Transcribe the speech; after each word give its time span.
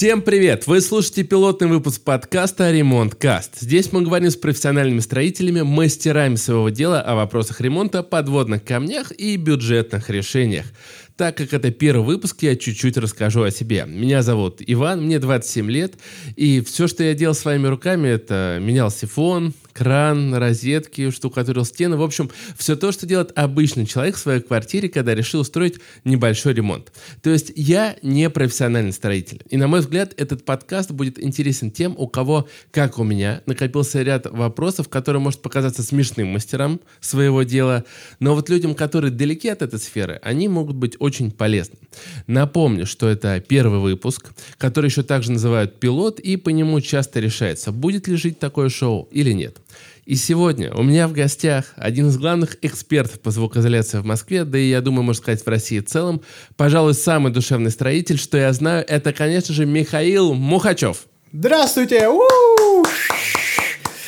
Всем 0.00 0.22
привет! 0.22 0.66
Вы 0.66 0.80
слушаете 0.80 1.24
пилотный 1.24 1.68
выпуск 1.68 2.02
подкаста 2.02 2.72
«Ремонт 2.72 3.14
Каст». 3.16 3.60
Здесь 3.60 3.92
мы 3.92 4.00
говорим 4.00 4.30
с 4.30 4.36
профессиональными 4.36 5.00
строителями, 5.00 5.60
мастерами 5.60 6.36
своего 6.36 6.70
дела 6.70 7.02
о 7.02 7.14
вопросах 7.16 7.60
ремонта, 7.60 8.02
подводных 8.02 8.64
камнях 8.64 9.12
и 9.12 9.36
бюджетных 9.36 10.08
решениях. 10.08 10.64
Так 11.18 11.36
как 11.36 11.52
это 11.52 11.70
первый 11.70 12.06
выпуск, 12.06 12.38
я 12.40 12.56
чуть-чуть 12.56 12.96
расскажу 12.96 13.42
о 13.42 13.50
себе. 13.50 13.84
Меня 13.86 14.22
зовут 14.22 14.62
Иван, 14.66 15.04
мне 15.04 15.18
27 15.18 15.70
лет, 15.70 15.96
и 16.34 16.62
все, 16.62 16.86
что 16.86 17.04
я 17.04 17.12
делал 17.12 17.34
своими 17.34 17.66
руками, 17.66 18.08
это 18.08 18.56
менял 18.58 18.90
сифон, 18.90 19.52
кран, 19.72 20.34
розетки, 20.34 21.10
штукатурил 21.10 21.64
стены. 21.64 21.96
В 21.96 22.02
общем, 22.02 22.30
все 22.56 22.76
то, 22.76 22.92
что 22.92 23.06
делает 23.06 23.32
обычный 23.36 23.86
человек 23.86 24.16
в 24.16 24.18
своей 24.18 24.40
квартире, 24.40 24.88
когда 24.88 25.14
решил 25.14 25.40
устроить 25.40 25.78
небольшой 26.04 26.54
ремонт. 26.54 26.92
То 27.22 27.30
есть 27.30 27.52
я 27.56 27.96
не 28.02 28.30
профессиональный 28.30 28.92
строитель. 28.92 29.42
И 29.50 29.56
на 29.56 29.68
мой 29.68 29.80
взгляд, 29.80 30.14
этот 30.16 30.44
подкаст 30.44 30.90
будет 30.90 31.22
интересен 31.22 31.70
тем, 31.70 31.94
у 31.96 32.06
кого, 32.08 32.48
как 32.70 32.98
у 32.98 33.04
меня, 33.04 33.42
накопился 33.46 34.02
ряд 34.02 34.26
вопросов, 34.26 34.88
которые 34.88 35.20
может 35.20 35.42
показаться 35.42 35.82
смешным 35.82 36.28
мастерам 36.28 36.80
своего 37.00 37.42
дела, 37.42 37.84
но 38.18 38.34
вот 38.34 38.48
людям, 38.48 38.74
которые 38.74 39.10
далеки 39.10 39.48
от 39.48 39.62
этой 39.62 39.78
сферы, 39.78 40.20
они 40.22 40.48
могут 40.48 40.76
быть 40.76 40.96
очень 40.98 41.30
полезным. 41.30 41.78
Напомню, 42.26 42.86
что 42.86 43.08
это 43.08 43.40
первый 43.40 43.80
выпуск, 43.80 44.32
который 44.58 44.86
еще 44.86 45.02
также 45.02 45.32
называют 45.32 45.80
пилот, 45.80 46.20
и 46.20 46.36
по 46.36 46.50
нему 46.50 46.80
часто 46.80 47.20
решается, 47.20 47.72
будет 47.72 48.08
ли 48.08 48.16
жить 48.16 48.38
такое 48.38 48.68
шоу 48.68 49.08
или 49.10 49.32
нет. 49.32 49.58
И 50.06 50.16
сегодня 50.16 50.72
у 50.74 50.82
меня 50.82 51.06
в 51.08 51.12
гостях 51.12 51.72
один 51.76 52.08
из 52.08 52.18
главных 52.18 52.56
экспертов 52.62 53.20
по 53.20 53.30
звукоизоляции 53.30 53.98
в 53.98 54.04
Москве, 54.04 54.44
да 54.44 54.58
и, 54.58 54.68
я 54.68 54.80
думаю, 54.80 55.02
можно 55.02 55.22
сказать, 55.22 55.44
в 55.44 55.48
России 55.48 55.80
в 55.80 55.86
целом, 55.86 56.22
пожалуй, 56.56 56.94
самый 56.94 57.32
душевный 57.32 57.70
строитель, 57.70 58.18
что 58.18 58.38
я 58.38 58.52
знаю, 58.52 58.84
это, 58.88 59.12
конечно 59.12 59.54
же, 59.54 59.66
Михаил 59.66 60.34
Мухачев. 60.34 61.06
Здравствуйте! 61.32 62.08
У-у-у! 62.08 62.84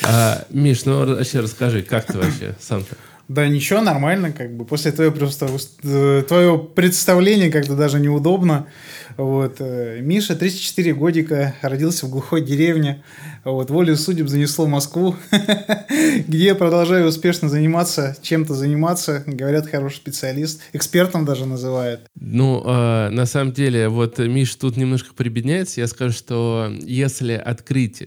А, 0.05 0.45
Миш, 0.49 0.85
ну 0.85 1.05
вообще 1.05 1.39
расскажи, 1.39 1.81
как 1.81 2.07
ты 2.07 2.17
вообще 2.17 2.55
сам-то? 2.59 2.95
Да 3.29 3.47
ничего, 3.47 3.79
нормально, 3.79 4.33
как 4.33 4.53
бы. 4.53 4.65
После 4.65 4.91
твоего, 4.91 5.15
просто, 5.15 5.47
э, 5.83 6.23
твоего 6.27 6.57
представления 6.57 7.49
как-то 7.49 7.75
даже 7.75 8.01
неудобно. 8.01 8.67
Вот. 9.15 9.55
Э, 9.59 9.99
Миша, 10.01 10.35
34 10.35 10.93
годика, 10.93 11.55
родился 11.61 12.05
в 12.05 12.09
глухой 12.09 12.41
деревне. 12.41 13.01
Вот. 13.43 13.69
Волю 13.69 13.97
судеб 13.97 14.29
занесло 14.29 14.67
Москву, 14.67 15.15
где 16.27 16.55
продолжаю 16.55 17.07
успешно 17.07 17.49
заниматься, 17.49 18.15
чем-то 18.21 18.53
заниматься. 18.53 19.23
Говорят, 19.27 19.67
хороший 19.67 19.97
специалист. 19.97 20.61
Экспертом 20.71 21.25
даже 21.25 21.45
называют. 21.45 22.01
Ну, 22.15 22.63
э, 22.65 23.09
на 23.09 23.25
самом 23.25 23.51
деле, 23.51 23.89
вот 23.89 24.17
Миш 24.17 24.55
тут 24.55 24.77
немножко 24.77 25.13
прибедняется. 25.13 25.81
Я 25.81 25.87
скажу, 25.87 26.13
что 26.13 26.71
если 26.83 27.33
открыть 27.33 28.01
э, 28.01 28.05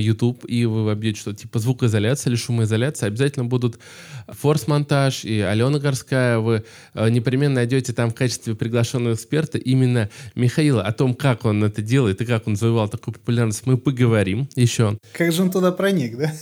YouTube 0.00 0.46
и 0.48 0.64
вы 0.64 0.86
вобьете 0.86 1.20
что-то 1.20 1.40
типа 1.40 1.58
звукоизоляция 1.58 2.30
или 2.30 2.38
шумоизоляция, 2.38 3.08
обязательно 3.08 3.44
будут 3.44 3.78
форс-монтаж 4.28 5.26
и 5.26 5.40
Алена 5.40 5.78
Горская. 5.78 6.38
Вы 6.38 6.64
э, 6.94 7.10
непременно 7.10 7.56
найдете 7.56 7.92
там 7.92 8.10
в 8.10 8.14
качестве 8.14 8.54
приглашенного 8.54 9.12
эксперта 9.12 9.58
именно 9.58 10.08
Михаила, 10.34 10.82
о 10.82 10.92
том, 10.92 11.12
как 11.12 11.44
он 11.44 11.62
это 11.62 11.82
делает 11.82 12.22
и 12.22 12.24
как 12.24 12.46
он 12.46 12.56
завоевал 12.56 12.88
такую 12.88 13.12
популярность, 13.12 13.66
мы 13.66 13.76
поговорим 13.76 14.48
еще. 14.56 14.69
Как 15.12 15.32
же 15.32 15.42
он 15.42 15.50
туда 15.50 15.72
проник, 15.72 16.16
да? 16.16 16.32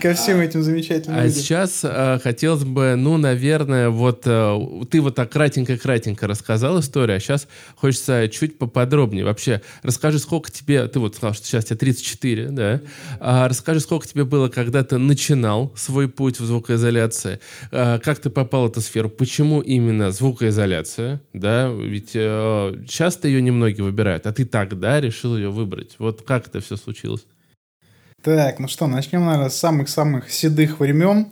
Ко 0.00 0.14
всем 0.14 0.40
этим 0.40 0.62
замечательным 0.62 1.18
А 1.18 1.28
сейчас 1.28 1.80
э, 1.84 2.18
хотелось 2.22 2.64
бы, 2.64 2.94
ну, 2.96 3.16
наверное, 3.16 3.90
вот 3.90 4.22
э, 4.24 4.58
ты 4.90 5.00
вот 5.00 5.14
так 5.14 5.30
кратенько-кратенько 5.32 6.26
рассказал 6.26 6.80
историю, 6.80 7.16
а 7.16 7.20
сейчас 7.20 7.46
хочется 7.76 8.28
чуть 8.28 8.58
поподробнее. 8.58 9.24
Вообще, 9.24 9.62
расскажи, 9.82 10.18
сколько 10.18 10.50
тебе, 10.50 10.86
ты 10.88 10.98
вот 10.98 11.16
сказал, 11.16 11.34
что 11.34 11.46
сейчас 11.46 11.66
тебе 11.66 11.76
34, 11.76 12.48
да? 12.48 12.80
А 13.20 13.48
расскажи, 13.48 13.80
сколько 13.80 14.06
тебе 14.06 14.24
было, 14.24 14.48
когда 14.48 14.82
ты 14.82 14.98
начинал 14.98 15.72
свой 15.76 16.08
путь 16.08 16.40
в 16.40 16.44
звукоизоляции? 16.44 17.40
А, 17.70 17.98
как 17.98 18.18
ты 18.18 18.30
попал 18.30 18.66
в 18.68 18.70
эту 18.70 18.80
сферу? 18.80 19.08
Почему 19.10 19.60
именно 19.60 20.10
звукоизоляция, 20.10 21.20
да? 21.32 21.68
Ведь 21.68 22.12
э, 22.14 22.84
часто 22.88 23.28
ее 23.28 23.42
немногие 23.42 23.84
выбирают, 23.84 24.26
а 24.26 24.32
ты 24.32 24.44
тогда 24.44 25.00
решил 25.00 25.36
ее 25.36 25.50
выбрать. 25.50 25.96
Вот 25.98 26.22
как 26.22 26.48
это 26.48 26.60
все 26.60 26.76
случилось? 26.76 27.25
Так, 28.26 28.58
ну 28.58 28.66
что, 28.66 28.88
начнем, 28.88 29.24
наверное, 29.24 29.50
с 29.50 29.56
самых-самых 29.56 30.32
седых 30.32 30.80
времен. 30.80 31.28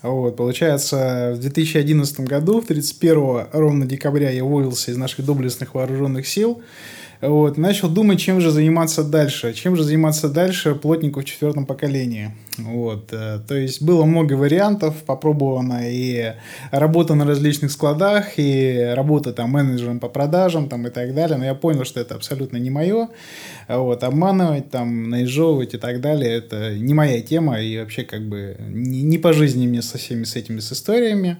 Вот, 0.00 0.36
получается, 0.36 1.32
в 1.34 1.40
2011 1.40 2.20
году, 2.20 2.62
31 2.62 3.48
ровно 3.50 3.84
декабря, 3.84 4.30
я 4.30 4.44
уволился 4.44 4.92
из 4.92 4.96
наших 4.96 5.24
доблестных 5.24 5.74
вооруженных 5.74 6.24
сил. 6.24 6.62
Вот, 7.20 7.58
начал 7.58 7.88
думать, 7.88 8.20
чем 8.20 8.40
же 8.40 8.52
заниматься 8.52 9.02
дальше. 9.02 9.54
Чем 9.54 9.74
же 9.74 9.82
заниматься 9.82 10.28
дальше 10.28 10.76
плотнику 10.76 11.22
в 11.22 11.24
четвертом 11.24 11.66
поколении. 11.66 12.30
Вот, 12.58 13.12
э, 13.12 13.40
то 13.46 13.54
есть 13.54 13.82
было 13.82 14.04
много 14.04 14.34
вариантов, 14.34 14.94
попробовано 15.04 15.80
и 15.90 16.34
работа 16.70 17.14
на 17.14 17.24
различных 17.26 17.70
складах, 17.70 18.38
и 18.38 18.92
работа 18.94 19.32
там 19.32 19.50
менеджером 19.50 20.00
по 20.00 20.08
продажам 20.08 20.68
там, 20.68 20.86
и 20.86 20.90
так 20.90 21.14
далее, 21.14 21.36
но 21.36 21.44
я 21.44 21.54
понял, 21.54 21.84
что 21.84 22.00
это 22.00 22.14
абсолютно 22.14 22.56
не 22.56 22.70
мое. 22.70 23.08
Вот, 23.68 24.04
обманывать, 24.04 24.70
там, 24.70 25.10
наезжевывать 25.10 25.74
и 25.74 25.78
так 25.78 26.00
далее, 26.00 26.32
это 26.32 26.74
не 26.74 26.94
моя 26.94 27.20
тема, 27.20 27.60
и 27.60 27.78
вообще 27.78 28.04
как 28.04 28.22
бы 28.22 28.56
не, 28.60 29.02
не 29.02 29.18
по 29.18 29.32
жизни 29.32 29.66
мне 29.66 29.82
со 29.82 29.98
всеми 29.98 30.24
с 30.24 30.36
этими 30.36 30.60
с 30.60 30.72
историями. 30.72 31.38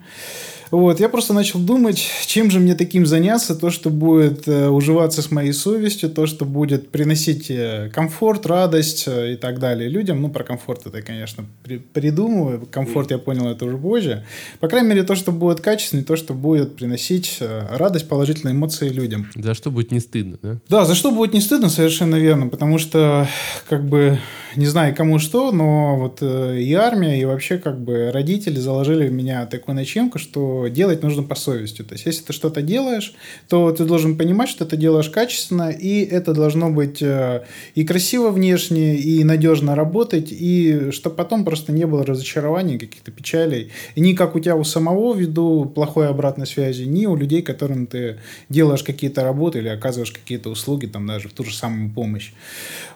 Вот, 0.70 0.98
я 0.98 1.08
просто 1.08 1.32
начал 1.32 1.60
думать, 1.60 2.02
чем 2.26 2.50
же 2.50 2.58
мне 2.58 2.74
таким 2.74 3.06
заняться, 3.06 3.54
то, 3.54 3.70
что 3.70 3.88
будет 3.88 4.48
э, 4.48 4.68
уживаться 4.68 5.22
с 5.22 5.30
моей 5.30 5.52
совестью, 5.52 6.10
то, 6.10 6.26
что 6.26 6.44
будет 6.44 6.90
приносить 6.90 7.50
э, 7.50 7.88
комфорт, 7.94 8.46
радость 8.46 9.04
э, 9.06 9.34
и 9.34 9.36
так 9.36 9.60
далее 9.60 9.88
людям. 9.88 10.20
Ну, 10.20 10.28
про 10.28 10.42
комфорт 10.42 10.86
это, 10.86 11.02
конечно, 11.06 11.44
при, 11.62 11.78
придумываю. 11.78 12.66
Комфорт, 12.70 13.10
я 13.10 13.18
понял, 13.18 13.48
это 13.48 13.64
уже 13.64 13.78
позже. 13.78 14.24
По 14.60 14.68
крайней 14.68 14.88
мере, 14.88 15.02
то, 15.04 15.14
что 15.14 15.32
будет 15.32 15.60
качественно, 15.60 16.02
то, 16.02 16.16
что 16.16 16.34
будет 16.34 16.76
приносить 16.76 17.38
э, 17.40 17.66
радость, 17.70 18.08
положительные 18.08 18.54
эмоции 18.54 18.88
людям. 18.88 19.30
За 19.34 19.54
что 19.54 19.70
будет 19.70 19.92
не 19.92 20.00
стыдно, 20.00 20.38
да? 20.42 20.58
Да, 20.68 20.84
за 20.84 20.94
что 20.94 21.12
будет 21.12 21.32
не 21.32 21.40
стыдно, 21.40 21.68
совершенно 21.68 22.16
верно, 22.16 22.48
потому 22.48 22.78
что, 22.78 23.28
как 23.68 23.84
бы, 23.84 24.18
не 24.56 24.66
знаю 24.66 24.94
кому 24.94 25.18
что, 25.18 25.52
но 25.52 25.96
вот 25.96 26.18
э, 26.22 26.60
и 26.60 26.72
армия, 26.74 27.20
и 27.20 27.24
вообще, 27.24 27.58
как 27.58 27.80
бы, 27.80 28.10
родители 28.12 28.58
заложили 28.58 29.06
в 29.06 29.12
меня 29.12 29.46
такую 29.46 29.74
начинку, 29.74 30.18
что 30.18 30.66
делать 30.68 31.02
нужно 31.02 31.22
по 31.22 31.34
совести. 31.34 31.82
То 31.82 31.94
есть, 31.94 32.06
если 32.06 32.24
ты 32.24 32.32
что-то 32.32 32.62
делаешь, 32.62 33.14
то 33.48 33.70
ты 33.70 33.84
должен 33.84 34.16
понимать, 34.16 34.48
что 34.48 34.64
ты 34.64 34.76
делаешь 34.76 35.10
качественно, 35.10 35.70
и 35.70 36.04
это 36.04 36.32
должно 36.32 36.70
быть 36.70 37.02
э, 37.02 37.44
и 37.74 37.84
красиво 37.84 38.30
внешне, 38.30 38.96
и 38.96 39.22
надежно 39.24 39.74
работать, 39.74 40.32
и 40.32 40.90
чтобы 40.96 41.16
потом 41.16 41.44
просто 41.44 41.72
не 41.72 41.86
было 41.86 42.04
разочарований, 42.04 42.78
каких-то 42.78 43.10
печалей. 43.10 43.70
И 43.94 44.00
ни 44.00 44.14
как 44.14 44.34
у 44.34 44.40
тебя 44.40 44.56
у 44.56 44.64
самого 44.64 45.14
ввиду 45.14 45.64
плохой 45.66 46.08
обратной 46.08 46.46
связи, 46.46 46.82
ни 46.82 47.06
у 47.06 47.16
людей, 47.16 47.42
которым 47.42 47.86
ты 47.86 48.18
делаешь 48.48 48.82
какие-то 48.82 49.22
работы 49.22 49.58
или 49.58 49.68
оказываешь 49.68 50.12
какие-то 50.12 50.50
услуги, 50.50 50.86
там 50.86 51.06
даже 51.06 51.28
в 51.28 51.32
ту 51.32 51.44
же 51.44 51.54
самую 51.54 51.90
помощь. 51.90 52.32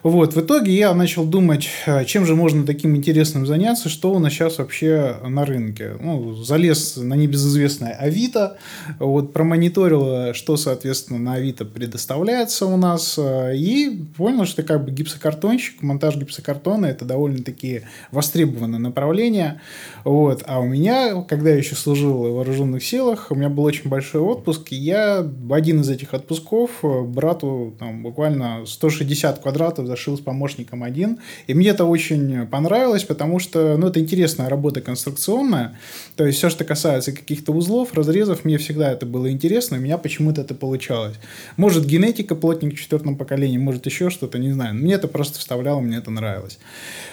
Вот, 0.03 0.35
в 0.35 0.41
итоге 0.41 0.73
я 0.73 0.93
начал 0.93 1.25
думать, 1.25 1.69
э, 1.85 2.05
чем 2.05 2.25
же 2.25 2.35
можно 2.35 2.65
таким 2.65 2.95
интересным 2.95 3.45
заняться, 3.45 3.89
что 3.89 4.13
у 4.13 4.19
нас 4.19 4.33
сейчас 4.33 4.57
вообще 4.57 5.17
на 5.27 5.45
рынке. 5.45 5.93
Ну, 5.99 6.35
залез 6.35 6.97
на 6.97 7.13
небезызвестный 7.13 7.61
известная 7.61 7.93
Авито, 7.93 8.57
вот 8.99 9.33
промониторила, 9.33 10.33
что, 10.33 10.57
соответственно, 10.57 11.19
на 11.19 11.33
Авито 11.35 11.65
предоставляется 11.65 12.65
у 12.65 12.77
нас, 12.77 13.15
э, 13.17 13.55
и 13.55 14.03
понял, 14.17 14.45
что 14.45 14.63
как 14.63 14.85
бы 14.85 14.91
гипсокартонщик, 14.91 15.81
монтаж 15.81 16.15
гипсокартона– 16.15 16.85
это 16.87 17.05
довольно-таки 17.05 17.83
востребованное 18.11 18.79
направление. 18.79 19.59
Вот. 20.05 20.43
А 20.45 20.59
у 20.59 20.65
меня, 20.65 21.21
когда 21.23 21.49
я 21.49 21.57
еще 21.57 21.75
служил 21.75 22.13
в 22.13 22.35
вооруженных 22.35 22.83
силах, 22.83 23.27
у 23.29 23.35
меня 23.35 23.49
был 23.49 23.63
очень 23.63 23.89
большой 23.89 24.21
отпуск, 24.21 24.71
и 24.71 24.75
я 24.75 25.21
в 25.21 25.53
один 25.53 25.81
из 25.81 25.89
этих 25.89 26.13
отпусков 26.13 26.71
э, 26.83 27.01
брату 27.01 27.73
там, 27.79 28.03
буквально 28.03 28.65
160 28.65 29.39
квадратов 29.39 29.87
зашил 29.87 30.17
с 30.17 30.21
помощником 30.21 30.83
один, 30.83 31.19
и 31.47 31.53
мне 31.53 31.69
это 31.69 31.85
очень 31.85 32.47
понравилось, 32.47 33.03
потому 33.03 33.39
что 33.39 33.75
ну, 33.77 33.87
это 33.87 33.99
интересная 33.99 34.47
работа 34.47 34.81
конструкционная, 34.81 35.77
то 36.15 36.25
есть 36.25 36.37
все, 36.37 36.49
что 36.49 36.63
касается 36.63 37.11
каких 37.11 37.31
каких-то 37.31 37.53
узлов, 37.53 37.93
разрезов, 37.93 38.45
мне 38.45 38.57
всегда 38.57 38.91
это 38.91 39.05
было 39.05 39.31
интересно, 39.31 39.77
у 39.77 39.79
меня 39.79 39.97
почему-то 39.97 40.41
это 40.41 40.53
получалось. 40.53 41.15
Может, 41.57 41.85
генетика 41.85 42.35
плотник 42.35 42.75
в 42.75 42.79
четвертом 42.79 43.15
поколении, 43.15 43.57
может, 43.57 43.85
еще 43.85 44.09
что-то, 44.09 44.37
не 44.37 44.51
знаю. 44.51 44.75
Мне 44.75 44.93
это 44.93 45.07
просто 45.07 45.39
вставляло, 45.39 45.79
мне 45.79 45.97
это 45.97 46.11
нравилось. 46.11 46.59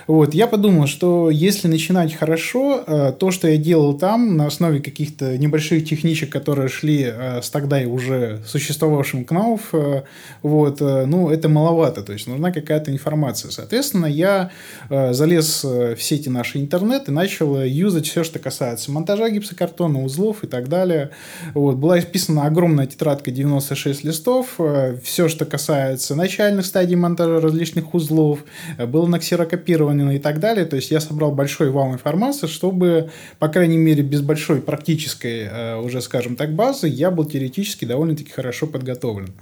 Вот, 0.07 0.35
я 0.35 0.47
подумал, 0.47 0.68
что 0.87 1.31
если 1.31 1.69
начинать 1.69 2.15
хорошо, 2.15 2.83
э, 2.87 3.13
то, 3.19 3.31
что 3.31 3.49
я 3.49 3.57
делал 3.57 3.95
там, 3.95 4.37
на 4.37 4.47
основе 4.47 4.81
каких-то 4.81 5.39
небольших 5.39 5.85
техничек, 5.85 6.31
которые 6.31 6.69
шли 6.69 7.05
э, 7.05 7.43
с 7.43 7.51
тогда 7.51 7.81
и 7.81 7.87
уже 7.87 8.41
существовавшим 8.47 9.25
КНАУФ, 9.25 9.69
э, 9.73 10.03
вот, 10.43 10.81
ну, 10.81 11.31
это 11.31 11.49
маловато, 11.49 12.03
то 12.03 12.13
есть 12.13 12.27
нужна 12.27 12.53
какая-то 12.53 12.91
информация. 12.91 13.51
Соответственно, 13.51 14.07
я 14.07 14.51
залез 14.89 15.65
в 15.65 15.97
сети 15.99 16.29
нашей 16.29 16.61
интернет 16.61 17.09
и 17.09 17.13
начал 17.13 17.63
юзать 17.63 18.07
все, 18.07 18.25
что 18.25 18.39
касается 18.39 18.91
монтажа 18.91 19.29
гипсокартона, 19.31 20.03
узлов 20.03 20.45
и 20.45 20.47
так 20.47 20.69
далее. 20.69 21.11
Вот. 21.55 21.77
Была 21.77 21.99
исписана 21.99 22.47
огромная 22.47 22.87
тетрадка 22.87 23.31
96 23.31 24.05
листов. 24.05 24.59
Все, 25.03 25.29
что 25.29 25.45
касается 25.45 26.15
начальных 26.15 26.67
стадий 26.67 26.97
монтажа 26.97 27.41
различных 27.41 27.95
узлов, 27.95 28.45
было 28.79 29.07
наксерокопировано 29.07 29.99
и 30.17 30.19
так 30.19 30.41
далее. 30.41 30.58
То 30.65 30.77
есть 30.77 30.91
я 30.91 31.01
собрал 31.01 31.33
большой 31.33 31.71
вал 31.71 31.93
информации, 31.93 32.47
чтобы, 32.47 33.11
по 33.39 33.49
крайней 33.49 33.79
мере, 33.79 34.03
без 34.03 34.21
большой 34.21 34.61
практической, 34.61 35.79
уже, 35.81 36.01
скажем 36.01 36.37
так, 36.37 36.55
базы, 36.55 36.89
я 36.89 37.11
был 37.11 37.25
теоретически 37.25 37.85
довольно-таки 37.85 38.31
хорошо 38.31 38.67
подготовлен. 38.67 39.35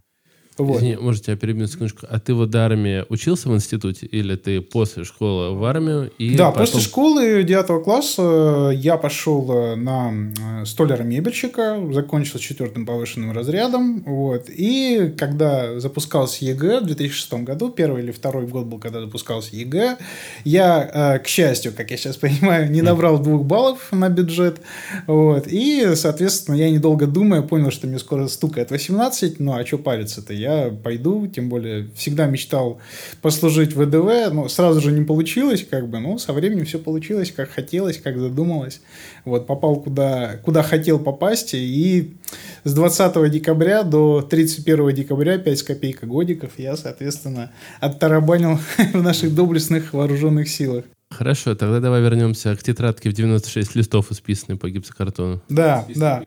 Вот. 0.58 0.78
Извини, 0.78 0.96
может, 0.96 1.24
тебя 1.24 1.36
перебью 1.36 1.66
секундочку. 1.66 2.06
А 2.08 2.18
ты 2.18 2.32
вот 2.32 2.50
до 2.50 2.64
армии 2.64 3.04
учился 3.08 3.48
в 3.48 3.54
институте 3.54 4.06
или 4.06 4.36
ты 4.36 4.62
после 4.62 5.04
школы 5.04 5.54
в 5.54 5.64
армию? 5.64 6.10
И 6.18 6.34
да, 6.34 6.50
потом... 6.50 6.66
после 6.66 6.80
школы 6.80 7.42
9 7.42 7.84
класса 7.84 8.70
я 8.74 8.96
пошел 8.96 9.50
э, 9.50 9.74
на 9.74 10.12
э, 10.12 10.64
столяра-мебельщика, 10.64 11.92
закончил 11.92 12.38
четвертым 12.38 12.86
повышенным 12.86 13.32
разрядом. 13.32 14.02
Вот. 14.04 14.48
И 14.48 15.14
когда 15.18 15.78
запускался 15.78 16.44
ЕГЭ 16.46 16.80
в 16.80 16.86
2006 16.86 17.32
году, 17.44 17.70
первый 17.70 18.02
или 18.02 18.10
второй 18.10 18.46
год 18.46 18.64
был, 18.66 18.78
когда 18.78 19.00
запускался 19.00 19.54
ЕГЭ, 19.56 19.98
я, 20.44 21.16
э, 21.16 21.18
к 21.18 21.26
счастью, 21.26 21.74
как 21.76 21.90
я 21.90 21.98
сейчас 21.98 22.16
понимаю, 22.26 22.70
не 22.70 22.80
набрал 22.80 23.18
двух 23.18 23.44
баллов 23.44 23.92
на 23.92 24.08
бюджет. 24.08 24.60
Вот. 25.06 25.48
И, 25.48 25.94
соответственно, 25.96 26.56
я 26.56 26.70
недолго 26.70 27.06
думая 27.06 27.42
понял, 27.42 27.70
что 27.70 27.86
мне 27.86 27.98
скоро 27.98 28.26
стукает 28.28 28.70
18, 28.70 29.38
ну 29.38 29.52
а 29.52 29.66
что 29.66 29.76
париться-то? 29.76 30.32
Я 30.32 30.45
я 30.46 30.70
пойду, 30.70 31.26
тем 31.26 31.48
более 31.48 31.88
всегда 31.94 32.26
мечтал 32.26 32.80
послужить 33.20 33.74
в 33.74 33.82
ВДВ, 33.82 34.32
но 34.32 34.48
сразу 34.48 34.80
же 34.80 34.92
не 34.92 35.04
получилось, 35.04 35.66
как 35.68 35.88
бы, 35.88 35.98
ну, 35.98 36.18
со 36.18 36.32
временем 36.32 36.64
все 36.64 36.78
получилось, 36.78 37.32
как 37.32 37.50
хотелось, 37.50 37.98
как 37.98 38.18
задумалось. 38.18 38.80
Вот, 39.24 39.46
попал 39.46 39.76
куда, 39.76 40.36
куда 40.44 40.62
хотел 40.62 40.98
попасть, 40.98 41.54
и 41.54 42.16
с 42.64 42.74
20 42.74 43.30
декабря 43.30 43.82
до 43.82 44.22
31 44.22 44.94
декабря 44.94 45.38
5 45.38 45.58
с 45.58 45.62
копейка 45.62 46.06
годиков 46.06 46.52
я, 46.58 46.76
соответственно, 46.76 47.52
оттарабанил 47.80 48.58
в 48.94 49.02
наших 49.02 49.34
доблестных 49.34 49.92
вооруженных 49.92 50.48
силах. 50.48 50.84
Хорошо, 51.10 51.54
тогда 51.54 51.80
давай 51.80 52.02
вернемся 52.02 52.54
к 52.56 52.62
тетрадке 52.62 53.10
в 53.10 53.12
96 53.12 53.76
листов, 53.76 54.10
исписанной 54.10 54.58
по 54.58 54.68
гипсокартону. 54.68 55.40
Да, 55.48 55.86
да. 55.94 56.24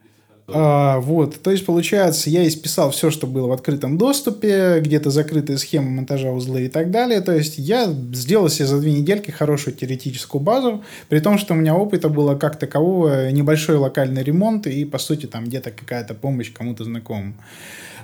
А, 0.53 0.99
вот, 0.99 1.41
то 1.41 1.51
есть, 1.51 1.65
получается, 1.65 2.29
я 2.29 2.47
исписал 2.47 2.91
все, 2.91 3.11
что 3.11 3.27
было 3.27 3.47
в 3.47 3.51
открытом 3.51 3.97
доступе, 3.97 4.79
где-то 4.79 5.09
закрытые 5.09 5.57
схемы 5.57 5.89
монтажа 5.89 6.31
узлы 6.31 6.65
и 6.65 6.67
так 6.69 6.91
далее. 6.91 7.21
То 7.21 7.33
есть, 7.33 7.57
я 7.57 7.87
сделал 8.13 8.49
себе 8.49 8.65
за 8.65 8.79
две 8.79 8.93
недельки 8.93 9.31
хорошую 9.31 9.75
теоретическую 9.75 10.41
базу, 10.41 10.83
при 11.07 11.19
том, 11.19 11.37
что 11.37 11.53
у 11.53 11.57
меня 11.57 11.75
опыта 11.75 12.09
было 12.09 12.35
как 12.35 12.57
такового 12.57 13.31
небольшой 13.31 13.77
локальный 13.77 14.23
ремонт 14.23 14.67
и, 14.67 14.85
по 14.85 14.97
сути, 14.97 15.25
там 15.25 15.45
где-то 15.45 15.71
какая-то 15.71 16.13
помощь 16.13 16.51
кому-то 16.51 16.83
знакомому. 16.83 17.33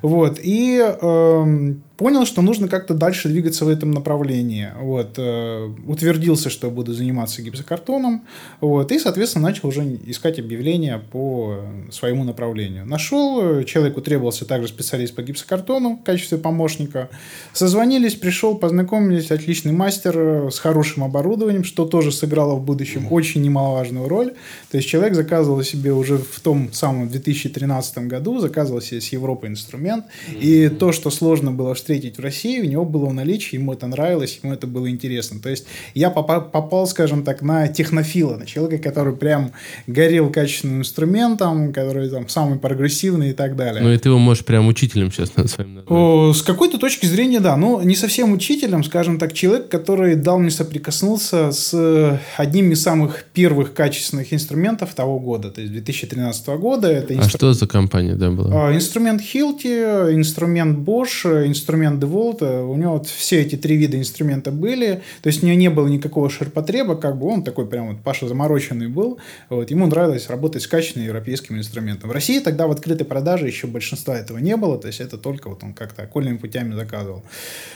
Вот, 0.01 0.39
и 0.41 0.79
э, 0.79 1.73
понял, 1.97 2.25
что 2.25 2.41
нужно 2.41 2.67
как-то 2.67 2.93
дальше 2.93 3.29
двигаться 3.29 3.65
в 3.65 3.69
этом 3.69 3.91
направлении. 3.91 4.69
Вот, 4.79 5.15
э, 5.17 5.69
утвердился, 5.87 6.49
что 6.49 6.69
буду 6.69 6.93
заниматься 6.93 7.41
гипсокартоном. 7.41 8.25
Вот, 8.61 8.91
и, 8.91 8.99
соответственно, 8.99 9.49
начал 9.49 9.69
уже 9.69 9.83
искать 10.05 10.39
объявления 10.39 11.01
по 11.11 11.59
своему 11.91 12.23
направлению. 12.23 12.85
Нашел, 12.85 13.63
человеку 13.63 14.01
требовался 14.01 14.45
также 14.45 14.67
специалист 14.67 15.15
по 15.15 15.21
гипсокартону 15.21 15.99
в 16.01 16.03
качестве 16.03 16.37
помощника. 16.37 17.09
Созвонились, 17.53 18.15
пришел, 18.15 18.55
познакомились, 18.55 19.31
отличный 19.31 19.71
мастер 19.71 20.51
с 20.51 20.59
хорошим 20.59 21.03
оборудованием, 21.03 21.63
что 21.63 21.85
тоже 21.85 22.11
сыграло 22.11 22.55
в 22.55 22.63
будущем 22.63 23.07
очень 23.11 23.41
немаловажную 23.41 24.07
роль. 24.07 24.33
То 24.71 24.77
есть 24.77 24.89
человек 24.89 25.15
заказывал 25.15 25.63
себе 25.63 25.93
уже 25.93 26.17
в 26.17 26.39
том 26.41 26.71
самом 26.73 27.09
2013 27.09 27.97
году, 27.99 28.39
заказывал 28.39 28.81
себе 28.81 29.01
с 29.01 29.07
Европы 29.09 29.47
инструмент. 29.47 30.05
И 30.39 30.69
то, 30.69 30.91
что 30.91 31.09
сложно 31.09 31.51
было 31.51 31.73
встретить 31.85 32.17
в 32.17 32.21
России, 32.21 32.61
у 32.61 32.65
него 32.65 32.83
было 32.83 33.05
в 33.05 33.13
наличии, 33.13 33.57
ему 33.57 33.71
это 33.71 33.85
нравилось, 33.85 34.39
ему 34.41 34.53
это 34.53 34.65
было 34.65 34.89
интересно. 34.89 35.39
То 35.39 35.49
есть 35.49 35.67
я 35.93 36.09
попал, 36.09 36.87
скажем 36.87 37.23
так, 37.23 37.43
на 37.43 37.67
технофила, 37.67 38.37
на 38.37 38.47
человека, 38.47 38.89
который 38.89 39.15
прям 39.15 39.51
горел 39.85 40.31
качественным 40.31 40.79
инструментом, 40.79 41.71
который 41.71 42.09
там 42.09 42.27
самый 42.27 42.57
прогрессивный 42.57 43.29
и 43.29 43.33
так 43.33 43.55
далее. 43.55 43.83
Ну 43.83 43.91
и 43.91 43.97
ты 43.99 44.09
его 44.09 44.17
можешь 44.17 44.43
прям 44.43 44.67
учителем 44.67 45.11
сейчас 45.11 45.35
на 45.35 45.47
своем 45.47 45.83
О, 45.87 46.33
С 46.33 46.41
какой-то 46.41 46.79
точки 46.79 47.05
зрения, 47.05 47.39
да. 47.39 47.55
Ну, 47.55 47.79
не 47.83 47.95
совсем 47.95 48.33
учителем, 48.33 48.83
скажем 48.83 49.19
так, 49.19 49.33
человек, 49.33 49.69
который 49.69 50.15
дал 50.15 50.39
мне 50.39 50.49
соприкоснуться 50.49 51.51
с 51.51 52.19
одним 52.35 52.71
из 52.71 52.81
самых 52.81 53.25
первых 53.31 53.75
качественных 53.75 54.33
инструментов 54.33 54.95
того 54.95 55.19
года, 55.19 55.51
то 55.51 55.61
есть 55.61 55.71
2013 55.71 56.47
года. 56.47 56.87
Это 56.87 57.13
инстру... 57.13 57.27
А 57.27 57.29
что 57.29 57.53
за 57.53 57.67
компания 57.67 58.15
да, 58.15 58.31
была? 58.31 58.69
А, 58.69 58.75
инструмент 58.75 59.21
Hilti, 59.21 60.15
инструмент 60.15 60.79
Bosch, 60.79 61.45
инструмент 61.45 61.74
инструмент 61.75 62.03
DeWalt, 62.03 62.63
у 62.63 62.75
него 62.75 62.93
вот 62.93 63.07
все 63.07 63.41
эти 63.41 63.55
три 63.55 63.75
вида 63.75 63.97
инструмента 63.97 64.51
были, 64.51 65.01
то 65.21 65.27
есть 65.27 65.43
у 65.43 65.45
него 65.45 65.57
не 65.57 65.69
было 65.69 65.87
никакого 65.87 66.29
ширпотреба, 66.29 66.95
как 66.95 67.17
бы 67.17 67.27
он 67.27 67.43
такой 67.43 67.65
прям 67.67 67.89
вот 67.89 68.01
Паша 68.01 68.27
замороченный 68.27 68.87
был, 68.87 69.17
вот, 69.49 69.71
ему 69.71 69.87
нравилось 69.87 70.29
работать 70.29 70.61
с 70.61 70.67
качественным 70.67 71.07
европейским 71.07 71.57
инструментом. 71.57 72.09
В 72.09 72.13
России 72.13 72.39
тогда 72.39 72.67
в 72.67 72.71
открытой 72.71 73.05
продаже 73.05 73.47
еще 73.47 73.67
большинства 73.67 74.17
этого 74.17 74.37
не 74.37 74.55
было, 74.55 74.77
то 74.77 74.87
есть 74.87 75.01
это 75.01 75.17
только 75.17 75.49
вот 75.49 75.63
он 75.63 75.73
как-то 75.73 76.03
окольными 76.03 76.37
путями 76.37 76.73
заказывал. 76.73 77.23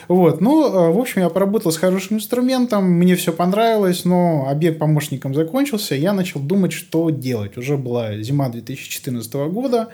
Вот, 0.08 0.42
ну, 0.42 0.66
э, 0.66 0.94
в 0.94 0.98
общем, 0.98 1.22
я 1.22 1.30
поработал 1.30 1.72
с 1.72 1.78
хорошим 1.78 2.18
инструментом, 2.18 2.86
мне 2.86 3.16
все 3.16 3.34
понравилось, 3.34 4.06
но 4.06 4.48
объект 4.50 4.80
помощником 4.80 5.36
закончился, 5.36 5.96
я 5.96 6.14
начал 6.14 6.40
думать, 6.40 6.72
что 6.72 7.10
делать. 7.10 7.58
Уже 7.58 7.78
была 7.78 8.18
зима 8.18 8.50
2014 8.50 9.34
года, 9.50 9.90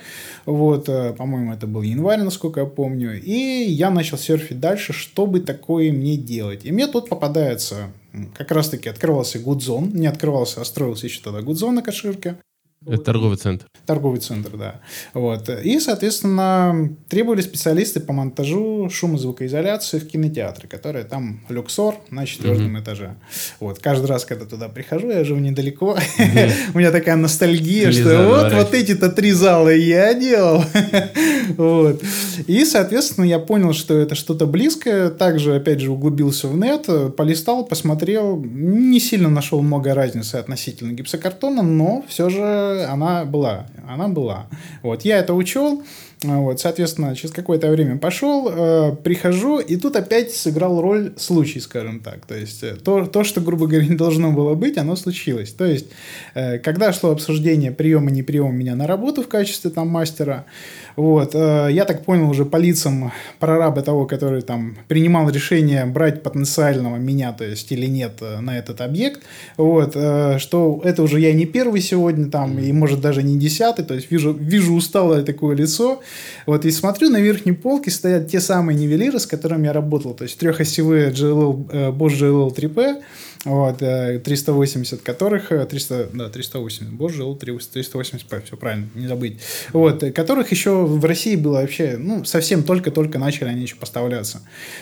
вот, 0.45 0.89
э, 0.89 1.13
по-моему, 1.13 1.53
это 1.53 1.67
был 1.67 1.81
январь, 1.81 2.21
насколько 2.21 2.59
я 2.59 2.65
помню, 2.65 3.19
и 3.21 3.65
я 3.67 3.89
начал 3.95 4.17
серфить 4.17 4.59
дальше, 4.59 4.93
что 4.93 5.25
бы 5.25 5.39
такое 5.39 5.91
мне 5.91 6.17
делать. 6.17 6.65
И 6.65 6.71
мне 6.71 6.85
тут 6.87 7.09
попадается, 7.09 7.91
как 8.35 8.51
раз-таки 8.51 8.89
открывался 8.89 9.39
Гудзон, 9.39 9.89
не 9.93 10.07
открывался, 10.07 10.61
а 10.61 10.65
строился 10.65 11.07
еще 11.07 11.21
тогда 11.21 11.41
Гудзон 11.41 11.75
на 11.75 11.81
Каширке. 11.81 12.37
Это 12.87 13.03
торговый 13.03 13.37
центр. 13.37 13.65
Торговый 13.85 14.19
центр, 14.19 14.51
да. 14.57 14.81
Вот. 15.13 15.49
И, 15.49 15.79
соответственно, 15.79 16.89
требовали 17.09 17.41
специалисты 17.41 17.99
по 17.99 18.13
монтажу 18.13 18.89
шумозвукоизоляции 18.89 19.99
в 19.99 20.07
кинотеатре, 20.07 20.67
который 20.67 21.03
там 21.03 21.41
люксор 21.49 21.95
на 22.09 22.25
четвертом 22.25 22.75
mm-hmm. 22.75 22.83
этаже. 22.83 23.15
Вот. 23.59 23.79
Каждый 23.79 24.05
раз, 24.05 24.25
когда 24.25 24.45
туда 24.45 24.69
прихожу, 24.69 25.09
я 25.09 25.23
живу 25.23 25.39
недалеко, 25.39 25.97
mm-hmm. 25.97 26.51
у 26.75 26.77
меня 26.77 26.91
такая 26.91 27.15
ностальгия, 27.15 27.91
что 27.91 28.27
вот, 28.27 28.53
вот 28.53 28.73
эти-то 28.73 29.09
три 29.09 29.31
зала 29.31 29.69
я 29.69 30.13
делал. 30.13 30.63
вот. 31.57 32.03
И, 32.47 32.65
соответственно, 32.65 33.25
я 33.25 33.39
понял, 33.39 33.73
что 33.73 33.97
это 33.97 34.13
что-то 34.15 34.45
близкое. 34.45 35.09
Также, 35.09 35.55
опять 35.55 35.79
же, 35.79 35.91
углубился 35.91 36.47
в 36.47 36.55
нет, 36.55 37.15
полистал, 37.15 37.65
посмотрел. 37.65 38.37
Не 38.43 38.99
сильно 38.99 39.29
нашел 39.29 39.61
много 39.61 39.93
разницы 39.93 40.35
относительно 40.35 40.91
гипсокартона, 40.91 41.61
но 41.61 42.03
все 42.07 42.29
же 42.29 42.74
она 42.83 43.25
была. 43.25 43.67
Она 43.87 44.07
была. 44.07 44.47
Вот, 44.83 45.03
я 45.03 45.19
это 45.19 45.33
учел. 45.33 45.83
Вот, 46.23 46.59
соответственно, 46.59 47.15
через 47.15 47.31
какое-то 47.31 47.69
время 47.69 47.97
пошел, 47.97 48.49
э, 48.49 48.95
прихожу, 49.03 49.59
и 49.59 49.75
тут 49.75 49.95
опять 49.95 50.31
сыграл 50.31 50.81
роль 50.81 51.13
случай, 51.17 51.59
скажем 51.59 51.99
так. 51.99 52.25
То 52.25 52.35
есть, 52.35 52.63
э, 52.63 52.75
то, 52.75 53.05
то, 53.05 53.23
что, 53.23 53.41
грубо 53.41 53.67
говоря, 53.67 53.85
не 53.85 53.95
должно 53.95 54.31
было 54.31 54.55
быть, 54.55 54.77
оно 54.77 54.95
случилось. 54.95 55.51
То 55.51 55.65
есть, 55.65 55.87
э, 56.33 56.57
когда 56.59 56.93
шло 56.93 57.11
обсуждение 57.11 57.71
приема, 57.71 58.11
не 58.11 58.23
приема 58.23 58.51
меня 58.51 58.75
на 58.75 58.87
работу 58.87 59.21
в 59.21 59.27
качестве 59.27 59.69
там 59.69 59.89
мастера, 59.89 60.45
вот, 60.95 61.35
э, 61.35 61.69
я 61.71 61.85
так 61.85 62.05
понял 62.05 62.29
уже 62.29 62.45
по 62.45 62.57
лицам 62.57 63.11
прораба 63.39 63.81
того, 63.81 64.05
который 64.05 64.41
там 64.41 64.77
принимал 64.87 65.29
решение 65.29 65.85
брать 65.85 66.23
потенциального 66.23 66.97
меня, 66.97 67.33
то 67.33 67.43
есть, 67.43 67.71
или 67.71 67.85
нет 67.85 68.17
э, 68.21 68.39
на 68.39 68.57
этот 68.57 68.81
объект, 68.81 69.21
вот, 69.57 69.91
э, 69.95 70.37
что 70.39 70.81
это 70.83 71.03
уже 71.03 71.19
я 71.19 71.33
не 71.33 71.45
первый 71.45 71.81
сегодня 71.81 72.29
там, 72.29 72.59
и 72.59 72.71
может 72.71 73.01
даже 73.01 73.23
не 73.23 73.37
десятый, 73.37 73.83
то 73.83 73.93
есть, 73.93 74.09
вижу, 74.11 74.33
вижу 74.33 74.73
усталое 74.73 75.23
такое 75.23 75.55
лицо, 75.55 76.01
вот, 76.45 76.65
и 76.65 76.71
смотрю, 76.71 77.09
на 77.09 77.17
верхней 77.17 77.53
полке 77.53 77.91
стоят 77.91 78.29
те 78.29 78.39
самые 78.39 78.77
нивелиры, 78.77 79.19
с 79.19 79.25
которыми 79.25 79.65
я 79.65 79.73
работал. 79.73 80.13
То 80.13 80.23
есть, 80.23 80.37
трехосевые 80.37 81.11
GLL, 81.11 81.69
э, 81.71 81.91
Bosch 81.91 82.19
GLL 82.19 82.55
3P, 82.55 83.01
вот, 83.45 83.77
380 83.77 84.99
э, 84.99 85.03
которых, 85.03 85.49
300, 85.49 85.95
э, 85.95 86.07
да, 86.13 86.29
380, 86.29 86.91
боже, 86.93 87.23
380, 87.35 88.45
все 88.45 88.57
правильно, 88.57 88.89
не 88.95 89.07
забыть, 89.07 89.39
вот, 89.71 90.03
которых 90.13 90.51
еще 90.51 90.85
в 90.85 91.03
России 91.05 91.35
было 91.35 91.61
вообще, 91.61 91.97
ну, 91.97 92.25
совсем 92.25 92.63
только-только 92.63 93.17
начали 93.19 93.49
они 93.49 93.61
еще 93.61 93.75
поставляться, 93.75 94.41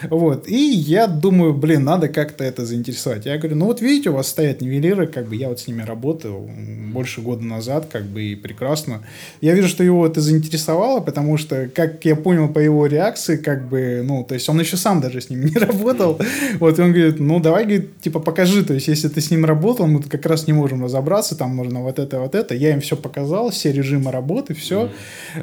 вот, 0.10 0.48
и 0.48 0.72
я 0.72 1.08
думаю, 1.08 1.54
блин, 1.54 1.84
надо 1.84 2.08
как-то 2.08 2.44
это 2.44 2.66
заинтересовать, 2.66 3.26
я 3.26 3.38
говорю, 3.38 3.56
ну, 3.58 3.66
вот 3.66 3.82
видите, 3.82 4.10
у 4.10 4.14
вас 4.14 4.28
стоят 4.28 4.62
нивелиры, 4.62 5.08
как 5.08 5.28
бы 5.28 5.36
я 5.36 5.50
вот 5.50 5.60
с 5.60 5.68
ними 5.68 5.84
работал 5.84 6.50
больше 6.94 7.22
года 7.22 7.44
назад, 7.44 7.88
как 7.92 8.04
бы, 8.06 8.24
и 8.24 8.36
прекрасно. 8.36 9.04
Я 9.42 9.54
вижу, 9.54 9.68
что 9.68 9.84
его 9.84 10.06
это 10.06 10.22
заинтересовало, 10.22 11.00
потому 11.00 11.38
что, 11.38 11.70
как 11.74 12.06
я 12.06 12.16
понял 12.16 12.48
по 12.48 12.60
его 12.60 12.86
реакции, 12.86 13.38
как 13.38 13.68
бы, 13.68 14.02
ну, 14.04 14.24
то 14.24 14.36
есть 14.36 14.48
он 14.48 14.60
еще 14.60 14.78
сам 14.78 15.02
даже 15.02 15.20
с 15.20 15.30
ним 15.30 15.46
не 15.46 15.56
работал. 15.56 16.20
Вот, 16.60 16.80
и 16.80 16.82
он 16.82 16.94
говорит, 16.94 17.20
ну, 17.20 17.40
давай, 17.40 17.64
говорит, 17.64 18.00
типа, 18.02 18.20
покажи, 18.20 18.53
то 18.62 18.74
есть, 18.74 18.88
если 18.88 19.08
ты 19.08 19.22
с 19.22 19.32
ним 19.32 19.46
работал, 19.46 19.88
мы 19.88 20.04
как 20.04 20.26
раз 20.26 20.46
не 20.48 20.54
можем 20.54 20.84
разобраться, 20.84 21.36
там 21.36 21.56
нужно 21.56 21.82
вот 21.82 21.98
это, 21.98 22.20
вот 22.20 22.36
это. 22.36 22.54
Я 22.54 22.74
им 22.74 22.82
все 22.82 22.96
показал, 22.96 23.50
все 23.50 23.72
режимы 23.72 24.12
работы, 24.12 24.54
все. 24.54 24.92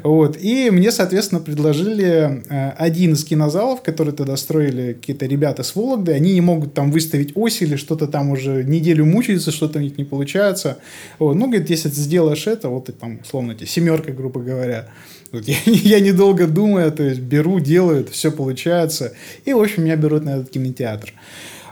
Вот, 0.03 0.37
и 0.39 0.69
мне, 0.69 0.91
соответственно, 0.91 1.41
предложили 1.41 2.43
э, 2.49 2.69
один 2.77 3.13
из 3.13 3.25
кинозалов, 3.25 3.81
который 3.81 4.13
тогда 4.13 4.37
строили 4.37 4.93
какие-то 4.93 5.25
ребята 5.25 5.63
с 5.63 5.75
Вологды, 5.75 6.13
они 6.13 6.33
не 6.33 6.41
могут 6.41 6.73
там 6.73 6.91
выставить 6.91 7.31
ось 7.35 7.61
или 7.61 7.75
что-то 7.75 8.07
там 8.07 8.29
уже 8.29 8.63
неделю 8.63 9.05
мучаются, 9.05 9.51
что-то 9.51 9.79
у 9.79 9.81
них 9.81 9.97
не 9.97 10.05
получается. 10.05 10.77
Вот, 11.19 11.33
ну, 11.35 11.47
говорит, 11.47 11.69
если 11.69 11.89
ты 11.89 11.95
сделаешь 11.95 12.47
это, 12.47 12.69
вот 12.69 12.85
ты 12.85 12.93
там, 12.93 13.19
условно, 13.23 13.55
тебе 13.55 13.67
семерка, 13.67 14.11
грубо 14.11 14.39
говоря, 14.39 14.87
вот 15.31 15.43
я, 15.47 15.57
я 15.65 15.99
недолго 15.99 16.47
думаю, 16.47 16.91
то 16.91 17.03
есть 17.03 17.21
беру, 17.21 17.59
делаю, 17.59 18.05
все 18.11 18.31
получается. 18.31 19.13
И, 19.45 19.53
в 19.53 19.59
общем, 19.59 19.83
меня 19.83 19.95
берут 19.95 20.23
на 20.23 20.37
этот 20.37 20.49
кинотеатр. 20.49 21.13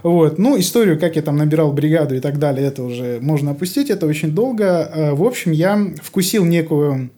Вот. 0.04 0.38
Ну, 0.38 0.60
историю, 0.60 1.00
как 1.00 1.16
я 1.16 1.22
там 1.22 1.38
набирал 1.38 1.72
бригаду 1.72 2.16
и 2.16 2.20
так 2.20 2.40
далее, 2.40 2.68
это 2.68 2.84
уже 2.84 3.20
можно 3.22 3.52
опустить, 3.52 3.90
это 3.90 4.06
очень 4.06 4.32
долго. 4.32 4.66
Э, 4.66 5.14
в 5.14 5.24
общем, 5.24 5.52
я 5.52 5.94
вкусил 6.02 6.46
некую 6.46 7.12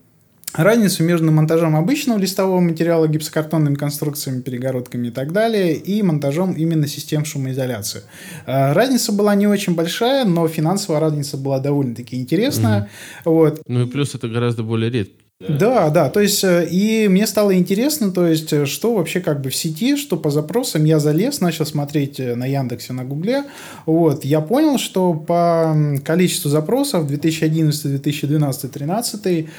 разницу 0.54 1.04
между 1.04 1.32
монтажом 1.32 1.76
обычного 1.76 2.18
листового 2.18 2.60
материала 2.60 3.08
гипсокартонными 3.08 3.76
конструкциями, 3.76 4.42
перегородками 4.42 5.08
и 5.08 5.12
так 5.12 5.32
далее, 5.32 5.76
и 5.76 6.02
монтажом 6.04 6.54
именно 6.54 6.88
систем 6.88 7.26
шумоизоляции. 7.26 8.02
Э, 8.46 8.74
разница 8.74 9.12
была 9.12 9.36
не 9.36 9.48
очень 9.48 9.76
большая, 9.76 10.26
но 10.26 10.48
финансовая 10.48 11.00
разница 11.00 11.38
была 11.38 11.60
довольно-таки 11.60 12.18
интересная. 12.20 12.90
Угу. 13.26 13.34
Вот. 13.34 13.62
Ну 13.68 13.84
и 13.84 13.86
плюс 13.86 14.16
это 14.16 14.28
гораздо 14.28 14.64
более 14.64 14.92
редко. 14.92 15.21
Да, 15.48 15.90
да, 15.90 16.10
то 16.10 16.20
есть, 16.20 16.44
э, 16.44 16.68
и 16.70 17.08
мне 17.08 17.26
стало 17.26 17.56
интересно, 17.56 18.12
то 18.12 18.28
есть, 18.28 18.54
э, 18.54 18.68
что 18.68 18.94
вообще 18.94 19.22
как 19.22 19.42
бы 19.42 19.50
в 19.50 19.56
сети, 19.56 19.96
что 19.96 20.16
по 20.18 20.30
запросам. 20.30 20.84
Я 20.84 21.00
залез, 21.00 21.42
начал 21.42 21.66
смотреть 21.66 22.20
э, 22.20 22.36
на 22.36 22.46
Яндексе, 22.46 22.94
на 22.94 23.04
Гугле, 23.04 23.46
вот, 23.88 24.24
я 24.24 24.42
понял, 24.42 24.78
что 24.78 25.14
по 25.14 25.76
количеству 26.06 26.50
запросов 26.50 27.08
2011, 27.08 27.84
2012, 27.84 28.62
2013 28.62 29.50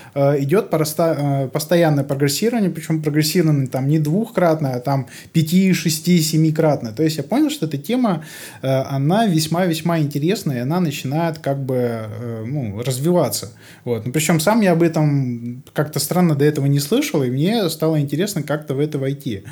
идет 0.42 0.70
постоянное 0.70 2.04
прогрессирование, 2.04 2.70
причем 2.70 3.02
прогрессирование 3.02 3.66
там 3.66 3.88
не 3.88 3.98
двухкратное, 3.98 4.76
а 4.76 4.80
там 4.80 5.08
5, 5.32 5.74
6, 5.74 6.22
7 6.22 6.52
кратное, 6.52 6.92
то 6.92 7.02
есть, 7.02 7.16
я 7.16 7.22
понял, 7.22 7.50
что 7.50 7.66
эта 7.66 7.78
тема, 7.78 8.24
она 8.62 9.26
весьма-весьма 9.26 9.98
интересная, 9.98 10.58
и 10.58 10.60
она 10.60 10.80
начинает 10.80 11.38
как 11.38 11.58
бы, 11.64 12.02
ну, 12.46 12.82
развиваться, 12.82 13.50
вот, 13.84 14.06
ну, 14.06 14.12
причем 14.12 14.38
сам 14.38 14.60
я 14.60 14.72
об 14.72 14.82
этом 14.82 15.62
как-то 15.72 15.98
странно 15.98 16.34
до 16.34 16.44
этого 16.44 16.66
не 16.66 16.80
слышал, 16.80 17.22
и 17.22 17.30
мне 17.30 17.68
стало 17.70 18.00
интересно 18.00 18.42
как-то 18.42 18.74
в 18.74 18.80
это 18.80 18.98
войти. 18.98 19.44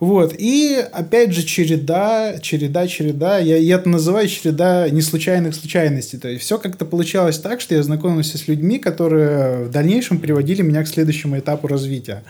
Вот. 0.00 0.34
И 0.38 0.76
опять 0.92 1.32
же 1.32 1.42
череда, 1.42 2.38
череда, 2.40 2.86
череда. 2.86 3.38
Я, 3.38 3.56
я 3.56 3.76
это 3.76 3.88
называю 3.88 4.28
череда 4.28 4.88
неслучайных 4.90 5.54
случайностей. 5.54 6.18
То 6.18 6.28
есть 6.28 6.42
все 6.44 6.58
как-то 6.58 6.84
получалось 6.84 7.38
так, 7.38 7.60
что 7.60 7.74
я 7.74 7.82
знакомился 7.82 8.38
с 8.38 8.46
людьми, 8.46 8.78
которые 8.78 9.64
в 9.64 9.70
дальнейшем 9.70 10.20
приводили 10.20 10.62
меня 10.62 10.84
к 10.84 10.88
следующему 10.88 11.38
этапу 11.38 11.66
развития. 11.66 12.22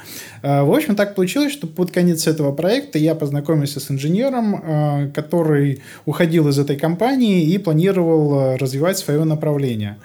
А, 0.42 0.64
в 0.64 0.72
общем, 0.72 0.96
так 0.96 1.14
получилось, 1.14 1.52
что 1.52 1.66
под 1.66 1.90
конец 1.90 2.26
этого 2.26 2.52
проекта 2.52 2.98
я 2.98 3.14
познакомился 3.14 3.80
с 3.80 3.90
инженером, 3.90 4.62
а, 4.62 5.10
который 5.14 5.82
уходил 6.06 6.48
из 6.48 6.58
этой 6.58 6.76
компании 6.76 7.44
и 7.44 7.58
планировал 7.58 8.38
а, 8.38 8.56
развивать 8.56 8.96
свое 8.98 9.24
направление. 9.24 9.98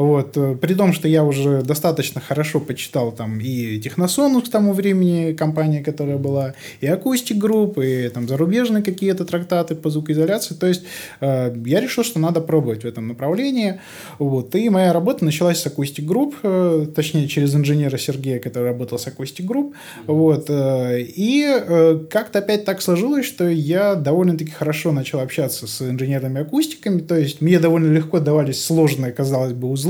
Вот. 0.00 0.34
Э, 0.36 0.56
при 0.56 0.72
том, 0.72 0.94
что 0.94 1.08
я 1.08 1.24
уже 1.24 1.60
достаточно 1.60 2.22
хорошо 2.22 2.58
почитал 2.58 3.12
там 3.12 3.38
и 3.38 3.78
Техносону 3.78 4.40
к 4.40 4.48
тому 4.48 4.72
времени, 4.72 5.34
компания, 5.34 5.84
которая 5.84 6.16
была, 6.16 6.54
и 6.80 6.86
Acoustic 6.86 7.38
Group, 7.38 7.84
и 7.84 8.08
там 8.08 8.26
зарубежные 8.26 8.82
какие-то 8.82 9.26
трактаты 9.26 9.74
по 9.74 9.90
звукоизоляции. 9.90 10.54
То 10.54 10.66
есть 10.68 10.84
э, 11.20 11.54
я 11.66 11.80
решил, 11.80 12.02
что 12.02 12.18
надо 12.18 12.40
пробовать 12.40 12.84
в 12.84 12.86
этом 12.86 13.08
направлении. 13.08 13.78
Вот. 14.18 14.54
И 14.54 14.70
моя 14.70 14.94
работа 14.94 15.22
началась 15.22 15.60
с 15.60 15.66
Acoustic 15.66 16.06
Group, 16.06 16.34
э, 16.42 16.86
точнее, 16.96 17.28
через 17.28 17.54
инженера 17.54 17.98
Сергея, 17.98 18.38
который 18.38 18.68
работал 18.68 18.98
с 18.98 19.06
Acoustic 19.06 19.46
Group. 19.46 19.74
Вот. 20.06 20.46
Э, 20.48 20.98
и 20.98 21.44
э, 21.46 22.00
как-то 22.08 22.38
опять 22.38 22.64
так 22.64 22.80
сложилось, 22.80 23.26
что 23.26 23.46
я 23.46 23.96
довольно-таки 23.96 24.50
хорошо 24.50 24.92
начал 24.92 25.20
общаться 25.20 25.66
с 25.66 25.82
инженерными 25.82 26.40
акустиками. 26.40 27.00
То 27.00 27.16
есть 27.16 27.42
мне 27.42 27.58
довольно 27.58 27.92
легко 27.92 28.18
давались 28.18 28.64
сложные, 28.64 29.12
казалось 29.12 29.52
бы, 29.52 29.68
узлы. 29.68 29.89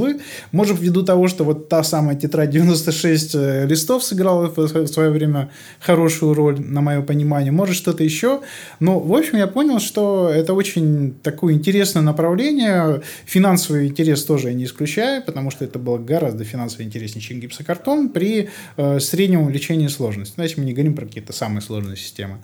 Может, 0.53 0.81
ввиду 0.81 1.03
того, 1.03 1.29
что 1.29 1.45
вот 1.45 1.69
та 1.69 1.83
самая 1.83 2.17
тетрадь 2.17 2.51
96 2.51 3.35
э, 3.35 3.67
листов 3.67 4.05
сыграла 4.05 4.53
в 4.55 4.87
свое 4.87 5.11
время 5.11 5.51
хорошую 5.81 6.35
роль, 6.35 6.61
на 6.61 6.81
мое 6.81 7.03
понимание. 7.03 7.53
Может, 7.53 7.77
что-то 7.77 8.05
еще. 8.05 8.41
Но, 8.81 8.99
в 8.99 9.15
общем, 9.15 9.39
я 9.39 9.47
понял, 9.47 9.81
что 9.81 10.31
это 10.33 10.55
очень 10.55 11.15
такое 11.23 11.55
интересное 11.55 12.03
направление. 12.03 13.03
Финансовый 13.27 13.89
интерес 13.89 14.25
тоже 14.25 14.49
я 14.49 14.55
не 14.55 14.65
исключаю, 14.65 15.23
потому 15.23 15.51
что 15.51 15.65
это 15.65 15.79
было 15.79 15.99
гораздо 15.99 16.45
финансово 16.45 16.83
интереснее, 16.83 17.23
чем 17.23 17.41
гипсокартон 17.41 18.09
при 18.11 18.49
э, 18.77 19.01
среднем 19.01 19.43
увеличении 19.43 19.89
сложности. 19.89 20.35
Давайте 20.37 20.55
мы 20.59 20.65
не 20.65 20.73
говорим 20.73 20.95
про 20.95 21.07
какие-то 21.07 21.33
самые 21.33 21.63
сложные 21.63 21.97
системы. 21.97 22.39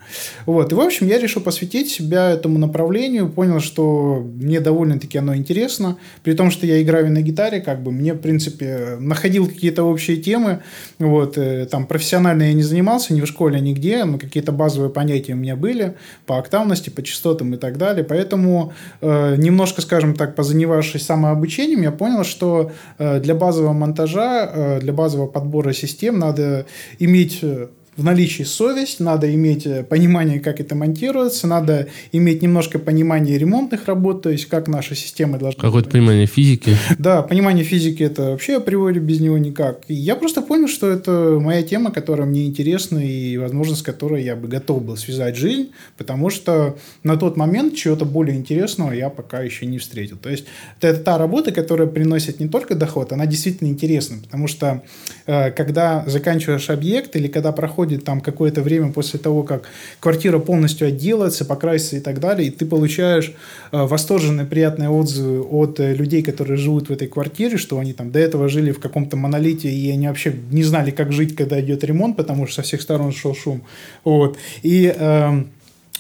Вот. 0.47 0.73
И, 0.73 0.75
в 0.75 0.81
общем, 0.81 1.07
я 1.07 1.19
решил 1.19 1.43
посвятить 1.43 1.91
себя 1.91 2.31
этому 2.31 2.59
направлению. 2.59 3.29
Понял, 3.29 3.61
что 3.61 4.27
мне 4.35 4.61
довольно-таки 4.61 5.19
оно 5.19 5.37
интересно. 5.37 5.97
При 6.23 6.35
том, 6.35 6.51
что 6.51 6.67
я 6.67 6.83
играю 6.83 7.11
на 7.11 7.23
гитаре, 7.23 7.36
гитаре, 7.37 7.61
как 7.61 7.83
бы 7.83 7.93
мне, 7.93 8.15
в 8.15 8.19
принципе, 8.19 8.97
находил 8.99 9.47
какие-то 9.47 9.85
общие 9.85 10.17
темы. 10.17 10.61
Вот, 10.99 11.37
э, 11.37 11.67
там 11.67 11.87
профессионально 11.87 12.45
я 12.45 12.55
не 12.55 12.63
занимался 12.63 13.15
ни 13.15 13.21
в 13.21 13.27
школе, 13.27 13.61
нигде, 13.61 14.05
но 14.05 14.19
какие-то 14.19 14.53
базовые 14.53 14.91
понятия 14.91 15.35
у 15.35 15.37
меня 15.37 15.57
были 15.57 15.95
по 16.25 16.39
октавности, 16.39 16.91
по 16.91 17.03
частотам 17.03 17.55
и 17.55 17.59
так 17.59 17.77
далее. 17.77 18.05
Поэтому 18.05 18.73
э, 19.03 19.37
немножко, 19.37 19.83
скажем 19.83 20.15
так, 20.15 20.35
позанимавшись 20.35 21.05
самообучением, 21.05 21.83
я 21.83 21.93
понял, 21.93 22.25
что 22.25 22.73
э, 22.99 23.21
для 23.21 23.35
базового 23.35 23.73
монтажа, 23.73 24.51
э, 24.53 24.81
для 24.81 24.93
базового 24.93 25.27
подбора 25.27 25.73
систем 25.73 26.19
надо 26.19 26.67
иметь 26.99 27.41
э, 27.43 27.69
в 27.97 28.05
наличии 28.05 28.43
совесть, 28.43 29.01
надо 29.01 29.33
иметь 29.35 29.67
э, 29.67 29.83
понимание, 29.83 30.39
как 30.41 30.61
это 30.61 30.75
монтируется, 30.75 31.47
надо 31.47 31.89
иметь 32.13 32.43
немножко 32.43 32.79
понимание 32.79 33.39
ремонтных 33.39 33.87
работ, 33.87 34.23
то 34.23 34.31
есть 34.31 34.47
как 34.47 34.69
наши 34.69 34.95
системы 34.95 35.39
должны... 35.39 35.61
Какое-то 35.61 35.89
понимание 35.89 36.27
физики. 36.27 36.77
Да, 36.99 37.23
понимание 37.23 37.65
физики 37.65 38.03
это 38.03 38.31
вообще 38.31 38.57
априори 38.57 38.99
без 38.99 39.21
него 39.21 39.39
никак. 39.39 39.81
И 39.89 39.95
я 39.95 40.17
просто 40.17 40.43
понял, 40.43 40.69
что 40.69 40.89
это 40.89 41.39
моя 41.41 41.63
тема, 41.63 41.91
которая 41.91 42.27
мне 42.27 42.47
интересна 42.47 42.99
и, 42.99 43.37
возможно, 43.39 43.77
с 43.77 43.83
которой 43.83 44.23
я 44.23 44.37
бы 44.37 44.49
готов 44.49 44.85
был 44.85 44.97
связать 44.97 45.37
жизнь, 45.37 45.71
потому 45.97 46.29
что 46.29 46.77
на 47.03 47.17
тот 47.17 47.37
момент 47.37 47.77
чего-то 47.77 48.05
более 48.05 48.37
интересного 48.37 48.93
я 48.93 49.09
пока 49.09 49.41
еще 49.41 49.65
не 49.65 49.79
встретил. 49.79 50.17
То 50.19 50.29
есть 50.29 50.45
это 50.81 51.01
та 51.01 51.17
работа, 51.17 51.51
которая 51.51 51.87
приносит 51.87 52.41
не 52.41 52.49
только 52.49 52.75
доход, 52.75 53.13
она 53.13 53.27
действительно 53.27 53.69
интересна, 53.69 54.19
потому 54.23 54.49
что 54.49 54.83
э, 55.27 55.51
когда 55.53 56.05
заканчиваешь 56.07 56.69
объект 56.69 57.17
или 57.17 57.29
когда 57.29 57.53
проходит 57.53 57.86
проходит 57.87 58.05
там 58.05 58.21
какое-то 58.21 58.63
время 58.63 58.93
после 58.93 59.19
того, 59.21 59.43
как 59.43 59.69
квартира 60.01 60.39
полностью 60.39 60.89
отделается, 60.89 61.45
покрасится 61.45 61.97
и 61.97 62.01
так 62.01 62.19
далее, 62.19 62.49
и 62.49 62.51
ты 62.51 62.67
получаешь 62.67 63.33
э, 63.73 63.87
восторженные, 63.87 64.47
приятные 64.47 64.89
отзывы 64.89 65.43
от 65.43 65.79
э, 65.81 65.95
людей, 65.95 66.23
которые 66.23 66.57
живут 66.57 66.89
в 66.89 66.93
этой 66.93 67.07
квартире, 67.07 67.59
что 67.59 67.79
они 67.79 67.93
там 67.93 68.11
до 68.11 68.19
этого 68.19 68.49
жили 68.49 68.73
в 68.73 68.81
каком-то 68.81 69.17
монолите, 69.17 69.69
и 69.69 69.91
они 69.93 70.09
вообще 70.09 70.35
не 70.51 70.65
знали, 70.65 70.91
как 70.91 71.13
жить, 71.13 71.37
когда 71.37 71.61
идет 71.61 71.85
ремонт, 71.85 72.17
потому 72.17 72.47
что 72.47 72.57
со 72.57 72.63
всех 72.63 72.83
сторон 72.83 73.13
шел 73.13 73.35
шум. 73.35 73.63
Вот. 74.05 74.37
И 74.65 74.93
э, 74.97 75.45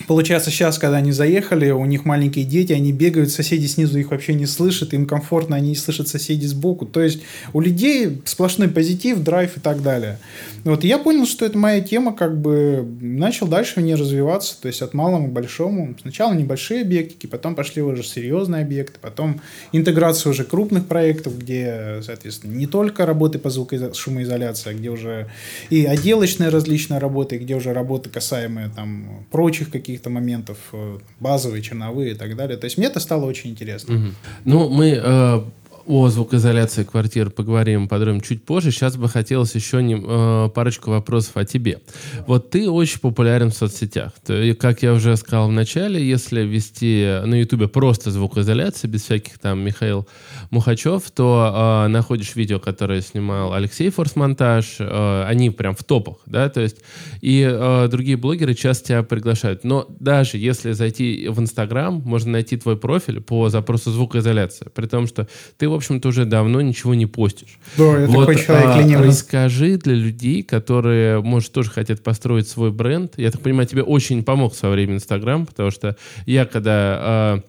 Получается, 0.06 0.50
сейчас, 0.50 0.78
когда 0.78 0.98
они 0.98 1.10
заехали, 1.10 1.70
у 1.70 1.84
них 1.86 2.04
маленькие 2.04 2.44
дети, 2.44 2.72
они 2.72 2.92
бегают, 2.92 3.30
соседи 3.30 3.66
снизу 3.66 3.98
их 3.98 4.10
вообще 4.10 4.34
не 4.34 4.44
слышат, 4.44 4.92
им 4.92 5.06
комфортно, 5.06 5.56
они 5.56 5.70
не 5.70 5.74
слышат 5.74 6.06
соседей 6.06 6.46
сбоку. 6.46 6.84
То 6.84 7.00
есть 7.00 7.22
у 7.54 7.60
людей 7.60 8.20
сплошной 8.26 8.68
позитив, 8.68 9.20
драйв 9.20 9.56
и 9.56 9.60
так 9.60 9.82
далее. 9.82 10.18
Вот 10.64 10.84
я 10.84 10.98
понял, 10.98 11.24
что 11.26 11.46
это 11.46 11.56
моя 11.56 11.80
тема, 11.80 12.14
как 12.14 12.38
бы 12.38 12.86
начал 13.00 13.48
дальше 13.48 13.80
в 13.80 13.82
ней 13.82 13.94
развиваться, 13.94 14.60
то 14.60 14.68
есть 14.68 14.82
от 14.82 14.92
малого 14.92 15.28
к 15.28 15.32
большому. 15.32 15.96
Сначала 16.02 16.34
небольшие 16.34 16.82
объектики, 16.82 17.26
потом 17.26 17.54
пошли 17.54 17.80
уже 17.80 18.02
серьезные 18.02 18.62
объекты, 18.62 18.98
потом 19.00 19.40
интеграция 19.72 20.30
уже 20.30 20.44
крупных 20.44 20.86
проектов, 20.86 21.38
где, 21.38 22.00
соответственно, 22.02 22.52
не 22.52 22.66
только 22.66 23.06
работы 23.06 23.38
по 23.38 23.48
звукоизоляции, 23.48 24.70
а 24.70 24.74
где 24.74 24.90
уже 24.90 25.28
и 25.70 25.86
отделочные 25.86 26.50
различные 26.50 26.98
работы, 26.98 27.38
где 27.38 27.54
уже 27.54 27.72
работы 27.72 28.10
касаемые 28.10 28.70
там 28.74 29.24
прочих 29.30 29.70
каких 29.70 29.85
каких-то 29.86 30.10
моментов, 30.10 30.58
э, 30.72 30.98
базовые, 31.20 31.62
черновые 31.62 32.12
и 32.12 32.14
так 32.14 32.36
далее. 32.36 32.56
То 32.56 32.66
есть 32.66 32.78
мне 32.78 32.88
это 32.88 33.00
стало 33.00 33.24
очень 33.24 33.50
интересно. 33.50 33.94
Угу. 33.94 34.04
Ну, 34.44 34.68
мы 34.68 35.00
э, 35.02 35.42
О 35.86 36.08
звукоизоляции 36.08 36.82
квартир 36.82 37.30
поговорим 37.30 37.86
подробно 37.86 38.20
чуть 38.20 38.44
позже. 38.44 38.72
Сейчас 38.72 38.96
бы 38.96 39.08
хотелось 39.08 39.54
еще 39.54 39.80
не, 39.80 39.94
э, 39.96 40.48
парочку 40.52 40.90
вопросов 40.90 41.36
о 41.36 41.44
тебе. 41.44 41.78
Вот 42.26 42.50
ты 42.50 42.68
очень 42.68 42.98
популярен 42.98 43.50
в 43.52 43.54
соцсетях. 43.54 44.10
Ты, 44.24 44.54
как 44.54 44.82
я 44.82 44.92
уже 44.92 45.16
сказал 45.16 45.48
в 45.48 45.52
начале, 45.52 46.04
если 46.04 46.40
вести 46.40 47.20
на 47.24 47.36
Ютубе 47.36 47.68
просто 47.68 48.10
звукоизоляция, 48.10 48.88
без 48.88 49.02
всяких 49.02 49.38
там 49.38 49.60
Михаил 49.60 50.08
Мухачев, 50.50 51.08
то 51.12 51.84
э, 51.86 51.88
находишь 51.88 52.34
видео, 52.34 52.58
которое 52.58 53.00
снимал 53.00 53.52
Алексей 53.52 53.88
Форс-монтаж, 53.90 54.78
э, 54.80 55.24
они 55.28 55.50
прям 55.50 55.76
в 55.76 55.84
топах, 55.84 56.16
да, 56.26 56.48
то 56.48 56.62
есть 56.62 56.78
и 57.20 57.48
э, 57.48 57.86
другие 57.88 58.16
блогеры 58.16 58.54
часто 58.54 58.88
тебя 58.88 59.02
приглашают. 59.04 59.62
Но 59.62 59.86
даже 60.00 60.36
если 60.38 60.72
зайти 60.72 61.28
в 61.28 61.38
Инстаграм, 61.38 62.02
можно 62.04 62.32
найти 62.32 62.56
твой 62.56 62.76
профиль 62.76 63.20
по 63.20 63.50
запросу 63.50 63.92
звукоизоляция, 63.92 64.68
при 64.74 64.86
том, 64.86 65.06
что 65.06 65.28
ты 65.58 65.75
общем-то, 65.76 66.08
уже 66.08 66.24
давно 66.24 66.60
ничего 66.60 66.94
не 66.94 67.06
постишь. 67.06 67.58
Да, 67.76 68.00
я 68.00 68.06
вот, 68.06 68.26
такой 68.26 68.42
человек 68.42 68.66
а, 68.66 68.80
ленивый. 68.80 69.08
Расскажи 69.08 69.76
для 69.76 69.94
людей, 69.94 70.42
которые, 70.42 71.22
может, 71.22 71.52
тоже 71.52 71.70
хотят 71.70 72.02
построить 72.02 72.48
свой 72.48 72.70
бренд. 72.70 73.14
Я 73.16 73.30
так 73.30 73.40
понимаю, 73.40 73.66
тебе 73.66 73.82
очень 73.82 74.24
помог 74.24 74.54
в 74.54 74.56
свое 74.56 74.74
время 74.74 74.94
Инстаграм, 74.94 75.46
потому 75.46 75.70
что 75.70 75.96
я, 76.26 76.44
когда... 76.44 76.72
А, 77.00 77.42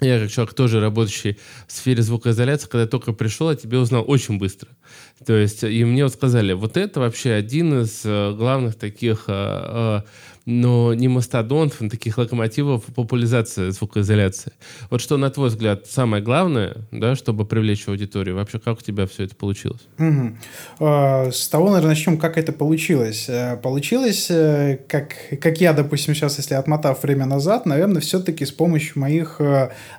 я 0.00 0.20
как 0.20 0.30
человек 0.30 0.54
тоже 0.54 0.80
работающий 0.80 1.38
в 1.66 1.72
сфере 1.72 2.02
звукоизоляции, 2.02 2.68
когда 2.68 2.86
только 2.86 3.12
пришел, 3.12 3.50
я 3.50 3.56
тебе 3.56 3.78
узнал 3.78 4.04
очень 4.06 4.38
быстро. 4.38 4.68
То 5.26 5.34
есть, 5.34 5.64
и 5.64 5.84
мне 5.84 6.04
вот 6.04 6.12
сказали, 6.12 6.52
вот 6.52 6.76
это 6.76 7.00
вообще 7.00 7.32
один 7.32 7.82
из 7.82 8.02
э, 8.04 8.32
главных 8.32 8.76
таких 8.76 9.24
а, 9.26 10.04
а, 10.04 10.04
но 10.50 10.94
не 10.94 11.08
мастодонтов, 11.08 11.82
но 11.82 11.90
таких 11.90 12.16
локомотивов 12.16 12.82
популяризации 12.84 13.68
звукоизоляции. 13.68 14.52
Вот 14.88 15.02
что, 15.02 15.18
на 15.18 15.28
твой 15.28 15.50
взгляд, 15.50 15.86
самое 15.86 16.22
главное, 16.22 16.78
да, 16.90 17.16
чтобы 17.16 17.44
привлечь 17.44 17.86
аудиторию? 17.86 18.34
Вообще, 18.34 18.58
как 18.58 18.78
у 18.78 18.80
тебя 18.80 19.06
все 19.06 19.24
это 19.24 19.36
получилось? 19.36 19.82
Угу. 19.98 20.38
С 21.30 21.48
того, 21.50 21.66
наверное, 21.68 21.90
начнем, 21.90 22.16
как 22.16 22.38
это 22.38 22.52
получилось. 22.52 23.26
Э, 23.28 23.58
получилось, 23.62 24.28
э, 24.30 24.78
как, 24.88 25.16
как 25.38 25.60
я, 25.60 25.74
допустим, 25.74 26.14
сейчас, 26.14 26.38
если 26.38 26.54
отмотав 26.54 27.02
время 27.02 27.26
назад, 27.26 27.66
наверное, 27.66 28.00
все-таки 28.00 28.46
с 28.46 28.50
помощью 28.50 29.00
моих, 29.00 29.42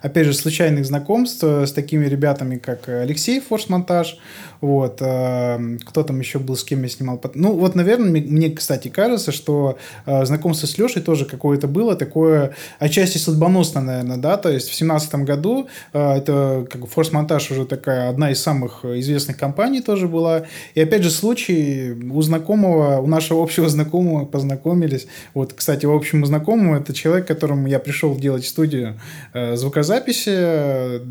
опять 0.02 0.26
же, 0.26 0.34
случайных 0.34 0.84
знакомств 0.84 1.44
с 1.44 1.72
такими 1.72 2.08
ребятами, 2.08 2.58
как 2.58 2.90
Алексей 2.90 3.40
Форс-монтаж, 3.40 4.18
вот. 4.62 4.96
Кто 4.96 6.04
там 6.04 6.20
еще 6.20 6.40
был, 6.40 6.56
с 6.56 6.64
кем 6.64 6.82
я 6.82 6.90
снимал? 6.90 7.22
Ну, 7.36 7.54
вот, 7.54 7.76
наверное, 7.76 8.10
мне, 8.10 8.50
кстати, 8.50 8.88
кажется, 8.88 9.32
что 9.32 9.78
знакомство 10.06 10.39
с 10.68 10.78
Лешей 10.78 11.02
тоже 11.02 11.26
какое-то 11.26 11.68
было, 11.68 11.96
такое 11.96 12.56
отчасти 12.80 13.18
судьбоносное, 13.18 13.84
наверное, 13.84 14.18
да, 14.18 14.38
то 14.38 14.50
есть 14.50 14.70
в 14.70 14.76
семнадцатом 14.76 15.26
году 15.26 15.68
э, 15.94 16.18
это 16.18 16.68
как 16.70 16.82
бы 16.82 16.88
форс-монтаж 16.88 17.52
уже 17.52 17.66
такая 17.66 18.10
одна 18.10 18.32
из 18.32 18.42
самых 18.42 18.86
известных 18.86 19.38
компаний 19.38 19.82
тоже 19.82 20.08
была, 20.08 20.44
и 20.76 20.82
опять 20.82 21.04
же 21.04 21.10
случай 21.10 21.92
у 21.92 22.22
знакомого, 22.22 23.00
у 23.02 23.08
нашего 23.08 23.44
общего 23.44 23.70
знакомого 23.70 24.26
познакомились, 24.26 25.08
вот, 25.34 25.54
кстати, 25.54 25.86
у 25.86 25.96
общему 25.96 26.26
знакомому 26.26 26.76
это 26.76 26.94
человек, 26.94 27.28
которому 27.28 27.68
я 27.68 27.80
пришел 27.80 28.16
делать 28.16 28.46
студию 28.46 29.00
э, 29.34 29.56
звукозаписи, 29.56 30.30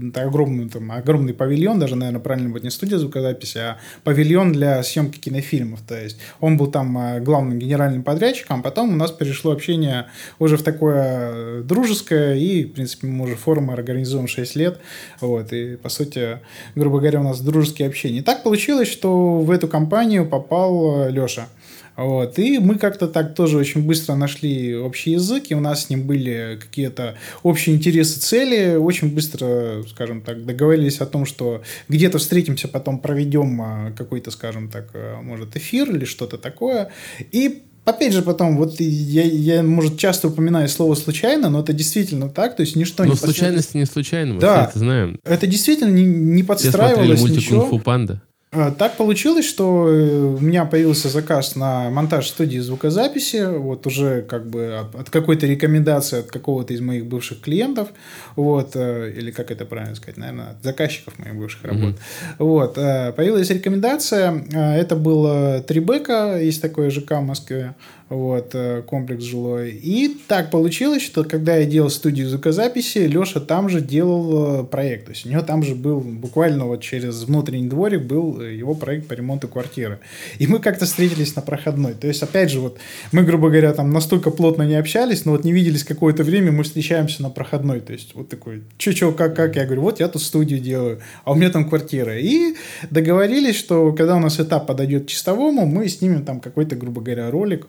это 0.08 0.22
огромный, 0.22 0.68
там, 0.68 0.90
огромный 0.90 1.34
павильон, 1.34 1.78
даже, 1.78 1.96
наверное, 1.96 2.20
правильно 2.20 2.50
будет 2.50 2.64
не 2.64 2.70
студия 2.70 2.98
звукозаписи, 2.98 3.58
а 3.58 3.78
павильон 4.04 4.52
для 4.52 4.82
съемки 4.82 5.18
кинофильмов, 5.18 5.80
то 5.86 6.00
есть 6.00 6.18
он 6.40 6.56
был 6.56 6.68
там 6.68 6.96
э, 6.98 7.20
главным 7.20 7.58
генеральным 7.58 8.02
подрядчиком, 8.02 8.60
а 8.60 8.62
потом 8.62 8.92
у 8.92 8.96
нас 8.96 9.10
перешло 9.18 9.52
общение 9.52 10.06
уже 10.38 10.56
в 10.56 10.62
такое 10.62 11.62
дружеское, 11.62 12.34
и, 12.34 12.64
в 12.64 12.72
принципе, 12.72 13.06
мы 13.06 13.24
уже 13.24 13.36
форумы 13.36 13.72
организуем 13.72 14.28
6 14.28 14.56
лет, 14.56 14.78
вот, 15.20 15.52
и, 15.52 15.76
по 15.76 15.88
сути, 15.88 16.38
грубо 16.74 16.98
говоря, 16.98 17.20
у 17.20 17.24
нас 17.24 17.40
дружеские 17.40 17.88
общения. 17.88 18.18
И 18.18 18.22
так 18.22 18.42
получилось, 18.42 18.88
что 18.88 19.40
в 19.40 19.50
эту 19.50 19.68
компанию 19.68 20.26
попал 20.26 21.08
Леша. 21.08 21.48
Вот. 21.98 22.38
И 22.38 22.60
мы 22.60 22.78
как-то 22.78 23.08
так 23.08 23.34
тоже 23.34 23.58
очень 23.58 23.84
быстро 23.84 24.14
нашли 24.14 24.76
общий 24.76 25.10
язык, 25.10 25.46
и 25.48 25.54
у 25.56 25.60
нас 25.60 25.86
с 25.86 25.90
ним 25.90 26.06
были 26.06 26.56
какие-то 26.60 27.16
общие 27.42 27.74
интересы, 27.74 28.20
цели. 28.20 28.76
Очень 28.76 29.12
быстро, 29.12 29.82
скажем 29.82 30.20
так, 30.20 30.46
договорились 30.46 31.00
о 31.00 31.06
том, 31.06 31.26
что 31.26 31.62
где-то 31.88 32.18
встретимся, 32.18 32.68
потом 32.68 33.00
проведем 33.00 33.60
а, 33.60 33.92
какой-то, 33.98 34.30
скажем 34.30 34.68
так, 34.68 34.90
а, 34.94 35.20
может, 35.22 35.56
эфир 35.56 35.90
или 35.90 36.04
что-то 36.04 36.38
такое. 36.38 36.92
И 37.32 37.64
Опять 37.88 38.12
же, 38.12 38.20
потом, 38.20 38.58
вот 38.58 38.78
я, 38.80 39.22
я, 39.22 39.62
может, 39.62 39.98
часто 39.98 40.28
упоминаю 40.28 40.68
слово 40.68 40.94
случайно, 40.94 41.48
но 41.48 41.60
это 41.60 41.72
действительно 41.72 42.28
так, 42.28 42.54
то 42.54 42.60
есть 42.60 42.76
ничто 42.76 43.02
но 43.02 43.06
не... 43.06 43.10
Но 43.12 43.16
случайность 43.16 43.74
не 43.74 43.86
случайно, 43.86 44.34
мы 44.34 44.40
да, 44.40 44.66
это 44.68 44.78
знаем. 44.78 45.18
Это 45.24 45.46
действительно 45.46 45.88
не, 45.90 46.04
не 46.04 46.42
подстраивалось 46.42 47.18
Все 47.18 47.28
мультик 47.28 47.48
«Кунг-фу 47.48 47.78
панда». 47.78 48.20
А, 48.50 48.70
так 48.70 48.96
получилось, 48.96 49.44
что 49.44 49.88
э, 49.88 50.20
у 50.20 50.40
меня 50.40 50.64
появился 50.64 51.10
заказ 51.10 51.54
на 51.54 51.90
монтаж 51.90 52.28
студии 52.28 52.58
звукозаписи, 52.58 53.44
вот 53.58 53.86
уже 53.86 54.22
как 54.22 54.46
бы 54.48 54.86
от 54.94 55.10
какой-то 55.10 55.46
рекомендации 55.46 56.20
от 56.20 56.30
какого-то 56.30 56.72
из 56.72 56.80
моих 56.80 57.04
бывших 57.04 57.42
клиентов, 57.42 57.88
вот, 58.36 58.70
э, 58.74 59.12
или 59.14 59.32
как 59.32 59.50
это 59.50 59.66
правильно 59.66 59.96
сказать, 59.96 60.16
наверное, 60.16 60.52
от 60.52 60.62
заказчиков 60.62 61.18
моих 61.18 61.34
бывших 61.34 61.62
работ. 61.64 61.96
Mm-hmm. 61.96 62.34
Вот, 62.38 62.78
э, 62.78 63.12
появилась 63.12 63.50
рекомендация, 63.50 64.42
это 64.50 64.96
было 64.96 65.60
Трибека, 65.60 66.40
есть 66.40 66.62
такое 66.62 66.88
ЖК 66.88 67.18
в 67.18 67.22
Москве, 67.22 67.74
вот, 68.08 68.54
э, 68.54 68.82
комплекс 68.86 69.22
жилой. 69.22 69.70
И 69.70 70.16
так 70.28 70.50
получилось, 70.50 71.02
что 71.02 71.24
когда 71.24 71.56
я 71.56 71.66
делал 71.66 71.90
студию 71.90 72.28
звукозаписи, 72.28 72.98
Леша 72.98 73.40
там 73.40 73.68
же 73.68 73.80
делал 73.80 74.62
э, 74.62 74.64
проект. 74.64 75.06
То 75.06 75.12
есть 75.12 75.26
у 75.26 75.28
него 75.28 75.42
там 75.42 75.62
же 75.62 75.74
был, 75.74 76.00
буквально 76.00 76.64
вот 76.64 76.80
через 76.80 77.22
внутренний 77.24 77.68
дворик 77.68 78.02
был 78.02 78.40
э, 78.40 78.54
его 78.54 78.74
проект 78.74 79.08
по 79.08 79.12
ремонту 79.12 79.48
квартиры. 79.48 79.98
И 80.38 80.46
мы 80.46 80.58
как-то 80.58 80.86
встретились 80.86 81.36
на 81.36 81.42
проходной. 81.42 81.94
То 81.94 82.06
есть, 82.06 82.22
опять 82.22 82.50
же, 82.50 82.60
вот 82.60 82.78
мы, 83.12 83.24
грубо 83.24 83.48
говоря, 83.48 83.74
там 83.74 83.90
настолько 83.90 84.30
плотно 84.30 84.62
не 84.62 84.76
общались, 84.76 85.26
но 85.26 85.32
вот 85.32 85.44
не 85.44 85.52
виделись 85.52 85.84
какое-то 85.84 86.24
время, 86.24 86.50
мы 86.50 86.64
встречаемся 86.64 87.22
на 87.22 87.28
проходной. 87.28 87.80
То 87.80 87.92
есть, 87.92 88.14
вот 88.14 88.30
такой, 88.30 88.62
че, 88.78 88.94
че, 88.94 89.12
как, 89.12 89.36
как? 89.36 89.56
Я 89.56 89.66
говорю, 89.66 89.82
вот 89.82 90.00
я 90.00 90.08
тут 90.08 90.22
студию 90.22 90.60
делаю, 90.60 91.00
а 91.24 91.32
у 91.32 91.34
меня 91.34 91.50
там 91.50 91.68
квартира. 91.68 92.18
И 92.18 92.54
договорились, 92.90 93.56
что 93.56 93.92
когда 93.92 94.16
у 94.16 94.20
нас 94.20 94.40
этап 94.40 94.66
подойдет 94.66 95.06
чистовому, 95.08 95.66
мы 95.66 95.88
снимем 95.88 96.24
там 96.24 96.40
какой-то, 96.40 96.74
грубо 96.74 97.02
говоря, 97.02 97.30
ролик, 97.30 97.66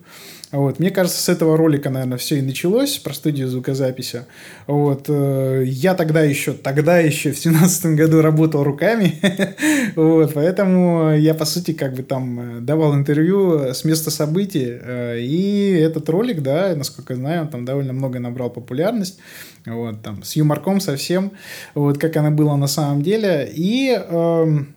вот. 0.52 0.80
Мне 0.80 0.90
кажется, 0.90 1.22
с 1.22 1.30
этого 1.30 1.58
ролика, 1.58 1.90
наверное, 1.90 2.18
все 2.18 2.40
и 2.40 2.42
началось, 2.42 2.98
про 2.98 3.14
студию 3.14 3.48
звукозаписи. 3.48 4.26
Вот. 4.66 5.06
Э, 5.08 5.64
я 5.66 5.94
тогда 5.94 6.22
еще, 6.22 6.54
тогда 6.54 6.98
еще 6.98 7.32
в 7.32 7.40
семнадцатом 7.40 7.96
году 7.96 8.22
работал 8.22 8.64
руками, 8.64 9.20
вот, 9.96 10.34
поэтому 10.34 11.16
я, 11.16 11.36
по 11.36 11.46
сути, 11.46 11.74
как 11.74 11.94
бы 11.94 12.02
там 12.02 12.58
э, 12.58 12.62
давал 12.62 12.96
интервью 12.96 13.74
с 13.74 13.84
места 13.84 14.10
событий, 14.10 14.68
э, 14.70 15.20
и 15.20 15.72
этот 15.74 16.10
ролик, 16.10 16.42
да, 16.42 16.74
насколько 16.76 17.14
я 17.14 17.20
знаю, 17.20 17.42
он 17.44 17.48
там 17.50 17.66
довольно 17.66 17.94
много 17.94 18.20
набрал 18.20 18.50
популярность, 18.50 19.20
вот, 19.68 20.02
там, 20.02 20.24
с 20.24 20.36
юморком 20.36 20.80
совсем, 20.80 21.32
вот, 21.76 22.00
как 22.00 22.18
оно 22.18 22.32
было 22.32 22.56
на 22.56 22.68
самом 22.68 23.04
деле, 23.04 23.52
и... 23.54 23.96
Эм, 24.10 24.74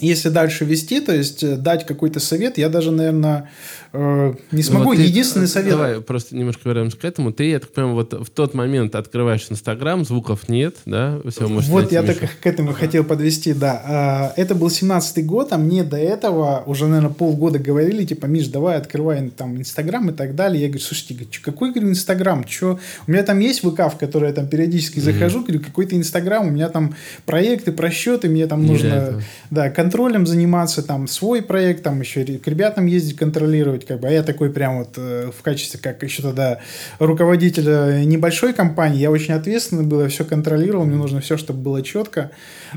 если 0.00 0.28
дальше 0.28 0.64
вести, 0.64 1.00
то 1.00 1.14
есть 1.14 1.62
дать 1.62 1.86
какой-то 1.86 2.20
совет, 2.20 2.58
я 2.58 2.68
даже, 2.68 2.90
наверное, 2.90 3.50
Э, 3.96 4.34
не 4.50 4.64
смогу. 4.64 4.86
Вот 4.86 4.96
ты, 4.96 5.02
Единственный 5.02 5.46
совет. 5.46 5.70
Давай 5.70 6.00
просто 6.00 6.34
немножко 6.34 6.68
вернемся 6.68 6.96
к 6.96 7.04
этому. 7.04 7.32
Ты, 7.32 7.50
я 7.50 7.60
так 7.60 7.70
понимаю, 7.70 7.94
вот 7.94 8.12
в 8.12 8.28
тот 8.28 8.52
момент 8.52 8.96
открываешь 8.96 9.46
Инстаграм, 9.48 10.04
звуков 10.04 10.48
нет, 10.48 10.78
да? 10.84 11.20
Все, 11.30 11.46
вот 11.46 11.92
я 11.92 12.02
так 12.02 12.18
к 12.18 12.44
этому 12.44 12.72
хотел 12.72 13.04
подвести, 13.04 13.52
да. 13.52 13.82
А, 13.84 14.32
это 14.36 14.56
был 14.56 14.66
17-й 14.66 15.22
год, 15.22 15.52
а 15.52 15.58
мне 15.58 15.84
до 15.84 15.96
этого 15.96 16.64
уже, 16.66 16.88
наверное, 16.88 17.14
полгода 17.14 17.60
говорили, 17.60 18.04
типа, 18.04 18.26
Миш, 18.26 18.48
давай 18.48 18.78
открывай 18.78 19.30
там 19.30 19.58
Инстаграм 19.58 20.10
и 20.10 20.12
так 20.12 20.34
далее. 20.34 20.62
Я 20.62 20.66
говорю, 20.66 20.82
слушайте, 20.82 21.28
какой, 21.40 21.70
говорю, 21.70 21.90
Инстаграм? 21.90 22.42
Че? 22.42 22.80
У 23.06 23.12
меня 23.12 23.22
там 23.22 23.38
есть 23.38 23.60
ВК, 23.60 23.92
в 23.92 23.96
который 23.96 24.30
я 24.30 24.34
там 24.34 24.48
периодически 24.48 24.98
захожу, 24.98 25.42
говорю, 25.42 25.60
какой-то 25.60 25.94
Инстаграм, 25.94 26.48
у 26.48 26.50
меня 26.50 26.68
там 26.68 26.96
проекты, 27.26 27.70
просчеты, 27.70 28.28
мне 28.28 28.48
там 28.48 28.66
нужно, 28.66 29.22
да, 29.52 29.70
контролем 29.84 30.26
заниматься, 30.26 30.82
там 30.82 31.06
свой 31.06 31.42
проект, 31.42 31.82
там 31.82 32.00
еще 32.00 32.24
к 32.24 32.48
ребятам 32.48 32.86
ездить 32.86 33.16
контролировать 33.16 33.84
как 33.84 34.00
бы, 34.00 34.08
а 34.08 34.10
я 34.10 34.22
такой 34.22 34.48
прям 34.48 34.78
вот 34.78 34.94
э, 34.96 35.30
в 35.36 35.42
качестве, 35.42 35.78
как 35.78 36.02
еще 36.02 36.22
тогда 36.22 36.60
руководителя 36.98 38.02
небольшой 38.02 38.54
компании, 38.54 39.00
я 39.00 39.10
очень 39.10 39.34
ответственный 39.34 39.84
был, 39.84 40.00
я 40.00 40.08
все 40.08 40.24
контролировал, 40.24 40.86
мне 40.86 40.96
нужно 40.96 41.20
все, 41.20 41.36
чтобы 41.36 41.60
было 41.60 41.82
четко, 41.82 42.30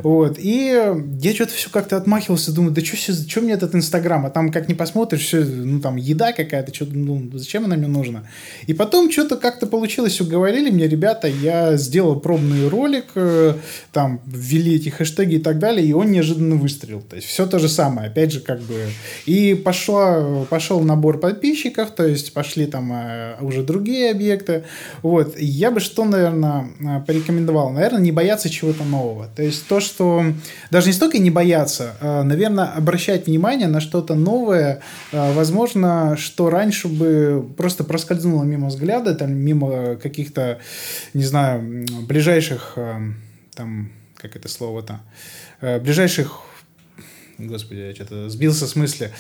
вот, 0.04 0.38
и 0.38 0.78
я 1.22 1.34
что-то 1.34 1.54
все 1.54 1.70
как-то 1.70 1.96
отмахивался, 1.96 2.54
думаю, 2.54 2.74
да 2.74 2.82
что 2.84 3.42
мне 3.42 3.54
этот 3.54 3.74
Инстаграм, 3.74 4.26
а 4.26 4.30
там 4.30 4.52
как 4.52 4.68
не 4.68 4.76
посмотришь, 4.76 5.22
все, 5.22 5.46
ну, 5.46 5.80
там, 5.80 5.96
еда 5.96 6.34
какая-то, 6.34 6.76
что 6.76 6.88
ну, 6.92 7.30
зачем 7.34 7.64
она 7.64 7.78
мне 7.78 7.88
нужна? 7.88 8.24
И 8.68 8.74
потом 8.74 9.10
что-то 9.10 9.38
как-то 9.38 9.66
получилось, 9.66 10.20
уговорили 10.20 10.72
мне 10.72 10.90
ребята, 10.90 11.30
я 11.30 11.78
сделал 11.78 12.20
пробный 12.20 12.68
ролик, 12.68 13.06
э, 13.16 13.54
там, 13.94 14.20
ввели 14.26 14.76
эти 14.76 14.90
хэштеги 14.90 15.36
и 15.36 15.40
так 15.40 15.58
далее, 15.58 15.88
и 15.88 15.94
он 15.94 16.12
неожиданно 16.12 16.58
выстрелил. 16.58 16.97
Жил. 16.98 17.08
То 17.10 17.16
есть 17.16 17.28
все 17.28 17.46
то 17.46 17.60
же 17.60 17.70
самое, 17.70 18.10
опять 18.10 18.32
же, 18.32 18.40
как 18.40 18.60
бы. 18.62 18.88
И 19.26 19.54
пошло, 19.56 20.46
пошел 20.50 20.82
набор 20.82 21.20
подписчиков, 21.20 21.92
то 21.92 22.06
есть 22.06 22.34
пошли 22.34 22.66
там 22.66 22.92
э, 22.94 23.36
уже 23.42 23.64
другие 23.64 24.12
объекты. 24.12 24.64
Вот. 25.02 25.36
Я 25.40 25.72
бы 25.72 25.80
что, 25.80 26.06
наверное, 26.06 26.70
э, 26.80 27.02
порекомендовал? 27.06 27.72
Наверное, 27.72 28.02
не 28.02 28.12
бояться 28.12 28.50
чего-то 28.50 28.84
нового. 28.84 29.28
То 29.36 29.44
есть 29.44 29.68
то, 29.68 29.80
что 29.80 30.24
даже 30.72 30.88
не 30.88 30.94
столько 30.94 31.18
не 31.20 31.30
бояться, 31.30 31.96
а, 32.02 32.24
наверное, 32.24 32.66
обращать 32.66 33.28
внимание 33.28 33.68
на 33.68 33.82
что-то 33.82 34.16
новое, 34.16 34.82
возможно, 35.12 36.16
что 36.18 36.50
раньше 36.50 36.88
бы 36.88 37.46
просто 37.58 37.84
проскользнуло 37.84 38.44
мимо 38.44 38.68
взгляда, 38.68 39.16
там, 39.16 39.32
мимо 39.34 39.96
каких-то, 39.96 40.60
не 41.14 41.24
знаю, 41.24 41.86
ближайших, 42.08 42.78
там, 43.56 43.92
как 44.16 44.36
это 44.36 44.48
слово-то, 44.48 45.02
ближайших 45.62 46.42
Господи, 47.38 47.80
я 47.80 47.94
что-то 47.96 48.30
сбился 48.30 48.68
с 48.68 48.76
мысли 48.76 49.12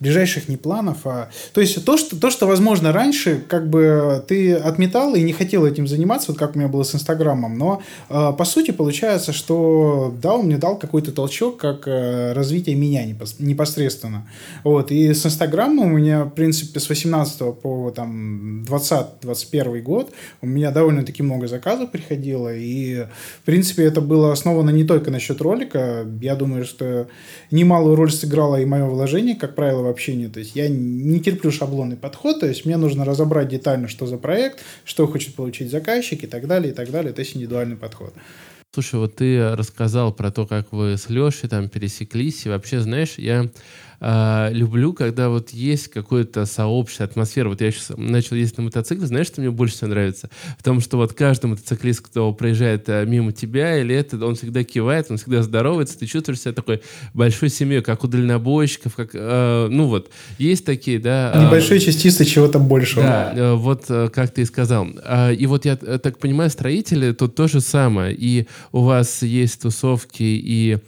ближайших 0.00 0.48
не 0.48 0.56
планов, 0.56 1.06
а... 1.06 1.28
То 1.52 1.60
есть 1.60 1.84
то 1.84 1.96
что, 1.96 2.18
то, 2.18 2.30
что, 2.30 2.46
возможно, 2.46 2.92
раньше 2.92 3.42
как 3.48 3.68
бы 3.68 4.24
ты 4.26 4.54
отметал 4.54 5.14
и 5.14 5.22
не 5.22 5.32
хотел 5.32 5.66
этим 5.66 5.86
заниматься, 5.86 6.32
вот 6.32 6.38
как 6.38 6.54
у 6.54 6.58
меня 6.58 6.68
было 6.68 6.82
с 6.82 6.94
Инстаграмом, 6.94 7.58
но 7.58 7.82
э, 8.08 8.32
по 8.36 8.44
сути 8.44 8.70
получается, 8.70 9.32
что 9.32 10.14
да, 10.22 10.34
он 10.34 10.46
мне 10.46 10.58
дал 10.58 10.78
какой-то 10.78 11.12
толчок, 11.12 11.58
как 11.58 11.86
э, 11.86 12.32
развитие 12.32 12.76
меня 12.76 13.04
непосредственно. 13.38 14.28
Вот, 14.64 14.90
и 14.90 15.12
с 15.12 15.24
Инстаграмом 15.26 15.92
у 15.92 15.98
меня, 15.98 16.24
в 16.24 16.30
принципе, 16.30 16.80
с 16.80 16.88
18 16.88 17.60
по 17.60 17.92
там 17.94 18.64
20-21 18.64 19.80
год 19.82 20.10
у 20.40 20.46
меня 20.46 20.70
довольно-таки 20.70 21.22
много 21.22 21.46
заказов 21.48 21.90
приходило, 21.90 22.54
и, 22.54 23.06
в 23.42 23.44
принципе, 23.44 23.84
это 23.84 24.00
было 24.00 24.32
основано 24.32 24.70
не 24.70 24.84
только 24.84 25.10
насчет 25.10 25.40
ролика, 25.40 26.06
я 26.20 26.34
думаю, 26.34 26.64
что 26.64 27.08
немалую 27.50 27.96
роль 27.96 28.10
сыграло 28.10 28.56
и 28.60 28.64
мое 28.64 28.84
вложение, 28.84 29.36
как 29.36 29.54
правило, 29.54 29.67
в 29.76 29.86
общении. 29.86 30.28
То 30.28 30.40
есть 30.40 30.56
я 30.56 30.68
не 30.68 31.20
терплю 31.20 31.50
шаблонный 31.50 31.96
подход, 31.96 32.40
то 32.40 32.46
есть 32.46 32.64
мне 32.64 32.76
нужно 32.76 33.04
разобрать 33.04 33.48
детально, 33.48 33.88
что 33.88 34.06
за 34.06 34.18
проект, 34.18 34.60
что 34.84 35.06
хочет 35.06 35.34
получить 35.34 35.70
заказчик 35.70 36.24
и 36.24 36.26
так 36.26 36.46
далее, 36.46 36.72
и 36.72 36.74
так 36.74 36.90
далее. 36.90 37.12
То 37.12 37.20
есть 37.20 37.36
индивидуальный 37.36 37.76
подход. 37.76 38.14
Слушай, 38.74 39.00
вот 39.00 39.16
ты 39.16 39.56
рассказал 39.56 40.12
про 40.12 40.30
то, 40.30 40.46
как 40.46 40.72
вы 40.72 40.96
с 40.98 41.08
Лешей 41.08 41.48
там 41.48 41.68
пересеклись, 41.68 42.44
и 42.44 42.50
вообще, 42.50 42.80
знаешь, 42.80 43.14
я 43.16 43.48
э, 44.00 44.48
люблю, 44.52 44.92
когда 44.92 45.28
вот 45.28 45.50
есть 45.50 45.88
какое-то 45.88 46.46
сообщество, 46.46 47.04
атмосфера. 47.04 47.48
Вот 47.48 47.60
я 47.60 47.70
сейчас 47.70 47.92
начал 47.96 48.36
ездить 48.36 48.58
на 48.58 48.64
мотоцикле, 48.64 49.06
знаешь, 49.06 49.26
что 49.26 49.40
мне 49.40 49.50
больше 49.50 49.76
всего 49.76 49.90
нравится? 49.90 50.30
Потому 50.56 50.80
что 50.80 50.96
вот 50.96 51.12
каждый 51.12 51.46
мотоциклист, 51.46 52.00
кто 52.00 52.32
проезжает 52.32 52.88
э, 52.88 53.04
мимо 53.06 53.32
тебя 53.32 53.78
или 53.78 53.94
это, 53.94 54.24
он 54.24 54.34
всегда 54.34 54.64
кивает, 54.64 55.06
он 55.10 55.16
всегда 55.16 55.42
здоровается, 55.42 55.98
ты 55.98 56.06
чувствуешь 56.06 56.40
себя 56.40 56.52
такой 56.52 56.82
большой 57.14 57.48
семьей, 57.48 57.82
как 57.82 58.04
у 58.04 58.08
дальнобойщиков, 58.08 58.94
как, 58.94 59.10
э, 59.14 59.68
ну 59.70 59.86
вот, 59.86 60.10
есть 60.38 60.64
такие, 60.64 60.98
да. 60.98 61.32
Э, 61.34 61.46
Небольшие 61.46 61.80
частицы 61.80 62.24
чего-то 62.24 62.58
большего. 62.58 63.02
Да, 63.02 63.32
э, 63.34 63.54
вот 63.54 63.84
э, 63.88 64.08
как 64.12 64.30
ты 64.30 64.42
и 64.42 64.44
сказал. 64.44 64.88
Э, 65.04 65.34
и 65.34 65.46
вот 65.46 65.64
я 65.64 65.76
так 65.76 66.18
понимаю, 66.18 66.50
строители 66.50 67.12
тут 67.12 67.34
то 67.34 67.48
же 67.48 67.60
самое. 67.60 68.14
И 68.14 68.46
у 68.72 68.82
вас 68.82 69.22
есть 69.22 69.62
тусовки 69.62 70.22
и 70.22 70.78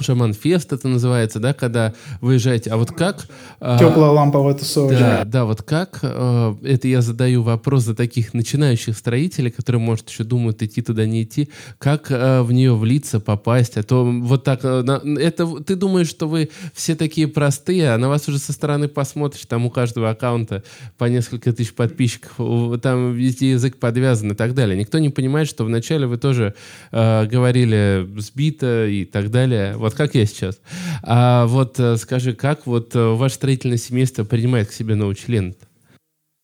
Шаман 0.00 0.32
Фест 0.34 0.72
это 0.72 0.88
называется, 0.88 1.38
да, 1.38 1.52
когда 1.52 1.92
выезжаете. 2.20 2.70
А 2.70 2.76
вот 2.76 2.92
как... 2.92 3.26
Теплая 3.60 4.10
а, 4.10 4.12
ламповая 4.12 4.54
тусовочка. 4.54 4.98
Да, 4.98 5.24
да, 5.24 5.44
вот 5.44 5.62
как... 5.62 6.00
А, 6.02 6.56
это 6.62 6.88
я 6.88 7.02
задаю 7.02 7.42
вопрос 7.42 7.84
за 7.84 7.94
таких 7.94 8.34
начинающих 8.34 8.96
строителей, 8.96 9.50
которые, 9.50 9.80
может, 9.80 10.08
еще 10.08 10.24
думают 10.24 10.62
идти 10.62 10.82
туда, 10.82 11.06
не 11.06 11.22
идти. 11.22 11.50
Как 11.78 12.08
а, 12.10 12.42
в 12.42 12.52
нее 12.52 12.74
влиться, 12.74 13.20
попасть? 13.20 13.76
А 13.76 13.82
то 13.82 14.04
вот 14.04 14.44
так... 14.44 14.60
А, 14.64 15.00
это 15.18 15.46
ты 15.62 15.76
думаешь, 15.76 16.08
что 16.08 16.26
вы 16.26 16.50
все 16.74 16.96
такие 16.96 17.28
простые, 17.28 17.92
а 17.92 17.98
на 17.98 18.08
вас 18.08 18.28
уже 18.28 18.38
со 18.38 18.52
стороны 18.52 18.88
посмотришь, 18.88 19.46
там 19.46 19.66
у 19.66 19.70
каждого 19.70 20.10
аккаунта 20.10 20.64
по 20.98 21.04
несколько 21.04 21.52
тысяч 21.52 21.74
подписчиков, 21.74 22.80
там 22.80 23.12
везде 23.12 23.52
язык 23.52 23.76
подвязан 23.78 24.32
и 24.32 24.34
так 24.34 24.54
далее. 24.54 24.76
Никто 24.76 24.98
не 24.98 25.10
понимает, 25.10 25.48
что 25.48 25.64
вначале 25.64 26.06
вы 26.06 26.16
тоже 26.16 26.54
а, 26.90 27.26
говорили 27.26 28.08
сбито 28.18 28.86
и 28.86 29.04
так 29.04 29.30
далее 29.30 29.76
вот 29.82 29.94
как 29.94 30.14
я 30.14 30.24
сейчас. 30.26 30.58
А 31.02 31.46
вот 31.46 31.78
э, 31.78 31.96
скажи, 31.96 32.32
как 32.32 32.66
вот 32.66 32.94
э, 32.94 33.14
ваше 33.14 33.34
строительное 33.34 33.78
семейство 33.78 34.24
принимает 34.24 34.68
к 34.68 34.72
себе 34.72 34.94
новый 34.94 35.14
член? 35.14 35.54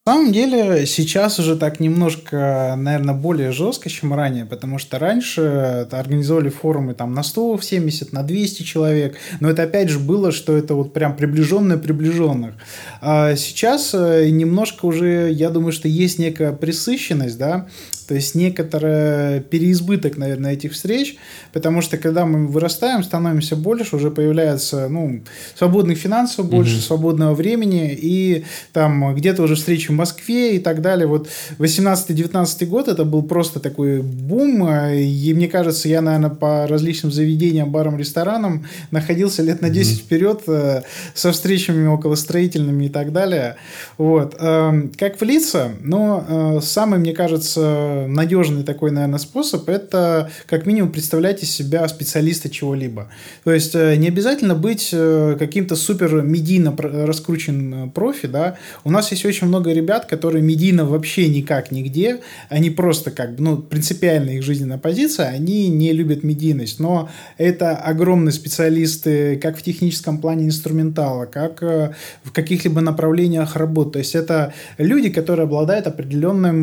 На 0.09 0.15
самом 0.15 0.33
деле 0.33 0.87
сейчас 0.87 1.39
уже 1.39 1.55
так 1.55 1.81
немножко, 1.81 2.75
наверное, 2.79 3.15
более 3.15 3.53
жестко, 3.53 3.91
чем 3.91 4.15
ранее, 4.15 4.47
потому 4.47 4.79
что 4.79 4.99
раньше 4.99 5.87
организовали 5.91 6.49
форумы 6.49 6.95
там 6.95 7.13
на 7.13 7.23
170, 7.23 8.15
на 8.15 8.23
200 8.23 8.63
человек, 8.63 9.19
но 9.41 9.51
это 9.51 9.65
опять 9.65 9.91
же 9.91 9.99
было, 9.99 10.33
что 10.33 10.57
это 10.57 10.75
вот 10.75 10.95
прям 10.95 11.15
приближенное 11.15 11.77
приближенных. 11.77 12.55
А 13.03 13.37
сейчас 13.37 13.91
э, 13.93 14.31
немножко 14.31 14.87
уже, 14.87 15.31
я 15.31 15.51
думаю, 15.51 15.73
что 15.73 15.89
есть 15.89 16.19
некая 16.19 16.53
присыщенность, 16.53 17.37
да, 17.37 17.69
то 18.09 18.15
есть 18.15 18.35
некоторый 18.35 19.41
переизбыток, 19.41 20.17
наверное, 20.17 20.55
этих 20.55 20.73
встреч, 20.73 21.17
потому 21.53 21.83
что 21.83 21.99
когда 21.99 22.25
мы 22.25 22.49
вырастаем, 22.49 23.05
становимся 23.05 23.55
больше, 23.55 23.97
уже 23.97 24.11
появляется 24.11 24.89
ну, 24.89 25.21
свободных 25.55 25.99
финансов 25.99 26.49
больше, 26.49 26.77
mm-hmm. 26.77 26.87
свободного 26.87 27.35
времени, 27.35 27.93
и 27.93 28.47
там 28.73 29.15
где-то 29.15 29.43
уже 29.43 29.57
встречи 29.57 29.89
в 29.89 29.95
Москве 29.95 30.57
и 30.57 30.59
так 30.59 30.81
далее. 30.81 31.07
Вот 31.07 31.29
18-19 31.59 32.65
год 32.65 32.89
это 32.89 33.05
был 33.05 33.23
просто 33.23 33.61
такой 33.61 34.01
бум, 34.01 34.67
и 34.67 35.35
мне 35.35 35.49
кажется, 35.49 35.89
я, 35.89 36.01
наверное, 36.01 36.31
по 36.31 36.67
различным 36.67 37.13
заведениям, 37.13 37.71
барам, 37.71 37.99
ресторанам 37.99 38.65
находился 38.91 39.43
лет 39.43 39.61
на 39.61 39.69
10 39.69 39.93
mm-hmm. 39.93 40.03
вперед 40.03 40.43
э, 40.47 40.83
со 41.15 41.33
встречами 41.33 41.87
около 41.87 42.15
строительными 42.15 42.87
и 42.87 42.89
так 42.89 43.13
далее. 43.13 43.57
Вот. 43.99 44.35
Эм, 44.39 44.93
как 44.97 45.21
влиться? 45.21 45.73
Но 45.83 46.25
э, 46.27 46.61
самый, 46.63 46.99
мне 46.99 47.13
кажется, 47.13 47.98
надежный 48.07 48.63
такой, 48.63 48.91
наверное, 48.91 49.19
способ– 49.19 49.69
это 49.71 50.31
как 50.47 50.67
минимум 50.67 50.93
представлять 50.93 51.43
из 51.43 51.51
себя 51.51 51.87
специалиста 51.89 52.49
чего-либо. 52.51 53.09
То 53.45 53.53
есть 53.53 53.75
э, 53.75 53.97
не 53.97 54.09
обязательно 54.09 54.55
быть 54.55 54.91
э, 54.93 55.37
каким-то 55.39 55.77
супер 55.77 56.23
медийно 56.23 56.75
раскрученным 56.77 57.89
э, 57.89 57.91
профи, 57.91 58.29
да. 58.29 58.57
У 58.85 58.91
нас 58.91 59.11
есть 59.11 59.25
очень 59.25 59.47
много 59.47 59.73
ребят, 59.73 60.07
которые 60.07 60.43
медийно 60.43 60.85
вообще 60.85 61.29
никак 61.29 61.71
нигде, 61.71 62.21
они 62.49 62.71
просто 62.71 63.11
как 63.11 63.37
бы, 63.37 63.43
ну, 63.43 63.57
принципиально 63.59 64.31
их 64.31 64.43
жизненная 64.43 64.79
позиция, 64.79 65.29
они 65.29 65.69
не 65.69 65.93
любят 65.93 66.23
медийность, 66.23 66.81
но 66.81 67.09
это 67.37 67.77
огромные 67.77 68.33
специалисты 68.33 69.37
как 69.37 69.59
в 69.59 69.63
техническом 69.63 70.19
плане 70.19 70.47
инструментала, 70.47 71.27
как 71.27 71.63
в 71.63 72.33
каких-либо 72.33 72.81
направлениях 72.81 73.57
работы. 73.57 73.93
То 73.93 73.99
есть 74.01 74.15
это 74.15 74.53
люди, 74.77 75.09
которые 75.09 75.45
обладают 75.45 75.87
определенным, 75.87 76.63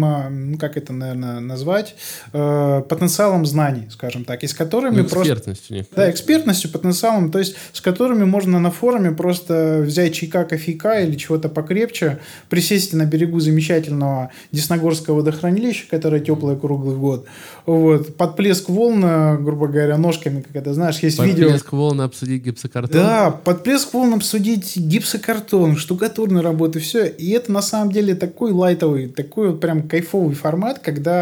ну, 0.52 0.58
как 0.58 0.78
это, 0.78 0.94
наверное, 0.94 1.25
правильно 1.26 1.40
назвать, 1.40 1.96
э, 2.34 2.82
потенциалом 2.88 3.46
знаний, 3.46 3.88
скажем 3.90 4.26
так, 4.26 4.44
и 4.44 4.48
с 4.48 4.54
которыми 4.54 4.98
ну, 4.98 5.04
экспертностью. 5.04 5.78
просто... 5.78 5.96
Да, 5.96 6.12
экспертностью, 6.12 6.72
потенциалом, 6.72 7.32
то 7.32 7.40
есть 7.40 7.56
с 7.74 7.82
которыми 7.82 8.24
можно 8.24 8.60
на 8.60 8.72
форуме 8.72 9.12
просто 9.12 9.82
взять 9.86 10.14
чайка, 10.14 10.46
кофейка 10.46 11.02
или 11.02 11.16
чего-то 11.16 11.50
покрепче, 11.50 12.20
присесть 12.50 12.94
на 12.94 13.06
берегу 13.06 13.40
замечательного 13.40 14.32
Десногорского 14.52 15.16
водохранилища, 15.16 15.86
которое 15.90 16.22
теплое 16.22 16.56
круглый 16.56 16.96
год, 16.96 17.26
вот, 17.66 18.16
под 18.16 18.36
плеск 18.36 18.70
волн, 18.70 19.44
грубо 19.44 19.68
говоря, 19.68 19.98
ножками, 19.98 20.42
как 20.42 20.56
это, 20.56 20.74
знаешь, 20.74 21.00
есть 21.00 21.18
под 21.18 21.28
видео... 21.28 21.46
Под 21.46 21.54
плеск 21.54 21.74
волн 21.74 22.02
обсудить 22.02 22.44
гипсокартон? 22.44 23.02
Да, 23.02 23.32
под 23.32 23.64
плеск 23.64 23.94
волн 23.94 24.14
обсудить 24.14 24.78
гипсокартон, 24.78 25.78
штукатурную 25.78 26.44
работу, 26.44 26.80
все. 26.80 27.06
И 27.06 27.32
это 27.32 27.52
на 27.52 27.62
самом 27.62 27.92
деле 27.92 28.16
такой 28.16 28.52
лайтовый, 28.52 29.08
такой 29.08 29.50
вот 29.50 29.60
прям 29.60 29.88
кайфовый 29.88 30.36
формат, 30.36 30.80
когда 30.80 31.15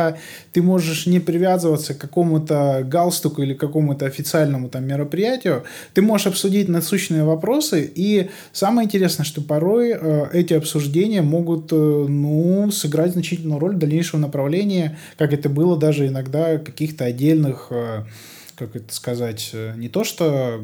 ты 0.51 0.61
можешь 0.61 1.05
не 1.05 1.19
привязываться 1.19 1.93
к 1.93 1.97
какому-то 1.97 2.85
галстуку 2.85 3.41
или 3.41 3.53
какому-то 3.53 4.05
официальному 4.05 4.69
там 4.69 4.85
мероприятию, 4.85 5.63
ты 5.93 6.01
можешь 6.01 6.27
обсудить 6.27 6.69
насущные 6.69 7.23
вопросы, 7.23 7.91
и 7.95 8.29
самое 8.51 8.85
интересное, 8.85 9.25
что 9.25 9.41
порой 9.41 9.91
э, 9.91 10.27
эти 10.33 10.53
обсуждения 10.53 11.21
могут 11.21 11.71
э, 11.71 11.75
ну, 11.75 12.71
сыграть 12.71 13.13
значительную 13.13 13.59
роль 13.59 13.75
в 13.75 13.79
дальнейшем 13.79 14.21
направлении, 14.21 14.97
как 15.17 15.33
это 15.33 15.49
было 15.49 15.77
даже 15.77 16.07
иногда 16.07 16.57
каких-то 16.57 17.05
отдельных 17.05 17.67
э, 17.71 18.03
как 18.55 18.75
это 18.75 18.93
сказать, 18.93 19.51
э, 19.53 19.73
не 19.77 19.89
то 19.89 20.03
что 20.03 20.61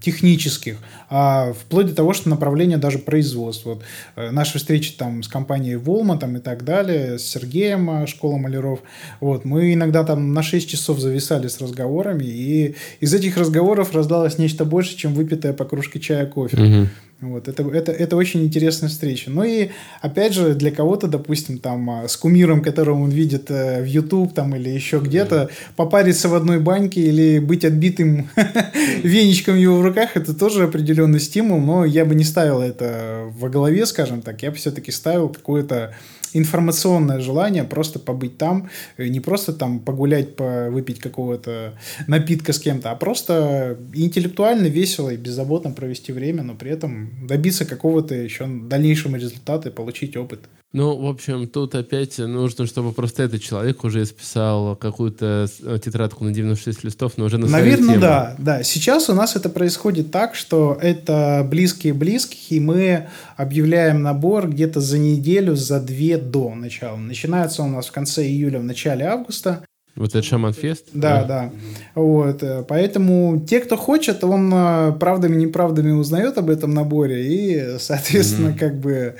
технических, 0.00 0.78
а 1.08 1.52
вплоть 1.52 1.86
до 1.86 1.94
того, 1.94 2.12
что 2.12 2.28
направление 2.28 2.78
даже 2.78 2.98
производства. 2.98 3.74
Вот, 3.74 3.82
э, 4.16 4.30
наши 4.30 4.58
встречи 4.58 4.92
там 4.92 5.22
с 5.22 5.28
компанией 5.28 5.76
Волма 5.76 6.18
там 6.18 6.36
и 6.36 6.40
так 6.40 6.64
далее, 6.64 7.18
с 7.18 7.24
Сергеем, 7.24 7.90
э, 7.90 8.06
школа 8.06 8.36
маляров, 8.36 8.80
вот, 9.20 9.44
мы 9.44 9.72
иногда 9.72 10.04
там 10.04 10.32
на 10.32 10.42
6 10.42 10.68
часов 10.68 10.98
зависали 10.98 11.48
с 11.48 11.60
разговорами, 11.60 12.24
и 12.24 12.74
из 13.00 13.14
этих 13.14 13.36
разговоров 13.36 13.94
раздалось 13.94 14.38
нечто 14.38 14.64
больше, 14.64 14.96
чем 14.96 15.14
выпитая 15.14 15.52
по 15.52 15.64
кружке 15.64 16.00
чая 16.00 16.26
кофе. 16.26 16.56
Угу. 16.56 16.88
Вот, 17.22 17.48
это, 17.48 17.62
это, 17.62 17.92
это 17.92 18.14
очень 18.14 18.44
интересная 18.44 18.90
встреча. 18.90 19.30
Ну 19.30 19.42
и, 19.42 19.70
опять 20.02 20.34
же, 20.34 20.54
для 20.54 20.70
кого-то, 20.70 21.08
допустим, 21.08 21.58
там, 21.58 21.88
а, 21.88 22.08
с 22.08 22.16
кумиром, 22.16 22.60
которого 22.62 23.00
он 23.02 23.08
видит 23.08 23.50
э, 23.50 23.82
в 23.82 23.86
YouTube 23.86 24.34
там, 24.34 24.54
или 24.54 24.68
еще 24.68 24.98
где-то, 24.98 25.48
попариться 25.76 26.28
в 26.28 26.34
одной 26.34 26.60
баньке 26.60 27.00
или 27.00 27.38
быть 27.38 27.64
отбитым 27.64 28.28
веничком 29.02 29.56
его 29.56 29.78
в 29.78 29.82
руках, 29.82 30.10
это 30.14 30.34
тоже 30.34 30.64
определенный 30.64 31.20
стимул, 31.20 31.58
но 31.58 31.86
я 31.86 32.04
бы 32.04 32.14
не 32.14 32.24
ставил 32.24 32.60
это 32.60 33.32
во 33.38 33.48
голове, 33.48 33.86
скажем 33.86 34.20
так, 34.20 34.42
я 34.42 34.50
бы 34.50 34.58
все-таки 34.58 34.92
ставил 34.92 35.30
какое-то 35.30 35.94
информационное 36.38 37.20
желание 37.20 37.64
просто 37.64 37.98
побыть 37.98 38.38
там, 38.38 38.68
э, 38.96 39.08
не 39.08 39.20
просто 39.20 39.52
там 39.52 39.80
погулять, 39.80 40.36
по, 40.36 40.68
выпить 40.70 41.00
какого-то 41.00 41.74
напитка 42.06 42.52
с 42.52 42.58
кем-то, 42.58 42.90
а 42.90 42.96
просто 42.96 43.78
интеллектуально, 43.94 44.66
весело 44.66 45.10
и 45.10 45.16
беззаботно 45.16 45.70
провести 45.70 46.12
время, 46.12 46.42
но 46.42 46.54
при 46.54 46.70
этом 46.70 47.26
добиться 47.26 47.64
какого-то 47.64 48.14
еще 48.14 48.46
дальнейшего 48.46 49.16
результата 49.16 49.68
и 49.68 49.72
получить 49.72 50.16
опыт. 50.16 50.40
Ну, 50.72 50.96
в 50.96 51.06
общем, 51.06 51.46
тут 51.46 51.74
опять 51.74 52.18
нужно, 52.18 52.66
чтобы 52.66 52.92
просто 52.92 53.22
этот 53.22 53.40
человек 53.40 53.84
уже 53.84 54.02
исписал 54.02 54.76
какую-то 54.76 55.46
э, 55.62 55.78
тетрадку 55.82 56.24
на 56.24 56.32
96 56.32 56.84
листов, 56.84 57.12
но 57.16 57.24
уже 57.24 57.38
на 57.38 57.46
Наверное, 57.46 57.94
тему. 57.94 58.00
да, 58.00 58.34
да. 58.38 58.62
Сейчас 58.62 59.08
у 59.08 59.14
нас 59.14 59.36
это 59.36 59.48
происходит 59.48 60.10
так, 60.10 60.34
что 60.34 60.76
это 60.80 61.46
близкие 61.48 61.94
близких, 61.94 62.50
и 62.50 62.60
мы 62.60 63.08
объявляем 63.36 64.02
набор 64.02 64.50
где-то 64.50 64.80
за 64.80 64.98
неделю, 64.98 65.54
за 65.56 65.80
две 65.80 66.18
до 66.18 66.54
начала. 66.54 66.96
Начинается 66.96 67.62
он 67.62 67.72
у 67.72 67.76
нас 67.76 67.86
в 67.86 67.92
конце 67.92 68.26
июля, 68.26 68.58
в 68.58 68.64
начале 68.64 69.06
августа. 69.06 69.64
Вот 69.96 70.10
это 70.10 70.22
Шаман-фест? 70.22 70.88
Да, 70.92 71.22
да, 71.22 71.26
да. 71.26 71.50
Вот. 71.94 72.42
Э, 72.42 72.64
поэтому 72.68 73.42
те, 73.48 73.60
кто 73.60 73.78
хочет, 73.78 74.22
он 74.24 74.52
э, 74.52 74.92
правдами-неправдами 75.00 75.92
узнает 75.92 76.36
об 76.36 76.50
этом 76.50 76.74
наборе 76.74 77.26
и, 77.26 77.78
соответственно, 77.78 78.48
mm-hmm. 78.48 78.58
как 78.58 78.78
бы 78.78 79.16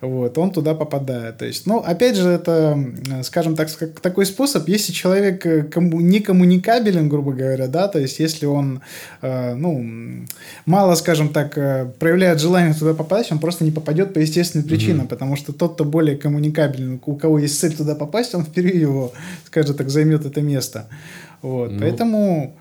вот, 0.00 0.38
он 0.38 0.52
туда 0.52 0.74
попадает. 0.74 1.38
То 1.38 1.44
есть, 1.44 1.66
ну, 1.66 1.78
опять 1.78 2.16
же, 2.16 2.28
это, 2.28 2.78
скажем 3.22 3.56
так, 3.56 3.68
такой 4.00 4.26
способ, 4.26 4.68
если 4.68 4.92
человек 4.92 5.44
э, 5.44 5.64
кому, 5.64 6.00
не 6.00 6.20
коммуникабелен, 6.20 7.08
грубо 7.08 7.32
говоря, 7.32 7.66
да, 7.66 7.88
то 7.88 7.98
есть, 7.98 8.20
если 8.20 8.46
он, 8.46 8.80
э, 9.22 9.54
ну, 9.54 10.26
мало, 10.66 10.94
скажем 10.94 11.30
так, 11.30 11.58
э, 11.58 11.90
проявляет 11.98 12.40
желание 12.40 12.74
туда 12.74 12.94
попасть, 12.94 13.32
он 13.32 13.40
просто 13.40 13.64
не 13.64 13.72
попадет 13.72 14.14
по 14.14 14.20
естественным 14.20 14.68
причинам, 14.68 15.06
mm-hmm. 15.06 15.08
потому 15.08 15.34
что 15.34 15.52
тот, 15.52 15.74
кто 15.74 15.84
более 15.84 16.16
коммуникабелен, 16.16 17.00
у 17.04 17.16
кого 17.16 17.40
есть 17.40 17.58
цель 17.58 17.76
туда 17.76 17.96
попасть, 17.96 18.34
он 18.36 18.44
впервые 18.44 18.80
его, 18.80 19.12
скажем 19.46 19.74
так, 19.74 19.90
займет 19.90 20.24
это 20.24 20.40
место. 20.40 20.88
Вот, 21.42 21.72
ну. 21.72 21.80
поэтому... 21.80 22.56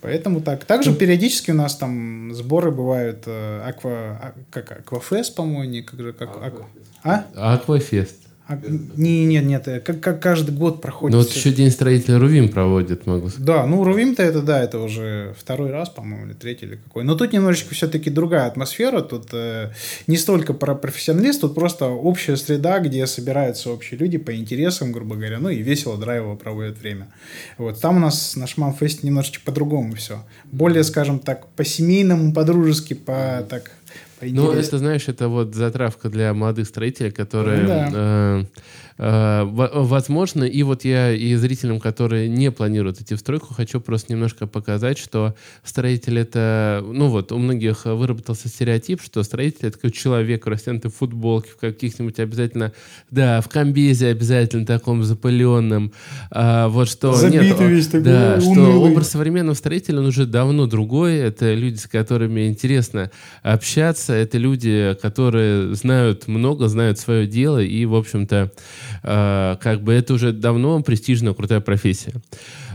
Поэтому 0.00 0.40
так. 0.40 0.64
Также 0.64 0.94
периодически 0.94 1.50
у 1.50 1.54
нас 1.54 1.76
там 1.76 2.32
сборы 2.34 2.70
бывают 2.70 3.24
э, 3.26 3.62
аква, 3.66 3.90
а, 3.90 4.34
как 4.50 4.70
аквафест, 4.72 5.34
по-моему, 5.34 5.64
не 5.64 5.82
как 5.82 6.00
же 6.00 6.12
как 6.12 6.36
аква. 6.36 6.66
А? 7.02 7.24
Аквафест. 7.34 8.25
А, 8.48 8.56
не, 8.96 9.24
нет, 9.24 9.44
нет, 9.44 9.66
э, 9.66 9.80
как, 9.80 10.00
как 10.00 10.22
каждый 10.22 10.54
год 10.54 10.80
проходит. 10.80 11.16
Ну 11.16 11.20
вот 11.20 11.32
еще 11.32 11.50
День 11.50 11.72
строителя 11.72 12.20
Рувим 12.20 12.48
проводит, 12.48 13.04
могу 13.04 13.28
сказать. 13.28 13.44
Да, 13.44 13.66
ну 13.66 13.82
Рувим-то 13.82 14.22
это, 14.22 14.40
да, 14.40 14.62
это 14.62 14.78
уже 14.78 15.34
второй 15.36 15.72
раз, 15.72 15.88
по-моему, 15.88 16.26
или 16.26 16.32
третий, 16.32 16.66
или 16.66 16.76
какой. 16.76 17.02
Но 17.02 17.16
тут 17.16 17.32
немножечко 17.32 17.74
все-таки 17.74 18.08
другая 18.08 18.46
атмосфера, 18.46 19.00
тут 19.00 19.30
э, 19.32 19.72
не 20.06 20.16
столько 20.16 20.54
про 20.54 20.76
профессионалист, 20.76 21.40
тут 21.40 21.56
просто 21.56 21.86
общая 21.86 22.36
среда, 22.36 22.78
где 22.78 23.04
собираются 23.08 23.70
общие 23.70 23.98
люди 23.98 24.16
по 24.16 24.32
интересам, 24.36 24.92
грубо 24.92 25.16
говоря, 25.16 25.40
ну 25.40 25.48
и 25.48 25.60
весело, 25.60 25.98
драйвово 25.98 26.36
проводят 26.36 26.78
время. 26.78 27.08
Вот, 27.58 27.80
там 27.80 27.96
у 27.96 28.00
нас 28.00 28.36
на 28.36 28.46
Шмамфесте 28.46 29.04
немножечко 29.08 29.44
по-другому 29.44 29.96
все. 29.96 30.22
Более, 30.52 30.84
скажем 30.84 31.18
так, 31.18 31.48
по-семейному, 31.56 32.32
по-дружески, 32.32 32.94
по 32.94 33.44
так 33.48 33.72
ну, 34.20 34.52
это, 34.52 34.78
знаешь, 34.78 35.08
это 35.08 35.28
вот 35.28 35.54
затравка 35.54 36.08
для 36.08 36.32
молодых 36.34 36.66
строителей, 36.66 37.10
которые... 37.10 37.66
Да. 37.66 37.90
Э, 37.92 38.44
возможно, 38.98 40.44
и 40.44 40.62
вот 40.62 40.84
я 40.84 41.12
и 41.12 41.34
зрителям, 41.34 41.80
которые 41.80 42.28
не 42.28 42.50
планируют 42.50 43.00
идти 43.00 43.14
в 43.14 43.18
стройку, 43.18 43.52
хочу 43.52 43.80
просто 43.80 44.12
немножко 44.12 44.46
показать, 44.46 44.98
что 44.98 45.34
строитель 45.64 46.18
это, 46.18 46.82
ну 46.86 47.08
вот, 47.08 47.30
у 47.32 47.38
многих 47.38 47.84
выработался 47.84 48.48
стереотип, 48.48 49.02
что 49.02 49.22
строитель 49.22 49.68
это 49.68 49.90
человек, 49.90 50.46
растянутый 50.46 50.90
в 50.90 50.94
футболке, 50.94 51.50
в 51.50 51.56
каких-нибудь 51.56 52.18
обязательно, 52.18 52.72
да, 53.10 53.40
в 53.42 53.48
комбезе 53.48 54.08
обязательно 54.08 54.64
таком 54.64 55.02
запыленном, 55.04 55.92
а, 56.30 56.68
вот 56.68 56.88
что... 56.88 57.12
Забитый 57.12 57.48
нет, 57.48 57.60
весь 57.60 57.86
такой 57.88 58.04
Да, 58.04 58.38
унылый. 58.42 58.54
что 58.54 58.80
образ 58.82 59.10
современного 59.10 59.54
строителя, 59.54 59.98
он 59.98 60.06
уже 60.06 60.24
давно 60.24 60.66
другой, 60.66 61.16
это 61.16 61.52
люди, 61.52 61.76
с 61.76 61.86
которыми 61.86 62.48
интересно 62.48 63.10
общаться, 63.42 64.14
это 64.14 64.38
люди, 64.38 64.96
которые 65.02 65.74
знают 65.74 66.28
много, 66.28 66.68
знают 66.68 66.98
свое 66.98 67.26
дело 67.26 67.62
и, 67.62 67.84
в 67.84 67.94
общем-то, 67.94 68.36
Э, 68.36 68.85
как 69.06 69.82
бы 69.82 69.92
это 69.92 70.14
уже 70.14 70.32
давно 70.32 70.82
престижная, 70.82 71.32
крутая 71.32 71.60
профессия. 71.60 72.12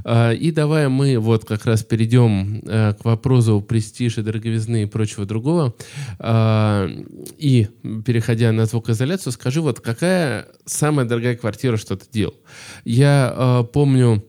Э, 0.03 0.33
и 0.33 0.51
давай 0.51 0.87
мы 0.87 1.17
вот 1.19 1.45
как 1.45 1.65
раз 1.65 1.83
перейдем 1.83 2.61
э, 2.65 2.93
к 2.93 3.05
вопросу 3.05 3.61
престижа, 3.61 4.23
дороговизны 4.23 4.83
и 4.83 4.85
прочего 4.85 5.25
другого. 5.25 5.75
И, 7.37 7.67
переходя 8.05 8.51
на 8.51 8.65
звукоизоляцию, 8.65 9.33
скажи, 9.33 9.61
вот 9.61 9.79
какая 9.79 10.47
самая 10.65 11.05
дорогая 11.05 11.35
квартира, 11.35 11.77
что 11.77 11.95
ты 11.95 12.05
делал? 12.11 12.35
Я 12.85 13.65
помню, 13.73 14.23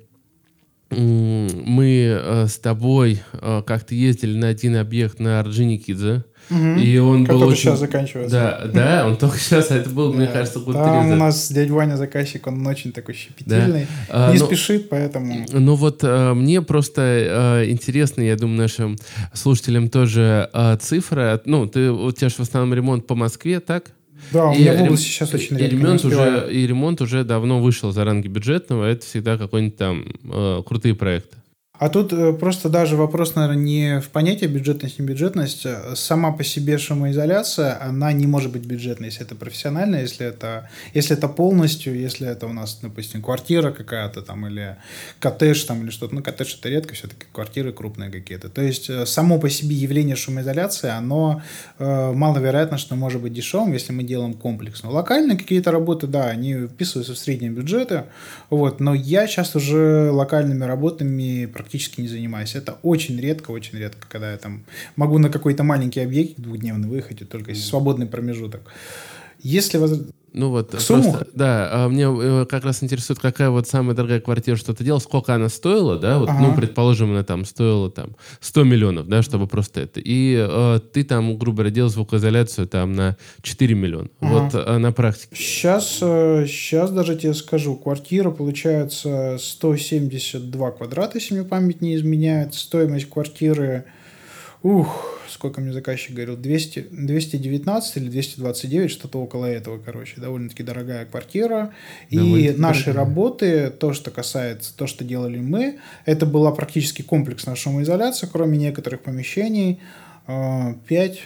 мы 0.90 2.46
с 2.48 2.58
тобой 2.58 3.22
как-то 3.40 3.94
ездили 3.94 4.36
на 4.36 4.48
один 4.48 4.76
объект 4.76 5.20
на 5.20 5.40
Орджоникидзе. 5.40 6.24
Угу. 6.50 6.80
И 6.80 6.98
он 6.98 7.24
как 7.24 7.34
был 7.34 7.40
только 7.40 7.52
очень... 7.52 7.62
сейчас 7.62 7.78
заканчивается. 7.78 8.36
Да, 8.36 8.70
да, 8.72 9.06
он 9.06 9.16
только 9.16 9.38
сейчас, 9.38 9.70
а 9.70 9.76
это 9.76 9.90
был, 9.90 10.12
мне 10.12 10.26
кажется, 10.26 10.58
год 10.58 10.74
Там 10.74 11.10
у 11.10 11.16
нас 11.16 11.50
дядя 11.50 11.72
Ваня 11.72 11.96
заказчик, 11.96 12.46
он 12.46 12.66
очень 12.66 12.92
такой 12.92 13.14
щепетильный, 13.14 13.86
не 14.08 14.38
ну, 14.38 14.46
спешит, 14.46 14.88
поэтому... 14.88 15.46
Ну 15.50 15.74
вот 15.74 16.00
э, 16.02 16.34
мне 16.34 16.62
просто 16.62 17.02
э, 17.02 17.70
интересно, 17.70 18.22
я 18.22 18.36
думаю, 18.36 18.58
нашим 18.58 18.96
слушателям 19.32 19.88
тоже 19.88 20.50
э, 20.52 20.76
цифры. 20.80 21.40
Ну, 21.44 21.66
ты, 21.66 21.90
у 21.90 22.10
тебя 22.12 22.28
же 22.28 22.36
в 22.36 22.40
основном 22.40 22.74
ремонт 22.74 23.06
по 23.06 23.14
Москве, 23.14 23.60
так? 23.60 23.92
Да, 24.30 24.46
у 24.46 24.54
меня 24.54 24.74
в 24.74 24.82
области 24.82 25.06
сейчас 25.06 25.34
очень 25.34 25.56
редко. 25.56 25.74
И 25.74 25.78
ремонт, 25.78 26.04
уже, 26.04 26.48
и 26.52 26.66
ремонт 26.66 27.00
уже 27.00 27.24
давно 27.24 27.60
вышел 27.60 27.92
за 27.92 28.04
ранги 28.04 28.28
бюджетного, 28.28 28.84
это 28.84 29.04
всегда 29.04 29.36
какой-нибудь 29.36 29.76
там 29.76 30.04
крутые 30.64 30.94
проекты. 30.94 31.36
А 31.82 31.88
тут 31.88 32.12
э, 32.12 32.32
просто 32.32 32.68
даже 32.68 32.94
вопрос, 32.94 33.34
наверное, 33.34 33.60
не 33.60 34.00
в 34.00 34.10
понятии 34.10 34.46
бюджетность, 34.46 35.00
не 35.00 35.04
бюджетность. 35.04 35.66
Сама 35.94 36.30
по 36.30 36.44
себе 36.44 36.78
шумоизоляция, 36.78 37.76
она 37.82 38.12
не 38.12 38.28
может 38.28 38.52
быть 38.52 38.64
бюджетной, 38.64 39.08
если 39.08 39.26
это 39.26 39.34
профессионально, 39.34 39.96
если 39.96 40.24
это, 40.24 40.70
если 40.94 41.16
это 41.16 41.26
полностью, 41.26 41.98
если 41.98 42.28
это 42.28 42.46
у 42.46 42.52
нас, 42.52 42.78
допустим, 42.80 43.20
квартира 43.20 43.72
какая-то 43.72 44.22
там 44.22 44.46
или 44.46 44.76
коттедж 45.18 45.64
там 45.64 45.82
или 45.82 45.90
что-то. 45.90 46.14
Ну, 46.14 46.22
коттедж 46.22 46.54
это 46.56 46.68
редко, 46.68 46.94
все-таки 46.94 47.26
квартиры 47.32 47.72
крупные 47.72 48.12
какие-то. 48.12 48.48
То 48.48 48.62
есть 48.62 48.88
э, 48.88 49.04
само 49.04 49.40
по 49.40 49.50
себе 49.50 49.74
явление 49.74 50.14
шумоизоляции, 50.14 50.88
оно 50.88 51.42
э, 51.80 52.12
маловероятно, 52.12 52.78
что 52.78 52.94
может 52.94 53.20
быть 53.20 53.32
дешевым, 53.32 53.72
если 53.72 53.92
мы 53.92 54.04
делаем 54.04 54.34
комплексно. 54.34 54.88
Локальные 54.88 55.36
какие-то 55.36 55.72
работы, 55.72 56.06
да, 56.06 56.26
они 56.26 56.68
вписываются 56.68 57.14
в 57.14 57.18
средние 57.18 57.50
бюджеты, 57.50 58.04
вот, 58.50 58.78
но 58.78 58.94
я 58.94 59.26
сейчас 59.26 59.56
уже 59.56 60.12
локальными 60.12 60.62
работами 60.62 61.46
практически 61.46 61.71
практически 61.72 62.02
не 62.02 62.08
занимаюсь. 62.08 62.54
Это 62.54 62.76
очень 62.82 63.18
редко, 63.18 63.50
очень 63.50 63.78
редко, 63.78 64.06
когда 64.08 64.32
я 64.32 64.36
там 64.36 64.62
могу 64.96 65.18
на 65.18 65.30
какой-то 65.30 65.62
маленький 65.62 66.00
объект 66.00 66.38
двухдневный 66.38 66.86
выехать, 66.86 67.26
только 67.30 67.52
если 67.52 67.62
свободный 67.62 68.06
промежуток. 68.06 68.60
Если 69.42 69.78
воз... 69.78 69.98
Ну 70.32 70.48
вот, 70.48 70.70
К 70.70 70.86
просто, 70.86 71.26
да, 71.34 71.68
а 71.70 71.88
мне 71.90 72.04
э, 72.04 72.46
как 72.48 72.64
раз 72.64 72.82
интересует, 72.82 73.18
какая 73.18 73.50
вот 73.50 73.68
самая 73.68 73.94
дорогая 73.94 74.18
квартира, 74.18 74.56
что 74.56 74.72
ты 74.72 74.82
делал, 74.82 74.98
сколько 74.98 75.34
она 75.34 75.50
стоила, 75.50 75.98
да, 75.98 76.18
вот, 76.18 76.28
ну, 76.30 76.34
ага. 76.34 76.46
ну, 76.46 76.54
предположим, 76.54 77.10
она 77.10 77.22
там 77.22 77.44
стоила 77.44 77.90
там 77.90 78.16
100 78.40 78.64
миллионов, 78.64 79.08
да, 79.08 79.20
чтобы 79.20 79.46
просто 79.46 79.82
это, 79.82 80.00
и 80.00 80.34
э, 80.38 80.80
ты 80.90 81.04
там, 81.04 81.36
грубо 81.36 81.58
говоря, 81.58 81.70
делал 81.74 81.90
звукоизоляцию 81.90 82.66
там 82.66 82.94
на 82.94 83.18
4 83.42 83.74
миллиона, 83.74 84.08
ага. 84.20 84.32
вот 84.32 84.54
а 84.54 84.78
на 84.78 84.92
практике. 84.92 85.36
Сейчас, 85.36 85.96
сейчас 85.96 86.90
э, 86.90 86.94
даже 86.94 87.16
тебе 87.16 87.34
скажу, 87.34 87.76
квартира 87.76 88.30
получается 88.30 89.36
172 89.38 90.70
квадрата, 90.70 91.18
если 91.18 91.34
мне 91.34 91.44
память 91.44 91.82
не 91.82 91.94
изменяет, 91.94 92.54
стоимость 92.54 93.10
квартиры, 93.10 93.84
ух, 94.62 95.18
сколько 95.28 95.60
мне 95.60 95.72
заказчик 95.72 96.14
говорил, 96.14 96.36
200, 96.36 96.88
219 96.90 97.96
или 97.96 98.08
229, 98.08 98.90
что-то 98.90 99.20
около 99.20 99.46
этого, 99.46 99.78
короче, 99.78 100.20
довольно-таки 100.20 100.62
дорогая 100.62 101.06
квартира. 101.06 101.72
И 102.10 102.54
наши 102.56 102.86
дорогая. 102.86 103.04
работы, 103.04 103.70
то, 103.70 103.92
что 103.92 104.10
касается, 104.10 104.76
то, 104.76 104.86
что 104.86 105.04
делали 105.04 105.38
мы, 105.38 105.78
это 106.04 106.26
была 106.26 106.52
практически 106.52 107.02
комплексная 107.02 107.54
шумоизоляция, 107.54 108.28
кроме 108.30 108.58
некоторых 108.58 109.02
помещений, 109.02 109.80
5, 110.26 111.20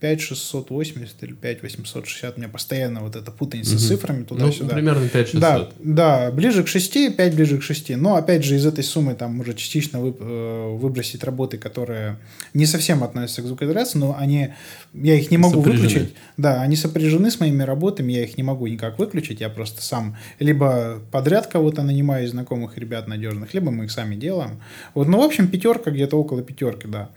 5680 0.00 1.22
или 1.22 1.32
5860. 1.32 2.36
У 2.36 2.40
меня 2.40 2.48
постоянно 2.48 3.00
вот 3.00 3.16
эта 3.16 3.30
путаница 3.30 3.72
угу. 3.72 3.78
с 3.78 3.88
цифрами 3.88 4.24
туда-сюда. 4.24 4.64
Ну, 4.64 4.72
примерно 4.72 5.08
5600. 5.08 5.40
Да, 5.40 5.70
да, 5.78 6.30
ближе 6.32 6.64
к 6.64 6.68
6, 6.68 7.16
5 7.16 7.34
ближе 7.34 7.58
к 7.58 7.62
6. 7.62 7.96
Но, 7.96 8.16
опять 8.16 8.42
же, 8.42 8.56
из 8.56 8.64
этой 8.64 8.82
суммы 8.82 9.14
там 9.14 9.34
можно 9.34 9.54
частично 9.54 10.00
вы, 10.00 10.14
э, 10.18 10.76
выбросить 10.76 11.22
работы, 11.22 11.58
которые 11.58 12.18
не 12.54 12.64
совсем 12.64 13.04
относятся 13.04 13.42
к 13.42 13.46
звукоизоляции, 13.46 13.98
но 13.98 14.16
они, 14.18 14.48
я 14.94 15.14
их 15.14 15.30
не 15.30 15.36
могу 15.36 15.62
сопряжены. 15.62 15.88
выключить. 15.88 16.14
Да, 16.38 16.62
они 16.62 16.76
сопряжены 16.76 17.30
с 17.30 17.38
моими 17.38 17.62
работами, 17.62 18.12
я 18.12 18.24
их 18.24 18.38
не 18.38 18.42
могу 18.42 18.66
никак 18.66 18.98
выключить. 18.98 19.40
Я 19.40 19.50
просто 19.50 19.82
сам 19.82 20.16
либо 20.38 21.00
подряд 21.10 21.46
кого-то 21.46 21.82
нанимаю 21.82 22.24
из 22.24 22.30
знакомых 22.30 22.78
ребят 22.78 23.06
надежных, 23.06 23.52
либо 23.52 23.70
мы 23.70 23.84
их 23.84 23.90
сами 23.90 24.16
делаем. 24.16 24.60
Вот, 24.94 25.08
ну, 25.08 25.18
в 25.18 25.22
общем, 25.22 25.48
пятерка 25.48 25.90
где-то 25.90 26.16
около 26.16 26.42
пятерки, 26.42 26.88
да. 26.88 27.10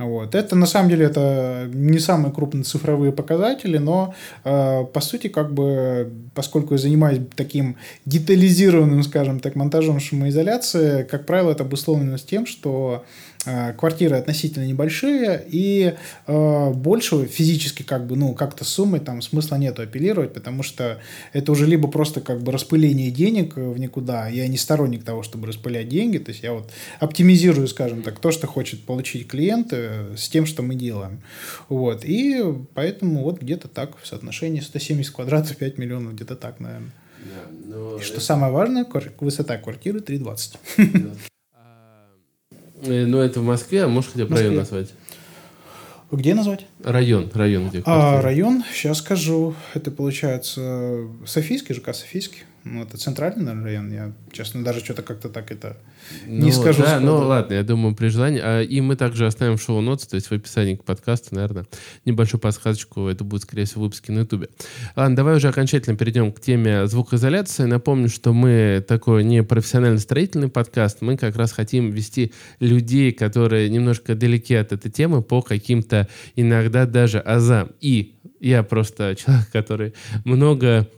Вот. 0.00 0.34
Это 0.34 0.56
на 0.56 0.66
самом 0.66 0.88
деле 0.88 1.06
это 1.06 1.68
не 1.72 1.98
самые 1.98 2.32
крупные 2.32 2.64
цифровые 2.64 3.12
показатели, 3.12 3.76
но 3.76 4.14
э, 4.44 4.84
по 4.84 5.00
сути, 5.00 5.28
как 5.28 5.52
бы, 5.52 6.10
поскольку 6.34 6.74
я 6.74 6.78
занимаюсь 6.78 7.20
таким 7.36 7.76
детализированным, 8.06 9.02
скажем 9.02 9.40
так, 9.40 9.56
монтажом 9.56 10.00
шумоизоляции, 10.00 11.02
как 11.02 11.26
правило, 11.26 11.50
это 11.50 11.64
обусловлено 11.64 12.16
с 12.16 12.22
тем, 12.22 12.46
что 12.46 13.04
Э, 13.04 13.04
квартиры 13.44 14.16
относительно 14.16 14.64
небольшие, 14.66 15.42
и 15.48 15.94
э, 16.26 16.70
больше 16.72 17.26
физически 17.26 17.82
как 17.82 18.06
бы, 18.06 18.14
ну, 18.16 18.34
как-то 18.34 18.64
суммой 18.64 19.00
там 19.00 19.22
смысла 19.22 19.56
нету 19.56 19.80
апеллировать, 19.80 20.34
потому 20.34 20.62
что 20.62 21.00
это 21.32 21.50
уже 21.50 21.66
либо 21.66 21.88
просто 21.88 22.20
как 22.20 22.42
бы 22.42 22.52
распыление 22.52 23.10
денег 23.10 23.56
в 23.56 23.78
никуда, 23.78 24.28
я 24.28 24.46
не 24.46 24.58
сторонник 24.58 25.04
того, 25.04 25.22
чтобы 25.22 25.46
распылять 25.46 25.88
деньги, 25.88 26.18
то 26.18 26.32
есть 26.32 26.42
я 26.42 26.52
вот 26.52 26.70
оптимизирую, 26.98 27.66
скажем 27.68 28.02
так, 28.02 28.18
то, 28.18 28.30
что 28.30 28.46
хочет 28.46 28.84
получить 28.84 29.26
клиент 29.26 29.68
э, 29.72 30.14
с 30.18 30.28
тем, 30.28 30.44
что 30.44 30.62
мы 30.62 30.74
делаем. 30.74 31.22
Вот, 31.70 32.04
и 32.04 32.44
поэтому 32.74 33.22
вот 33.22 33.40
где-то 33.40 33.68
так 33.68 33.98
в 33.98 34.06
соотношении 34.06 34.60
170 34.60 35.14
квадратов 35.14 35.56
5 35.56 35.78
миллионов, 35.78 36.14
где-то 36.14 36.36
так, 36.36 36.60
наверное. 36.60 36.90
Да, 37.24 37.96
и 37.98 38.02
что 38.02 38.16
это... 38.16 38.24
самое 38.24 38.52
важное, 38.52 38.86
высота 39.20 39.56
квартиры 39.56 40.00
3,20. 40.00 41.16
Э, 42.82 43.04
ну, 43.06 43.18
это 43.18 43.40
в 43.40 43.44
Москве, 43.44 43.84
а 43.84 43.88
можешь 43.88 44.12
хотя 44.12 44.26
бы 44.26 44.36
район 44.36 44.56
назвать? 44.56 44.90
Где 46.12 46.34
назвать? 46.34 46.66
Район, 46.82 47.30
район 47.32 47.68
где? 47.68 47.82
А, 47.86 48.20
район, 48.20 48.64
сейчас 48.72 48.98
скажу. 48.98 49.54
Это 49.74 49.92
получается 49.92 51.06
Софийский, 51.24 51.74
ЖК 51.74 51.94
Софийский. 51.94 52.40
Ну, 52.62 52.82
это 52.82 52.98
центральный, 52.98 53.42
наверное, 53.42 53.64
район. 53.64 53.92
Я, 53.92 54.12
честно, 54.32 54.62
даже 54.62 54.80
что-то 54.80 55.02
как-то 55.02 55.30
так 55.30 55.50
это 55.50 55.78
ну, 56.26 56.44
не 56.44 56.52
скажу. 56.52 56.82
Да, 56.82 57.00
ну 57.00 57.16
ладно, 57.16 57.54
я 57.54 57.62
думаю, 57.62 57.94
при 57.94 58.08
желании. 58.08 58.40
А, 58.42 58.60
и 58.60 58.80
мы 58.82 58.96
также 58.96 59.26
оставим 59.26 59.56
шоу-ноты, 59.56 60.06
то 60.06 60.16
есть 60.16 60.26
в 60.26 60.32
описании 60.32 60.76
к 60.76 60.84
подкасту, 60.84 61.34
наверное, 61.34 61.66
небольшую 62.04 62.40
подсказочку. 62.40 63.08
Это 63.08 63.24
будет, 63.24 63.42
скорее 63.42 63.64
всего, 63.64 63.84
выпуски 63.84 64.10
на 64.10 64.20
Ютубе. 64.20 64.48
Ладно, 64.94 65.16
давай 65.16 65.36
уже 65.36 65.48
окончательно 65.48 65.96
перейдем 65.96 66.32
к 66.32 66.40
теме 66.40 66.86
звукоизоляции. 66.86 67.64
Напомню, 67.64 68.10
что 68.10 68.34
мы 68.34 68.84
такой 68.86 69.24
не 69.24 69.42
профессионально-строительный 69.42 70.48
подкаст. 70.48 71.00
Мы 71.00 71.16
как 71.16 71.36
раз 71.36 71.52
хотим 71.52 71.90
вести 71.90 72.34
людей, 72.58 73.12
которые 73.12 73.70
немножко 73.70 74.14
далеки 74.14 74.54
от 74.54 74.72
этой 74.72 74.90
темы, 74.90 75.22
по 75.22 75.40
каким-то 75.40 76.08
иногда 76.36 76.84
даже 76.84 77.20
азам. 77.20 77.70
И 77.80 78.16
я 78.38 78.62
просто 78.62 79.16
человек, 79.16 79.50
который 79.50 79.94
много 80.24 80.88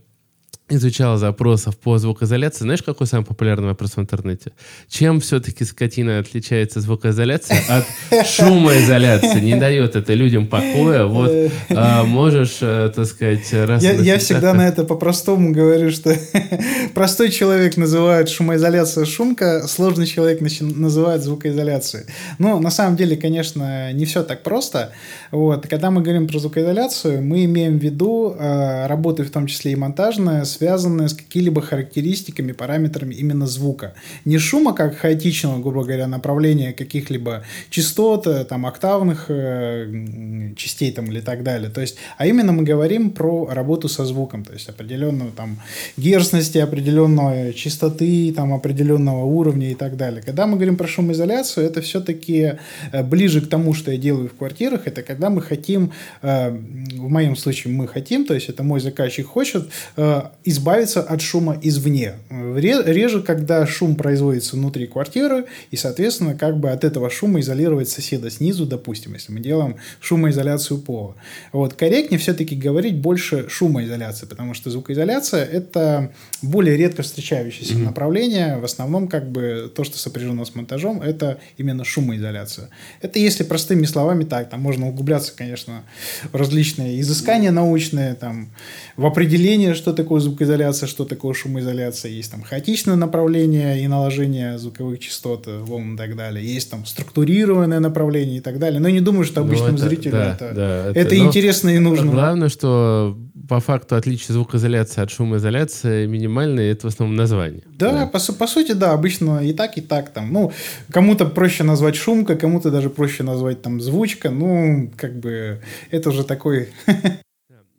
изучал 0.76 1.16
запросов 1.16 1.76
по 1.76 1.98
звукоизоляции. 1.98 2.64
Знаешь, 2.64 2.82
какой 2.82 3.06
самый 3.06 3.24
популярный 3.24 3.68
вопрос 3.68 3.96
в 3.96 4.00
интернете? 4.00 4.52
Чем 4.88 5.20
все-таки 5.20 5.64
скотина 5.64 6.18
отличается 6.18 6.80
звукоизоляция 6.80 7.60
от 7.68 8.26
шумоизоляции? 8.26 9.40
Не 9.40 9.56
дает 9.56 9.96
это 9.96 10.14
людям 10.14 10.46
покоя. 10.46 11.02
Вот 11.12 11.30
а, 11.70 12.04
можешь, 12.04 12.58
а, 12.62 12.88
так 12.88 13.06
сказать, 13.06 13.52
раз 13.52 13.82
Я, 13.82 13.92
я 13.92 14.18
всегда 14.18 14.54
на 14.54 14.66
это 14.66 14.84
по-простому 14.84 15.52
говорю, 15.52 15.90
что 15.90 16.16
простой 16.94 17.30
человек 17.30 17.76
называет 17.76 18.28
шумоизоляция 18.28 19.04
шумка, 19.04 19.66
сложный 19.68 20.06
человек 20.06 20.40
называет 20.40 21.22
звукоизоляцией. 21.22 22.06
Но 22.38 22.58
на 22.60 22.70
самом 22.70 22.96
деле, 22.96 23.16
конечно, 23.16 23.92
не 23.92 24.04
все 24.04 24.22
так 24.22 24.42
просто. 24.42 24.92
Вот. 25.30 25.66
Когда 25.66 25.90
мы 25.90 26.02
говорим 26.02 26.26
про 26.26 26.38
звукоизоляцию, 26.38 27.22
мы 27.22 27.44
имеем 27.44 27.78
в 27.78 27.82
виду 27.82 28.34
э, 28.38 28.86
работы, 28.86 29.22
в 29.24 29.30
том 29.30 29.46
числе 29.46 29.72
и 29.72 29.76
монтажные, 29.76 30.44
связанные 30.62 31.08
с 31.08 31.14
какими-либо 31.14 31.60
характеристиками, 31.60 32.52
параметрами 32.52 33.14
именно 33.14 33.46
звука. 33.46 33.94
Не 34.24 34.38
шума, 34.38 34.72
как 34.74 34.96
хаотичного, 34.96 35.60
грубо 35.60 35.82
говоря, 35.82 36.06
направления 36.06 36.72
каких-либо 36.72 37.42
частот, 37.70 38.28
э, 38.28 38.44
там, 38.44 38.64
октавных 38.64 39.26
э, 39.28 40.54
частей 40.56 40.92
там, 40.92 41.06
или 41.06 41.20
так 41.20 41.42
далее. 41.42 41.68
То 41.68 41.80
есть, 41.80 41.96
а 42.16 42.26
именно 42.26 42.52
мы 42.52 42.62
говорим 42.62 43.10
про 43.10 43.48
работу 43.50 43.88
со 43.88 44.04
звуком, 44.04 44.44
то 44.44 44.52
есть 44.52 44.68
определенную 44.68 45.32
там 45.32 45.58
герцности, 45.96 46.58
определенной 46.58 47.52
частоты, 47.54 48.32
там, 48.32 48.54
определенного 48.54 49.24
уровня 49.24 49.72
и 49.72 49.74
так 49.74 49.96
далее. 49.96 50.22
Когда 50.22 50.46
мы 50.46 50.54
говорим 50.54 50.76
про 50.76 50.86
шумоизоляцию, 50.86 51.66
это 51.66 51.80
все-таки 51.80 52.52
э, 52.92 53.02
ближе 53.02 53.40
к 53.40 53.48
тому, 53.48 53.74
что 53.74 53.90
я 53.90 53.98
делаю 53.98 54.28
в 54.28 54.34
квартирах, 54.38 54.86
это 54.86 55.02
когда 55.02 55.28
мы 55.28 55.42
хотим, 55.42 55.90
э, 56.22 56.50
в 56.50 57.08
моем 57.08 57.34
случае 57.34 57.74
мы 57.74 57.88
хотим, 57.88 58.24
то 58.24 58.34
есть 58.34 58.48
это 58.48 58.62
мой 58.62 58.80
заказчик 58.80 59.26
хочет, 59.26 59.68
э, 59.96 60.22
избавиться 60.52 61.02
от 61.02 61.20
шума 61.20 61.58
извне. 61.60 62.14
Реже, 62.30 63.22
когда 63.22 63.66
шум 63.66 63.96
производится 63.96 64.56
внутри 64.56 64.86
квартиры, 64.86 65.46
и, 65.70 65.76
соответственно, 65.76 66.34
как 66.34 66.58
бы 66.58 66.70
от 66.70 66.84
этого 66.84 67.10
шума 67.10 67.40
изолировать 67.40 67.88
соседа 67.88 68.30
снизу, 68.30 68.66
допустим, 68.66 69.14
если 69.14 69.32
мы 69.32 69.40
делаем 69.40 69.76
шумоизоляцию 70.00 70.78
пола. 70.78 71.16
Вот, 71.52 71.74
корректнее 71.74 72.18
все-таки 72.18 72.54
говорить 72.54 72.96
больше 72.96 73.48
шумоизоляции, 73.48 74.26
потому 74.26 74.54
что 74.54 74.70
звукоизоляция– 74.70 75.44
это 75.52 76.12
более 76.42 76.76
редко 76.76 77.02
встречающееся 77.02 77.74
mm-hmm. 77.74 77.84
направление. 77.84 78.58
В 78.58 78.64
основном, 78.64 79.08
как 79.08 79.30
бы, 79.30 79.72
то, 79.74 79.84
что 79.84 79.98
сопряжено 79.98 80.44
с 80.44 80.54
монтажом, 80.54 81.02
это 81.02 81.38
именно 81.56 81.84
шумоизоляция. 81.84 82.68
Это 83.00 83.18
если 83.18 83.42
простыми 83.44 83.86
словами 83.86 84.24
так, 84.24 84.50
там 84.50 84.60
можно 84.60 84.88
углубляться, 84.88 85.32
конечно, 85.34 85.82
в 86.30 86.36
различные 86.36 87.00
изыскания 87.00 87.50
научные, 87.50 88.14
там, 88.14 88.50
в 88.96 89.06
определение, 89.06 89.74
что 89.74 89.92
такое 89.92 90.20
звукоизоляция, 90.20 90.31
звукоизоляция, 90.32 90.86
что 90.86 91.04
такое 91.04 91.34
шумоизоляция. 91.34 92.10
Есть 92.10 92.30
там 92.30 92.42
хаотичное 92.42 92.96
направление 92.96 93.82
и 93.82 93.88
наложение 93.88 94.58
звуковых 94.58 94.98
частот, 94.98 95.46
волн 95.46 95.94
и 95.94 95.96
так 95.96 96.16
далее. 96.16 96.44
Есть 96.44 96.70
там 96.70 96.84
структурированное 96.86 97.80
направление 97.80 98.38
и 98.38 98.40
так 98.40 98.58
далее. 98.58 98.80
Но 98.80 98.88
я 98.88 98.94
не 98.94 99.00
думаю, 99.00 99.24
что 99.24 99.40
ну, 99.40 99.46
обычному 99.46 99.74
это, 99.74 99.88
зрителю 99.88 100.12
да, 100.12 100.32
это, 100.32 100.52
да, 100.54 100.86
это, 100.90 100.98
это 100.98 101.18
интересно 101.18 101.70
и 101.70 101.78
нужно. 101.78 102.10
Главное, 102.10 102.48
что 102.48 103.16
по 103.48 103.60
факту 103.60 103.96
отличие 103.96 104.34
звукоизоляции 104.34 105.02
от 105.02 105.10
шумоизоляции 105.10 106.06
минимальное, 106.06 106.72
это 106.72 106.88
в 106.88 106.92
основном 106.92 107.16
название. 107.16 107.62
Да, 107.78 107.92
да. 107.92 108.06
По, 108.06 108.18
по 108.32 108.46
сути, 108.46 108.72
да, 108.72 108.92
обычно 108.92 109.40
и 109.40 109.52
так, 109.52 109.76
и 109.76 109.80
так 109.80 110.10
там. 110.10 110.32
Ну, 110.32 110.52
кому-то 110.90 111.26
проще 111.26 111.64
назвать 111.64 111.96
шумка, 111.96 112.36
кому-то 112.36 112.70
даже 112.70 112.88
проще 112.88 113.22
назвать 113.22 113.62
там 113.62 113.80
звучка. 113.80 114.30
Ну, 114.30 114.90
как 114.96 115.18
бы, 115.18 115.60
это 115.90 116.10
уже 116.10 116.24
такой 116.24 116.68
Э, 116.86 116.92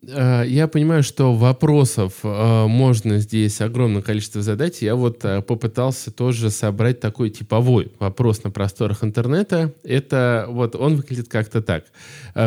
я 0.06 0.68
понимаю, 0.68 1.02
что 1.02 1.34
вопросов 1.34 2.20
э, 2.24 2.68
можно 2.68 3.20
здесь 3.20 3.62
огромное 3.62 4.02
количество 4.02 4.42
задать. 4.42 4.82
Я 4.82 4.96
вот 4.96 5.24
э, 5.24 5.42
попытался 5.42 6.12
тоже 6.12 6.50
собрать 6.50 7.00
такой 7.00 7.30
типовой 7.30 7.92
вопрос 8.00 8.44
на 8.44 8.52
просторах 8.52 9.04
интернета. 9.04 9.74
Это 9.84 10.48
вот 10.50 10.76
он 10.76 10.98
выглядит 10.98 11.30
как-то 11.30 11.62
так. 11.62 11.86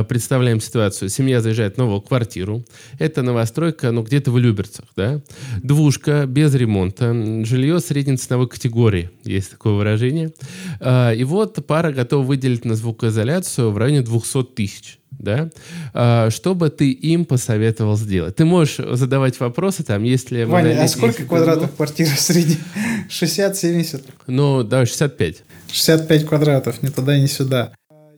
Представляем 0.09 0.61
ситуацию. 0.61 1.09
Семья 1.09 1.41
заезжает 1.41 1.77
в 1.77 1.79
новую 1.79 2.01
квартиру. 2.01 2.65
Это 2.99 3.23
новостройка, 3.23 3.91
ну, 3.91 4.03
где-то 4.03 4.31
в 4.31 4.39
Люберцах, 4.39 4.87
да? 4.97 5.23
Двушка, 5.63 6.27
без 6.27 6.55
ремонта. 6.55 7.13
Жилье 7.45 7.81
средней 7.81 8.17
категории. 8.17 9.11
Есть 9.25 9.53
такое 9.53 9.75
выражение. 9.75 10.33
И 10.81 11.25
вот 11.25 11.65
пара 11.67 11.93
готова 11.93 12.25
выделить 12.25 12.65
на 12.65 12.75
звукоизоляцию 12.75 13.71
в 13.71 13.79
районе 13.79 14.03
200 14.03 14.43
тысяч 14.55 14.99
да, 15.11 15.51
а, 15.95 16.31
что 16.31 16.55
бы 16.55 16.69
ты 16.71 16.91
им 16.91 17.25
посоветовал 17.25 17.97
сделать? 17.97 18.37
Ты 18.37 18.45
можешь 18.45 18.77
задавать 18.77 19.41
вопросы, 19.41 19.83
там, 19.83 20.03
если... 20.03 20.45
Ваня, 20.45 20.83
а 20.83 20.89
сколько 20.89 21.25
квадратов 21.25 21.75
квартира 21.75 22.11
средняя? 22.17 22.59
60-70? 23.09 24.05
Ну, 24.27 24.63
да, 24.63 24.87
65. 24.87 25.43
65 25.73 26.27
квадратов, 26.27 26.83
ни 26.83 26.89
туда, 26.89 27.19
ни 27.19 27.27
сюда. 27.27 27.73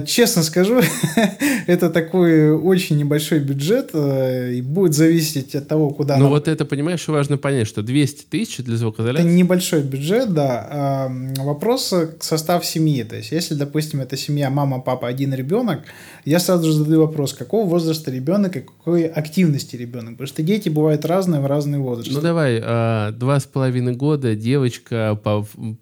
Честно 0.06 0.44
скажу, 0.44 0.80
это 1.66 1.90
такой 1.90 2.52
очень 2.52 2.96
небольшой 2.98 3.40
бюджет 3.40 3.90
э, 3.94 4.54
и 4.54 4.62
будет 4.62 4.94
зависеть 4.94 5.56
от 5.56 5.66
того, 5.66 5.90
куда... 5.90 6.16
Ну 6.16 6.28
вот 6.28 6.46
это, 6.46 6.64
понимаешь, 6.64 7.06
важно 7.08 7.36
понять, 7.36 7.66
что 7.66 7.82
200 7.82 8.26
тысяч 8.30 8.58
для 8.58 8.76
звукоизоляции... 8.76 9.26
Это 9.26 9.36
небольшой 9.36 9.82
бюджет, 9.82 10.32
да. 10.32 11.10
Вопрос 11.38 11.92
состав 12.20 12.64
семьи. 12.64 13.02
То 13.02 13.16
есть, 13.16 13.32
если, 13.32 13.54
допустим, 13.54 14.00
это 14.00 14.16
семья 14.16 14.50
мама, 14.50 14.80
папа, 14.80 15.08
один 15.08 15.34
ребенок, 15.34 15.80
я 16.24 16.38
сразу 16.38 16.66
же 16.66 16.74
задаю 16.74 17.00
вопрос, 17.00 17.32
какого 17.32 17.68
возраста 17.68 18.12
ребенок 18.12 18.56
и 18.56 18.60
какой 18.60 19.06
активности 19.06 19.74
ребенок. 19.74 20.12
Потому 20.12 20.28
что 20.28 20.42
дети 20.42 20.68
бывают 20.68 21.04
разные 21.04 21.40
в 21.40 21.46
разные 21.46 21.80
возрасты. 21.80 22.14
Ну 22.14 22.20
давай, 22.20 22.60
а, 22.62 23.10
два 23.12 23.40
с 23.40 23.46
половиной 23.46 23.94
года 23.94 24.36
девочка, 24.36 25.18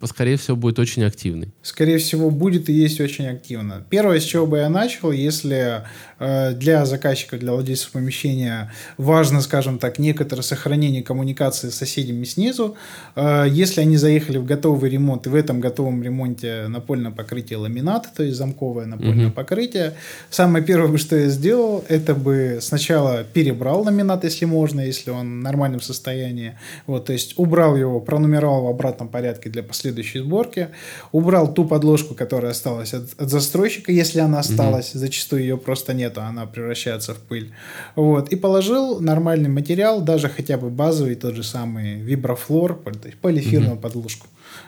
скорее 0.03 0.37
всего, 0.37 0.57
будет 0.57 0.79
очень 0.79 1.03
активной. 1.03 1.53
Скорее 1.61 1.99
всего, 1.99 2.31
будет 2.31 2.67
и 2.69 2.73
есть 2.73 2.99
очень 2.99 3.27
активно. 3.27 3.85
Первый 3.89 4.06
первое, 4.07 4.21
с 4.21 4.23
чего 4.23 4.47
бы 4.47 4.57
я 4.59 4.69
начал, 4.69 5.11
если 5.11 5.83
э, 6.19 6.53
для 6.53 6.85
заказчика, 6.85 7.37
для 7.37 7.51
владельцев 7.51 7.91
помещения 7.91 8.71
важно, 8.97 9.41
скажем 9.41 9.79
так, 9.79 9.99
некоторое 9.99 10.43
сохранение 10.43 11.03
коммуникации 11.03 11.69
с 11.69 11.75
соседями 11.75 12.23
снизу, 12.23 12.75
э, 13.17 13.47
если 13.49 13.81
они 13.81 13.97
заехали 13.97 14.37
в 14.37 14.45
готовый 14.45 14.89
ремонт, 14.89 15.27
и 15.27 15.29
в 15.29 15.35
этом 15.35 15.59
готовом 15.59 16.03
ремонте 16.03 16.67
напольное 16.69 17.11
покрытие 17.11 17.57
ламинат, 17.57 18.07
то 18.15 18.23
есть 18.23 18.37
замковое 18.37 18.85
напольное 18.85 19.27
mm-hmm. 19.27 19.31
покрытие, 19.31 19.93
самое 20.29 20.63
первое, 20.63 20.97
что 20.97 21.17
я 21.17 21.27
сделал, 21.27 21.83
это 21.89 22.15
бы 22.15 22.59
сначала 22.61 23.25
перебрал 23.25 23.83
ламинат, 23.83 24.23
если 24.23 24.45
можно, 24.45 24.79
если 24.79 25.11
он 25.11 25.39
в 25.39 25.43
нормальном 25.43 25.81
состоянии, 25.81 26.57
вот, 26.85 27.05
то 27.05 27.13
есть 27.13 27.33
убрал 27.37 27.75
его, 27.75 27.99
пронумеровал 27.99 28.63
в 28.63 28.67
обратном 28.67 29.09
порядке 29.09 29.49
для 29.49 29.63
последующей 29.63 30.19
сборки, 30.19 30.69
убрал 31.11 31.53
ту 31.53 31.65
подложку, 31.65 32.15
которая 32.15 32.51
осталась 32.51 32.93
от, 32.93 33.09
от 33.17 33.29
застройщика, 33.29 33.91
если 33.97 34.19
она 34.19 34.39
осталась, 34.39 34.93
mm-hmm. 34.93 34.99
зачастую 34.99 35.41
ее 35.41 35.57
просто 35.57 35.93
нету, 35.93 36.21
она 36.21 36.45
превращается 36.45 37.13
в 37.13 37.17
пыль, 37.17 37.51
вот, 37.95 38.29
и 38.33 38.35
положил 38.35 38.99
нормальный 38.99 39.49
материал, 39.49 40.01
даже 40.01 40.29
хотя 40.29 40.57
бы 40.57 40.69
базовый, 40.69 41.15
тот 41.15 41.35
же 41.35 41.43
самый 41.43 41.95
виброфлор, 41.95 42.79
полиэфирную 43.21 43.75
mm-hmm. 43.75 43.81
подложку. 43.81 44.27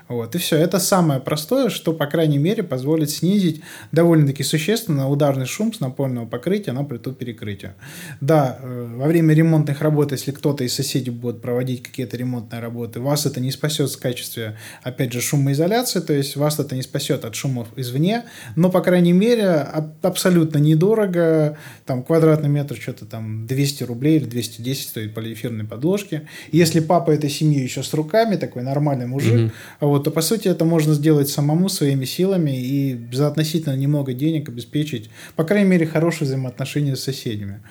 Вот, 0.09 0.33
и 0.33 0.39
все. 0.39 0.57
Это 0.57 0.79
самое 0.79 1.19
простое, 1.19 1.69
что, 1.69 1.93
по 1.93 2.07
крайней 2.07 2.39
мере, 2.39 2.63
позволит 2.63 3.11
снизить 3.11 3.61
довольно-таки 3.91 4.41
существенно 4.41 5.07
ударный 5.07 5.45
шум 5.45 5.71
с 5.71 5.79
напольного 5.79 6.25
покрытия 6.25 6.71
на 6.71 6.83
плиту 6.83 7.13
перекрытия. 7.13 7.75
Да, 8.19 8.57
э, 8.59 8.87
во 8.97 9.05
время 9.05 9.35
ремонтных 9.35 9.81
работ, 9.81 10.11
если 10.11 10.31
кто-то 10.31 10.63
из 10.63 10.73
соседей 10.73 11.11
будет 11.11 11.43
проводить 11.43 11.83
какие-то 11.83 12.17
ремонтные 12.17 12.59
работы, 12.59 12.99
вас 12.99 13.27
это 13.27 13.39
не 13.39 13.51
спасет 13.51 13.91
в 13.91 13.99
качестве, 13.99 14.57
опять 14.81 15.13
же, 15.13 15.21
шумоизоляции, 15.21 15.99
то 15.99 16.13
есть 16.13 16.35
вас 16.35 16.57
это 16.57 16.73
не 16.73 16.81
спасет 16.81 17.23
от 17.23 17.35
шумов 17.35 17.67
извне, 17.75 18.23
но, 18.55 18.71
по 18.71 18.81
крайней 18.81 19.13
мере, 19.13 19.67
абсолютно 20.01 20.57
недорого, 20.57 21.55
там, 21.89 22.03
квадратный 22.03 22.49
метр 22.49 22.75
что-то 22.75 23.07
там 23.07 23.47
200 23.47 23.83
рублей 23.85 24.17
или 24.17 24.25
210 24.25 24.89
стоит 24.89 25.15
полиэфирной 25.15 25.65
подложки. 25.65 26.27
Если 26.51 26.81
папа 26.81 27.09
этой 27.09 27.31
семьи 27.31 27.59
еще 27.63 27.81
с 27.81 27.91
руками, 27.95 28.35
такой 28.35 28.61
нормальный 28.61 29.07
мужик, 29.07 29.33
mm-hmm. 29.33 29.51
вот, 29.79 30.03
то 30.03 30.11
по 30.11 30.21
сути 30.21 30.47
это 30.47 30.65
можно 30.65 30.93
сделать 30.93 31.29
самому 31.29 31.67
своими 31.67 32.05
силами 32.05 32.51
и 32.51 32.99
за 33.11 33.25
относительно 33.25 33.75
немного 33.75 34.13
денег 34.13 34.49
обеспечить, 34.49 35.09
по 35.35 35.43
крайней 35.43 35.67
мере, 35.67 35.87
хорошие 35.87 36.27
взаимоотношения 36.27 36.95
с 36.95 37.01
соседями. 37.01 37.63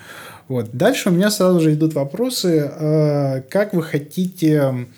Вот. 0.48 0.70
Дальше 0.72 1.10
у 1.10 1.12
меня 1.12 1.30
сразу 1.30 1.60
же 1.60 1.74
идут 1.74 1.94
вопросы, 1.94 2.68
э, 2.68 3.42
как 3.48 3.72
вы 3.72 3.84
хотите 3.84 4.88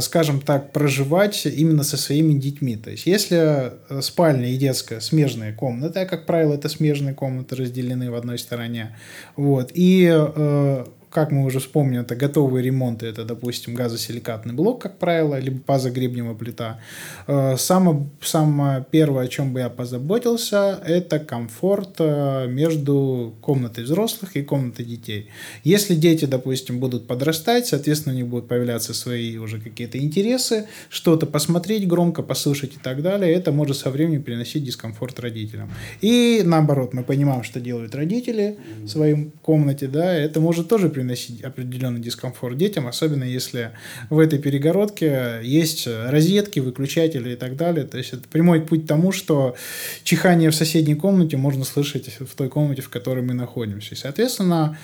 скажем 0.00 0.40
так, 0.40 0.72
проживать 0.72 1.46
именно 1.46 1.84
со 1.84 1.96
своими 1.96 2.38
детьми. 2.38 2.76
То 2.76 2.90
есть, 2.90 3.06
если 3.06 3.72
э, 3.88 4.00
спальня 4.02 4.52
и 4.52 4.56
детская 4.56 5.00
смежные 5.00 5.52
комнаты, 5.52 6.00
а, 6.00 6.06
как 6.06 6.26
правило, 6.26 6.54
это 6.54 6.68
смежные 6.68 7.14
комнаты 7.14 7.56
разделены 7.56 8.10
в 8.10 8.14
одной 8.14 8.38
стороне, 8.38 8.96
вот, 9.36 9.70
и 9.74 10.06
как 11.10 11.32
мы 11.32 11.44
уже 11.44 11.58
вспомнили, 11.58 12.02
это 12.02 12.14
готовые 12.14 12.64
ремонты, 12.64 13.06
это, 13.06 13.24
допустим, 13.24 13.74
газосиликатный 13.74 14.54
блок, 14.54 14.82
как 14.82 14.98
правило, 14.98 15.38
либо 15.40 15.58
пазогребневая 15.58 16.34
плита. 16.34 16.80
Э, 17.26 17.56
самое, 17.58 18.08
самое 18.22 18.86
первое, 18.90 19.24
о 19.24 19.28
чем 19.28 19.52
бы 19.52 19.58
я 19.58 19.68
позаботился, 19.68 20.80
это 20.86 21.18
комфорт 21.18 21.96
э, 21.98 22.46
между 22.48 23.34
комнатой 23.40 23.84
взрослых 23.84 24.36
и 24.36 24.42
комнатой 24.42 24.84
детей. 24.84 25.28
Если 25.64 25.96
дети, 25.96 26.26
допустим, 26.26 26.78
будут 26.78 27.08
подрастать, 27.08 27.66
соответственно, 27.66 28.14
у 28.14 28.18
них 28.18 28.28
будут 28.28 28.46
появляться 28.46 28.94
свои 28.94 29.36
уже 29.36 29.60
какие-то 29.60 29.98
интересы, 29.98 30.68
что-то 30.88 31.26
посмотреть 31.26 31.88
громко, 31.88 32.22
послушать 32.22 32.76
и 32.76 32.78
так 32.78 33.02
далее, 33.02 33.34
это 33.34 33.50
может 33.50 33.76
со 33.76 33.90
временем 33.90 34.22
приносить 34.22 34.64
дискомфорт 34.64 35.18
родителям. 35.18 35.72
И 36.00 36.42
наоборот, 36.44 36.94
мы 36.94 37.02
понимаем, 37.02 37.42
что 37.42 37.58
делают 37.58 37.96
родители 37.96 38.58
в 38.82 38.88
своей 38.88 39.32
комнате, 39.42 39.88
да, 39.88 40.14
это 40.14 40.40
может 40.40 40.68
тоже 40.68 40.88
приносить 40.88 40.99
определенный 41.00 42.00
дискомфорт 42.00 42.56
детям, 42.56 42.86
особенно 42.86 43.24
если 43.24 43.72
в 44.08 44.18
этой 44.18 44.38
перегородке 44.38 45.40
есть 45.42 45.86
розетки, 45.86 46.60
выключатели 46.60 47.32
и 47.32 47.36
так 47.36 47.56
далее. 47.56 47.86
То 47.86 47.98
есть 47.98 48.12
это 48.12 48.22
прямой 48.28 48.60
путь 48.60 48.84
к 48.84 48.88
тому, 48.88 49.12
что 49.12 49.54
чихание 50.02 50.50
в 50.50 50.54
соседней 50.54 50.94
комнате 50.94 51.36
можно 51.36 51.64
слышать 51.64 52.08
в 52.20 52.34
той 52.36 52.48
комнате, 52.48 52.82
в 52.82 52.88
которой 52.88 53.22
мы 53.22 53.34
находимся. 53.34 53.94
И, 53.94 53.98
соответственно, 53.98 54.78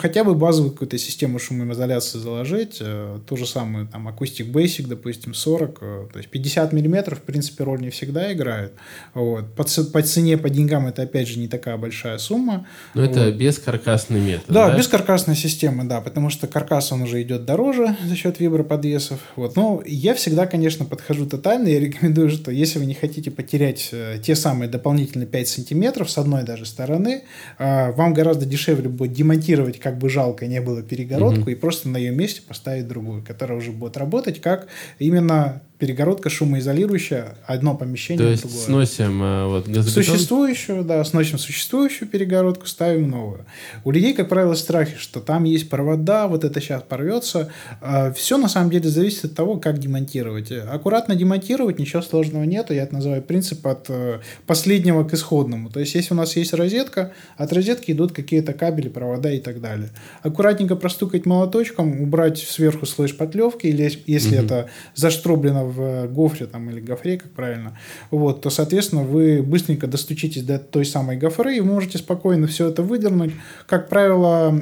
хотя 0.00 0.24
бы 0.24 0.34
базовую 0.34 0.72
какую-то 0.72 0.98
систему 0.98 1.38
шумоизоляции 1.38 2.18
заложить, 2.18 2.78
э, 2.80 3.18
ту 3.26 3.36
же 3.36 3.46
самую 3.46 3.86
там 3.86 4.08
Acoustic 4.08 4.50
Basic, 4.50 4.86
допустим, 4.86 5.34
40, 5.34 5.78
э, 5.80 6.06
то 6.12 6.18
есть 6.18 6.30
50 6.30 6.72
миллиметров, 6.72 7.18
в 7.18 7.22
принципе, 7.22 7.64
роль 7.64 7.80
не 7.80 7.90
всегда 7.90 8.32
играет. 8.32 8.72
Вот. 9.14 9.54
По, 9.54 9.64
по 9.64 10.02
цене, 10.02 10.38
по 10.38 10.50
деньгам 10.50 10.86
это, 10.86 11.02
опять 11.02 11.28
же, 11.28 11.38
не 11.38 11.48
такая 11.48 11.76
большая 11.76 12.18
сумма. 12.18 12.66
Но 12.94 13.02
вот. 13.02 13.10
это 13.10 13.32
бескаркасный 13.32 14.20
метод, 14.20 14.46
да? 14.48 14.70
Да, 14.70 14.76
бескаркасный 14.76 15.33
каркасной 15.34 15.50
системы, 15.50 15.84
да, 15.84 16.00
потому 16.00 16.30
что 16.30 16.46
каркас, 16.46 16.92
он 16.92 17.02
уже 17.02 17.22
идет 17.22 17.44
дороже 17.44 17.96
за 18.06 18.16
счет 18.16 18.40
виброподвесов. 18.40 19.20
Вот. 19.36 19.56
Но 19.56 19.82
я 19.86 20.14
всегда, 20.14 20.46
конечно, 20.46 20.84
подхожу 20.84 21.26
тотально. 21.26 21.68
Я 21.68 21.80
рекомендую, 21.80 22.30
что 22.30 22.50
если 22.50 22.78
вы 22.78 22.86
не 22.86 22.94
хотите 22.94 23.30
потерять 23.30 23.90
э, 23.92 24.18
те 24.22 24.34
самые 24.34 24.68
дополнительные 24.68 25.26
5 25.26 25.48
сантиметров 25.48 26.10
с 26.10 26.18
одной 26.18 26.42
даже 26.44 26.66
стороны, 26.66 27.22
э, 27.58 27.92
вам 27.92 28.14
гораздо 28.14 28.46
дешевле 28.46 28.88
будет 28.88 29.12
демонтировать, 29.12 29.78
как 29.78 29.98
бы 29.98 30.08
жалко 30.08 30.46
не 30.46 30.60
было, 30.60 30.82
перегородку 30.82 31.42
угу. 31.42 31.50
и 31.50 31.54
просто 31.54 31.88
на 31.88 31.98
ее 31.98 32.12
месте 32.12 32.42
поставить 32.46 32.86
другую, 32.88 33.22
которая 33.22 33.58
уже 33.58 33.72
будет 33.72 33.96
работать 33.96 34.40
как 34.40 34.66
именно 34.98 35.62
перегородка 35.78 36.30
шумоизолирующая, 36.30 37.36
одно 37.46 37.74
помещение 37.76 38.24
То 38.24 38.30
есть 38.30 38.42
другое. 38.44 38.64
сносим 38.64 39.22
э, 39.22 39.46
вот, 39.46 39.66
газобетон? 39.66 40.04
Существующую, 40.04 40.84
да, 40.84 41.02
сносим 41.04 41.38
существующую 41.38 42.08
перегородку, 42.08 42.66
ставим 42.66 43.10
новую. 43.10 43.44
У 43.82 43.90
людей, 43.90 44.14
как 44.14 44.28
правило, 44.28 44.54
страхи, 44.54 44.96
что 44.96 45.20
там 45.20 45.44
есть 45.44 45.68
провода, 45.68 46.28
вот 46.28 46.44
это 46.44 46.60
сейчас 46.60 46.82
порвется. 46.82 47.50
Э, 47.80 48.12
все 48.12 48.38
на 48.38 48.48
самом 48.48 48.70
деле 48.70 48.88
зависит 48.88 49.24
от 49.24 49.34
того, 49.34 49.56
как 49.56 49.78
демонтировать. 49.78 50.52
Аккуратно 50.52 51.16
демонтировать, 51.16 51.80
ничего 51.80 52.02
сложного 52.02 52.44
нету. 52.44 52.72
Я 52.72 52.84
это 52.84 52.94
называю 52.94 53.22
принцип 53.22 53.66
от 53.66 53.86
э, 53.88 54.20
последнего 54.46 55.02
к 55.02 55.12
исходному. 55.12 55.70
То 55.70 55.80
есть, 55.80 55.96
если 55.96 56.14
у 56.14 56.16
нас 56.16 56.36
есть 56.36 56.54
розетка, 56.54 57.12
от 57.36 57.52
розетки 57.52 57.90
идут 57.90 58.12
какие-то 58.12 58.52
кабели, 58.52 58.88
провода 58.88 59.30
и 59.30 59.40
так 59.40 59.60
далее. 59.60 59.90
Аккуратненько 60.22 60.76
простукать 60.76 61.26
молоточком, 61.26 62.00
убрать 62.00 62.38
сверху 62.38 62.86
слой 62.86 63.08
шпатлевки, 63.08 63.66
или 63.66 63.90
если 64.06 64.36
угу. 64.36 64.44
это 64.44 64.70
заштроблено 64.94 65.63
в 65.66 66.06
гофре 66.08 66.46
там, 66.46 66.70
или 66.70 66.80
гофре, 66.80 67.18
как 67.18 67.30
правильно, 67.30 67.78
вот, 68.10 68.42
то, 68.42 68.50
соответственно, 68.50 69.02
вы 69.02 69.42
быстренько 69.42 69.86
достучитесь 69.86 70.42
до 70.42 70.58
той 70.58 70.84
самой 70.84 71.16
гофры 71.16 71.56
и 71.56 71.60
можете 71.60 71.98
спокойно 71.98 72.46
все 72.46 72.68
это 72.68 72.82
выдернуть. 72.82 73.32
Как 73.66 73.88
правило, 73.88 74.52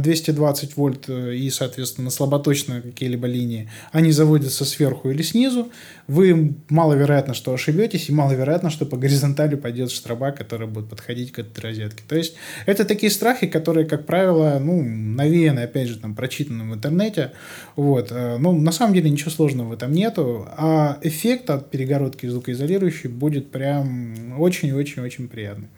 220 0.00 0.70
э, 0.70 0.72
вольт 0.76 1.04
э, 1.08 1.34
и, 1.34 1.50
соответственно, 1.50 2.10
слаботочные 2.10 2.82
какие-либо 2.82 3.26
линии, 3.26 3.70
они 3.92 4.12
заводятся 4.12 4.64
сверху 4.64 5.10
или 5.10 5.22
снизу. 5.22 5.68
Вы 6.12 6.56
маловероятно, 6.68 7.32
что 7.32 7.54
ошибетесь, 7.54 8.10
и 8.10 8.12
маловероятно, 8.12 8.68
что 8.68 8.84
по 8.84 8.98
горизонтали 8.98 9.54
пойдет 9.54 9.90
штраба, 9.90 10.30
которая 10.30 10.68
будет 10.68 10.90
подходить 10.90 11.32
к 11.32 11.38
этой 11.38 11.60
розетке. 11.60 12.02
То 12.06 12.16
есть, 12.16 12.34
это 12.66 12.84
такие 12.84 13.10
страхи, 13.10 13.46
которые, 13.46 13.86
как 13.86 14.04
правило, 14.04 14.58
ну, 14.60 14.82
навеяны, 14.82 15.60
опять 15.60 15.88
же, 15.88 15.98
там, 15.98 16.14
прочитаны 16.14 16.70
в 16.70 16.74
интернете. 16.74 17.32
Вот. 17.76 18.12
Э, 18.12 18.36
ну, 18.36 18.52
на 18.52 18.72
самом 18.72 18.92
деле, 18.92 19.08
ничего 19.08 19.30
сложного 19.30 19.68
в 19.68 19.72
этом 19.72 19.92
нету 19.92 20.46
а 20.54 20.98
эффект 21.00 21.48
от 21.48 21.70
перегородки 21.70 22.26
звукоизолирующей 22.26 23.08
будет 23.08 23.50
прям 23.50 24.38
очень-очень-очень 24.38 25.28
приятный. 25.28 25.68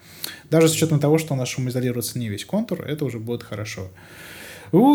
Даже 0.50 0.68
с 0.68 0.72
учетом 0.72 0.98
того, 0.98 1.18
что 1.18 1.34
у 1.34 1.36
нас 1.36 1.48
шумоизолируется 1.48 2.18
не 2.18 2.28
весь 2.28 2.44
контур, 2.44 2.82
это 2.82 3.04
уже 3.04 3.20
будет 3.20 3.44
хорошо. 3.44 3.82
Ну 3.82 3.88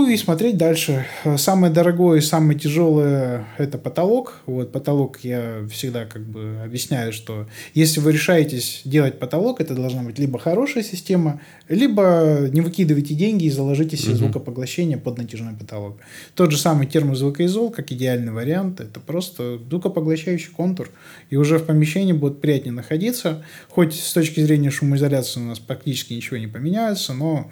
и 0.09 0.17
смотреть 0.17 0.57
дальше. 0.57 1.05
Самое 1.37 1.71
дорогое 1.71 2.17
и 2.17 2.21
самое 2.21 2.59
тяжелое– 2.59 3.45
это 3.57 3.77
потолок. 3.77 4.41
Вот 4.45 4.73
потолок 4.73 5.19
я 5.23 5.65
всегда 5.71 6.05
как 6.05 6.21
бы 6.23 6.59
объясняю, 6.63 7.13
что 7.13 7.47
если 7.73 8.01
вы 8.01 8.11
решаетесь 8.11 8.81
делать 8.83 9.19
потолок, 9.19 9.61
это 9.61 9.75
должна 9.75 10.01
быть 10.01 10.19
либо 10.19 10.37
хорошая 10.37 10.83
система, 10.83 11.39
либо 11.69 12.49
не 12.51 12.59
выкидывайте 12.59 13.13
деньги 13.13 13.45
и 13.45 13.49
заложите 13.49 13.95
себе 13.95 14.11
угу. 14.11 14.17
звукопоглощение 14.17 14.97
под 14.97 15.17
натяжной 15.17 15.53
потолок. 15.53 15.97
Тот 16.35 16.51
же 16.51 16.57
самый 16.57 16.85
термозвукоизол, 16.85 17.71
как 17.71 17.91
идеальный 17.91 18.33
вариант, 18.33 18.81
это 18.81 18.99
просто 18.99 19.59
звукопоглощающий 19.69 20.51
контур. 20.51 20.89
И 21.29 21.37
уже 21.37 21.57
в 21.57 21.65
помещении 21.65 22.11
будет 22.11 22.41
приятнее 22.41 22.73
находиться. 22.73 23.45
Хоть 23.69 23.93
с 23.93 24.11
точки 24.11 24.41
зрения 24.41 24.71
шумоизоляции 24.71 25.39
у 25.39 25.45
нас 25.45 25.59
практически 25.59 26.13
ничего 26.13 26.35
не 26.35 26.47
поменяется, 26.47 27.13
но 27.13 27.49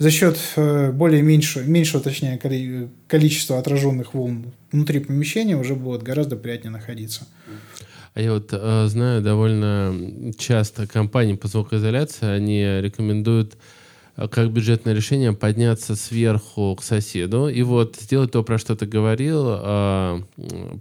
за 0.00 0.10
счет 0.10 0.38
э, 0.56 0.90
более 0.90 1.22
меньше, 1.60 1.70
меньшего, 1.70 2.02
точнее, 2.02 2.90
количества 3.08 3.58
отраженных 3.58 4.14
волн 4.14 4.52
внутри 4.70 5.00
помещения 5.00 5.56
уже 5.56 5.74
будет 5.74 6.02
гораздо 6.02 6.36
приятнее 6.36 6.70
находиться. 6.70 7.26
А 8.14 8.20
я 8.20 8.32
вот 8.32 8.50
э, 8.52 8.86
знаю 8.88 9.22
довольно 9.22 10.32
часто 10.38 10.86
компании 10.86 11.34
по 11.34 11.48
звукоизоляции, 11.48 12.26
они 12.26 12.62
рекомендуют 12.80 13.56
как 14.16 14.50
бюджетное 14.50 14.94
решение 14.94 15.32
подняться 15.32 15.96
сверху 15.96 16.76
к 16.76 16.82
соседу 16.82 17.48
и 17.48 17.62
вот 17.62 17.96
сделать 17.98 18.30
то, 18.32 18.42
про 18.42 18.58
что 18.58 18.76
ты 18.76 18.84
говорил, 18.84 19.44
э, 19.48 20.20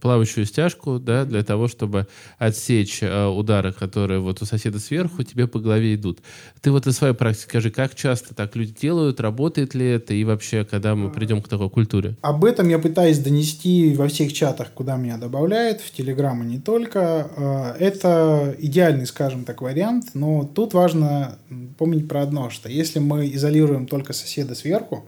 плавающую 0.01 0.45
стяжку, 0.45 0.99
да, 0.99 1.23
для 1.23 1.43
того, 1.43 1.67
чтобы 1.67 2.07
отсечь 2.38 2.99
э, 3.01 3.25
удары, 3.27 3.71
которые 3.71 4.19
вот 4.19 4.41
у 4.41 4.45
соседа 4.45 4.79
сверху 4.79 5.23
тебе 5.23 5.47
по 5.47 5.59
голове 5.59 5.95
идут. 5.95 6.19
Ты 6.59 6.71
вот 6.71 6.88
из 6.88 6.97
своей 6.97 7.13
практики 7.13 7.47
скажи, 7.47 7.71
как 7.71 7.95
часто 7.95 8.36
так 8.36 8.55
люди 8.55 8.73
делают, 8.79 9.21
работает 9.21 9.75
ли 9.75 9.86
это 9.86 10.13
и 10.13 10.23
вообще, 10.25 10.65
когда 10.65 10.95
мы 10.95 11.09
придем 11.09 11.41
к 11.41 11.47
такой 11.47 11.69
культуре? 11.69 12.17
Об 12.21 12.43
этом 12.43 12.67
я 12.67 12.79
пытаюсь 12.79 13.19
донести 13.19 13.95
во 13.95 14.09
всех 14.09 14.34
чатах, 14.34 14.71
куда 14.73 14.97
меня 14.97 15.17
добавляют, 15.17 15.79
в 15.79 15.91
Телеграм 15.91 16.43
и 16.43 16.45
не 16.45 16.59
только. 16.59 17.75
Это 17.79 18.55
идеальный, 18.59 19.05
скажем 19.05 19.45
так, 19.45 19.61
вариант, 19.61 20.11
но 20.13 20.43
тут 20.43 20.73
важно 20.73 21.38
помнить 21.77 22.07
про 22.07 22.23
одно, 22.23 22.49
что 22.49 22.69
если 22.69 22.99
мы 22.99 23.20
изолируем 23.28 23.88
только 23.88 24.13
соседа 24.13 24.55
сверху, 24.55 25.05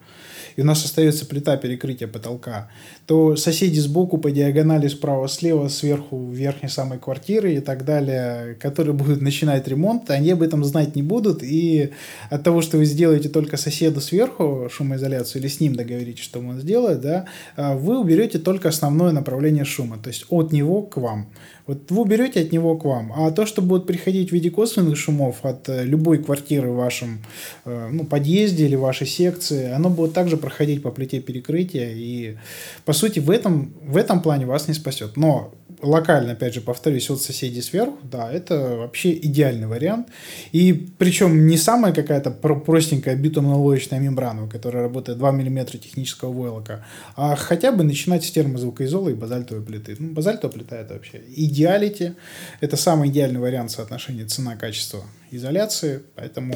и 0.55 0.61
у 0.61 0.65
нас 0.65 0.85
остается 0.85 1.25
плита 1.25 1.57
перекрытия 1.57 2.07
потолка, 2.07 2.69
то 3.07 3.35
соседи 3.35 3.79
сбоку 3.79 4.17
по 4.17 4.29
диагонали 4.29 4.87
справа-слева, 4.87 5.67
сверху, 5.67 6.29
верхней 6.29 6.69
самой 6.69 6.99
квартиры 6.99 7.55
и 7.55 7.59
так 7.59 7.85
далее, 7.85 8.55
которые 8.55 8.93
будут 8.93 9.21
начинать 9.21 9.67
ремонт, 9.67 10.11
они 10.11 10.31
об 10.31 10.43
этом 10.43 10.63
знать 10.63 10.95
не 10.95 11.01
будут, 11.01 11.41
и 11.43 11.89
от 12.29 12.43
того, 12.43 12.61
что 12.61 12.77
вы 12.77 12.85
сделаете 12.85 13.29
только 13.29 13.57
соседу 13.57 13.99
сверху 13.99 14.69
шумоизоляцию 14.71 15.41
или 15.41 15.47
с 15.47 15.59
ним 15.59 15.75
договоритесь, 15.75 16.23
что 16.23 16.39
он 16.39 16.59
сделает, 16.59 17.01
да, 17.01 17.25
вы 17.57 17.99
уберете 17.99 18.37
только 18.37 18.69
основное 18.69 19.11
направление 19.11 19.65
шума, 19.65 19.97
то 19.97 20.09
есть 20.09 20.25
от 20.29 20.51
него 20.51 20.83
к 20.83 20.97
вам. 20.97 21.29
Вот 21.65 21.91
вы 21.91 22.05
берете 22.05 22.41
от 22.41 22.51
него 22.51 22.77
к 22.77 22.83
вам. 22.83 23.13
А 23.15 23.31
то, 23.31 23.45
что 23.45 23.61
будет 23.61 23.85
приходить 23.85 24.29
в 24.29 24.33
виде 24.33 24.49
косвенных 24.49 24.97
шумов 24.97 25.45
от 25.45 25.69
э, 25.69 25.85
любой 25.85 26.21
квартиры 26.21 26.69
в 26.69 26.75
вашем 26.75 27.19
э, 27.63 27.89
ну, 27.91 28.03
подъезде 28.03 28.65
или 28.65 28.75
вашей 28.75 29.07
секции, 29.07 29.71
оно 29.71 29.89
будет 29.89 30.13
также 30.13 30.35
проходить 30.35 30.83
по 30.83 30.91
плите 30.91 31.21
перекрытия. 31.21 31.91
И, 31.93 32.35
по 32.83 32.91
сути, 32.91 33.19
в 33.19 33.29
этом, 33.29 33.73
в 33.81 33.95
этом 33.95 34.21
плане 34.21 34.45
вас 34.45 34.67
не 34.67 34.73
спасет. 34.73 35.15
Но 35.15 35.53
локально, 35.83 36.31
опять 36.31 36.53
же, 36.53 36.61
повторюсь, 36.61 37.09
от 37.09 37.21
соседей 37.21 37.61
сверху, 37.61 37.97
да, 38.03 38.31
это 38.31 38.77
вообще 38.77 39.13
идеальный 39.13 39.67
вариант. 39.67 40.07
И 40.51 40.73
причем 40.97 41.45
не 41.45 41.57
самая 41.57 41.93
какая-то 41.93 42.31
простенькая 42.31 43.15
битумно-лоечная 43.15 43.99
мембрана, 43.99 44.47
которая 44.47 44.83
работает 44.83 45.17
2 45.17 45.31
мм 45.31 45.77
технического 45.77 46.31
войлока, 46.31 46.85
а 47.15 47.35
хотя 47.35 47.71
бы 47.71 47.83
начинать 47.83 48.23
с 48.23 48.31
термозвукоизола 48.31 49.09
и 49.09 49.13
базальтовой 49.13 49.63
плиты. 49.63 49.95
Ну, 49.99 50.13
базальтовая 50.13 50.53
плита 50.53 50.77
это 50.77 50.93
вообще 50.93 51.21
идеалити. 51.35 52.13
Это 52.61 52.77
самый 52.77 53.09
идеальный 53.09 53.39
вариант 53.39 53.71
соотношения 53.71 54.25
цена-качество 54.25 55.03
изоляции, 55.31 56.01
поэтому 56.15 56.55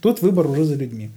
тут 0.00 0.22
выбор 0.22 0.46
уже 0.46 0.64
за 0.64 0.76
людьми. 0.76 1.10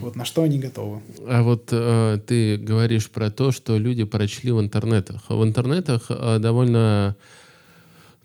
Вот 0.00 0.16
на 0.16 0.24
что 0.24 0.42
они 0.42 0.58
готовы. 0.58 1.00
А 1.26 1.42
вот 1.42 1.68
э, 1.72 2.18
ты 2.26 2.56
говоришь 2.56 3.10
про 3.10 3.30
то, 3.30 3.52
что 3.52 3.76
люди 3.78 4.04
прочли 4.04 4.50
в 4.50 4.60
интернетах. 4.60 5.22
В 5.28 5.42
интернетах 5.44 6.06
э, 6.08 6.38
довольно 6.38 7.16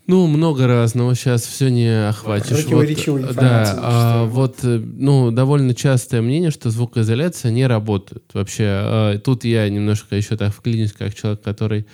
ну, 0.06 0.26
много 0.26 0.66
разного. 0.66 1.14
Сейчас 1.14 1.46
все 1.46 1.70
не 1.70 2.08
охватишь. 2.08 2.64
Вот, 2.66 3.34
да, 3.34 3.74
а, 3.78 4.24
вот, 4.26 4.58
э, 4.62 4.78
ну, 4.78 5.30
довольно 5.30 5.74
частое 5.74 6.20
мнение, 6.20 6.50
что 6.50 6.70
звукоизоляция 6.70 7.50
не 7.50 7.66
работает. 7.66 8.24
Вообще, 8.34 8.64
а, 8.66 9.18
тут 9.18 9.44
я 9.44 9.68
немножко 9.68 10.14
еще 10.14 10.36
так 10.36 10.54
вклинюсь, 10.54 10.92
как 10.92 11.14
человек, 11.14 11.40
который 11.40 11.86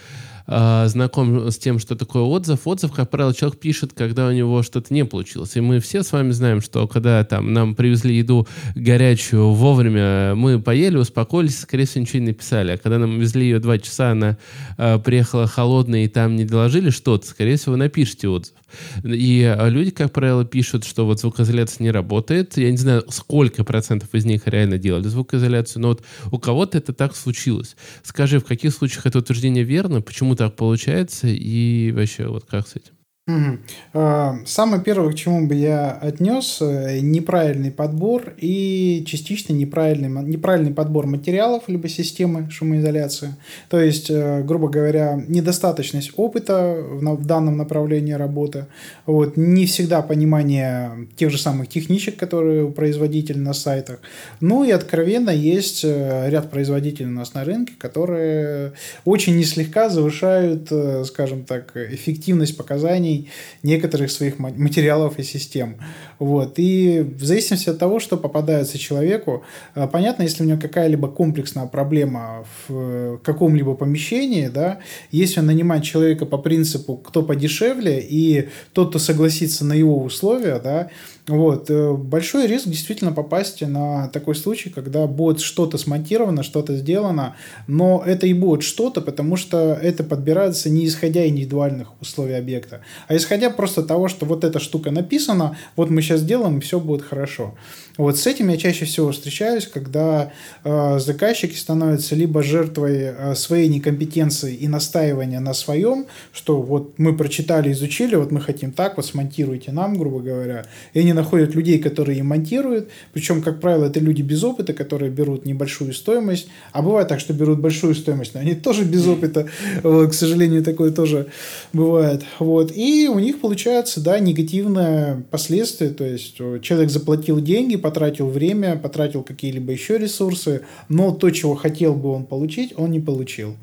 э, 0.51 0.85
знаком 0.89 1.51
с 1.51 1.57
тем, 1.57 1.79
что 1.79 1.97
такое 1.97 2.23
отзыв. 2.23 2.67
Отзыв, 2.67 2.93
как 2.93 3.09
правило, 3.09 3.33
человек 3.33 3.59
пишет, 3.59 3.93
когда 3.95 4.27
у 4.27 4.33
него 4.33 4.63
что-то 4.63 4.93
не 4.93 5.05
получилось. 5.05 5.57
И 5.57 5.61
мы 5.61 5.81
все 5.81 6.03
с 6.03 6.13
вами 6.13 6.33
знаем, 6.33 6.61
что 6.61 6.87
когда 6.87 7.25
там 7.25 7.53
нам 7.55 7.75
привезли 7.75 8.17
еду 8.17 8.47
горячую 8.75 9.53
вовремя, 9.53 10.35
мы 10.35 10.61
поели, 10.61 10.97
успокоились, 10.97 11.61
скорее 11.61 11.87
всего, 11.87 12.03
ничего 12.03 12.19
не 12.21 12.27
написали. 12.29 12.73
А 12.73 12.79
когда 12.79 12.99
нам 12.99 13.19
везли 13.19 13.45
ее 13.45 13.61
два 13.61 13.79
часа, 13.79 14.11
она 14.11 14.37
э, 14.77 14.99
приехала 14.99 15.47
холодная, 15.47 16.05
и 16.05 16.09
там 16.09 16.37
не 16.37 16.45
доложили 16.45 16.91
что-то, 16.91 17.27
скорее 17.27 17.57
всего, 17.57 17.77
напишите 17.77 18.29
отзыв. 18.29 18.55
И 19.03 19.57
люди, 19.69 19.91
как 19.91 20.13
правило, 20.13 20.45
пишут, 20.45 20.85
что 20.85 21.07
вот 21.07 21.21
звукоизоляция 21.21 21.85
не 21.85 21.91
работает. 21.91 22.57
Я 22.57 22.71
не 22.71 22.77
знаю, 22.77 23.05
сколько 23.09 23.65
процентов 23.65 24.15
из 24.15 24.25
них 24.25 24.43
реально 24.47 24.79
делали 24.79 25.09
звукоизоляцию, 25.09 25.83
но 25.83 25.89
вот 25.89 26.03
у 26.31 26.39
кого-то 26.39 26.79
это 26.79 26.93
так 26.93 27.17
случилось. 27.17 27.77
Скажи, 28.03 28.39
в 28.39 28.45
каких 28.45 28.75
случаях 28.75 29.07
это 29.07 29.19
утверждение 29.19 29.65
верно, 29.65 30.01
почему 30.01 30.37
так 30.37 30.57
получается 30.57 31.29
и 31.29 31.93
вообще 31.93 32.27
вот 32.27 32.45
как 32.47 32.69
с 32.69 32.77
этим? 32.77 33.00
Угу. 33.31 34.47
Самое 34.47 34.83
первое, 34.83 35.11
к 35.11 35.15
чему 35.15 35.47
бы 35.47 35.55
я 35.55 35.91
отнес, 35.91 36.59
э, 36.61 37.01
неправильный 37.01 37.71
подбор 37.71 38.35
и 38.37 39.05
частично 39.07 39.53
неправильный, 39.53 40.09
неправильный 40.09 40.73
подбор 40.73 41.07
материалов 41.07 41.65
либо 41.67 41.89
системы 41.89 42.49
шумоизоляции. 42.51 43.35
То 43.69 43.81
есть, 43.81 44.11
э, 44.11 44.43
грубо 44.43 44.69
говоря, 44.69 45.23
недостаточность 45.29 46.13
опыта 46.17 46.77
в 46.81 47.25
данном 47.27 47.57
направлении 47.57 48.13
работы, 48.13 48.67
вот, 49.07 49.37
не 49.37 49.67
всегда 49.67 50.03
понимание 50.03 51.09
тех 51.17 51.31
же 51.31 51.39
самых 51.39 51.69
техничек, 51.69 52.17
которые 52.17 52.65
у 52.65 52.71
производителей 52.71 53.41
на 53.41 53.53
сайтах. 53.53 54.01
Ну 54.41 54.65
и 54.65 54.71
откровенно 54.71 55.31
есть 55.31 55.85
э, 55.85 56.31
ряд 56.31 56.51
производителей 56.51 57.09
у 57.09 57.15
нас 57.15 57.35
на 57.35 57.45
рынке, 57.45 57.75
которые 57.79 58.73
очень 59.05 59.37
не 59.37 59.45
слегка 59.45 59.89
завышают, 59.89 60.71
скажем 61.07 61.45
так, 61.45 61.77
эффективность 61.77 62.57
показаний 62.57 63.20
некоторых 63.63 64.11
своих 64.11 64.39
материалов 64.39 65.19
и 65.19 65.23
систем. 65.23 65.77
Вот. 66.21 66.59
И 66.59 67.01
в 67.01 67.25
зависимости 67.25 67.71
от 67.71 67.79
того, 67.79 67.99
что 67.99 68.19
попадается 68.19 68.79
человеку, 68.79 69.43
э, 69.75 69.89
понятно, 69.91 70.23
если 70.23 70.45
у 70.45 70.47
него 70.47 70.61
какая-либо 70.61 71.09
комплексная 71.09 71.67
проблема 71.67 72.45
в 72.69 72.73
э, 72.75 73.19
каком-либо 73.25 73.75
помещении, 73.75 74.49
да, 74.49 74.81
если 75.11 75.41
он 75.41 75.47
нанимает 75.47 75.83
человека 75.83 76.27
по 76.27 76.37
принципу 76.37 76.99
«кто 76.99 77.23
подешевле», 77.23 78.07
и 78.07 78.51
тот, 78.75 78.91
кто 78.91 78.99
согласится 78.99 79.65
на 79.65 79.73
его 79.73 80.03
условия, 80.03 80.61
да, 80.63 80.91
вот. 81.31 81.71
Э, 81.71 81.95
большой 81.95 82.49
риск 82.49 82.67
действительно 82.67 83.13
попасть 83.13 83.63
на 83.63 84.09
такой 84.09 84.35
случай, 84.35 84.69
когда 84.69 85.07
будет 85.07 85.41
что-то 85.41 85.79
смонтировано, 85.79 86.43
что-то 86.43 86.77
сделано, 86.77 87.37
но 87.69 88.03
это 88.05 88.27
и 88.27 88.35
будет 88.35 88.63
что-то, 88.63 89.01
потому 89.01 89.37
что 89.37 89.79
это 89.81 90.03
подбирается 90.03 90.71
не 90.71 90.87
исходя 90.87 91.27
индивидуальных 91.27 91.89
условий 92.01 92.35
объекта, 92.35 92.81
а 93.07 93.17
исходя 93.17 93.49
просто 93.51 93.85
того, 93.85 94.09
что 94.09 94.27
вот 94.27 94.43
эта 94.43 94.59
штука 94.59 94.91
написана, 94.91 95.57
вот 95.77 95.89
мы 95.89 96.03
сейчас 96.03 96.10
сделаем, 96.17 96.59
и 96.59 96.61
все 96.61 96.81
будет 96.81 97.03
хорошо. 97.03 97.55
Вот 98.01 98.17
с 98.17 98.27
этим 98.27 98.49
я 98.49 98.57
чаще 98.57 98.87
всего 98.87 99.13
встречаюсь, 99.13 99.67
когда 99.67 100.33
э, 100.65 100.99
заказчики 100.99 101.55
становятся 101.55 102.15
либо 102.15 102.43
жертвой 102.43 102.99
э, 103.03 103.35
своей 103.35 103.69
некомпетенции 103.69 104.55
и 104.55 104.69
настаивания 104.69 105.39
на 105.39 105.53
своем, 105.53 106.07
что 106.33 106.63
вот 106.63 106.99
мы 106.99 107.15
прочитали, 107.15 107.73
изучили, 107.73 108.15
вот 108.15 108.31
мы 108.31 108.41
хотим 108.41 108.73
так, 108.73 108.97
вот 108.97 109.05
смонтируйте 109.05 109.71
нам, 109.73 109.99
грубо 109.99 110.21
говоря, 110.21 110.65
и 110.95 111.01
они 111.01 111.13
находят 111.13 111.55
людей, 111.55 111.79
которые 111.79 112.21
им 112.21 112.29
монтируют, 112.29 112.89
причем, 113.13 113.43
как 113.43 113.61
правило, 113.61 113.85
это 113.85 114.01
люди 114.01 114.23
без 114.23 114.43
опыта, 114.45 114.73
которые 114.73 115.11
берут 115.11 115.45
небольшую 115.45 115.93
стоимость, 115.93 116.49
а 116.73 116.81
бывает 116.81 117.07
так, 117.09 117.21
что 117.21 117.35
берут 117.35 117.61
большую 117.61 117.95
стоимость, 117.95 118.33
но 118.33 118.41
они 118.41 118.55
тоже 118.55 118.85
без 118.85 119.07
опыта, 119.07 119.47
вот, 119.83 120.09
к 120.09 120.15
сожалению, 120.15 120.65
такое 120.65 120.91
тоже 120.91 121.27
бывает, 121.75 122.23
вот, 122.39 122.73
и 122.75 123.09
у 123.09 123.19
них 123.19 123.43
получается, 123.43 124.01
да, 124.01 124.19
негативное 124.21 125.23
последствие, 125.31 125.91
то 125.91 126.07
есть 126.07 126.37
человек 126.63 126.89
заплатил 126.89 127.41
деньги, 127.41 127.77
потратил 127.91 128.29
время, 128.29 128.77
потратил 128.77 129.25
какие-либо 129.25 129.73
еще 129.73 129.99
ресурсы, 129.99 130.63
но 130.89 131.11
то, 131.11 131.31
чего 131.31 131.57
хотел 131.57 131.95
бы 131.95 132.11
он 132.11 132.25
получить, 132.25 132.73
он 132.77 132.93
не 132.93 133.01
получил. 133.01 133.57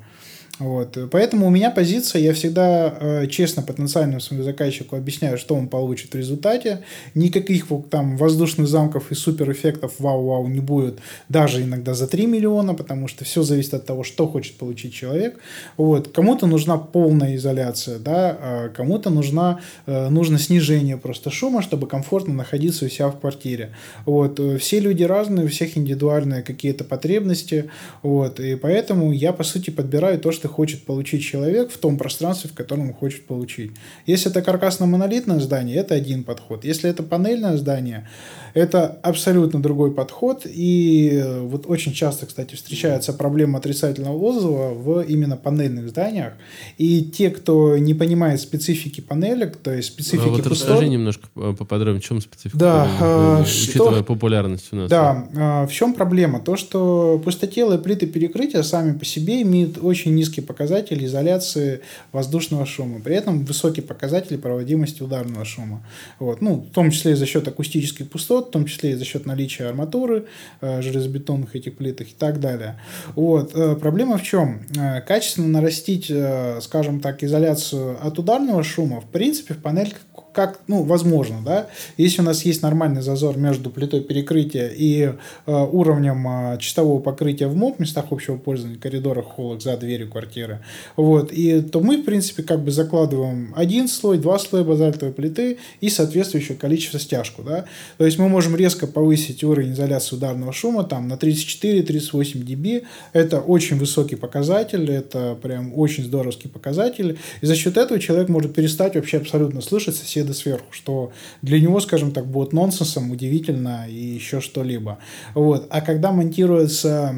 Вот. 0.58 0.98
Поэтому 1.12 1.46
у 1.46 1.50
меня 1.50 1.70
позиция, 1.70 2.20
я 2.22 2.32
всегда 2.32 2.94
э, 2.98 3.26
честно 3.28 3.62
потенциальному 3.62 4.20
своему 4.20 4.44
заказчику 4.44 4.96
объясняю, 4.96 5.38
что 5.38 5.54
он 5.54 5.68
получит 5.68 6.12
в 6.12 6.16
результате. 6.16 6.80
Никаких 7.14 7.66
там 7.90 8.16
воздушных 8.16 8.66
замков 8.66 9.12
и 9.12 9.14
суперэффектов 9.14 9.94
вау-вау 9.98 10.48
не 10.48 10.60
будет, 10.60 10.98
даже 11.28 11.62
иногда 11.62 11.94
за 11.94 12.08
3 12.08 12.26
миллиона, 12.26 12.74
потому 12.74 13.06
что 13.06 13.24
все 13.24 13.42
зависит 13.42 13.74
от 13.74 13.86
того, 13.86 14.02
что 14.02 14.26
хочет 14.26 14.56
получить 14.56 14.92
человек. 14.92 15.38
Вот. 15.76 16.08
Кому-то 16.08 16.46
нужна 16.46 16.76
полная 16.76 17.36
изоляция, 17.36 17.98
да, 17.98 18.36
а 18.40 18.68
кому-то 18.70 19.10
нужна, 19.10 19.60
э, 19.86 20.08
нужно 20.08 20.38
снижение 20.38 20.96
просто 20.96 21.30
шума, 21.30 21.62
чтобы 21.62 21.86
комфортно 21.86 22.34
находиться 22.34 22.86
у 22.86 22.88
себя 22.88 23.08
в 23.08 23.20
квартире. 23.20 23.74
Вот. 24.06 24.40
Все 24.60 24.80
люди 24.80 25.04
разные, 25.04 25.46
у 25.46 25.48
всех 25.48 25.78
индивидуальные 25.78 26.42
какие-то 26.42 26.82
потребности, 26.82 27.70
вот. 28.02 28.40
и 28.40 28.56
поэтому 28.56 29.12
я, 29.12 29.32
по 29.32 29.44
сути, 29.44 29.70
подбираю 29.70 30.18
то, 30.18 30.32
что 30.32 30.47
что 30.48 30.54
хочет 30.54 30.82
получить 30.84 31.22
человек 31.22 31.70
в 31.70 31.78
том 31.78 31.98
пространстве, 31.98 32.50
в 32.50 32.54
котором 32.54 32.88
он 32.88 32.94
хочет 32.94 33.26
получить. 33.26 33.72
Если 34.06 34.30
это 34.30 34.42
каркасно-монолитное 34.42 35.40
здание, 35.40 35.76
это 35.76 35.94
один 35.94 36.24
подход. 36.24 36.64
Если 36.64 36.88
это 36.90 37.02
панельное 37.02 37.56
здание, 37.56 38.08
это 38.54 38.98
абсолютно 39.02 39.60
другой 39.60 39.92
подход. 39.92 40.46
И 40.46 41.10
э, 41.12 41.40
вот 41.42 41.66
очень 41.66 41.92
часто, 41.92 42.26
кстати, 42.26 42.54
встречается 42.54 43.12
проблема 43.12 43.58
отрицательного 43.58 44.16
отзыва 44.16 44.74
в 44.74 45.00
именно 45.02 45.36
панельных 45.36 45.88
зданиях. 45.88 46.32
И 46.78 47.02
те, 47.02 47.30
кто 47.30 47.76
не 47.78 47.94
понимает 47.94 48.40
специфики 48.40 49.00
панелек, 49.00 49.56
то 49.56 49.72
есть 49.72 49.88
специфики 49.88 50.28
а 50.28 50.30
вот 50.30 50.42
пустот... 50.42 50.52
расскажи 50.52 50.88
немножко 50.88 51.28
поподробнее, 51.34 52.00
в 52.00 52.04
чем 52.04 52.20
специфика 52.20 52.58
да, 52.58 52.88
панелек, 52.98 53.00
э, 53.00 53.42
учитывая 53.42 53.94
что... 53.96 54.04
популярность 54.04 54.72
у 54.72 54.76
нас. 54.76 54.90
Да, 54.90 55.28
э, 55.32 55.66
в 55.66 55.72
чем 55.72 55.94
проблема? 55.94 56.40
То, 56.40 56.56
что 56.56 57.20
пустотелые 57.24 57.78
плиты 57.78 58.06
перекрытия 58.06 58.62
сами 58.62 58.96
по 58.96 59.04
себе 59.04 59.42
имеют 59.42 59.78
очень 59.80 60.14
низкий 60.14 60.37
показатель 60.40 61.04
изоляции 61.04 61.80
воздушного 62.12 62.66
шума. 62.66 63.00
При 63.00 63.16
этом 63.16 63.44
высокий 63.44 63.80
показатель 63.80 64.38
проводимости 64.38 65.02
ударного 65.02 65.44
шума. 65.44 65.84
Вот. 66.18 66.40
Ну, 66.40 66.66
в 66.70 66.74
том 66.74 66.90
числе 66.90 67.12
и 67.12 67.14
за 67.14 67.26
счет 67.26 67.46
акустических 67.48 68.10
пустот, 68.10 68.48
в 68.48 68.50
том 68.50 68.66
числе 68.66 68.92
и 68.92 68.94
за 68.94 69.04
счет 69.04 69.26
наличия 69.26 69.66
арматуры, 69.66 70.26
э, 70.60 70.82
железобетонных 70.82 71.54
этих 71.56 71.76
плитах 71.76 72.08
и 72.08 72.14
так 72.18 72.40
далее. 72.40 72.80
Вот. 73.14 73.52
Э, 73.54 73.76
проблема 73.76 74.18
в 74.18 74.22
чем? 74.22 74.62
Э, 74.76 75.00
качественно 75.00 75.48
нарастить, 75.48 76.10
э, 76.10 76.60
скажем 76.60 77.00
так, 77.00 77.22
изоляцию 77.22 77.98
от 78.04 78.18
ударного 78.18 78.62
шума, 78.62 79.00
в 79.00 79.06
принципе, 79.06 79.54
в 79.54 79.62
панельках 79.62 80.00
как, 80.38 80.60
ну, 80.68 80.84
возможно, 80.84 81.38
да, 81.44 81.66
если 81.96 82.20
у 82.20 82.24
нас 82.24 82.44
есть 82.44 82.62
нормальный 82.62 83.02
зазор 83.02 83.36
между 83.36 83.70
плитой 83.70 84.02
перекрытия 84.02 84.68
и 84.68 85.02
э, 85.02 85.16
уровнем 85.46 86.28
э, 86.28 86.58
чистового 86.60 87.00
покрытия 87.00 87.48
в 87.48 87.56
МОП, 87.56 87.80
местах 87.80 88.04
общего 88.12 88.36
пользования, 88.36 88.78
коридорах, 88.78 89.24
холлах, 89.24 89.60
за 89.60 89.76
дверью 89.76 90.08
квартиры, 90.08 90.60
вот, 90.96 91.32
и 91.32 91.60
то 91.60 91.80
мы, 91.80 91.96
в 91.96 92.04
принципе, 92.04 92.44
как 92.44 92.62
бы 92.62 92.70
закладываем 92.70 93.52
один 93.56 93.88
слой, 93.88 94.16
два 94.18 94.38
слоя 94.38 94.62
базальтовой 94.62 95.12
плиты 95.12 95.58
и 95.80 95.90
соответствующее 95.90 96.56
количество 96.56 97.00
стяжку, 97.00 97.42
да, 97.42 97.64
то 97.96 98.06
есть 98.06 98.16
мы 98.16 98.28
можем 98.28 98.54
резко 98.54 98.86
повысить 98.86 99.42
уровень 99.42 99.72
изоляции 99.72 100.14
ударного 100.14 100.52
шума 100.52 100.84
там 100.84 101.08
на 101.08 101.14
34-38 101.14 102.44
dB, 102.44 102.84
это 103.12 103.40
очень 103.40 103.76
высокий 103.76 104.14
показатель, 104.14 104.88
это 104.88 105.36
прям 105.42 105.76
очень 105.76 106.04
здоровский 106.04 106.48
показатель, 106.48 107.18
и 107.40 107.46
за 107.46 107.56
счет 107.56 107.76
этого 107.76 107.98
человек 107.98 108.28
может 108.28 108.54
перестать 108.54 108.94
вообще 108.94 109.16
абсолютно 109.16 109.62
слышать 109.62 109.96
соседа 109.96 110.27
вида 110.28 110.34
сверху, 110.34 110.72
что 110.72 111.12
для 111.42 111.60
него, 111.60 111.80
скажем 111.80 112.12
так, 112.12 112.26
будет 112.26 112.52
нонсенсом, 112.52 113.10
удивительно 113.10 113.86
и 113.88 113.94
еще 113.94 114.40
что-либо. 114.40 114.98
Вот. 115.34 115.66
А 115.70 115.80
когда 115.80 116.12
монтируется, 116.12 117.14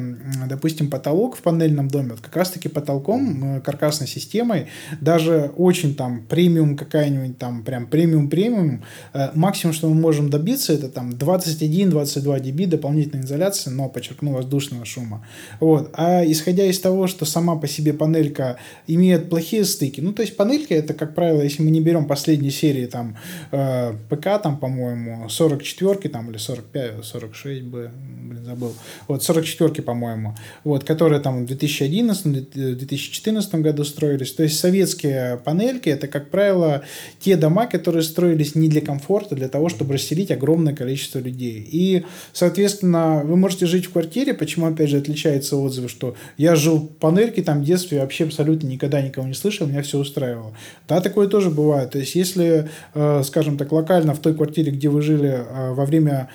допустим, 0.47 0.89
потолок 0.89 1.35
в 1.35 1.41
панельном 1.41 1.87
доме, 1.87 2.11
вот 2.11 2.21
как 2.21 2.35
раз-таки 2.35 2.69
потолком, 2.69 3.57
э, 3.57 3.61
каркасной 3.61 4.07
системой, 4.07 4.67
даже 5.01 5.51
очень 5.57 5.95
там 5.95 6.25
премиум 6.29 6.77
какая-нибудь 6.77 7.37
там, 7.37 7.63
прям 7.63 7.87
премиум-премиум, 7.87 8.83
э, 9.13 9.29
максимум, 9.35 9.73
что 9.73 9.89
мы 9.89 9.95
можем 9.95 10.29
добиться, 10.29 10.73
это 10.73 10.89
там 10.89 11.11
21-22 11.11 12.39
dB 12.39 12.67
дополнительной 12.67 13.23
изоляции, 13.23 13.69
но, 13.69 13.89
подчеркну, 13.89 14.33
воздушного 14.33 14.85
шума. 14.85 15.25
Вот. 15.59 15.89
А 15.93 16.23
исходя 16.25 16.65
из 16.65 16.79
того, 16.79 17.07
что 17.07 17.25
сама 17.25 17.55
по 17.55 17.67
себе 17.67 17.93
панелька 17.93 18.57
имеет 18.87 19.29
плохие 19.29 19.65
стыки, 19.65 20.01
ну, 20.01 20.13
то 20.13 20.21
есть 20.21 20.37
панелька 20.37 20.73
это, 20.73 20.93
как 20.93 21.15
правило, 21.15 21.41
если 21.41 21.63
мы 21.63 21.71
не 21.71 21.81
берем 21.81 22.05
последние 22.05 22.51
серии 22.51 22.85
там 22.85 23.00
там 23.01 23.17
э, 23.51 23.93
ПК, 24.09 24.41
там, 24.41 24.57
по-моему, 24.57 25.29
44 25.29 26.09
там, 26.09 26.29
или 26.29 26.37
45, 26.37 27.05
46 27.05 27.63
бы, 27.63 27.91
блин, 28.29 28.45
забыл. 28.45 28.73
Вот, 29.07 29.23
44 29.23 29.83
по-моему. 29.83 30.35
Вот, 30.63 30.83
которые 30.83 31.21
там 31.21 31.45
в 31.45 31.51
2011-2014 31.51 33.61
году 33.61 33.83
строились. 33.83 34.33
То 34.33 34.43
есть 34.43 34.59
советские 34.59 35.39
панельки, 35.43 35.89
это, 35.89 36.07
как 36.07 36.29
правило, 36.29 36.83
те 37.19 37.35
дома, 37.35 37.67
которые 37.67 38.03
строились 38.03 38.55
не 38.55 38.69
для 38.69 38.81
комфорта, 38.81 39.35
для 39.35 39.47
того, 39.47 39.69
чтобы 39.69 39.93
расселить 39.93 40.31
огромное 40.31 40.75
количество 40.75 41.19
людей. 41.19 41.67
И, 41.71 42.03
соответственно, 42.33 43.21
вы 43.23 43.35
можете 43.35 43.65
жить 43.65 43.85
в 43.85 43.91
квартире, 43.91 44.33
почему, 44.33 44.67
опять 44.67 44.89
же, 44.89 44.97
отличаются 44.97 45.57
отзывы, 45.57 45.89
что 45.89 46.15
я 46.37 46.55
жил 46.55 46.77
в 46.77 46.87
панельке 46.87 47.41
там 47.41 47.61
в 47.61 47.65
детстве, 47.65 48.01
вообще 48.01 48.25
абсолютно 48.25 48.67
никогда 48.67 49.01
никого 49.01 49.27
не 49.27 49.33
слышал, 49.33 49.67
меня 49.67 49.81
все 49.81 49.97
устраивало. 49.97 50.53
Да, 50.87 51.01
такое 51.01 51.27
тоже 51.27 51.49
бывает. 51.49 51.91
То 51.91 51.99
есть, 51.99 52.15
если 52.15 52.51
Э, 52.51 52.67
скажем 53.23 53.57
так, 53.57 53.71
локально 53.71 54.13
в 54.13 54.19
той 54.19 54.33
квартире, 54.33 54.71
где 54.71 54.89
вы 54.89 55.01
жили 55.01 55.29
э, 55.29 55.73
во 55.73 55.85
время 55.85 56.29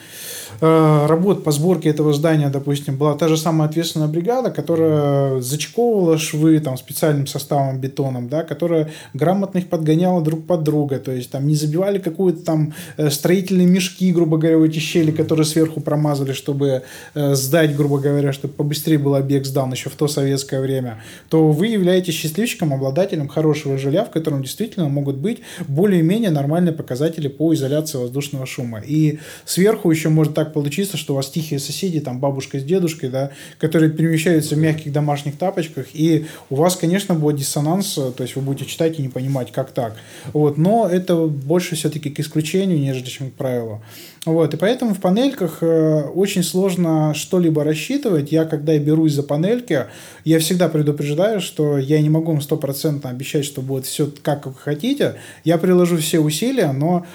э, 0.60 1.06
работ 1.06 1.44
по 1.44 1.52
сборке 1.52 1.90
этого 1.90 2.12
здания, 2.12 2.48
допустим, 2.48 2.96
была 2.96 3.14
та 3.14 3.28
же 3.28 3.36
самая 3.36 3.68
ответственная 3.68 4.08
бригада, 4.08 4.50
которая 4.50 5.40
зачековывала 5.40 6.18
швы 6.18 6.60
там, 6.60 6.76
специальным 6.76 7.26
составом 7.26 7.78
бетоном, 7.78 8.28
да, 8.28 8.42
которая 8.42 8.90
грамотно 9.14 9.58
их 9.58 9.68
подгоняла 9.68 10.22
друг 10.22 10.46
под 10.46 10.62
друга, 10.62 10.98
то 10.98 11.12
есть 11.12 11.30
там 11.30 11.46
не 11.46 11.54
забивали 11.54 11.98
какую-то 11.98 12.44
там 12.44 12.74
строительные 13.10 13.66
мешки, 13.66 14.12
грубо 14.12 14.38
говоря, 14.38 14.58
в 14.58 14.62
эти 14.62 14.78
щели, 14.78 15.10
которые 15.10 15.44
сверху 15.44 15.80
промазали, 15.80 16.32
чтобы 16.32 16.82
сдать, 17.14 17.76
грубо 17.76 17.98
говоря, 17.98 18.32
чтобы 18.32 18.54
побыстрее 18.54 18.98
был 18.98 19.14
объект 19.14 19.46
сдан 19.46 19.72
еще 19.72 19.90
в 19.90 19.94
то 19.94 20.08
советское 20.08 20.60
время, 20.60 21.02
то 21.28 21.50
вы 21.50 21.66
являетесь 21.68 22.14
счастливчиком, 22.14 22.72
обладателем 22.72 23.28
хорошего 23.28 23.78
жилья, 23.78 24.04
в 24.04 24.10
котором 24.10 24.42
действительно 24.42 24.88
могут 24.88 25.16
быть 25.16 25.40
более-менее 25.68 26.30
нормальные 26.36 26.72
показатели 26.72 27.28
по 27.28 27.52
изоляции 27.54 27.98
воздушного 27.98 28.46
шума. 28.46 28.80
И 28.80 29.18
сверху 29.44 29.90
еще 29.90 30.08
может 30.08 30.34
так 30.34 30.52
получиться, 30.52 30.96
что 30.96 31.14
у 31.14 31.16
вас 31.16 31.30
тихие 31.30 31.58
соседи, 31.58 32.00
там 32.00 32.20
бабушка 32.20 32.58
с 32.60 32.62
дедушкой, 32.64 33.10
да, 33.10 33.30
которые 33.58 33.90
перемещаются 33.90 34.54
в 34.54 34.58
мягких 34.58 34.92
домашних 34.92 35.36
тапочках, 35.36 35.86
и 35.92 36.26
у 36.50 36.56
вас, 36.56 36.76
конечно, 36.76 37.14
будет 37.14 37.36
диссонанс, 37.36 37.94
то 37.94 38.14
есть 38.20 38.36
вы 38.36 38.42
будете 38.42 38.66
читать 38.66 38.98
и 38.98 39.02
не 39.02 39.08
понимать, 39.08 39.50
как 39.52 39.72
так. 39.72 39.96
Вот, 40.32 40.58
но 40.58 40.88
это 40.88 41.26
больше 41.26 41.74
все-таки 41.74 42.10
к 42.10 42.20
исключению, 42.20 42.78
нежели 42.78 43.06
чем 43.06 43.30
к 43.30 43.34
правилу. 43.34 43.82
Вот, 44.26 44.52
и 44.54 44.56
поэтому 44.56 44.92
в 44.92 45.00
панельках 45.00 45.58
э, 45.60 46.02
очень 46.02 46.42
сложно 46.42 47.14
что-либо 47.14 47.62
рассчитывать. 47.62 48.32
Я, 48.32 48.44
когда 48.44 48.72
я 48.72 48.80
берусь 48.80 49.12
за 49.12 49.22
панельки, 49.22 49.86
я 50.24 50.40
всегда 50.40 50.68
предупреждаю, 50.68 51.40
что 51.40 51.78
я 51.78 52.02
не 52.02 52.10
могу 52.10 52.32
вам 52.32 52.40
стопроцентно 52.40 53.10
обещать, 53.10 53.44
что 53.44 53.62
будет 53.62 53.86
все 53.86 54.10
как 54.22 54.46
вы 54.46 54.54
хотите. 54.54 55.14
Я 55.44 55.58
приложу 55.58 55.96
все 55.98 56.18
усилия, 56.18 56.72
но 56.72 57.06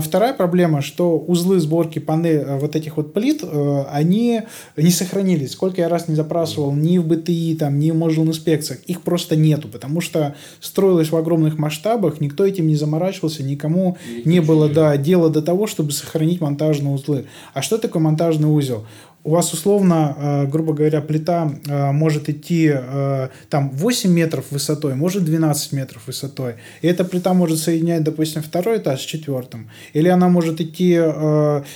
вторая 0.00 0.32
проблема, 0.32 0.82
что 0.82 1.18
узлы 1.18 1.60
сборки 1.60 1.98
панель, 1.98 2.38
э, 2.38 2.58
вот 2.58 2.76
этих 2.76 2.96
вот 2.96 3.12
плит, 3.12 3.40
э, 3.42 3.84
они 3.90 4.42
не 4.76 4.90
сохранились. 4.90 5.52
Сколько 5.52 5.82
я 5.82 5.88
раз 5.88 6.08
не 6.08 6.14
запрашивал 6.14 6.72
ни 6.72 6.98
в 6.98 7.06
БТИ, 7.06 7.56
там, 7.56 7.78
ни 7.78 7.90
в 7.90 7.96
Modular 7.96 8.28
инспекциях, 8.28 8.80
их 8.86 9.02
просто 9.02 9.36
нету, 9.36 9.68
потому 9.68 10.00
что 10.00 10.34
строилось 10.60 11.10
в 11.10 11.16
огромных 11.16 11.58
масштабах, 11.58 12.20
никто 12.20 12.44
этим 12.44 12.66
не 12.66 12.76
заморачивался, 12.76 13.42
никому 13.42 13.96
не 14.24 14.40
было 14.40 14.68
да, 14.68 14.96
дела 14.96 15.30
до 15.30 15.42
того, 15.42 15.66
чтобы 15.66 15.92
сохранить 15.92 16.40
монтажные 16.40 16.94
узлы. 16.94 17.26
А 17.54 17.62
что 17.62 17.78
такое 17.78 18.02
монтажный 18.02 18.48
узел? 18.48 18.86
У 19.26 19.30
вас 19.30 19.52
условно, 19.52 20.14
э, 20.16 20.46
грубо 20.46 20.72
говоря, 20.72 21.00
плита 21.00 21.50
э, 21.66 21.90
может 21.90 22.28
идти 22.28 22.70
э, 22.72 23.28
там 23.50 23.70
8 23.70 24.08
метров 24.08 24.44
высотой, 24.52 24.94
может 24.94 25.24
12 25.24 25.72
метров 25.72 26.06
высотой. 26.06 26.54
И 26.80 26.86
эта 26.86 27.04
плита 27.04 27.34
может 27.34 27.58
соединять, 27.58 28.04
допустим, 28.04 28.40
второй 28.40 28.78
этаж 28.78 29.00
с 29.00 29.04
четвертым. 29.04 29.68
Или 29.94 30.08
она 30.08 30.28
может 30.28 30.60
идти 30.60 31.00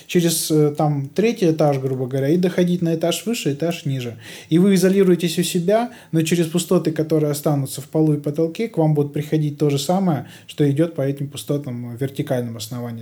через 0.07 0.53
там 0.77 1.09
третий 1.09 1.51
этаж, 1.51 1.79
грубо 1.79 2.07
говоря, 2.07 2.29
и 2.29 2.37
доходить 2.37 2.83
на 2.83 2.95
этаж 2.95 3.27
выше, 3.27 3.53
этаж 3.53 3.85
ниже. 3.85 4.17
И 4.49 4.59
вы 4.59 4.75
изолируетесь 4.75 5.39
у 5.39 5.43
себя, 5.43 5.91
но 6.13 6.23
через 6.23 6.47
пустоты, 6.47 6.93
которые 6.93 7.33
останутся 7.33 7.81
в 7.81 7.89
полу 7.89 8.15
и 8.15 8.19
потолке, 8.19 8.69
к 8.69 8.79
вам 8.79 8.95
будут 8.95 9.13
приходить 9.13 9.59
то 9.59 9.71
же 9.71 9.79
самое, 9.79 10.27
что 10.47 10.71
идет 10.71 10.95
по 10.95 11.03
этим 11.03 11.29
пустотам 11.29 11.97
в 11.97 12.01
вертикальном. 12.01 12.59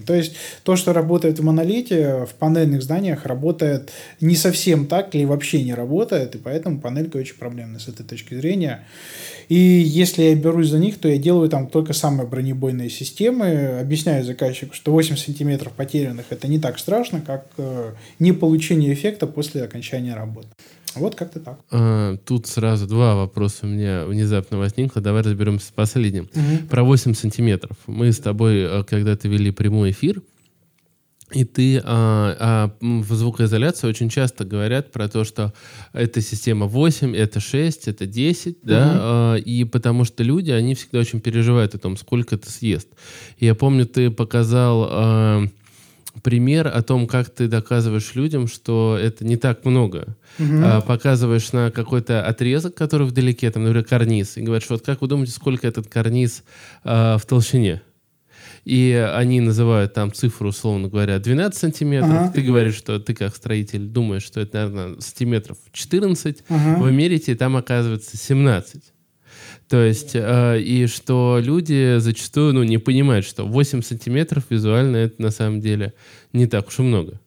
То 0.07 0.15
есть 0.15 0.37
то, 0.63 0.77
что 0.77 0.93
работает 0.93 1.39
в 1.39 1.45
монолите, 1.45 2.27
в 2.27 2.35
панельных 2.35 2.83
зданиях 2.83 3.27
работает 3.27 3.91
не 4.21 4.38
совсем 4.39 4.87
так 4.87 5.15
или 5.15 5.25
вообще 5.25 5.63
не 5.63 5.75
работает, 5.75 6.35
и 6.35 6.39
поэтому 6.39 6.81
панелька 6.81 7.19
очень 7.19 7.37
проблемная 7.37 7.79
с 7.79 7.89
этой 7.89 8.05
точки 8.07 8.35
зрения. 8.35 8.87
И 9.49 9.57
если 9.57 10.23
я 10.23 10.35
берусь 10.35 10.69
за 10.69 10.79
них, 10.79 10.99
то 10.99 11.09
я 11.09 11.19
делаю 11.19 11.49
там 11.49 11.69
только 11.69 11.93
самые 11.93 12.27
бронебойные 12.27 12.89
системы, 12.89 13.79
объясняю 13.81 14.25
заказчику, 14.25 14.75
что 14.75 14.93
8 14.93 15.17
сантиметров 15.17 15.73
потерянных 15.73 16.27
это 16.31 16.49
не 16.49 16.59
так 16.59 16.79
страшно, 16.79 17.21
как 17.21 17.47
э, 17.59 17.93
не 18.19 18.33
получение 18.33 18.93
эффекта 18.93 19.27
после 19.27 19.65
окончания 19.65 20.15
работы. 20.15 20.49
Вот 20.95 21.15
как-то 21.15 21.41
так. 21.41 21.61
А, 21.71 22.17
тут 22.19 22.47
сразу 22.47 22.87
два 22.87 23.15
вопроса 23.15 23.67
у 23.67 23.69
меня 23.69 24.05
внезапно 24.05 24.59
возникло. 24.59 25.01
Давай 25.01 25.23
разберемся 25.23 25.69
с 25.69 25.71
последним. 25.71 26.29
Угу. 26.35 26.69
Про 26.71 26.85
8 26.85 27.15
сантиметров. 27.15 27.77
Мы 27.87 28.13
с 28.13 28.19
тобой 28.19 28.61
э, 28.61 28.85
когда-то 28.85 29.29
вели 29.29 29.51
прямой 29.51 29.91
эфир, 29.91 30.23
и 31.33 31.45
ты 31.45 31.81
а, 31.85 32.37
а, 32.41 32.77
в 32.81 33.13
звукоизоляции 33.15 33.87
очень 33.87 34.09
часто 34.09 34.45
говорят 34.45 34.93
про 34.93 35.09
то, 35.09 35.25
что 35.25 35.53
это 35.93 36.21
система 36.21 36.67
8, 36.67 37.15
это 37.15 37.39
6, 37.39 37.89
это 37.89 38.07
10, 38.07 38.49
угу. 38.49 38.59
да, 38.63 38.93
а, 38.95 39.35
и 39.35 39.65
потому 39.65 40.05
что 40.05 40.23
люди, 40.23 40.51
они 40.51 40.75
всегда 40.75 41.01
очень 41.01 41.21
переживают 41.21 41.75
о 41.75 41.79
том, 41.79 41.97
сколько 41.97 42.37
это 42.37 42.51
съест. 42.51 42.89
И 43.39 43.47
я 43.47 43.55
помню, 43.55 43.85
ты 43.87 44.11
показал 44.11 44.89
а, 44.91 45.45
пример 46.23 46.67
о 46.69 46.83
том, 46.83 47.07
как 47.07 47.31
ты 47.31 47.47
доказываешь 47.47 48.15
людям, 48.15 48.49
что 48.49 48.99
это 49.01 49.25
не 49.25 49.37
так 49.37 49.65
много. 49.65 50.17
Угу. 50.39 50.61
А, 50.65 50.81
показываешь 50.81 51.53
на 51.53 51.71
какой-то 51.71 52.25
отрезок, 52.25 52.75
который 52.75 53.07
вдалеке, 53.07 53.51
там, 53.51 53.65
например, 53.65 53.85
карниз, 53.85 54.37
и 54.37 54.43
говоришь, 54.43 54.69
вот 54.71 54.83
как 54.83 55.03
вы 55.03 55.09
думаете, 55.09 55.33
сколько 55.33 55.67
этот 55.67 55.89
карниз 55.89 56.43
а, 56.85 57.19
в 57.19 57.27
толщине? 57.27 57.83
И 58.69 58.93
они 58.93 59.41
называют 59.41 59.95
там 59.95 60.13
цифру, 60.13 60.51
условно 60.51 60.89
говоря, 60.89 61.19
12 61.19 61.59
сантиметров. 61.59 62.13
Ага. 62.13 62.33
Ты 62.35 62.43
говоришь, 62.43 62.75
что 62.75 63.01
ты 63.01 63.15
как 63.15 63.35
строитель 63.35 63.87
думаешь, 63.87 64.23
что 64.23 64.41
это, 64.41 64.59
наверное, 64.59 65.01
сантиметров 65.01 65.57
14. 65.73 66.45
Ага. 66.51 66.79
Вы 66.79 66.93
мерите, 66.93 67.33
и 67.33 67.35
там 67.35 67.57
оказывается 67.57 68.19
17. 68.19 68.83
То 69.71 69.83
есть, 69.83 70.11
э, 70.13 70.61
и 70.61 70.87
что 70.87 71.39
люди 71.43 71.97
зачастую 71.99 72.53
ну, 72.53 72.63
не 72.63 72.77
понимают, 72.77 73.25
что 73.25 73.47
8 73.47 73.81
сантиметров 73.81 74.45
визуально 74.51 74.99
это 74.99 75.23
на 75.23 75.31
самом 75.31 75.63
деле 75.63 75.95
не 76.35 76.47
так 76.47 76.69
уж 76.69 76.81
и 76.81 76.83
много. 76.83 77.19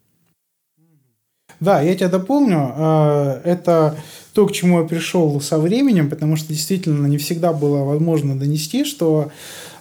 Да, 1.59 1.81
я 1.81 1.95
тебя 1.95 2.09
дополню. 2.09 2.71
Э, 2.77 3.41
это 3.45 3.97
то, 4.33 4.45
к 4.45 4.51
чему 4.51 4.81
я 4.81 4.87
пришел 4.87 5.41
со 5.41 5.57
временем, 5.57 6.07
потому 6.07 6.35
что 6.35 6.49
действительно 6.49 7.07
не 7.07 7.17
всегда 7.17 7.51
было 7.51 7.83
возможно 7.83 8.37
донести, 8.37 8.85
что 8.85 9.31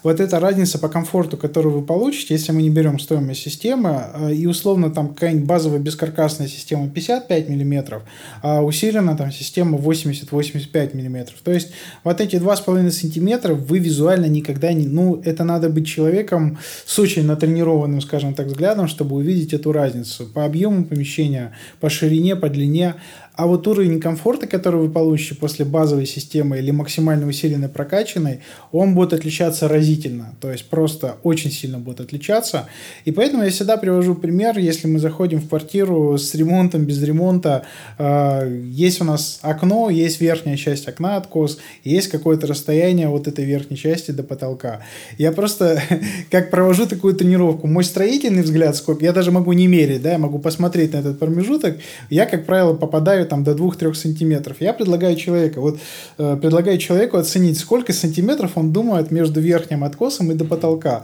вот 0.02 0.20
эта 0.20 0.40
разница 0.40 0.78
по 0.78 0.88
комфорту, 0.88 1.36
которую 1.36 1.80
вы 1.80 1.86
получите, 1.86 2.34
если 2.34 2.52
мы 2.52 2.62
не 2.62 2.70
берем 2.70 2.98
стоимость 2.98 3.42
системы, 3.42 4.04
э, 4.14 4.34
и 4.34 4.46
условно 4.46 4.90
там 4.90 5.08
какая-нибудь 5.08 5.46
базовая 5.46 5.78
бескаркасная 5.78 6.48
система 6.48 6.88
55 6.88 7.48
мм, 7.48 8.02
а 8.42 8.62
усилена 8.62 9.16
там 9.16 9.30
система 9.32 9.78
80-85 9.78 10.94
мм. 10.94 11.32
То 11.42 11.52
есть 11.52 11.72
вот 12.04 12.20
эти 12.20 12.36
2,5 12.36 12.90
см 12.90 13.52
вы 13.54 13.78
визуально 13.78 14.26
никогда 14.26 14.72
не... 14.72 14.86
Ну, 14.86 15.20
это 15.24 15.44
надо 15.44 15.68
быть 15.68 15.86
человеком 15.86 16.58
с 16.86 16.98
очень 16.98 17.26
натренированным, 17.26 18.00
скажем 18.00 18.34
так, 18.34 18.46
взглядом, 18.46 18.88
чтобы 18.88 19.16
увидеть 19.16 19.52
эту 19.52 19.72
разницу 19.72 20.26
по 20.26 20.44
объему 20.44 20.84
помещения, 20.84 21.52
по 21.80 21.90
ширине, 21.90 22.36
по 22.36 22.48
длине. 22.48 22.94
А 23.36 23.46
вот 23.46 23.66
уровень 23.66 24.00
комфорта, 24.00 24.46
который 24.46 24.80
вы 24.80 24.90
получите 24.90 25.34
после 25.34 25.64
базовой 25.64 26.06
системы 26.06 26.58
или 26.58 26.70
максимально 26.70 27.26
усиленной 27.26 27.68
прокачанной, 27.68 28.40
он 28.70 28.94
будет 28.94 29.12
отличаться 29.12 29.66
разительно. 29.66 30.34
То 30.40 30.50
есть 30.52 30.68
просто 30.68 31.16
очень 31.22 31.50
сильно 31.50 31.78
будет 31.78 32.00
отличаться. 32.00 32.68
И 33.04 33.12
поэтому 33.12 33.44
я 33.44 33.50
всегда 33.50 33.76
привожу 33.76 34.14
пример, 34.14 34.58
если 34.58 34.88
мы 34.88 34.98
заходим 34.98 35.40
в 35.40 35.48
квартиру 35.48 36.18
с 36.18 36.34
ремонтом, 36.34 36.84
без 36.84 37.02
ремонта, 37.02 37.64
э, 37.98 38.60
есть 38.66 39.00
у 39.00 39.04
нас 39.04 39.38
окно, 39.42 39.88
есть 39.88 40.20
верхняя 40.20 40.56
часть 40.56 40.86
окна 40.88 41.16
откос, 41.16 41.58
есть 41.84 42.08
какое-то 42.08 42.46
расстояние 42.46 43.08
вот 43.08 43.26
этой 43.26 43.44
верхней 43.44 43.76
части 43.76 44.10
до 44.10 44.22
потолка. 44.22 44.80
Я 45.16 45.32
просто 45.32 45.82
как 46.30 46.50
провожу 46.50 46.86
такую 46.86 47.14
тренировку. 47.14 47.66
Мой 47.66 47.84
строительный 47.84 48.42
взгляд, 48.42 48.76
сколько, 48.76 49.04
я 49.04 49.12
даже 49.12 49.30
могу 49.30 49.52
не 49.52 49.66
мерить, 49.66 50.02
да, 50.02 50.12
я 50.12 50.18
могу 50.18 50.38
посмотреть 50.38 50.92
на 50.92 50.98
этот 50.98 51.18
промежуток, 51.18 51.78
я, 52.10 52.26
как 52.26 52.44
правило, 52.44 52.74
попадаю 52.74 53.19
там 53.24 53.44
до 53.44 53.52
2-3 53.52 53.94
сантиметров. 53.94 54.56
Я 54.60 54.72
предлагаю 54.72 55.16
человеку, 55.16 55.60
вот 55.60 55.78
э, 56.18 56.36
предлагаю 56.40 56.78
человеку 56.78 57.16
оценить, 57.16 57.58
сколько 57.58 57.92
сантиметров 57.92 58.52
он 58.54 58.72
думает 58.72 59.10
между 59.10 59.40
верхним 59.40 59.84
откосом 59.84 60.30
и 60.30 60.34
до 60.34 60.44
потолка. 60.44 61.02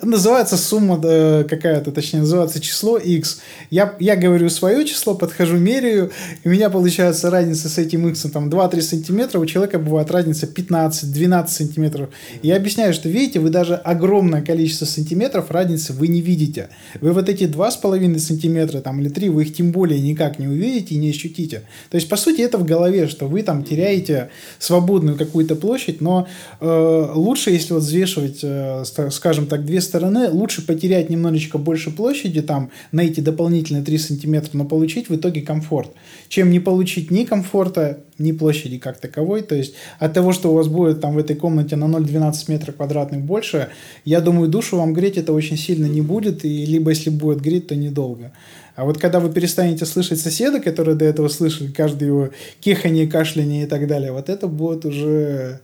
Называется 0.00 0.56
сумма 0.56 1.00
э, 1.02 1.42
какая-то, 1.42 1.90
точнее, 1.90 2.20
называется 2.20 2.60
число 2.60 2.98
x. 2.98 3.40
Я, 3.68 3.96
я 3.98 4.14
говорю 4.14 4.48
свое 4.48 4.86
число, 4.86 5.16
подхожу, 5.16 5.56
меряю, 5.56 6.12
и 6.44 6.48
у 6.48 6.52
меня 6.52 6.70
получается 6.70 7.30
разница 7.30 7.68
с 7.68 7.78
этим 7.78 8.06
x 8.06 8.22
там 8.32 8.48
2-3 8.48 8.80
сантиметра, 8.80 9.40
у 9.40 9.46
человека 9.46 9.80
бывает 9.80 10.08
разница 10.12 10.46
15-12 10.46 11.48
сантиметров. 11.48 12.10
Я 12.42 12.54
объясняю, 12.54 12.94
что 12.94 13.08
видите, 13.08 13.40
вы 13.40 13.50
даже 13.50 13.74
огромное 13.74 14.40
количество 14.40 14.84
сантиметров 14.84 15.50
разницы 15.50 15.92
вы 15.92 16.06
не 16.06 16.20
видите. 16.20 16.68
Вы 17.00 17.12
вот 17.12 17.28
эти 17.28 17.44
2,5 17.44 18.18
сантиметра 18.20 18.80
там, 18.80 19.00
или 19.00 19.08
3, 19.08 19.30
вы 19.30 19.42
их 19.42 19.54
тем 19.54 19.72
более 19.72 20.00
никак 20.00 20.38
не 20.38 20.46
увидите 20.46 20.94
и 20.94 20.98
не 20.98 21.10
ощутите. 21.10 21.62
То 21.90 21.96
есть, 21.96 22.08
по 22.08 22.16
сути, 22.16 22.40
это 22.40 22.56
в 22.58 22.64
голове, 22.64 23.08
что 23.08 23.26
вы 23.26 23.42
там 23.42 23.64
теряете 23.64 24.30
свободную 24.60 25.18
какую-то 25.18 25.56
площадь, 25.56 26.00
но 26.00 26.28
э, 26.60 27.10
лучше, 27.14 27.50
если 27.50 27.72
вот 27.72 27.82
взвешивать, 27.82 28.40
э, 28.44 28.84
скажем 29.10 29.46
так, 29.46 29.66
две 29.66 29.80
стороны, 29.88 30.30
лучше 30.30 30.64
потерять 30.64 31.10
немножечко 31.10 31.58
больше 31.58 31.90
площади, 31.90 32.42
там, 32.42 32.70
на 32.92 33.00
эти 33.00 33.20
дополнительные 33.20 33.82
3 33.82 33.98
сантиметра, 33.98 34.50
но 34.52 34.64
получить 34.64 35.08
в 35.08 35.16
итоге 35.16 35.40
комфорт, 35.42 35.90
чем 36.28 36.50
не 36.50 36.60
получить 36.60 37.10
ни 37.10 37.24
комфорта, 37.24 38.04
ни 38.18 38.32
площади 38.32 38.78
как 38.78 38.98
таковой. 38.98 39.42
То 39.42 39.54
есть 39.54 39.74
от 39.98 40.12
того, 40.12 40.32
что 40.32 40.50
у 40.50 40.54
вас 40.54 40.68
будет 40.68 41.00
там 41.00 41.14
в 41.14 41.18
этой 41.18 41.36
комнате 41.36 41.76
на 41.76 41.84
0,12 41.84 42.34
метра 42.48 42.72
квадратных 42.72 43.22
больше, 43.22 43.68
я 44.04 44.20
думаю, 44.20 44.48
душу 44.48 44.76
вам 44.76 44.92
греть 44.92 45.18
это 45.18 45.32
очень 45.32 45.56
сильно 45.56 45.86
не 45.86 46.02
будет, 46.02 46.44
и 46.44 46.66
либо 46.66 46.90
если 46.90 47.10
будет 47.10 47.40
греть, 47.40 47.68
то 47.68 47.76
недолго. 47.76 48.32
А 48.76 48.84
вот 48.84 48.98
когда 48.98 49.18
вы 49.18 49.32
перестанете 49.32 49.86
слышать 49.86 50.20
соседа, 50.20 50.60
который 50.60 50.94
до 50.94 51.04
этого 51.04 51.28
слышали, 51.28 51.72
каждый 51.72 52.06
его 52.06 52.30
кехание, 52.60 53.08
кашляние 53.08 53.64
и 53.64 53.66
так 53.66 53.88
далее, 53.88 54.12
вот 54.12 54.28
это 54.28 54.46
будет 54.46 54.84
уже 54.84 55.60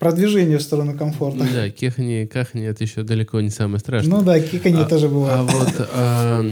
продвижение 0.00 0.58
в 0.58 0.62
сторону 0.62 0.98
комфорта. 0.98 1.46
Да, 1.52 1.70
кехни 1.70 2.26
кахни 2.26 2.64
это 2.64 2.82
еще 2.82 3.04
далеко 3.04 3.40
не 3.40 3.50
самое 3.50 3.78
страшное. 3.78 4.18
Ну 4.18 4.24
да, 4.24 4.40
кихани 4.40 4.82
а, 4.82 4.84
тоже 4.86 5.08
бывает. 5.08 5.38
А 5.38 5.42
вот 5.42 5.90
а, 5.92 6.44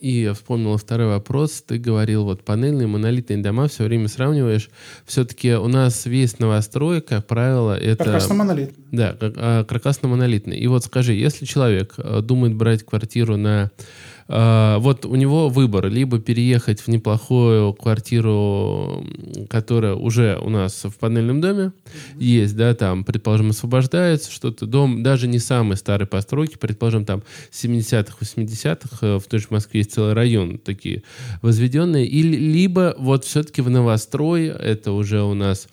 и 0.00 0.22
я 0.22 0.34
вспомнил 0.34 0.76
второй 0.76 1.08
вопрос. 1.08 1.62
Ты 1.66 1.78
говорил, 1.78 2.24
вот 2.24 2.42
панельные, 2.42 2.86
монолитные 2.86 3.38
дома 3.38 3.68
все 3.68 3.84
время 3.84 4.08
сравниваешь. 4.08 4.70
Все-таки 5.04 5.54
у 5.54 5.68
нас 5.68 6.06
весь 6.06 6.38
новострой, 6.38 7.00
как 7.00 7.26
правило, 7.26 7.76
это... 7.78 8.04
Каркасно-монолит. 8.04 8.74
Да, 8.92 9.16
а, 9.20 9.64
каркасно-монолитный. 9.64 10.56
И 10.58 10.66
вот 10.66 10.84
скажи, 10.84 11.12
если 11.12 11.44
человек 11.44 11.94
э, 11.98 12.20
думает 12.22 12.54
брать 12.54 12.82
квартиру 12.84 13.36
на 13.36 13.70
а, 14.28 14.78
вот 14.78 15.04
у 15.04 15.14
него 15.14 15.48
выбор, 15.48 15.88
либо 15.88 16.18
переехать 16.18 16.80
в 16.80 16.88
неплохую 16.88 17.72
квартиру, 17.74 19.04
которая 19.48 19.94
уже 19.94 20.38
у 20.42 20.48
нас 20.48 20.84
в 20.84 20.96
панельном 20.96 21.40
доме 21.40 21.62
mm-hmm. 21.62 22.22
есть, 22.22 22.56
да, 22.56 22.74
там, 22.74 23.04
предположим, 23.04 23.50
освобождается 23.50 24.32
что-то, 24.32 24.66
дом 24.66 25.02
даже 25.02 25.28
не 25.28 25.38
самой 25.38 25.76
старой 25.76 26.08
постройки, 26.08 26.56
предположим, 26.58 27.04
там 27.04 27.22
70-х, 27.52 28.16
80-х, 28.20 29.06
э, 29.06 29.18
в 29.18 29.24
той 29.28 29.38
же 29.38 29.46
Москве 29.50 29.80
есть 29.80 29.92
целый 29.92 30.14
район 30.14 30.58
такие 30.58 31.04
возведенные, 31.42 32.06
или 32.06 32.36
либо 32.36 32.96
вот 32.98 33.24
все-таки 33.24 33.62
в 33.62 33.70
новострой, 33.70 34.46
это 34.46 34.92
уже 34.92 35.22
у 35.22 35.34
нас 35.34 35.68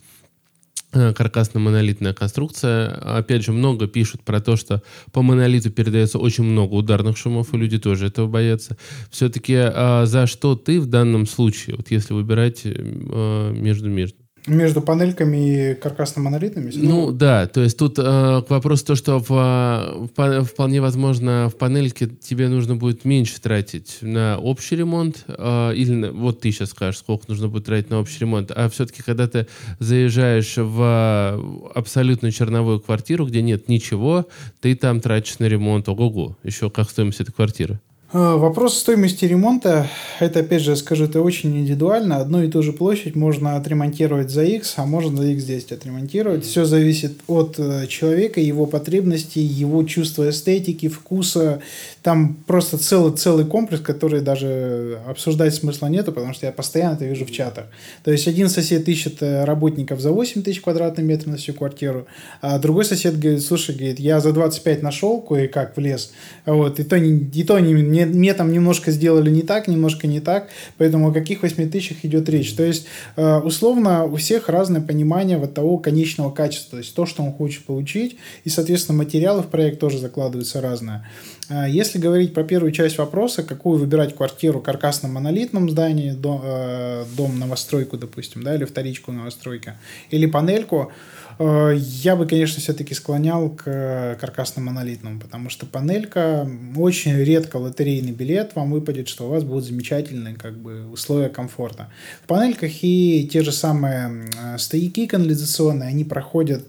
каркасно-монолитная 0.94 2.14
конструкция. 2.14 2.90
Опять 2.90 3.44
же, 3.44 3.52
много 3.52 3.88
пишут 3.88 4.22
про 4.24 4.40
то, 4.40 4.56
что 4.56 4.82
по 5.12 5.22
монолиту 5.22 5.72
передается 5.72 6.20
очень 6.20 6.44
много 6.44 6.74
ударных 6.74 7.18
шумов, 7.18 7.54
и 7.54 7.58
люди 7.58 7.80
тоже 7.80 8.08
этого 8.08 8.28
боятся. 8.28 8.78
Все-таки 9.10 9.56
а 9.56 10.06
за 10.06 10.28
что 10.28 10.56
ты 10.56 10.80
в 10.80 10.86
данном 10.86 11.26
случае, 11.26 11.76
вот 11.76 11.92
если 11.92 12.14
выбирать 12.14 12.62
э, 12.64 13.54
между 13.56 13.90
между? 13.90 14.23
Между 14.46 14.82
панельками 14.82 15.72
и 15.72 15.76
каркасно-монолитными? 15.76 16.72
Ну 16.76 17.12
да, 17.14 17.48
то 17.48 17.62
есть 17.62 17.78
тут 17.78 17.98
э, 17.98 18.02
к 18.02 18.50
вопросу 18.50 18.86
то, 18.88 18.96
что 18.96 19.20
в, 19.20 19.30
в, 19.30 20.44
вполне 20.44 20.82
возможно 20.82 21.50
в 21.50 21.58
панельке 21.58 22.08
тебе 22.08 22.50
нужно 22.50 22.76
будет 22.76 23.06
меньше 23.06 23.40
тратить 23.40 24.00
на 24.02 24.38
общий 24.38 24.76
ремонт, 24.76 25.24
э, 25.28 25.74
или 25.76 25.94
на, 25.94 26.12
вот 26.12 26.42
ты 26.42 26.52
сейчас 26.52 26.72
скажешь, 26.72 27.00
сколько 27.00 27.26
нужно 27.30 27.48
будет 27.48 27.66
тратить 27.66 27.90
на 27.90 28.00
общий 28.00 28.20
ремонт, 28.20 28.52
а 28.52 28.68
все-таки 28.68 29.02
когда 29.02 29.28
ты 29.28 29.48
заезжаешь 29.80 30.56
в 30.58 31.72
абсолютно 31.74 32.30
черновую 32.32 32.82
квартиру, 32.82 33.26
где 33.26 33.42
нет 33.42 33.70
ничего, 33.70 34.28
ты 34.60 34.76
там 34.76 35.00
тратишь 35.00 35.40
на 35.40 35.46
ремонт, 35.46 35.88
ого-го, 35.88 36.38
еще 36.44 36.70
как 36.70 36.90
стоимость 36.90 37.22
этой 37.22 37.32
квартиры. 37.32 37.80
А, 38.16 38.38
вопрос 38.38 38.78
стоимости 38.78 39.26
ремонта, 39.26 39.90
это 40.20 40.42
опять 40.42 40.62
же, 40.62 40.76
скажу, 40.76 41.06
это 41.06 41.24
очень 41.24 41.58
индивидуально. 41.58 42.18
Одну 42.18 42.44
и 42.44 42.48
ту 42.48 42.62
же 42.62 42.72
площадь 42.72 43.16
можно 43.16 43.56
отремонтировать 43.56 44.30
за 44.30 44.44
X, 44.44 44.76
а 44.78 44.86
можно 44.86 45.18
за 45.18 45.32
X10 45.32 45.74
отремонтировать. 45.74 46.46
Все 46.46 46.64
зависит 46.66 47.14
от 47.26 47.56
э, 47.58 47.88
человека, 47.88 48.40
его 48.40 48.68
потребностей, 48.68 49.42
его 49.42 49.84
чувства 49.86 50.30
эстетики, 50.30 50.90
вкуса. 50.90 51.62
Там 52.04 52.36
просто 52.46 52.78
целый, 52.78 53.18
целый 53.18 53.46
комплекс, 53.46 53.82
который 53.82 54.22
даже 54.22 55.00
обсуждать 55.08 55.56
смысла 55.56 55.88
нету, 55.88 56.12
потому 56.12 56.36
что 56.36 56.46
я 56.46 56.52
постоянно 56.52 56.94
это 56.94 57.06
вижу 57.06 57.26
в 57.26 57.32
чатах. 57.32 57.66
То 58.04 58.12
есть 58.12 58.28
один 58.28 58.48
сосед 58.48 58.88
ищет 58.88 59.24
э, 59.24 59.44
работников 59.44 60.00
за 60.00 60.12
8 60.12 60.44
тысяч 60.44 60.62
квадратных 60.62 61.04
метров 61.04 61.32
на 61.32 61.38
всю 61.38 61.54
квартиру, 61.54 62.06
а 62.42 62.60
другой 62.60 62.86
сосед 62.86 63.18
говорит, 63.18 63.42
слушай, 63.42 63.74
говорит, 63.74 64.00
я 64.00 64.20
за 64.20 64.34
25 64.34 64.84
нашел 64.84 65.20
кое-как 65.20 65.76
в 65.76 65.80
лес, 65.80 66.12
вот, 66.46 66.80
и 66.80 66.84
то, 66.84 66.96
и 66.96 67.44
то 67.44 67.60
не, 67.60 67.74
не 67.74 68.03
мне, 68.06 68.20
мне 68.20 68.34
там 68.34 68.52
немножко 68.52 68.92
сделали 68.92 69.30
не 69.30 69.42
так, 69.42 69.68
немножко 69.68 70.08
не 70.08 70.20
так, 70.20 70.50
поэтому 70.78 71.10
о 71.10 71.14
каких 71.14 71.44
8 71.44 71.70
тысячах 71.70 72.04
идет 72.04 72.30
речь. 72.30 72.54
То 72.54 72.64
есть, 72.64 72.88
э, 73.16 73.40
условно, 73.40 74.06
у 74.06 74.16
всех 74.16 74.50
разное 74.50 74.82
понимание 74.82 75.38
вот 75.38 75.54
того 75.54 75.78
конечного 75.78 76.32
качества, 76.32 76.72
то 76.72 76.78
есть 76.78 76.96
то, 76.96 77.06
что 77.06 77.24
он 77.24 77.32
хочет 77.34 77.66
получить, 77.66 78.18
и, 78.44 78.50
соответственно, 78.50 78.98
материалы 78.98 79.42
в 79.42 79.48
проект 79.48 79.80
тоже 79.80 80.00
закладываются 80.00 80.62
разные. 80.62 81.06
А, 81.50 81.68
если 81.68 82.00
говорить 82.00 82.34
про 82.34 82.44
первую 82.44 82.72
часть 82.72 82.98
вопроса, 82.98 83.44
какую 83.44 83.78
выбирать 83.78 84.16
квартиру 84.16 84.60
в 84.60 84.64
каркасно-монолитном 84.64 85.70
здании, 85.70 86.12
дом, 86.12 86.42
э, 86.44 87.06
дом 87.16 87.38
новостройку, 87.38 87.98
допустим, 87.98 88.44
да, 88.44 88.56
или 88.56 88.66
вторичку 88.66 89.12
новостройка, 89.12 89.76
или 90.10 90.26
панельку, 90.26 90.92
Э, 90.94 91.23
я 91.40 92.16
бы, 92.16 92.26
конечно, 92.26 92.62
все-таки 92.62 92.94
склонял 92.94 93.50
к 93.50 94.18
каркасно-монолитному, 94.20 95.20
потому 95.20 95.50
что 95.50 95.66
панелька 95.66 96.48
очень 96.76 97.16
редко 97.18 97.58
лотерейный 97.58 98.12
билет 98.12 98.52
вам 98.56 98.72
выпадет, 98.72 99.08
что 99.08 99.28
у 99.28 99.30
вас 99.30 99.44
будут 99.44 99.66
замечательные 99.66 100.36
как 100.36 100.58
бы, 100.58 100.88
условия 100.90 101.30
комфорта. 101.30 101.90
В 102.24 102.28
панельках 102.28 102.72
и 102.84 103.30
те 103.32 103.42
же 103.42 103.52
самые 103.52 104.26
э, 104.38 104.58
стояки 104.58 105.06
канализационные, 105.06 105.90
они 105.90 106.04
проходят 106.04 106.64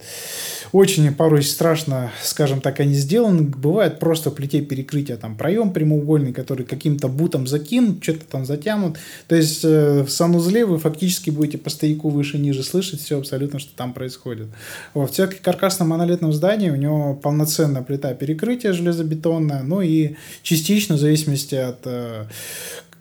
очень 0.73 1.15
порой 1.15 1.43
страшно, 1.43 2.11
скажем 2.23 2.61
так, 2.61 2.81
они 2.81 2.95
сделаны. 2.95 3.43
Бывает 3.43 3.99
просто 3.99 4.31
в 4.31 4.35
плите 4.35 4.61
перекрытия 4.61 5.17
там 5.17 5.37
проем 5.37 5.73
прямоугольный, 5.73 6.33
который 6.33 6.67
каким-то 6.67 7.09
бутом 7.09 7.47
закинут, 7.47 8.03
что-то 8.03 8.25
там 8.25 8.45
затянут. 8.45 8.99
То 9.29 9.37
есть 9.37 9.65
э, 9.65 10.03
в 10.03 10.11
санузле 10.11 10.67
вы 10.67 10.79
фактически 10.79 11.31
будете 11.31 11.59
по 11.59 11.71
стояку 11.71 12.09
выше-ниже 12.09 12.63
слышать 12.63 13.01
все 13.01 13.19
абсолютно, 13.19 13.59
что 13.59 13.75
там 13.77 13.93
происходит. 13.93 14.49
Вот. 14.95 15.17
В 15.17 15.43
каркасном 15.43 15.89
монолитном 15.89 16.33
здании 16.33 16.71
у 16.71 16.77
него 16.77 17.15
полноценная 17.15 17.83
плита 17.83 18.15
перекрытия 18.15 18.73
железобетонная, 18.73 19.63
ну 19.63 19.81
и 19.81 20.17
частично 20.43 20.97
в 20.97 20.99
зависимости 20.99 21.55
от 21.55 21.81
э, 21.85 22.25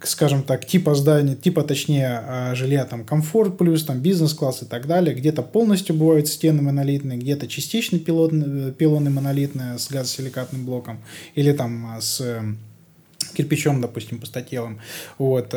скажем 0.05 0.43
так, 0.43 0.65
типа 0.65 0.95
здания, 0.95 1.35
типа 1.35 1.63
точнее 1.63 2.21
а, 2.25 2.55
жилья, 2.55 2.85
там 2.85 3.05
комфорт 3.05 3.57
плюс, 3.57 3.83
там 3.83 3.99
бизнес-класс 3.99 4.63
и 4.63 4.65
так 4.65 4.87
далее. 4.87 5.15
Где-то 5.15 5.41
полностью 5.41 5.95
бывают 5.95 6.27
стены 6.27 6.61
монолитные, 6.61 7.17
где-то 7.17 7.47
частично 7.47 7.99
пилотные, 7.99 8.71
пилоны 8.71 9.09
монолитные 9.09 9.77
с 9.77 9.89
газосиликатным 9.89 10.65
блоком 10.65 11.01
или 11.35 11.51
там 11.53 11.97
с 11.99 12.21
э, 12.21 12.41
кирпичом, 13.33 13.81
допустим, 13.81 14.19
пустотелым. 14.19 14.79
Вот. 15.17 15.53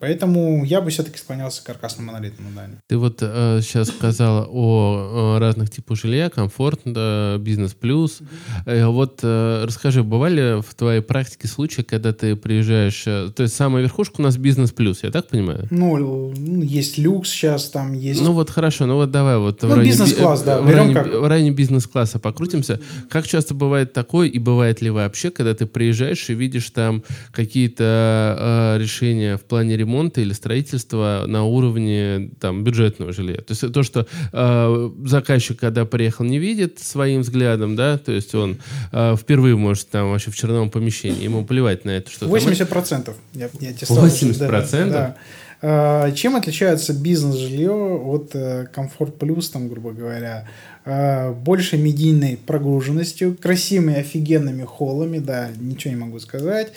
Поэтому 0.00 0.64
я 0.64 0.80
бы 0.80 0.90
все-таки 0.90 1.18
склонялся 1.18 1.62
к 1.62 1.66
каркасно-монолитному 1.66 2.50
зданию. 2.50 2.78
Ты 2.86 2.96
вот 2.96 3.18
э, 3.20 3.60
сейчас 3.62 3.88
сказала 3.88 4.46
о, 4.48 5.36
о 5.36 5.38
разных 5.38 5.70
типах 5.70 5.98
жилья, 5.98 6.30
комфорт, 6.30 6.80
бизнес 6.84 7.74
плюс. 7.74 8.20
Э, 8.64 8.86
вот 8.86 9.20
э, 9.22 9.64
расскажи, 9.64 10.02
бывали 10.02 10.60
в 10.60 10.74
твоей 10.74 11.00
практике 11.00 11.48
случаи, 11.48 11.82
когда 11.82 12.12
ты 12.12 12.36
приезжаешь, 12.36 13.02
э, 13.06 13.30
то 13.34 13.42
есть 13.42 13.54
самая 13.54 13.82
верхушка 13.82 14.20
у 14.20 14.22
нас 14.22 14.36
бизнес 14.36 14.70
плюс, 14.70 15.02
я 15.02 15.10
так 15.10 15.28
понимаю? 15.28 15.66
Ну, 15.70 16.32
есть 16.62 16.98
люкс 16.98 17.30
сейчас, 17.30 17.68
там 17.70 17.92
есть... 17.92 18.22
Ну 18.22 18.32
вот 18.32 18.50
хорошо, 18.50 18.86
ну 18.86 18.94
вот 18.96 19.10
давай 19.10 19.38
вот 19.38 19.62
ну, 19.62 19.68
в 19.68 19.72
районе, 19.72 19.90
бизнес-класс, 19.90 20.42
да, 20.42 20.60
в 20.60 20.70
районе, 20.70 20.94
как... 20.94 21.06
в 21.06 21.26
районе 21.26 21.50
бизнес-класса 21.50 22.18
покрутимся. 22.18 22.80
Как 23.10 23.26
часто 23.26 23.54
бывает 23.54 23.92
такое, 23.92 24.28
и 24.28 24.38
бывает 24.38 24.80
ли 24.80 24.90
вообще, 24.90 25.30
когда 25.30 25.54
ты 25.54 25.66
приезжаешь 25.66 26.30
и 26.30 26.34
видишь 26.34 26.70
там 26.70 27.02
какие-то 27.32 28.76
э, 28.76 28.78
решения 28.80 29.36
в 29.36 29.42
плане 29.42 29.76
ремонта, 29.76 29.87
ремонта 29.88 30.20
или 30.20 30.32
строительства 30.32 31.24
на 31.26 31.44
уровне 31.44 32.30
там, 32.40 32.62
бюджетного 32.62 33.12
жилья. 33.12 33.38
То 33.38 33.52
есть 33.52 33.72
то, 33.72 33.82
что 33.82 34.06
э, 34.32 34.90
заказчик, 35.04 35.58
когда 35.58 35.84
приехал, 35.86 36.24
не 36.24 36.38
видит 36.38 36.78
своим 36.78 37.22
взглядом, 37.22 37.74
да, 37.74 37.96
то 37.96 38.12
есть 38.12 38.34
он 38.34 38.58
э, 38.92 39.16
впервые 39.16 39.56
может 39.56 39.88
там 39.88 40.10
вообще 40.10 40.30
в 40.30 40.36
черновом 40.36 40.70
помещении, 40.70 41.24
ему 41.24 41.44
плевать 41.44 41.84
на 41.84 41.90
это, 41.90 42.10
что 42.10 42.26
80%. 42.26 43.02
Там... 43.02 43.14
Я, 43.32 43.48
я 43.60 43.72
80%? 43.72 44.38
Да, 44.38 44.90
да. 44.90 45.16
А, 45.60 46.10
чем 46.12 46.36
отличается 46.36 46.92
бизнес-жилье 46.92 47.72
от 47.72 48.30
э, 48.34 48.66
комфорт 48.72 49.18
плюс, 49.18 49.50
там, 49.50 49.68
грубо 49.68 49.92
говоря? 49.92 50.48
А, 50.84 51.32
больше 51.32 51.76
медийной 51.76 52.36
прогруженностью, 52.36 53.36
красивыми 53.36 53.94
офигенными 53.94 54.64
холлами, 54.64 55.18
да, 55.18 55.48
ничего 55.58 55.94
не 55.94 56.00
могу 56.00 56.20
сказать. 56.20 56.72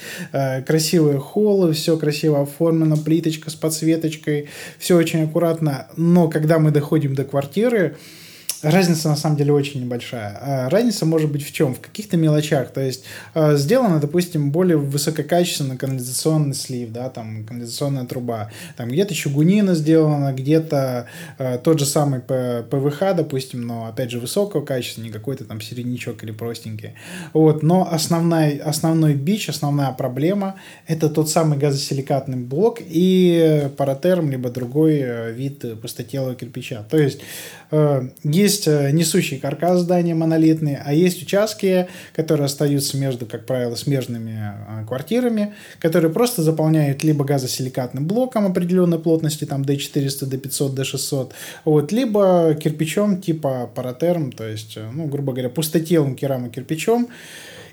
Красивые 0.66 1.20
холлы, 1.20 1.74
все 1.74 1.98
красиво 1.98 2.42
оформлено, 2.42 2.98
плиточка 2.98 3.50
с 3.50 3.56
подсветочкой, 3.56 4.50
все 4.80 4.98
очень 4.98 5.24
аккуратно. 5.24 5.88
Но 5.96 6.28
когда 6.28 6.60
мы 6.60 6.72
доходим 6.72 7.14
до 7.14 7.24
квартиры, 7.24 7.98
Разница 8.64 9.10
на 9.10 9.16
самом 9.16 9.38
деле 9.38 9.54
очень 9.54 9.82
небольшая. 9.82 10.38
А 10.40 10.70
разница 10.70 11.06
может 11.06 11.32
быть 11.32 11.44
в 11.44 11.52
чем? 11.52 11.74
В 11.74 11.80
каких-то 11.80 12.16
мелочах. 12.16 12.72
То 12.72 12.82
есть 12.82 13.06
э, 13.34 13.56
сделано, 13.58 14.00
допустим, 14.00 14.52
более 14.52 14.78
высококачественный 14.78 15.78
канализационный 15.78 16.54
слив, 16.54 16.92
да, 16.92 17.10
там 17.10 17.44
канализационная 17.46 18.06
труба. 18.06 18.52
Там 18.78 18.90
где-то 18.90 19.16
чугунина 19.16 19.74
сделана, 19.74 20.32
где-то 20.32 21.08
э, 21.40 21.58
тот 21.64 21.80
же 21.80 21.88
самый 21.88 22.20
ПВХ, 22.20 23.16
допустим, 23.16 23.66
но 23.66 23.88
опять 23.88 24.12
же 24.12 24.20
высокого 24.20 24.64
качества, 24.64 25.02
не 25.02 25.10
какой-то 25.10 25.46
там 25.46 25.60
середнячок 25.60 26.24
или 26.24 26.32
простенький. 26.32 26.92
Вот. 27.34 27.64
Но 27.64 27.92
основной, 27.92 28.58
основной 28.58 29.16
бич, 29.16 29.50
основная 29.50 29.92
проблема 29.92 30.56
это 30.86 31.10
тот 31.10 31.32
самый 31.32 31.58
газосиликатный 31.58 32.38
блок 32.38 32.78
и 32.80 33.70
паратерм, 33.76 34.30
либо 34.30 34.52
другой 34.52 35.00
э, 35.00 35.32
вид 35.32 35.82
пустотелого 35.82 36.36
кирпича. 36.36 36.86
То 36.90 36.98
есть 36.98 37.22
есть 38.24 38.51
есть 38.52 38.68
э, 38.68 38.92
несущий 38.92 39.40
каркас 39.40 39.82
здания 39.82 40.14
монолитный, 40.14 40.76
а 40.76 40.94
есть 40.94 41.22
участки, 41.22 41.88
которые 42.14 42.46
остаются 42.46 42.98
между, 42.98 43.26
как 43.26 43.46
правило, 43.46 43.76
смежными 43.76 44.38
э, 44.82 44.86
квартирами, 44.86 45.54
которые 45.80 46.12
просто 46.12 46.44
заполняют 46.44 47.04
либо 47.04 47.24
газосиликатным 47.24 48.06
блоком 48.06 48.46
определенной 48.46 49.00
плотности, 49.00 49.46
там 49.46 49.62
D400, 49.62 50.30
D500, 50.30 50.76
D600, 50.76 51.32
вот, 51.66 51.92
либо 51.92 52.54
кирпичом 52.62 53.22
типа 53.22 53.70
паратерм, 53.74 54.32
то 54.32 54.48
есть, 54.48 54.76
э, 54.76 54.90
ну, 54.94 55.08
грубо 55.08 55.32
говоря, 55.32 55.50
пустотелым 55.50 56.16
керамокирпичом, 56.16 57.08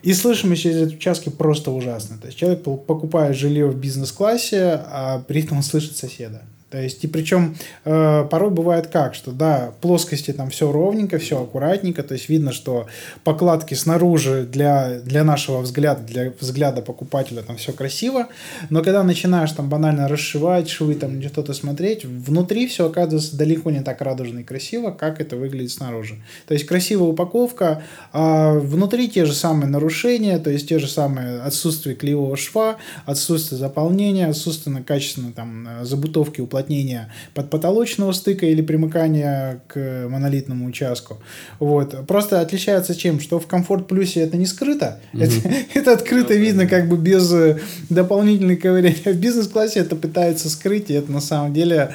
и 0.02 0.14
слышимость 0.14 0.64
из 0.64 0.76
этих 0.76 0.98
участки 0.98 1.28
просто 1.28 1.72
ужасная. 1.72 2.18
То 2.18 2.26
есть 2.26 2.38
человек 2.38 2.62
покупает 2.62 3.36
жилье 3.36 3.66
в 3.66 3.76
бизнес-классе, 3.76 4.80
а 4.86 5.24
при 5.26 5.42
этом 5.42 5.56
он 5.56 5.64
слышит 5.64 5.96
соседа. 5.96 6.42
То 6.70 6.78
есть, 6.78 7.02
и 7.02 7.06
причем 7.06 7.56
э, 7.86 8.26
порой 8.30 8.50
бывает 8.50 8.88
как, 8.88 9.14
что 9.14 9.32
да, 9.32 9.72
плоскости 9.80 10.32
там 10.32 10.50
все 10.50 10.70
ровненько, 10.70 11.18
все 11.18 11.42
аккуратненько, 11.42 12.02
то 12.02 12.12
есть 12.12 12.28
видно, 12.28 12.52
что 12.52 12.86
покладки 13.24 13.72
снаружи 13.72 14.46
для, 14.50 15.00
для 15.00 15.24
нашего 15.24 15.60
взгляда, 15.62 16.02
для 16.02 16.32
взгляда 16.38 16.82
покупателя 16.82 17.40
там 17.40 17.56
все 17.56 17.72
красиво, 17.72 18.28
но 18.68 18.82
когда 18.82 19.02
начинаешь 19.02 19.50
там 19.52 19.70
банально 19.70 20.08
расшивать 20.08 20.68
швы, 20.68 20.94
там 20.94 21.22
что-то 21.22 21.54
смотреть, 21.54 22.04
внутри 22.04 22.66
все 22.66 22.86
оказывается 22.86 23.34
далеко 23.38 23.70
не 23.70 23.80
так 23.80 24.02
радужно 24.02 24.40
и 24.40 24.44
красиво, 24.44 24.90
как 24.90 25.22
это 25.22 25.36
выглядит 25.36 25.70
снаружи. 25.70 26.16
То 26.46 26.52
есть 26.52 26.66
красивая 26.66 27.08
упаковка, 27.08 27.82
а 28.12 28.52
внутри 28.52 29.08
те 29.08 29.24
же 29.24 29.32
самые 29.32 29.70
нарушения, 29.70 30.38
то 30.38 30.50
есть 30.50 30.68
те 30.68 30.78
же 30.78 30.86
самые 30.86 31.40
отсутствие 31.40 31.96
клеевого 31.96 32.36
шва, 32.36 32.76
отсутствие 33.06 33.58
заполнения, 33.58 34.26
отсутствие 34.26 34.82
качественной 34.82 35.32
там 35.32 35.66
забутовки 35.82 36.42
уплотнения 36.42 36.57
уплотнения 36.58 37.08
подпотолочного 37.34 38.12
стыка 38.12 38.46
или 38.46 38.62
примыкания 38.62 39.60
к 39.68 40.06
монолитному 40.08 40.66
участку. 40.66 41.18
Вот. 41.58 42.06
Просто 42.06 42.40
отличается 42.40 42.94
чем? 42.94 43.20
Что 43.20 43.38
в 43.38 43.46
комфорт 43.46 43.86
плюсе 43.86 44.20
это 44.20 44.36
не 44.36 44.46
скрыто, 44.46 45.00
угу. 45.12 45.22
это, 45.22 45.34
это 45.74 45.92
открыто 45.92 46.34
ну, 46.34 46.40
видно 46.40 46.66
как 46.66 46.88
бы 46.88 46.96
без 46.96 47.32
э, 47.32 47.58
дополнительной 47.88 48.56
ковыряния. 48.56 49.12
В 49.12 49.16
бизнес-классе 49.16 49.80
это 49.80 49.96
пытается 49.96 50.50
скрыть, 50.50 50.90
и 50.90 50.94
это 50.94 51.12
на 51.12 51.20
самом 51.20 51.54
деле... 51.54 51.94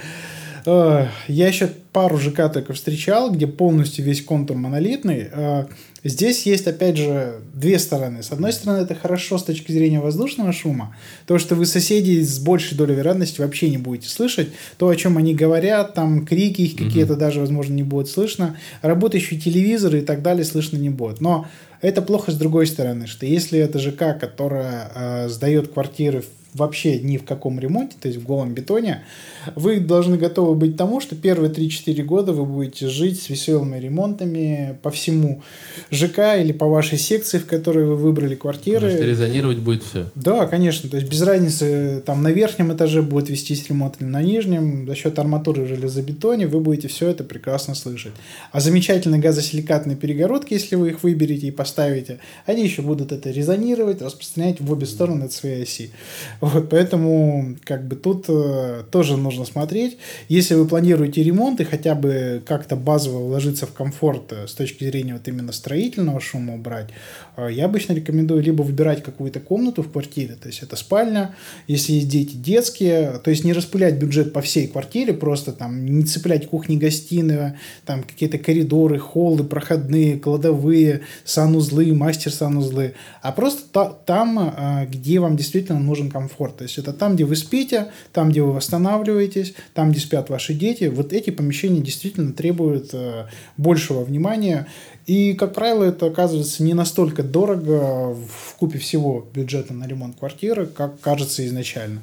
Э, 0.66 1.07
я 1.28 1.47
еще 1.47 1.70
пару 1.91 2.18
ЖК 2.18 2.51
только 2.51 2.74
встречал, 2.74 3.32
где 3.32 3.47
полностью 3.47 4.05
весь 4.05 4.24
контур 4.24 4.55
монолитный. 4.55 5.28
Э, 5.32 5.66
Здесь 6.04 6.45
есть, 6.45 6.68
опять 6.68 6.97
же, 6.97 7.39
две 7.54 7.80
стороны. 7.80 8.24
С 8.24 8.32
одной 8.32 8.51
стороны, 8.51 8.84
это 8.84 8.93
хорошо 8.93 9.38
с 9.38 9.43
точки 9.43 9.72
зрения 9.72 10.01
воздушного 10.01 10.51
шума. 10.51 10.95
То, 11.26 11.39
что 11.39 11.56
вы 11.56 11.66
соседей 11.66 12.22
с 12.22 12.39
большей 12.39 12.78
долей 12.78 12.95
вероятности 12.95 13.39
вообще 13.39 13.70
не 13.70 13.78
будете 13.78 14.10
слышать. 14.10 14.49
То, 14.78 14.89
о 14.89 14.95
чем 14.95 15.18
они 15.18 15.34
говорят, 15.34 15.93
там 15.93 16.26
крики 16.26 16.62
их 16.62 16.76
какие-то 16.76 17.16
даже, 17.16 17.39
возможно, 17.39 17.74
не 17.74 17.84
будет 17.84 18.10
слышно. 18.10 18.58
Работающие 18.82 19.39
телевизоры 19.39 19.99
и 19.99 20.01
так 20.01 20.22
далее 20.22 20.43
слышно 20.43 20.78
не 20.78 20.89
будет. 20.89 21.22
Но 21.22 21.47
это 21.80 22.01
плохо 22.01 22.32
с 22.32 22.36
другой 22.36 22.68
стороны, 22.68 23.08
что 23.08 23.26
если 23.26 23.60
это 23.60 23.80
ЖК, 23.80 24.20
которая 24.20 24.91
э, 24.95 25.30
сдает 25.30 25.72
квартиры 25.72 26.24
вообще 26.54 26.99
ни 26.99 27.18
в 27.18 27.26
каком 27.26 27.60
ремонте, 27.60 27.95
то 27.99 28.08
есть 28.08 28.20
в 28.20 28.24
голом 28.24 28.54
бетоне, 28.54 29.04
вы 29.56 29.80
должны 29.80 30.18
готовы 30.18 30.56
быть 30.56 30.78
тому, 30.78 31.01
что 31.01 31.16
первые 31.16 31.51
3-4 31.51 32.04
года 32.04 32.34
вы 32.34 32.45
будете 32.45 32.88
жить 32.88 33.22
с 33.22 33.30
веселыми 33.30 33.78
ремонтами 33.80 34.78
по 34.82 34.91
всему 34.91 35.41
ЖК 35.91 36.38
или 36.39 36.51
по 36.51 36.68
вашей 36.68 36.97
секции, 36.97 37.38
в 37.38 37.45
которой 37.45 37.86
вы 37.86 37.95
выбрали 37.95 38.36
квартиры. 38.36 38.89
Потому 38.91 39.10
резонировать 39.10 39.58
будет 39.60 39.84
все. 39.84 40.06
Да, 40.16 40.45
конечно. 40.45 40.89
То 40.89 40.97
есть 40.97 41.10
без 41.10 41.22
разницы, 41.22 42.01
там 42.06 42.24
на 42.24 42.32
верхнем 42.32 42.74
этаже 42.74 43.01
будет 43.01 43.30
вестись 43.30 43.68
ремонт 43.70 43.95
или 43.99 44.08
на 44.08 44.22
нижнем, 44.22 44.88
за 44.88 44.95
счет 44.95 45.20
арматуры 45.20 45.66
железобетоне 45.66 46.47
вы 46.47 46.60
будете 46.60 46.88
все 46.88 47.10
это 47.10 47.24
прекрасно 47.24 47.76
слышать. 47.76 48.14
А 48.51 48.60
замечательные 48.60 49.22
газосиликатные 49.22 49.95
перегородки, 49.95 50.54
если 50.54 50.76
вы 50.76 50.89
их 50.89 51.04
выберете 51.04 51.47
и 51.47 51.51
поставите, 51.51 52.20
они 52.45 52.64
еще 52.64 52.82
будут 52.82 53.12
это 53.12 53.32
резонировать, 53.32 54.01
распространять 54.01 54.62
в 54.62 54.72
обе 54.72 54.86
стороны 54.86 55.26
от 55.26 55.34
своей 55.34 55.64
оси. 55.64 55.91
Вот, 56.44 56.68
поэтому 56.70 57.56
как 57.64 57.88
бы 57.88 57.96
тут 57.96 58.26
э, 58.28 58.84
тоже 58.91 59.16
нужно 59.16 59.46
смотреть. 59.46 59.98
Если 60.28 60.56
вы 60.56 60.68
планируете 60.68 61.24
ремонт 61.24 61.62
и 61.62 61.64
хотя 61.64 61.96
бы 61.96 62.44
как-то 62.46 62.76
базово 62.76 63.26
вложиться 63.26 63.66
в 63.66 63.72
комфорт 63.72 64.34
э, 64.34 64.46
с 64.46 64.54
точки 64.54 64.84
зрения 64.84 65.14
вот 65.14 65.26
именно 65.26 65.54
строительного 65.54 66.20
шума 66.20 66.56
убрать, 66.56 66.89
я 67.38 67.66
обычно 67.66 67.94
рекомендую 67.94 68.42
либо 68.42 68.62
выбирать 68.62 69.04
какую-то 69.04 69.40
комнату 69.40 69.82
в 69.82 69.92
квартире, 69.92 70.36
то 70.36 70.48
есть 70.48 70.62
это 70.62 70.76
спальня, 70.76 71.36
если 71.68 71.94
есть 71.94 72.08
дети 72.08 72.36
детские, 72.36 73.20
то 73.24 73.32
есть 73.32 73.44
не 73.44 73.54
распылять 73.54 73.96
бюджет 73.96 74.34
по 74.34 74.42
всей 74.42 74.68
квартире, 74.68 75.14
просто 75.14 75.52
там 75.52 75.86
не 75.86 76.04
цеплять 76.04 76.48
кухни-гостиную, 76.48 77.58
там 77.86 78.04
какие-то 78.04 78.38
коридоры, 78.38 79.00
холлы, 79.00 79.44
проходные, 79.44 80.20
кладовые, 80.20 81.02
санузлы, 81.24 81.94
мастер-санузлы, 81.94 82.94
а 83.22 83.32
просто 83.32 83.64
та, 83.72 83.90
там, 83.90 84.54
э, 84.56 84.86
где 84.88 85.20
вам 85.20 85.38
действительно 85.38 85.80
нужен 85.80 86.12
комфорт. 86.12 86.58
То 86.58 86.64
есть 86.64 86.78
это 86.78 86.94
там, 86.94 87.16
где 87.16 87.26
вы 87.26 87.36
спите, 87.36 87.92
там, 88.12 88.30
где 88.30 88.42
вы 88.42 88.54
восстанавливаетесь, 88.54 89.54
там, 89.74 89.92
где 89.92 90.00
спят 90.00 90.30
ваши 90.30 90.54
дети. 90.54 90.86
Вот 90.86 91.14
эти 91.14 91.30
помещения 91.30 91.82
действительно 91.82 92.34
требуют 92.34 92.90
э, 92.94 93.26
большего 93.58 94.04
внимания. 94.04 94.68
И, 95.06 95.34
как 95.34 95.54
правило, 95.54 95.84
это 95.84 96.06
оказывается 96.06 96.64
не 96.64 96.74
настолько 96.74 97.24
дорого 97.24 98.16
в 98.16 98.56
купе 98.56 98.80
всего 98.80 99.28
бюджета 99.34 99.74
на 99.74 99.86
ремонт 99.86 100.18
квартиры, 100.18 100.66
как 100.66 100.99
кажется 101.01 101.45
изначально. 101.45 102.01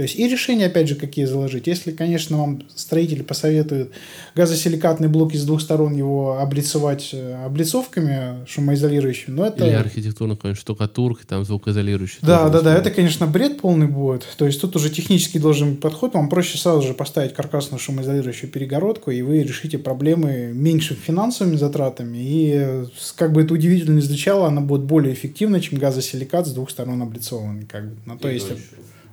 То 0.00 0.04
есть 0.04 0.18
и 0.18 0.26
решения, 0.26 0.64
опять 0.64 0.88
же, 0.88 0.94
какие 0.94 1.26
заложить. 1.26 1.66
Если, 1.66 1.90
конечно, 1.90 2.38
вам 2.38 2.62
строители 2.74 3.20
посоветуют 3.20 3.90
газосиликатный 4.34 5.08
блок 5.08 5.34
из 5.34 5.44
двух 5.44 5.60
сторон 5.60 5.94
его 5.94 6.38
облицевать 6.38 7.10
э, 7.12 7.44
облицовками 7.44 8.46
шумоизолирующими, 8.46 9.34
но 9.34 9.44
это... 9.48 9.66
Или 9.66 9.74
архитектурно 9.74 10.36
какой-нибудь 10.36 10.58
штукатуркой, 10.58 11.26
там 11.28 11.44
звукоизолирующий. 11.44 12.16
Да, 12.22 12.48
да, 12.48 12.62
да, 12.62 12.74
это, 12.74 12.90
конечно, 12.90 13.26
бред 13.26 13.60
полный 13.60 13.88
будет. 13.88 14.26
То 14.38 14.46
есть 14.46 14.58
тут 14.58 14.74
уже 14.74 14.88
технически 14.88 15.36
должен 15.36 15.72
быть 15.72 15.80
подход. 15.80 16.14
Вам 16.14 16.30
проще 16.30 16.56
сразу 16.56 16.80
же 16.80 16.94
поставить 16.94 17.34
каркасную 17.34 17.78
шумоизолирующую 17.78 18.50
перегородку, 18.50 19.10
и 19.10 19.20
вы 19.20 19.42
решите 19.42 19.76
проблемы 19.76 20.52
меньше 20.54 20.94
финансовыми 20.94 21.56
затратами. 21.56 22.16
И 22.22 22.86
как 23.16 23.34
бы 23.34 23.42
это 23.42 23.52
удивительно 23.52 23.96
не 23.96 24.00
звучало, 24.00 24.48
она 24.48 24.62
будет 24.62 24.84
более 24.84 25.12
эффективна, 25.12 25.60
чем 25.60 25.78
газосиликат 25.78 26.46
с 26.46 26.52
двух 26.52 26.70
сторон 26.70 27.02
облицованный. 27.02 27.66
Как 27.66 27.86
бы. 27.86 27.96
На 28.06 28.16
то, 28.16 28.30
если... 28.30 28.56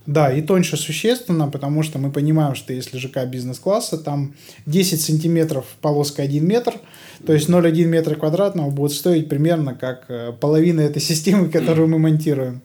Да, 0.07 0.31
и 0.31 0.41
тоньше 0.41 0.77
существенно, 0.77 1.49
потому 1.49 1.83
что 1.83 1.99
мы 1.99 2.11
понимаем, 2.11 2.55
что 2.55 2.71
если 2.71 2.97
ЖК 2.97 3.25
бизнес-класса, 3.25 3.97
там 3.97 4.35
10 4.65 5.01
сантиметров 5.01 5.65
полоска 5.81 6.21
1 6.21 6.47
метр, 6.47 6.75
то 7.25 7.33
есть 7.33 7.49
0,1 7.49 7.83
метра 7.83 8.15
квадратного 8.15 8.69
будет 8.69 8.93
стоить 8.93 9.27
примерно 9.27 9.75
как 9.75 10.05
э, 10.07 10.31
половина 10.31 10.79
этой 10.79 11.01
системы, 11.01 11.49
которую 11.49 11.89
мы 11.89 11.99
монтируем. 11.99 12.61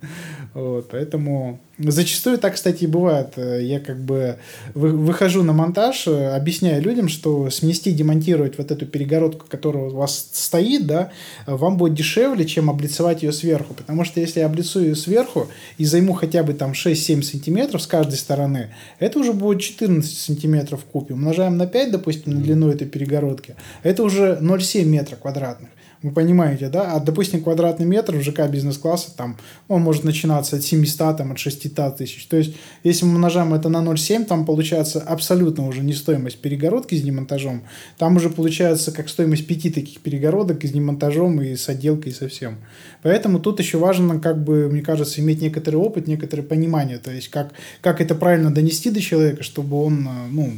Вот, 0.55 0.89
поэтому 0.91 1.61
Зачастую 1.79 2.39
так, 2.39 2.55
кстати, 2.55 2.85
и 2.85 2.87
бывает. 2.87 3.35
Я 3.37 3.81
как 3.81 3.99
бы 3.99 4.37
выхожу 4.75 5.43
на 5.43 5.53
монтаж, 5.53 6.07
объясняю 6.07 6.83
людям, 6.83 7.09
что 7.09 7.51
смести, 7.51 7.93
демонтировать 7.93 8.59
вот 8.59 8.71
эту 8.71 8.87
перегородку, 8.87 9.47
которая 9.49 9.85
у 9.85 9.97
вас 9.97 10.29
стоит, 10.33 10.87
да, 10.87 11.11
вам 11.47 11.79
будет 11.79 11.95
дешевле, 11.95 12.45
чем 12.45 12.69
облицевать 12.69 13.23
ее 13.23 13.33
сверху. 13.33 13.75
Потому 13.75 14.05
что 14.05 14.21
если 14.21 14.41
я 14.41 14.47
облицую 14.47 14.89
ее 14.89 14.97
сверху 14.97 15.49
и 15.79 15.85
займу 15.85 16.13
хотя 16.13 16.43
бы 16.43 16.53
там 16.53 16.73
6-7 16.73 17.23
сантиметров 17.23 17.83
с 17.83 17.87
каждой 17.87 18.17
стороны, 18.17 18.75
это 18.99 19.19
уже 19.19 19.33
будет 19.33 19.63
14 19.63 20.19
сантиметров 20.19 20.81
в 20.81 20.85
купе. 20.85 21.15
Умножаем 21.15 21.57
на 21.57 21.67
5, 21.67 21.91
допустим, 21.91 22.35
на 22.35 22.41
длину 22.41 22.69
этой 22.69 22.87
перегородки, 22.87 23.57
это 23.83 24.03
уже 24.03 24.39
0,7 24.41 24.85
метра 24.85 25.17
квадратных. 25.17 25.71
Вы 26.03 26.11
понимаете, 26.11 26.69
да? 26.69 26.95
А, 26.95 27.01
допустим, 27.01 27.45
квадратный 27.45 27.87
метр 27.87 28.17
в 28.17 28.23
ЖК 28.23 28.49
бизнес-класса, 28.49 29.17
там, 29.17 29.37
он 29.69 29.83
может 29.83 30.03
начинаться 30.03 30.57
от 30.57 30.65
700, 30.65 31.17
там, 31.17 31.31
от 31.31 31.39
600 31.39 31.97
тысяч. 31.97 32.27
То 32.27 32.37
есть, 32.37 32.57
если 32.83 33.05
мы 33.05 33.15
умножаем 33.15 33.55
это 33.55 33.69
на 33.69 33.77
0,7, 33.77 34.25
там 34.25 34.45
получается 34.45 35.01
абсолютно 35.01 35.69
уже 35.69 35.83
не 35.83 35.93
стоимость 35.93 36.39
перегородки 36.39 36.97
с 36.97 37.03
демонтажом. 37.03 37.63
Там 37.99 38.17
уже 38.17 38.31
получается 38.31 38.91
как 38.91 39.09
стоимость 39.09 39.47
пяти 39.47 39.71
таких 39.71 40.01
перегородок 40.01 40.65
с 40.65 40.71
демонтажом 40.71 41.41
и 41.41 41.55
с 41.55 41.69
отделкой 41.69 42.11
и 42.11 42.15
со 42.15 42.29
всем. 42.29 42.59
Поэтому 43.03 43.39
тут 43.39 43.61
еще 43.61 43.79
важно, 43.79 44.19
как 44.19 44.43
бы, 44.43 44.69
мне 44.69 44.83
кажется, 44.83 45.21
иметь 45.21 45.41
некоторый 45.41 45.77
опыт, 45.77 46.09
некоторое 46.09 46.43
понимание. 46.43 46.99
То 46.99 47.13
есть, 47.13 47.29
как, 47.29 47.53
как 47.81 48.01
это 48.01 48.17
правильно 48.17 48.53
донести 48.53 48.91
до 48.91 49.01
человека, 49.01 49.45
чтобы 49.45 49.81
он, 49.81 50.09
э, 50.09 50.11
ну, 50.33 50.53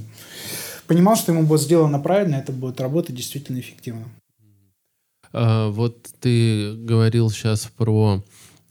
понимал, 0.86 1.16
что 1.16 1.32
ему 1.32 1.42
будет 1.42 1.60
сделано 1.60 1.98
правильно, 1.98 2.36
это 2.36 2.52
будет 2.52 2.80
работать 2.80 3.14
действительно 3.14 3.60
эффективно. 3.60 4.06
А, 5.34 5.70
вот 5.70 6.06
ты 6.20 6.74
говорил 6.74 7.30
сейчас 7.30 7.70
про 7.76 8.22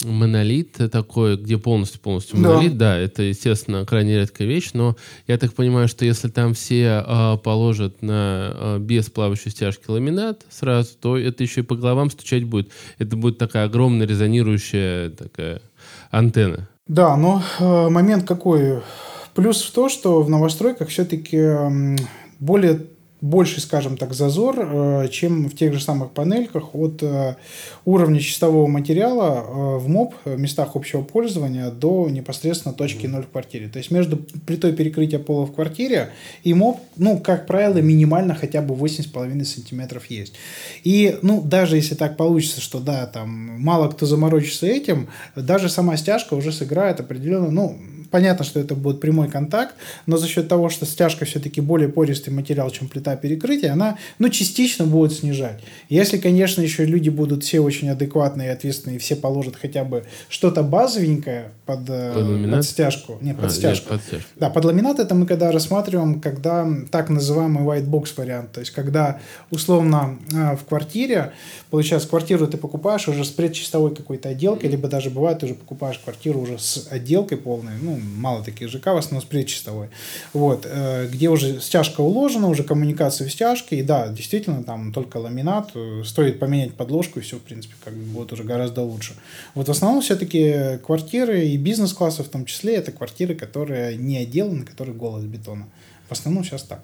монолит 0.04 0.78
такой, 0.92 1.38
где 1.38 1.58
полностью-полностью 1.58 2.38
монолит, 2.40 2.78
да. 2.78 2.94
да, 2.94 2.98
это, 2.98 3.24
естественно, 3.24 3.86
крайне 3.86 4.18
редкая 4.18 4.48
вещь, 4.48 4.72
но 4.74 4.96
я 5.28 5.38
так 5.38 5.54
понимаю, 5.54 5.88
что 5.88 6.06
если 6.06 6.30
там 6.30 6.54
все 6.54 7.04
а, 7.06 7.38
положат 7.38 8.02
на 8.02 8.14
а, 8.16 8.80
без 8.80 9.10
плавающей 9.10 9.52
стяжки 9.52 9.90
ламинат 9.90 10.46
сразу, 10.50 10.90
то 11.00 11.18
это 11.18 11.44
еще 11.44 11.62
и 11.62 11.64
по 11.64 11.76
головам 11.76 12.10
стучать 12.10 12.44
будет. 12.44 12.72
Это 12.98 13.16
будет 13.16 13.38
такая 13.38 13.66
огромная 13.66 14.08
резонирующая 14.08 15.10
такая 15.10 15.62
антенна. 16.12 16.68
Да, 16.88 17.16
но 17.16 17.42
э, 17.60 17.90
момент 17.90 18.28
какой? 18.28 18.82
Плюс 19.36 19.62
в 19.62 19.72
то, 19.72 19.88
что 19.88 20.22
в 20.22 20.30
новостройках 20.30 20.90
все-таки 20.90 21.42
более 22.40 22.88
больше, 23.24 23.62
скажем 23.62 23.96
так, 23.96 24.14
зазор, 24.14 24.58
э, 24.60 25.08
чем 25.10 25.48
в 25.48 25.56
тех 25.56 25.74
же 25.74 25.80
самых 25.80 26.12
панельках 26.12 26.76
от 26.76 27.02
э, 27.02 27.38
уровня 27.86 28.20
чистового 28.20 28.68
материала 28.68 29.46
э, 29.46 29.78
в 29.78 29.88
МОП, 29.88 30.14
местах 30.26 30.76
общего 30.76 31.04
пользования, 31.04 31.72
до 31.72 32.10
непосредственно 32.10 32.74
точки 32.74 33.08
0 33.08 33.24
в 33.24 33.30
квартире. 33.30 33.70
То 33.70 33.78
есть 33.80 33.92
между 33.92 34.18
плитой 34.18 34.74
перекрытия 34.74 35.20
пола 35.20 35.46
в 35.46 35.54
квартире 35.54 36.10
и 36.44 36.54
МОП, 36.54 36.82
ну, 36.98 37.18
как 37.18 37.48
правило, 37.48 37.78
минимально 37.78 38.36
хотя 38.36 38.62
бы 38.62 38.76
8,5 38.76 39.46
сантиметров 39.46 40.08
есть. 40.08 40.34
И, 40.84 41.18
ну, 41.22 41.42
даже 41.42 41.78
если 41.78 41.96
так 41.96 42.18
получится, 42.18 42.60
что, 42.60 42.82
да, 42.82 43.06
там, 43.06 43.30
мало 43.30 43.88
кто 43.88 44.06
заморочится 44.06 44.68
этим, 44.68 45.08
даже 45.38 45.70
сама 45.70 45.96
стяжка 45.96 46.34
уже 46.34 46.52
сыграет 46.52 47.00
определенно, 47.00 47.50
ну, 47.50 47.80
понятно, 48.14 48.46
что 48.46 48.60
это 48.60 48.76
будет 48.76 49.00
прямой 49.00 49.28
контакт, 49.28 49.74
но 50.06 50.18
за 50.18 50.28
счет 50.28 50.48
того, 50.48 50.70
что 50.70 50.86
стяжка 50.86 51.26
все-таки 51.26 51.62
более 51.62 51.90
пористый 51.90 52.32
материал, 52.32 52.70
чем 52.70 52.88
плита 52.88 53.13
перекрытия, 53.16 53.74
она, 53.74 53.98
ну, 54.20 54.30
частично 54.30 54.86
будет 54.86 55.14
снижать. 55.14 55.62
Если, 55.90 56.18
конечно, 56.18 56.62
еще 56.62 56.86
люди 56.86 57.10
будут 57.10 57.44
все 57.44 57.60
очень 57.60 57.90
адекватные 57.90 58.50
и 58.50 58.52
ответственные, 58.52 58.98
и 58.98 59.00
все 59.00 59.16
положат 59.16 59.56
хотя 59.56 59.84
бы 59.84 60.06
что-то 60.30 60.64
базовенькое 60.64 61.52
под, 61.66 61.90
э, 61.90 62.14
под, 62.14 62.52
под 62.52 62.66
стяжку. 62.66 63.18
Нет, 63.22 63.38
под, 63.38 63.46
а, 63.46 63.50
стяжку. 63.50 63.94
Нет, 63.94 64.02
под 64.02 64.08
стяжку. 64.08 64.30
Да, 64.40 64.50
под 64.50 64.66
ламинат 64.66 65.00
это 65.00 65.16
мы 65.16 65.26
когда 65.26 65.52
рассматриваем, 65.52 66.20
когда 66.20 66.68
так 66.92 67.10
называемый 67.10 67.64
white 67.64 67.88
box 67.88 68.10
вариант, 68.18 68.52
то 68.52 68.60
есть 68.60 68.72
когда 68.72 69.20
условно 69.52 70.18
э, 70.32 70.56
в 70.56 70.66
квартире, 70.66 71.34
получается, 71.70 72.08
квартиру 72.08 72.48
ты 72.48 72.58
покупаешь 72.58 73.08
уже 73.08 73.24
с 73.24 73.30
предчистовой 73.30 73.96
какой-то 73.96 74.30
отделкой, 74.30 74.70
либо 74.70 74.88
даже 74.88 75.10
бывает, 75.10 75.40
ты 75.40 75.46
уже 75.46 75.56
покупаешь 75.56 76.00
квартиру 76.00 76.40
уже 76.40 76.60
с 76.60 76.88
отделкой 76.90 77.38
полной, 77.38 77.74
ну, 77.82 78.00
мало 78.18 78.44
таких 78.44 78.70
ЖК, 78.70 78.88
в 78.88 78.98
основном 78.98 79.22
с 79.22 79.26
предчистовой, 79.26 79.90
вот, 80.34 80.68
э, 80.70 81.08
где 81.08 81.30
уже 81.30 81.60
стяжка 81.62 82.02
уложена, 82.02 82.50
уже 82.50 82.64
коммуникация 82.64 83.03
в 83.10 83.32
стяжке, 83.32 83.78
и 83.78 83.84
да, 83.84 84.08
действительно, 84.08 84.64
там 84.64 84.94
только 84.94 85.18
ламинат, 85.18 85.72
э, 85.76 86.04
стоит 86.06 86.40
поменять 86.40 86.74
подложку, 86.76 87.20
и 87.20 87.22
все, 87.22 87.38
в 87.38 87.42
принципе, 87.42 87.76
как 87.84 87.94
бы 87.94 88.04
будет 88.04 88.34
уже 88.34 88.44
гораздо 88.44 88.82
лучше. 88.82 89.16
Вот 89.56 89.68
в 89.68 89.72
основном 89.72 90.02
все-таки 90.02 90.80
квартиры 90.86 91.46
и 91.48 91.58
бизнес-классы 91.58 92.24
в 92.24 92.30
том 92.30 92.46
числе, 92.46 92.76
это 92.76 92.92
квартиры, 92.92 93.36
которые 93.36 93.98
не 93.98 94.18
отделаны, 94.18 94.66
которые 94.66 94.96
голос 94.96 95.24
бетона. 95.24 95.68
В 96.08 96.12
основном 96.12 96.44
сейчас 96.44 96.64
так. 96.64 96.84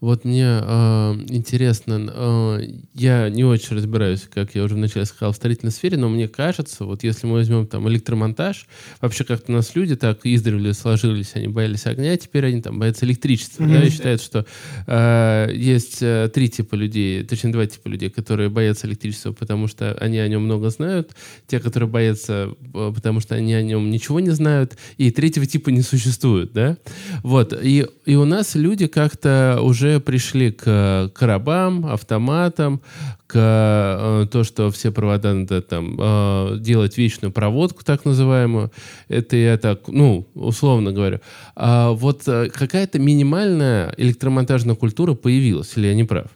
Вот 0.00 0.26
мне 0.26 0.60
э, 0.62 1.14
интересно, 1.28 2.10
э, 2.12 2.68
я 2.92 3.30
не 3.30 3.44
очень 3.44 3.76
разбираюсь, 3.76 4.28
как 4.32 4.54
я 4.54 4.62
уже 4.62 4.74
вначале 4.74 5.06
сказал, 5.06 5.32
в 5.32 5.36
строительной 5.36 5.72
сфере, 5.72 5.96
но 5.96 6.10
мне 6.10 6.28
кажется, 6.28 6.84
вот 6.84 7.02
если 7.02 7.26
мы 7.26 7.34
возьмем 7.34 7.66
там 7.66 7.88
электромонтаж, 7.88 8.66
вообще 9.00 9.24
как-то 9.24 9.52
у 9.52 9.54
нас 9.54 9.74
люди 9.74 9.96
так 9.96 10.18
издревле 10.24 10.74
сложились, 10.74 11.32
они 11.34 11.48
боялись 11.48 11.86
огня, 11.86 12.12
а 12.12 12.16
теперь 12.18 12.44
они 12.44 12.60
там 12.60 12.78
боятся 12.78 13.06
электричества, 13.06 13.64
mm-hmm. 13.64 13.72
да, 13.72 13.86
и 13.86 13.90
считают, 13.90 14.20
что 14.20 14.46
э, 14.86 15.48
есть 15.54 16.02
э, 16.02 16.30
три 16.32 16.50
типа 16.50 16.74
людей, 16.74 17.24
точнее 17.24 17.52
два 17.52 17.64
типа 17.66 17.88
людей, 17.88 18.10
которые 18.10 18.50
боятся 18.50 18.86
электричества, 18.86 19.32
потому 19.32 19.66
что 19.66 19.94
они 19.94 20.18
о 20.18 20.28
нем 20.28 20.42
много 20.42 20.68
знают, 20.68 21.12
те, 21.46 21.58
которые 21.58 21.88
боятся, 21.88 22.50
э, 22.74 22.92
потому 22.94 23.20
что 23.20 23.34
они 23.34 23.54
о 23.54 23.62
нем 23.62 23.90
ничего 23.90 24.20
не 24.20 24.30
знают, 24.30 24.76
и 24.98 25.10
третьего 25.10 25.46
типа 25.46 25.70
не 25.70 25.80
существует, 25.80 26.52
да, 26.52 26.76
вот, 27.22 27.58
и, 27.58 27.86
и 28.04 28.14
у 28.14 28.26
нас 28.26 28.56
люди 28.56 28.88
как-то 28.88 29.60
уже 29.62 29.85
уже 29.86 30.00
пришли 30.00 30.50
к 30.50 31.10
коробам, 31.14 31.86
автоматам, 31.86 32.80
к 33.26 33.34
э, 33.34 34.26
то, 34.30 34.44
что 34.44 34.70
все 34.70 34.92
провода 34.92 35.34
надо 35.34 35.62
там 35.62 35.96
э, 35.98 36.58
делать 36.60 36.98
вечную 36.98 37.32
проводку, 37.32 37.84
так 37.84 38.04
называемую. 38.04 38.70
Это 39.08 39.36
я 39.36 39.56
так, 39.58 39.88
ну, 39.88 40.26
условно 40.34 40.92
говорю. 40.92 41.20
А 41.54 41.90
вот 41.90 42.22
э, 42.26 42.50
какая-то 42.52 42.98
минимальная 42.98 43.94
электромонтажная 43.96 44.74
культура 44.74 45.14
появилась, 45.14 45.72
или 45.76 45.86
я 45.88 45.94
не 45.94 46.04
прав? 46.04 46.26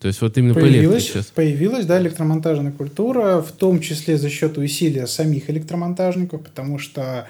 То 0.00 0.08
есть 0.08 0.20
вот 0.20 0.36
именно 0.36 0.54
появилась, 0.54 1.08
по 1.08 1.42
Появилась, 1.42 1.86
да, 1.86 1.98
электромонтажная 1.98 2.72
культура, 2.72 3.40
в 3.40 3.52
том 3.52 3.80
числе 3.80 4.18
за 4.18 4.28
счет 4.28 4.58
усилия 4.58 5.06
самих 5.06 5.48
электромонтажников, 5.48 6.42
потому 6.42 6.78
что 6.78 7.26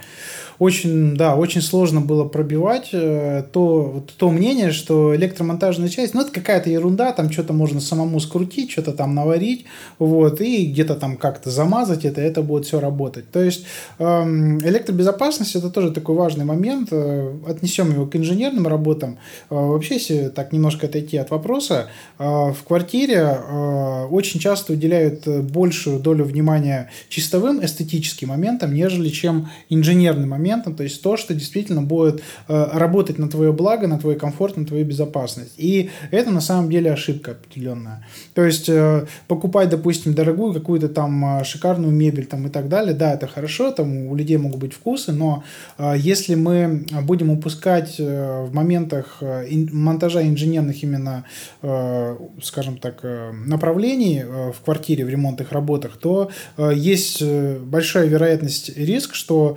очень, 0.59 1.17
да, 1.17 1.37
очень 1.37 1.61
сложно 1.61 2.01
было 2.01 2.25
пробивать 2.25 2.91
э, 2.93 3.45
то, 3.53 3.83
вот, 3.83 4.13
то 4.17 4.31
мнение, 4.31 4.73
что 4.73 5.15
электромонтажная 5.15 5.89
часть, 5.89 6.15
ну, 6.15 6.21
это 6.21 6.31
какая-то 6.31 6.71
ерунда, 6.71 7.13
там 7.13 7.31
что-то 7.31 7.53
можно 7.53 7.81
самому 7.81 8.21
скрутить, 8.21 8.71
что-то 8.71 8.93
там 8.93 9.15
наварить, 9.15 9.65
вот, 9.99 10.41
и 10.41 10.67
где-то 10.67 10.95
там 10.95 11.17
как-то 11.17 11.51
замазать 11.51 12.05
это, 12.05 12.21
это 12.21 12.43
будет 12.43 12.67
все 12.67 12.81
работать. 12.81 13.31
То 13.31 13.43
есть 13.43 13.65
эм, 13.99 14.59
электробезопасность 14.59 15.57
это 15.57 15.71
тоже 15.71 15.91
такой 15.91 16.15
важный 16.15 16.45
момент, 16.45 16.89
э, 16.93 17.35
отнесем 17.47 17.91
его 17.91 18.07
к 18.07 18.17
инженерным 18.17 18.67
работам. 18.67 19.19
Э, 19.51 19.55
вообще, 19.55 19.95
если 19.95 20.29
так 20.29 20.53
немножко 20.53 20.87
отойти 20.87 21.17
от 21.17 21.31
вопроса, 21.31 21.87
в 22.19 22.57
квартире 22.67 23.39
очень 24.11 24.41
часто 24.41 24.73
уделяют 24.73 25.27
большую 25.27 25.99
долю 25.99 26.25
внимания 26.25 26.91
чистовым 27.09 27.65
эстетическим 27.65 28.29
моментам, 28.29 28.75
нежели 28.75 29.09
чем 29.09 29.49
инженерным 29.69 30.31
моментам, 30.31 30.44
то 30.77 30.83
есть 30.83 31.03
то, 31.03 31.17
что 31.17 31.35
действительно 31.35 31.83
будет 31.83 32.23
э, 32.49 32.69
работать 32.73 33.19
на 33.19 33.29
твое 33.29 33.53
благо, 33.53 33.87
на 33.87 33.99
твой 33.99 34.17
комфорт, 34.17 34.57
на 34.57 34.67
твою 34.67 34.85
безопасность. 34.85 35.55
И 35.57 35.91
это 36.11 36.31
на 36.31 36.41
самом 36.41 36.71
деле 36.71 36.93
ошибка 36.93 37.33
определенная. 37.33 38.07
То 38.35 38.45
есть 38.45 38.69
э, 38.69 39.07
покупать, 39.29 39.71
допустим, 39.71 40.15
дорогую 40.15 40.53
какую-то 40.53 40.89
там 40.89 41.41
э, 41.41 41.45
шикарную 41.45 41.93
мебель 41.93 42.27
там 42.27 42.47
и 42.47 42.51
так 42.51 42.69
далее, 42.69 42.95
да, 42.95 43.15
это 43.15 43.27
хорошо, 43.27 43.71
там 43.71 44.07
у 44.09 44.15
людей 44.15 44.37
могут 44.37 44.61
быть 44.61 44.75
вкусы, 44.75 45.13
но 45.13 45.45
если 45.97 46.35
мы 46.35 46.87
будем 47.03 47.31
упускать 47.31 47.99
в 47.99 48.51
моментах 48.53 49.23
монтажа 49.73 50.23
инженерных 50.23 50.83
именно, 50.83 51.25
скажем 52.43 52.79
так, 52.79 53.03
направлений 53.47 54.23
в 54.25 54.65
квартире, 54.65 55.05
в 55.05 55.09
ремонтных 55.09 55.53
работах, 55.53 55.97
то 55.97 56.31
есть 56.59 57.23
большая 57.23 58.07
вероятность 58.07 58.77
риск, 58.77 59.15
что 59.15 59.57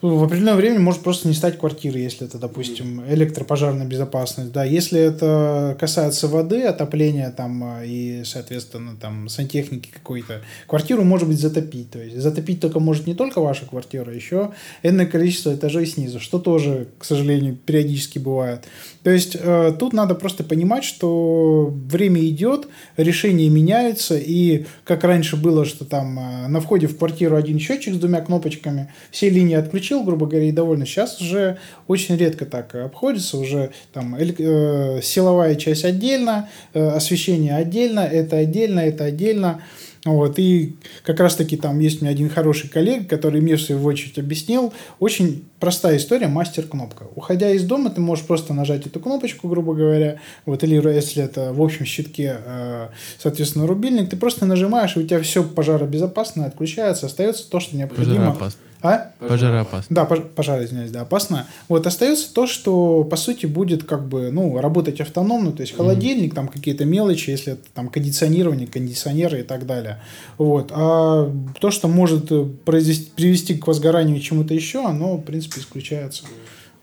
в 0.00 0.22
определенное 0.22 0.54
время 0.54 0.78
может 0.78 1.02
просто 1.02 1.26
не 1.26 1.34
стать 1.34 1.58
квартиры, 1.58 1.98
если 1.98 2.24
это, 2.24 2.38
допустим, 2.38 3.02
электропожарная 3.08 3.84
безопасность. 3.84 4.52
Да, 4.52 4.62
если 4.62 5.00
это 5.00 5.76
касается 5.80 6.28
воды, 6.28 6.62
отопления 6.62 7.32
там 7.32 7.64
а, 7.64 7.84
и, 7.84 8.22
соответственно, 8.24 8.96
там 9.00 9.28
сантехники 9.28 9.88
какой-то, 9.92 10.42
квартиру 10.68 11.02
может 11.02 11.26
быть 11.26 11.40
затопить. 11.40 11.90
То 11.90 11.98
есть 11.98 12.16
затопить 12.16 12.60
только 12.60 12.78
может 12.78 13.08
не 13.08 13.14
только 13.14 13.40
ваша 13.40 13.66
квартира, 13.66 14.14
еще 14.14 14.52
энное 14.84 15.06
количество 15.06 15.52
этажей 15.52 15.86
снизу, 15.86 16.20
что 16.20 16.38
тоже, 16.38 16.86
к 16.98 17.04
сожалению, 17.04 17.56
периодически 17.56 18.20
бывает. 18.20 18.66
То 19.02 19.10
есть 19.10 19.36
э, 19.40 19.74
тут 19.76 19.94
надо 19.94 20.14
просто 20.14 20.44
понимать, 20.44 20.84
что 20.84 21.72
время 21.72 22.24
идет, 22.28 22.68
решения 22.96 23.48
меняются, 23.48 24.16
и 24.16 24.66
как 24.84 25.02
раньше 25.02 25.36
было, 25.36 25.64
что 25.64 25.84
там 25.84 26.18
э, 26.20 26.46
на 26.46 26.60
входе 26.60 26.86
в 26.86 26.96
квартиру 26.96 27.34
один 27.34 27.58
счетчик 27.58 27.94
с 27.94 27.98
двумя 27.98 28.20
кнопочками, 28.20 28.92
все 29.10 29.28
линии 29.28 29.56
отключены, 29.56 29.87
получил, 29.88 30.04
грубо 30.04 30.26
говоря, 30.26 30.46
и 30.46 30.52
довольно. 30.52 30.86
Сейчас 30.86 31.20
уже 31.20 31.58
очень 31.86 32.16
редко 32.16 32.44
так 32.44 32.74
обходится, 32.74 33.38
уже 33.38 33.70
там 33.92 34.14
э, 34.16 35.00
силовая 35.02 35.54
часть 35.54 35.84
отдельно, 35.84 36.48
э, 36.74 36.88
освещение 36.88 37.56
отдельно, 37.56 38.00
это 38.00 38.36
отдельно, 38.36 38.80
это 38.80 39.04
отдельно. 39.04 39.62
Вот, 40.04 40.38
и 40.38 40.76
как 41.04 41.18
раз-таки 41.20 41.56
там 41.56 41.80
есть 41.80 42.00
у 42.00 42.04
меня 42.04 42.12
один 42.12 42.30
хороший 42.30 42.70
коллега, 42.70 43.04
который 43.04 43.40
мне 43.40 43.56
в 43.56 43.60
свою 43.60 43.82
очередь 43.84 44.18
объяснил. 44.18 44.72
Очень 45.00 45.44
простая 45.58 45.96
история, 45.96 46.28
мастер-кнопка. 46.28 47.06
Уходя 47.16 47.50
из 47.50 47.64
дома, 47.64 47.90
ты 47.90 48.00
можешь 48.00 48.24
просто 48.24 48.54
нажать 48.54 48.86
эту 48.86 49.00
кнопочку, 49.00 49.48
грубо 49.48 49.74
говоря, 49.74 50.18
вот, 50.46 50.62
или 50.62 50.76
если 50.94 51.22
это 51.22 51.52
в 51.52 51.60
общем 51.60 51.84
щитке, 51.84 52.36
э, 52.44 52.88
соответственно, 53.18 53.66
рубильник, 53.66 54.08
ты 54.08 54.16
просто 54.16 54.46
нажимаешь, 54.46 54.96
и 54.96 55.00
у 55.00 55.02
тебя 55.02 55.20
все 55.20 55.42
пожаробезопасно 55.42 56.46
отключается, 56.46 57.06
остается 57.06 57.50
то, 57.50 57.58
что 57.58 57.76
необходимо. 57.76 58.16
Пожароопасно. 58.16 58.67
А? 58.80 59.10
Пожароопасно. 59.18 59.94
Да, 59.94 60.04
пож, 60.04 60.20
пожар, 60.34 60.62
извиняюсь, 60.62 60.90
да, 60.90 61.00
опасно. 61.00 61.46
Вот 61.68 61.86
остается 61.86 62.32
то, 62.32 62.46
что 62.46 63.04
по 63.04 63.16
сути 63.16 63.46
будет 63.46 63.84
как 63.84 64.06
бы, 64.06 64.30
ну, 64.30 64.60
работать 64.60 65.00
автономно, 65.00 65.52
то 65.52 65.62
есть 65.62 65.76
холодильник, 65.76 66.32
mm-hmm. 66.32 66.36
там 66.36 66.48
какие-то 66.48 66.84
мелочи, 66.84 67.30
если 67.30 67.54
это 67.54 67.62
там 67.74 67.88
кондиционирование, 67.88 68.66
кондиционеры 68.66 69.40
и 69.40 69.42
так 69.42 69.66
далее. 69.66 69.98
Вот. 70.36 70.70
А 70.72 71.32
то, 71.60 71.70
что 71.70 71.88
может 71.88 72.30
произвести, 72.64 73.10
привести 73.16 73.54
к 73.56 73.66
возгоранию 73.66 74.20
чему-то 74.20 74.54
еще, 74.54 74.84
оно, 74.84 75.16
в 75.16 75.22
принципе, 75.22 75.60
исключается. 75.60 76.24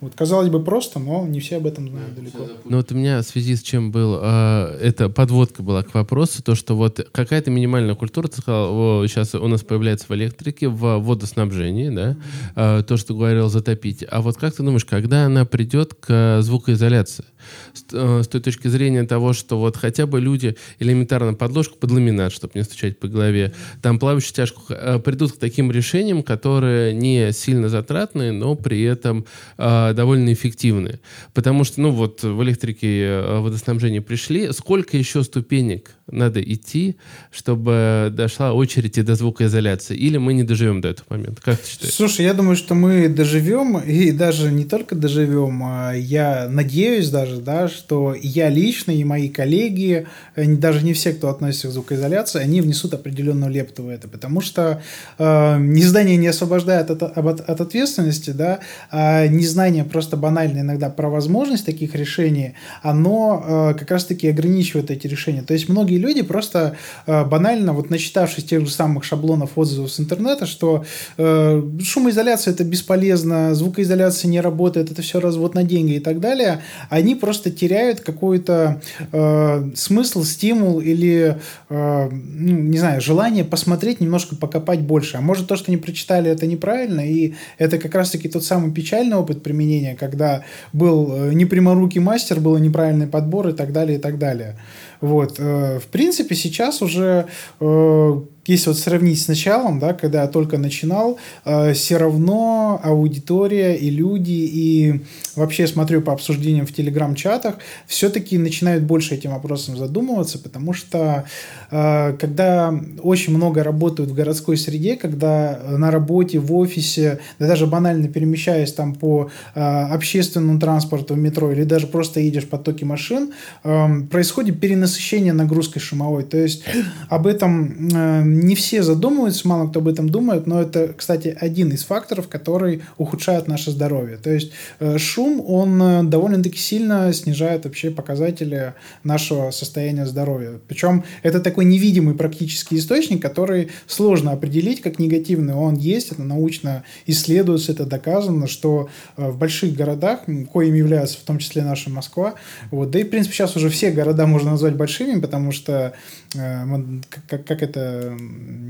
Вот, 0.02 0.14
казалось 0.16 0.50
бы, 0.50 0.64
просто, 0.64 1.00
но 1.00 1.26
не 1.26 1.40
все 1.40 1.58
об 1.58 1.68
этом 1.68 1.90
знают 1.90 2.16
да, 2.16 2.22
далеко. 2.22 2.48
Ну 2.66 2.78
вот 2.78 2.92
у 2.92 2.96
меня 2.96 3.22
в 3.22 3.24
связи 3.24 3.56
с 3.56 3.62
чем 3.62 3.92
был, 3.92 4.20
э, 4.22 4.78
эта 4.82 5.10
подводка 5.10 5.64
была 5.64 5.84
к 5.84 5.94
вопросу, 5.94 6.44
то, 6.44 6.54
что 6.54 6.76
вот 6.76 7.08
какая-то 7.12 7.50
минимальная 7.50 7.96
культура, 7.96 8.28
ты 8.28 8.42
сказал, 8.42 8.70
о, 8.74 9.08
сейчас 9.08 9.34
у 9.36 9.48
нас 9.48 9.62
появляется 9.62 10.08
в 10.10 10.12
электрике, 10.16 10.68
в 10.68 10.98
водоснабжении, 11.00 11.90
да, 11.90 12.18
э, 12.56 12.84
то, 12.86 12.98
что 12.98 13.14
говорил 13.14 13.48
затопить. 13.50 14.04
А 14.10 14.22
вот 14.22 14.38
как 14.38 14.54
ты 14.54 14.64
думаешь, 14.64 14.86
когда 14.86 15.26
она 15.26 15.46
придет 15.46 15.94
к 15.94 16.42
звукоизоляции? 16.42 17.26
С, 17.74 17.86
э, 17.94 18.24
с 18.24 18.28
той 18.28 18.42
точки 18.42 18.68
зрения 18.68 19.04
того, 19.04 19.34
что 19.34 19.60
вот 19.60 19.78
хотя 19.78 20.06
бы 20.06 20.20
люди 20.20 20.56
элементарно 20.80 21.34
подложку 21.34 21.78
под 21.78 21.92
ламинат, 21.92 22.32
чтобы 22.32 22.54
не 22.56 22.64
стучать 22.64 23.00
по 23.00 23.08
голове, 23.08 23.54
там 23.82 24.00
плавающую 24.00 24.34
тяжку, 24.34 24.62
э, 24.70 25.00
придут 25.00 25.34
к 25.34 25.38
таким 25.38 25.72
решениям, 25.72 26.24
которые 26.24 26.94
не 26.94 27.32
сильно 27.32 27.70
затратные, 27.70 28.32
но 28.32 28.56
при 28.56 28.82
этом 28.84 29.26
э, 29.58 29.85
довольно 29.94 30.34
эффективны. 30.34 31.00
Потому 31.34 31.64
что, 31.64 31.82
ну 31.82 31.92
вот, 31.92 32.24
в 32.24 32.44
электрике 32.44 33.04
э, 33.04 33.40
водоснабжения 33.40 34.02
пришли. 34.02 34.52
Сколько 34.52 34.98
еще 34.98 35.24
ступенек 35.24 35.92
надо 36.12 36.42
идти, 36.42 36.98
чтобы 37.32 38.10
дошла 38.12 38.54
очередь 38.54 38.98
и 38.98 39.02
до 39.02 39.16
звукоизоляции? 39.16 39.96
Или 39.96 40.18
мы 40.18 40.34
не 40.34 40.44
доживем 40.44 40.82
до 40.82 40.90
этого 40.90 41.06
момента? 41.10 41.42
Как 41.42 41.58
ты 41.58 41.68
считаешь? 41.68 41.94
Слушай, 41.94 42.26
я 42.26 42.34
думаю, 42.34 42.56
что 42.56 42.76
мы 42.76 43.10
доживем, 43.10 43.80
и 43.80 44.12
даже 44.12 44.52
не 44.52 44.66
только 44.66 44.96
доживем, 44.96 45.62
а 45.64 45.94
я 45.94 46.48
надеюсь 46.50 47.10
даже, 47.10 47.42
да, 47.42 47.68
что 47.68 48.16
я 48.20 48.50
лично 48.50 48.92
и 48.92 49.04
мои 49.04 49.30
коллеги, 49.30 50.08
даже 50.36 50.84
не 50.84 50.94
все, 50.94 51.12
кто 51.14 51.30
относится 51.30 51.70
к 51.70 51.72
звукоизоляции, 51.72 52.40
они 52.40 52.62
внесут 52.62 52.94
определенную 52.94 53.52
лепту 53.52 53.84
в 53.84 53.90
это, 53.90 54.08
потому 54.08 54.42
что 54.42 54.82
э, 55.18 55.58
незнание 55.60 56.18
не 56.18 56.28
освобождает 56.28 56.92
от, 56.92 57.02
от, 57.02 57.42
от 57.42 57.62
ответственности, 57.62 58.30
да, 58.30 58.60
а 58.92 59.28
незнание 59.28 59.84
просто 59.84 60.18
банально 60.18 60.60
иногда 60.60 60.90
про 60.90 61.10
возможность 61.10 61.66
таких 61.66 61.96
решений, 61.96 62.54
оно 62.84 63.44
э, 63.74 63.80
как 63.80 63.90
раз-таки 63.90 64.28
ограничивает 64.28 64.92
эти 64.92 65.08
решения. 65.08 65.42
То 65.42 65.54
есть 65.54 65.68
многие 65.68 65.95
люди 65.98 66.22
просто 66.22 66.78
э, 67.06 67.26
банально, 67.26 67.74
вот 67.74 67.90
начитавшись 67.90 68.46
тех 68.46 68.62
же 68.62 68.72
самых 68.72 69.04
шаблонов 69.04 69.52
отзывов 69.58 69.92
с 69.92 70.00
интернета, 70.00 70.46
что 70.46 70.86
э, 71.18 71.64
шумоизоляция 71.84 72.54
это 72.54 72.64
бесполезно, 72.64 73.54
звукоизоляция 73.54 74.30
не 74.30 74.42
работает, 74.42 74.92
это 74.92 75.02
все 75.02 75.20
развод 75.20 75.56
на 75.56 75.64
деньги 75.64 75.94
и 75.94 76.00
так 76.00 76.20
далее, 76.20 76.62
они 76.90 77.16
просто 77.16 77.52
теряют 77.52 78.00
какой-то 78.00 78.82
э, 79.12 79.72
смысл, 79.76 80.24
стимул 80.24 80.80
или, 80.80 81.38
э, 81.70 82.10
ну, 82.10 82.58
не 82.58 82.78
знаю, 82.78 83.02
желание 83.02 83.44
посмотреть, 83.44 84.00
немножко 84.02 84.36
покопать 84.36 84.82
больше. 84.82 85.18
А 85.18 85.22
может 85.22 85.48
то, 85.48 85.56
что 85.56 85.72
они 85.72 85.78
прочитали, 85.78 86.32
это 86.32 86.48
неправильно, 86.48 87.02
и 87.02 87.34
это 87.58 87.78
как 87.78 87.94
раз-таки 87.96 88.30
тот 88.30 88.44
самый 88.44 88.72
печальный 88.72 89.18
опыт 89.18 89.44
применения 89.44 89.66
применения, 89.66 89.96
когда 89.96 90.44
был 90.74 91.12
э, 91.12 91.34
непряморукий 91.34 92.02
мастер, 92.02 92.40
был 92.40 92.58
неправильный 92.58 93.08
подбор 93.08 93.50
и 93.50 93.54
так 93.54 93.72
далее, 93.72 93.98
и 93.98 94.02
так 94.02 94.18
далее. 94.18 94.56
Вот. 95.02 95.36
Э, 95.40 95.80
в 95.86 95.92
принципе, 95.92 96.36
сейчас 96.36 96.82
уже 96.82 97.28
э, 97.60 98.22
если 98.48 98.70
вот 98.70 98.78
сравнить 98.78 99.22
с 99.22 99.28
началом, 99.28 99.80
да, 99.80 99.94
когда 99.94 100.22
я 100.22 100.28
только 100.28 100.58
начинал, 100.58 101.18
э, 101.46 101.74
все 101.74 101.98
равно 101.98 102.80
аудитория 102.84 103.76
и 103.76 103.90
люди, 103.90 104.32
и 104.32 105.02
вообще 105.36 105.68
смотрю 105.68 106.02
по 106.02 106.14
обсуждениям 106.14 106.66
в 106.66 106.74
телеграм-чатах, 106.74 107.56
все-таки 107.88 108.38
начинают 108.38 108.84
больше 108.84 109.16
этим 109.16 109.32
вопросом 109.32 109.78
задумываться, 109.78 110.40
потому 110.40 110.74
что 110.74 111.26
э, 111.72 112.14
когда 112.20 112.74
очень 113.02 113.36
много 113.36 113.64
работают 113.64 114.12
в 114.12 114.14
городской 114.14 114.58
среде, 114.58 114.96
когда 114.96 115.60
на 115.70 115.92
работе, 115.92 116.40
в 116.40 116.54
офисе, 116.56 117.20
да 117.40 117.48
даже 117.48 117.68
банально 117.68 118.08
перемещаясь 118.08 118.74
там 118.74 118.94
по 118.96 119.30
э, 119.56 119.60
общественному 119.60 120.60
транспорту, 120.60 121.16
в 121.16 121.18
метро, 121.18 121.52
или 121.52 121.64
даже 121.64 121.88
просто 121.88 122.20
едешь 122.20 122.44
в 122.44 122.50
потоке 122.50 122.86
машин, 122.86 123.32
э, 123.64 123.88
происходит 124.12 124.60
перенасыщение 124.60 125.34
нагрузкой 125.34 125.82
шумовой. 125.82 126.24
То 126.24 126.38
есть 126.38 126.64
об 127.10 127.28
этом 127.28 127.90
э, 127.94 128.35
не 128.36 128.56
все 128.56 128.84
задумываются, 128.84 129.48
мало 129.48 129.68
кто 129.68 129.80
об 129.80 129.88
этом 129.88 130.10
думает, 130.10 130.48
но 130.48 130.62
это, 130.62 130.94
кстати, 130.96 131.36
один 131.40 131.70
из 131.70 131.84
факторов, 131.84 132.28
который 132.28 132.82
ухудшает 132.98 133.48
наше 133.48 133.72
здоровье. 133.72 134.18
То 134.18 134.30
есть 134.30 134.52
э, 134.80 134.98
шум, 134.98 135.44
он 135.46 135.82
э, 135.82 136.04
довольно-таки 136.04 136.58
сильно 136.58 137.12
снижает 137.14 137.66
вообще 137.66 137.92
показатели 137.92 138.74
нашего 139.04 139.52
состояния 139.52 140.06
здоровья. 140.06 140.60
Причем 140.68 141.04
это 141.24 141.40
такой 141.40 141.66
невидимый 141.66 142.16
практический 142.16 142.78
источник, 142.78 143.22
который 143.22 143.70
сложно 143.88 144.32
определить 144.32 144.82
как 144.82 145.00
негативный. 145.00 145.54
Он 145.54 145.76
есть, 145.76 146.12
это 146.12 146.24
научно 146.24 146.84
исследуется, 147.06 147.72
это 147.72 147.86
доказано, 147.86 148.48
что 148.48 148.90
э, 149.18 149.30
в 149.30 149.38
больших 149.38 149.76
городах, 149.76 150.22
коим 150.52 150.74
является 150.74 151.18
в 151.18 151.22
том 151.22 151.40
числе 151.40 151.64
наша 151.64 151.90
Москва, 151.90 152.36
вот, 152.72 152.92
да 152.92 153.00
и, 153.00 153.04
в 153.04 153.10
принципе, 153.10 153.36
сейчас 153.36 153.56
уже 153.56 153.70
все 153.70 153.92
города 153.92 154.26
можно 154.26 154.52
назвать 154.52 154.76
большими, 154.76 155.20
потому 155.20 155.52
что, 155.52 155.94
как, 156.34 157.46
как 157.46 157.64
это 157.64 158.18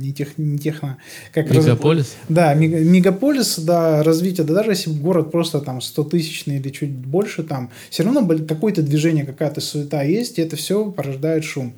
не, 0.06 0.14
тех, 0.14 0.38
не 0.38 0.58
техно... 0.58 0.98
Как 1.34 1.50
мегаполис? 1.50 2.06
Раз... 2.06 2.18
Да, 2.30 2.54
мегаполис, 2.54 3.60
да, 3.60 4.04
развитие, 4.04 4.46
да 4.46 4.54
даже 4.54 4.72
если 4.72 4.90
город 4.92 5.32
просто 5.32 5.60
там 5.60 5.82
100 5.82 6.04
тысячный 6.06 6.58
или 6.58 6.70
чуть 6.70 6.92
больше, 6.92 7.44
там 7.44 7.70
все 7.90 8.04
равно 8.04 8.26
какое-то 8.48 8.82
движение, 8.82 9.26
какая-то 9.26 9.62
суета 9.62 10.04
есть, 10.04 10.38
и 10.38 10.42
это 10.42 10.56
все 10.56 10.92
порождает 10.92 11.44
шум. 11.44 11.74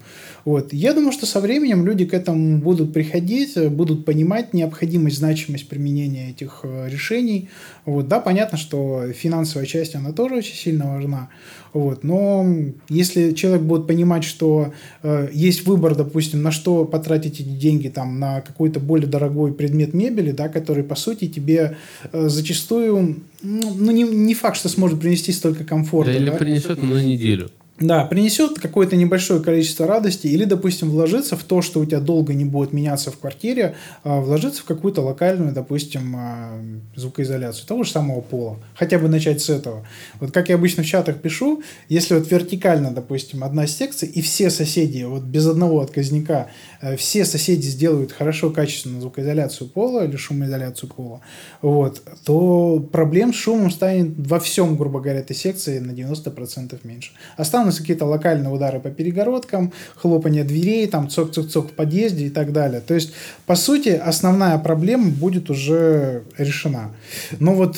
Вот. 0.45 0.71
Я 0.71 0.93
думаю, 0.93 1.11
что 1.11 1.25
со 1.25 1.41
временем 1.41 1.85
люди 1.85 2.05
к 2.05 2.13
этому 2.13 2.59
будут 2.59 2.93
приходить, 2.93 3.57
будут 3.69 4.05
понимать 4.05 4.53
необходимость, 4.53 5.17
значимость 5.17 5.67
применения 5.67 6.29
этих 6.29 6.61
э, 6.63 6.87
решений. 6.89 7.49
Вот. 7.83 8.07
Да, 8.07 8.21
понятно, 8.21 8.57
что 8.57 9.11
финансовая 9.11 9.65
часть, 9.67 9.95
она 9.95 10.13
тоже 10.13 10.35
очень 10.35 10.55
сильно 10.55 10.93
важна. 10.93 11.29
Вот. 11.73 12.03
Но 12.03 12.45
если 12.89 13.31
человек 13.33 13.61
будет 13.61 13.87
понимать, 13.87 14.23
что 14.23 14.73
э, 15.03 15.29
есть 15.33 15.65
выбор, 15.65 15.95
допустим, 15.95 16.41
на 16.41 16.51
что 16.51 16.85
потратить 16.85 17.39
эти 17.39 17.49
деньги, 17.49 17.87
там, 17.87 18.19
на 18.19 18.41
какой-то 18.41 18.79
более 18.79 19.07
дорогой 19.07 19.53
предмет 19.53 19.93
мебели, 19.93 20.31
да, 20.31 20.49
который, 20.49 20.83
по 20.83 20.95
сути, 20.95 21.27
тебе 21.27 21.77
э, 22.11 22.29
зачастую, 22.29 23.17
ну, 23.41 23.73
ну 23.75 23.91
не, 23.91 24.03
не 24.03 24.33
факт, 24.33 24.57
что 24.57 24.69
сможет 24.69 24.99
принести 24.99 25.31
столько 25.31 25.63
комфорта. 25.63 26.11
Да, 26.11 26.17
или 26.17 26.29
да? 26.29 26.37
принесет 26.37 26.81
на 26.81 27.03
неделю. 27.03 27.49
Да, 27.79 28.05
принесет 28.05 28.59
какое-то 28.59 28.95
небольшое 28.95 29.39
количество 29.39 29.85
радости 29.85 30.25
или, 30.25 30.45
допустим, 30.45 30.89
вложиться 30.89 31.37
в 31.37 31.43
то, 31.43 31.61
что 31.61 31.79
у 31.79 31.85
тебя 31.85 31.99
долго 31.99 32.33
не 32.33 32.43
будет 32.43 32.73
меняться 32.73 33.11
в 33.11 33.19
квартире, 33.19 33.75
а 34.03 34.19
вложиться 34.19 34.63
в 34.63 34.65
какую-то 34.65 35.01
локальную, 35.01 35.53
допустим, 35.53 36.15
а, 36.17 36.59
звукоизоляцию 36.95 37.67
того 37.67 37.83
же 37.83 37.91
самого 37.91 38.21
пола. 38.21 38.57
Хотя 38.73 38.97
бы 38.97 39.07
начать 39.07 39.43
с 39.43 39.49
этого. 39.51 39.85
Вот 40.19 40.31
как 40.31 40.49
я 40.49 40.55
обычно 40.55 40.81
в 40.81 40.87
чатах 40.87 41.17
пишу, 41.21 41.61
если 41.87 42.15
вот 42.15 42.31
вертикально, 42.31 42.89
допустим, 42.89 43.43
одна 43.43 43.67
секция, 43.67 44.09
и 44.09 44.21
все 44.21 44.49
соседи, 44.49 45.03
вот 45.03 45.21
без 45.21 45.45
одного 45.45 45.81
отказника, 45.81 46.47
э, 46.81 46.95
все 46.97 47.25
соседи 47.25 47.67
сделают 47.67 48.11
хорошо, 48.11 48.49
качественную 48.49 49.01
звукоизоляцию 49.01 49.69
пола 49.69 50.03
или 50.03 50.15
шумоизоляцию 50.15 50.89
пола, 50.89 51.21
вот, 51.61 52.01
то 52.25 52.79
проблем 52.91 53.33
с 53.33 53.37
шумом 53.37 53.69
станет 53.69 54.13
во 54.17 54.39
всем, 54.39 54.77
грубо 54.77 54.99
говоря, 54.99 55.19
этой 55.19 55.35
секции 55.35 55.77
на 55.77 55.91
90% 55.91 56.79
меньше. 56.83 57.11
Останутся 57.35 57.66
останутся 57.67 57.81
какие-то 57.81 58.05
локальные 58.05 58.49
удары 58.49 58.79
по 58.79 58.89
перегородкам, 58.89 59.73
хлопание 59.95 60.43
дверей, 60.43 60.87
там 60.87 61.07
цок-цок-цок 61.09 61.71
в 61.71 61.73
подъезде 61.73 62.27
и 62.27 62.29
так 62.29 62.51
далее. 62.51 62.81
То 62.81 62.93
есть, 62.93 63.13
по 63.45 63.55
сути, 63.55 63.89
основная 63.89 64.57
проблема 64.57 65.09
будет 65.09 65.49
уже 65.49 66.23
решена. 66.37 66.91
Но 67.39 67.53
вот 67.53 67.77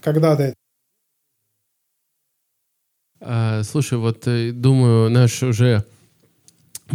когда 0.00 0.36
до 0.36 0.54
а, 3.20 3.62
Слушай, 3.62 3.98
вот 3.98 4.26
э, 4.26 4.52
думаю, 4.52 5.10
наш 5.10 5.42
уже 5.42 5.84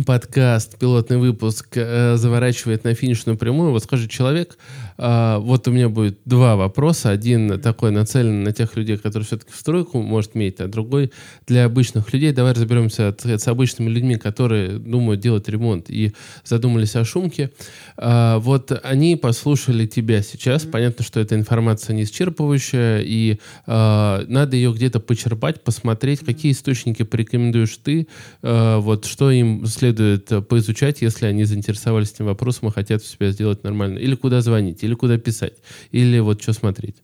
подкаст, 0.06 0.78
пилотный 0.78 1.18
выпуск 1.18 1.68
э, 1.76 2.16
заворачивает 2.16 2.84
на 2.84 2.94
финишную 2.94 3.38
прямую. 3.38 3.72
Вот 3.72 3.84
скажи, 3.84 4.08
человек, 4.08 4.58
вот 5.00 5.68
у 5.68 5.72
меня 5.72 5.90
будет 5.90 6.20
два 6.26 6.56
вопроса. 6.56 7.10
Один 7.10 7.60
такой 7.62 7.92
нацелен 7.92 8.44
на 8.44 8.52
тех 8.52 8.76
людей, 8.76 8.98
которые 8.98 9.26
все-таки 9.26 9.52
в 9.52 9.56
стройку 9.56 10.02
может 10.02 10.36
иметь, 10.36 10.60
а 10.60 10.68
другой 10.68 11.12
для 11.48 11.66
обычных 11.66 12.12
людей. 12.14 12.34
Давай 12.34 12.54
разберемся 12.54 13.16
с 13.18 13.48
обычными 13.48 13.90
людьми, 13.90 14.16
которые 14.18 14.78
думают 14.78 15.22
делать 15.22 15.48
ремонт 15.48 15.90
и 15.90 16.14
задумались 16.44 16.96
о 16.96 17.06
шумке. 17.06 17.52
Э, 17.98 18.38
вот 18.40 18.72
они 18.84 19.16
послушали 19.16 19.86
тебя 19.86 20.22
сейчас. 20.22 20.66
Понятно, 20.66 21.06
что 21.06 21.20
эта 21.20 21.36
информация 21.36 21.96
не 21.96 22.04
исчерпывающая, 22.04 23.02
и 23.04 23.40
э, 23.66 24.26
надо 24.28 24.56
ее 24.56 24.74
где-то 24.74 25.00
почерпать, 25.00 25.64
посмотреть, 25.64 26.20
какие 26.20 26.52
источники 26.52 27.04
порекомендуешь 27.04 27.78
ты, 27.78 28.08
вот 28.42 29.06
что 29.06 29.32
им 29.32 29.66
следует 29.66 30.32
э, 30.32 30.42
поизучать, 30.42 31.02
если 31.02 31.26
они 31.26 31.44
заинтересовались 31.44 32.12
этим 32.12 32.26
вопросом 32.26 32.70
и 32.70 32.72
хотят 32.72 33.02
у 33.02 33.06
себя 33.06 33.32
сделать 33.32 33.64
нормально? 33.64 34.00
Или 34.00 34.16
куда 34.16 34.42
звонить, 34.42 34.84
или 34.90 34.96
куда 34.96 35.18
писать, 35.18 35.54
или 35.92 36.20
вот 36.20 36.42
что 36.42 36.54
смотреть? 36.54 36.98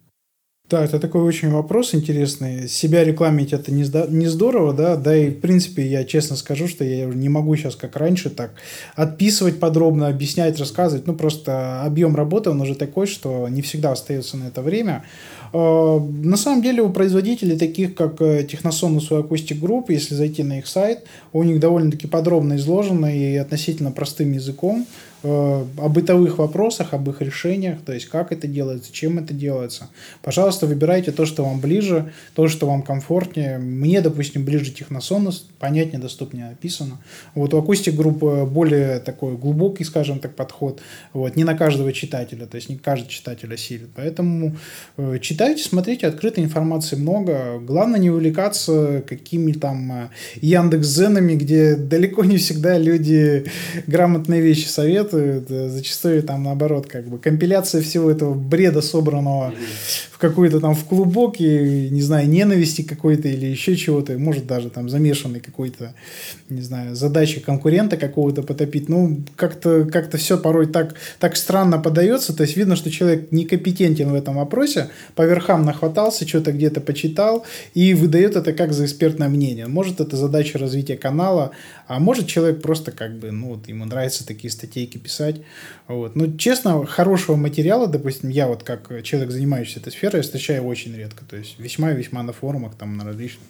Да, 0.68 0.84
это 0.84 1.00
такой 1.00 1.22
очень 1.22 1.52
вопрос 1.52 1.94
интересный. 1.94 2.68
Себя 2.68 3.04
рекламить 3.04 3.54
это 3.54 3.72
не, 3.72 3.86
не 4.10 4.26
здорово, 4.26 4.74
да, 4.74 4.96
да 4.96 5.16
и 5.16 5.30
в 5.30 5.40
принципе 5.40 5.86
я 5.86 6.04
честно 6.06 6.36
скажу, 6.36 6.68
что 6.68 6.84
я 6.84 7.06
не 7.06 7.30
могу 7.30 7.56
сейчас 7.56 7.76
как 7.76 7.96
раньше 7.96 8.32
так 8.32 8.56
отписывать 8.96 9.60
подробно, 9.60 10.08
объяснять, 10.08 10.58
рассказывать. 10.58 11.06
Ну 11.06 11.14
просто 11.14 11.84
объем 11.84 12.16
работы 12.16 12.50
он 12.50 12.62
уже 12.62 12.74
такой, 12.74 13.06
что 13.06 13.48
не 13.48 13.62
всегда 13.62 13.92
остается 13.92 14.38
на 14.38 14.46
это 14.46 14.64
время. 14.64 15.06
А, 15.54 16.00
на 16.00 16.36
самом 16.36 16.64
деле 16.64 16.82
у 16.82 16.90
производителей, 16.90 17.60
таких 17.60 17.94
как 17.94 18.20
э, 18.20 18.44
Техносонус 18.50 19.12
и 19.12 19.14
Acoustic 19.14 19.60
Group, 19.60 19.86
если 19.90 20.16
зайти 20.16 20.42
на 20.42 20.58
их 20.58 20.66
сайт, 20.66 21.04
у 21.32 21.44
них 21.44 21.60
довольно-таки 21.60 22.08
подробно 22.08 22.56
изложено 22.56 23.16
и 23.16 23.36
относительно 23.36 23.92
простым 23.92 24.32
языком 24.32 24.88
Э, 24.88 24.88
о 25.26 25.90
бытовых 25.90 26.38
вопросах, 26.38 26.94
об 26.94 27.10
их 27.10 27.22
решениях, 27.22 27.80
то 27.86 27.94
есть 27.94 28.06
как 28.08 28.32
это 28.32 28.48
делается, 28.48 28.94
чем 28.94 29.18
это 29.18 29.34
делается. 29.34 29.90
Пожалуйста, 30.22 30.68
выбирайте 30.68 31.12
то, 31.12 31.26
что 31.26 31.44
вам 31.44 31.60
ближе, 31.60 32.12
то, 32.36 32.48
что 32.48 32.68
вам 32.68 32.84
комфортнее. 32.84 33.58
Мне, 33.58 34.02
допустим, 34.02 34.46
ближе 34.46 34.72
техносонус, 34.72 35.48
понятнее, 35.60 36.00
доступнее 36.00 36.50
описано. 36.50 37.00
Вот 37.34 37.54
у 37.54 37.58
акустик 37.58 37.96
группы 37.96 38.46
более 38.46 39.00
такой 39.00 39.36
глубокий, 39.36 39.84
скажем 39.84 40.20
так, 40.20 40.36
подход. 40.36 40.82
Вот, 41.14 41.36
не 41.36 41.44
на 41.44 41.56
каждого 41.56 41.92
читателя, 41.92 42.46
то 42.46 42.56
есть 42.56 42.70
не 42.70 42.78
каждый 42.78 43.10
читатель 43.10 43.52
осилит. 43.54 43.90
Поэтому 43.96 44.56
э, 44.98 45.18
читайте, 45.22 45.64
смотрите, 45.64 46.08
открытой 46.08 46.44
информации 46.44 46.98
много. 46.98 47.60
Главное 47.60 48.00
не 48.00 48.12
увлекаться 48.12 49.04
какими 49.08 49.54
там 49.54 49.92
э, 49.92 50.10
Яндекс.Зенами, 50.42 51.36
где 51.36 51.76
далеко 51.76 52.24
не 52.24 52.38
всегда 52.38 52.78
люди 52.78 53.46
грамотные 53.88 54.42
вещи 54.42 54.68
советуют 54.68 55.15
работают, 55.16 55.72
зачастую 55.72 56.24
там 56.24 56.44
наоборот, 56.44 56.88
как 56.88 57.08
бы 57.08 57.18
компиляция 57.18 57.82
всего 57.82 58.10
этого 58.12 58.34
бреда, 58.34 58.82
собранного 58.82 59.54
в 60.12 60.18
какой-то 60.18 60.60
там 60.60 60.76
в 60.76 60.86
клубок 60.86 61.42
и, 61.42 61.90
не 61.90 62.02
знаю, 62.02 62.30
ненависти 62.30 62.84
какой-то 62.84 63.28
или 63.28 63.46
еще 63.46 63.76
чего-то, 63.76 64.18
может 64.18 64.48
даже 64.48 64.70
там 64.70 64.90
замешанный 64.90 65.40
какой-то, 65.40 65.94
не 66.50 66.62
знаю, 66.62 66.96
задачи 66.96 67.42
конкурента 67.42 67.98
какого-то 67.98 68.42
потопить. 68.42 68.90
Ну, 68.90 69.22
как-то 69.36 69.86
как 69.86 70.16
все 70.16 70.38
порой 70.38 70.68
так, 70.68 70.96
так 71.20 71.36
странно 71.36 71.80
подается, 71.80 72.34
то 72.36 72.44
есть 72.44 72.56
видно, 72.56 72.76
что 72.76 72.90
человек 72.90 73.32
некомпетентен 73.32 74.10
в 74.10 74.16
этом 74.16 74.36
вопросе, 74.36 74.90
по 75.16 75.24
верхам 75.24 75.66
нахватался, 75.66 76.28
что-то 76.28 76.52
где-то 76.52 76.82
почитал 76.82 77.46
и 77.74 77.94
выдает 77.94 78.36
это 78.36 78.54
как 78.54 78.72
за 78.72 78.86
экспертное 78.86 79.28
мнение. 79.28 79.68
Может, 79.68 80.00
это 80.00 80.16
задача 80.16 80.58
развития 80.58 80.96
канала, 80.96 81.52
а 81.88 82.00
может, 82.00 82.28
человек 82.28 82.62
просто 82.62 82.92
как 82.92 83.20
бы, 83.20 83.32
ну, 83.32 83.56
вот 83.56 83.68
ему 83.68 83.86
нравятся 83.86 84.26
такие 84.26 84.50
статейки 84.50 84.98
писать. 85.06 85.42
Вот. 85.88 86.16
Ну, 86.16 86.36
честно, 86.38 86.86
хорошего 86.86 87.36
материала, 87.36 87.88
допустим, 87.88 88.30
я 88.30 88.48
вот 88.48 88.64
как 88.64 89.04
человек, 89.04 89.32
занимающийся 89.32 89.80
этой 89.80 89.92
сферой, 89.92 90.24
встречаю 90.24 90.64
очень 90.66 90.96
редко. 90.96 91.24
То 91.26 91.38
есть 91.38 91.60
весьма-весьма 91.60 92.24
на 92.24 92.34
форумах, 92.34 92.76
там, 92.76 92.98
на 92.98 93.06
различных. 93.06 93.46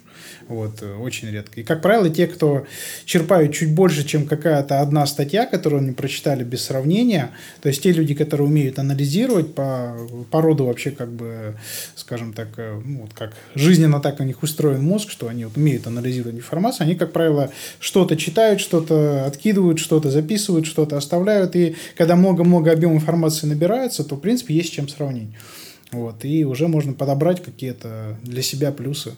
Вот, 0.48 0.82
очень 0.82 1.30
редко. 1.30 1.60
И, 1.60 1.64
как 1.64 1.82
правило, 1.82 2.08
те, 2.08 2.26
кто 2.26 2.66
черпают 3.04 3.54
чуть 3.54 3.74
больше, 3.74 4.06
чем 4.06 4.26
какая-то 4.26 4.80
одна 4.80 5.06
статья, 5.06 5.46
которую 5.46 5.80
они 5.80 5.92
прочитали 5.92 6.44
без 6.44 6.64
сравнения, 6.64 7.30
то 7.60 7.68
есть 7.68 7.82
те 7.82 7.92
люди, 7.92 8.14
которые 8.14 8.46
умеют 8.46 8.78
анализировать 8.78 9.54
по, 9.54 9.96
по 10.30 10.40
роду 10.40 10.66
вообще, 10.66 10.90
как 10.90 11.10
бы, 11.10 11.56
скажем 11.94 12.32
так, 12.32 12.48
э, 12.56 12.80
ну, 12.84 13.02
вот 13.02 13.12
как 13.14 13.34
жизненно 13.54 14.00
так 14.00 14.20
у 14.20 14.24
них 14.24 14.42
устроен 14.42 14.82
мозг, 14.82 15.10
что 15.10 15.28
они 15.28 15.44
вот 15.44 15.56
умеют 15.56 15.86
анализировать 15.86 16.36
информацию, 16.36 16.84
они, 16.84 16.94
как 16.94 17.12
правило, 17.12 17.50
что-то 17.78 18.16
читают, 18.16 18.60
что-то 18.60 19.26
откидывают, 19.26 19.78
что-то 19.78 20.10
записывают, 20.10 20.66
что-то 20.66 20.96
оставляют, 20.96 21.35
и 21.44 21.76
когда 21.96 22.16
много-много 22.16 22.72
объем 22.72 22.94
информации 22.94 23.46
набирается, 23.46 24.04
то, 24.04 24.16
в 24.16 24.20
принципе, 24.20 24.54
есть 24.54 24.72
чем 24.72 24.88
сравнить. 24.88 25.28
Вот, 25.92 26.24
и 26.24 26.44
уже 26.44 26.68
можно 26.68 26.94
подобрать 26.94 27.42
какие-то 27.42 28.16
для 28.22 28.42
себя 28.42 28.72
плюсы. 28.72 29.14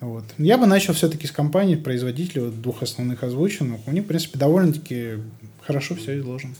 Вот. 0.00 0.24
Я 0.38 0.56
бы 0.56 0.66
начал 0.66 0.94
все-таки 0.94 1.26
с 1.26 1.30
компании, 1.30 1.76
производителей 1.76 2.42
вот, 2.42 2.60
двух 2.60 2.82
основных 2.82 3.22
озвученных. 3.22 3.80
У 3.86 3.92
них, 3.92 4.04
в 4.04 4.06
принципе, 4.06 4.38
довольно-таки 4.38 5.18
хорошо 5.62 5.94
все 5.94 6.18
изложено. 6.18 6.54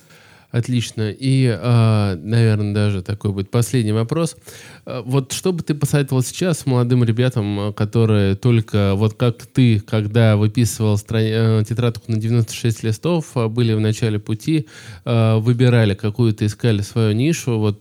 Отлично. 0.50 1.10
И, 1.10 1.46
э, 1.46 2.14
наверное, 2.16 2.74
даже 2.74 3.02
такой 3.02 3.32
будет 3.32 3.50
последний 3.50 3.92
вопрос. 3.92 4.36
Э, 4.84 5.02
вот 5.04 5.32
что 5.32 5.52
бы 5.52 5.62
ты 5.62 5.74
посоветовал 5.74 6.22
сейчас 6.22 6.66
молодым 6.66 7.04
ребятам, 7.04 7.68
э, 7.68 7.72
которые 7.72 8.34
только, 8.34 8.94
вот 8.96 9.14
как 9.14 9.46
ты, 9.46 9.78
когда 9.78 10.36
выписывал 10.36 10.98
страни- 10.98 11.64
тетрадку 11.64 12.10
на 12.10 12.16
96 12.18 12.82
листов, 12.82 13.26
были 13.34 13.74
в 13.74 13.80
начале 13.80 14.18
пути, 14.18 14.66
выбирали 15.04 15.94
какую-то, 15.94 16.44
искали 16.46 16.82
свою 16.82 17.12
нишу, 17.12 17.58
вот 17.58 17.80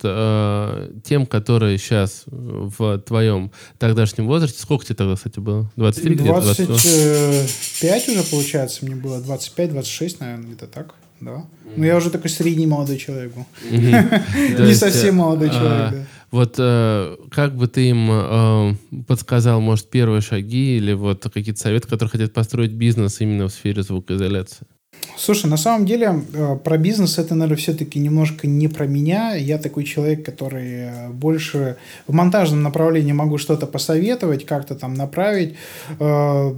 тем, 1.03 1.25
которые 1.25 1.77
сейчас 1.77 2.23
в 2.27 2.99
твоем 2.99 3.51
тогдашнем 3.77 4.27
возрасте, 4.27 4.61
сколько 4.61 4.85
тебе 4.85 4.95
тогда, 4.95 5.15
кстати, 5.15 5.39
было? 5.39 5.71
23 5.75 6.15
25 6.15 8.09
уже, 8.09 8.23
получается, 8.23 8.85
мне 8.85 8.95
было 8.95 9.21
25-26, 9.21 10.17
наверное, 10.19 10.45
где-то 10.45 10.67
так 10.67 10.93
да. 11.21 11.45
Ну, 11.75 11.85
я 11.85 11.97
уже 11.97 12.09
такой 12.09 12.29
средний 12.29 12.67
молодой 12.67 12.97
человек 12.97 13.33
был. 13.33 13.45
Не 13.71 14.73
совсем 14.73 15.15
молодой 15.15 15.49
человек, 15.49 16.07
Вот 16.31 16.55
э, 16.57 17.17
как 17.31 17.55
бы 17.55 17.67
ты 17.67 17.89
им 17.89 18.09
э, 18.11 18.75
подсказал, 19.07 19.61
может, 19.61 19.89
первые 19.89 20.21
шаги 20.21 20.77
или 20.77 20.93
вот 20.93 21.23
какие-то 21.23 21.59
советы, 21.59 21.87
которые 21.87 22.11
хотят 22.11 22.33
построить 22.33 22.71
бизнес 22.71 23.21
именно 23.21 23.47
в 23.47 23.51
сфере 23.51 23.83
звукоизоляции? 23.83 24.65
Слушай, 25.19 25.47
на 25.47 25.57
самом 25.57 25.85
деле 25.85 26.23
э, 26.34 26.55
про 26.63 26.77
бизнес 26.77 27.17
это, 27.19 27.35
наверное, 27.35 27.57
все-таки 27.57 27.99
немножко 27.99 28.47
не 28.47 28.69
про 28.69 28.88
меня. 28.88 29.35
Я 29.35 29.57
такой 29.57 29.84
человек, 29.84 30.23
который 30.23 30.71
э, 30.71 31.09
больше 31.09 31.76
в 32.07 32.13
монтажном 32.13 32.63
направлении 32.63 33.11
могу 33.11 33.38
что-то 33.38 33.67
посоветовать, 33.67 34.45
как-то 34.45 34.76
там 34.76 34.93
направить. 34.93 35.55
Э, 35.99 36.53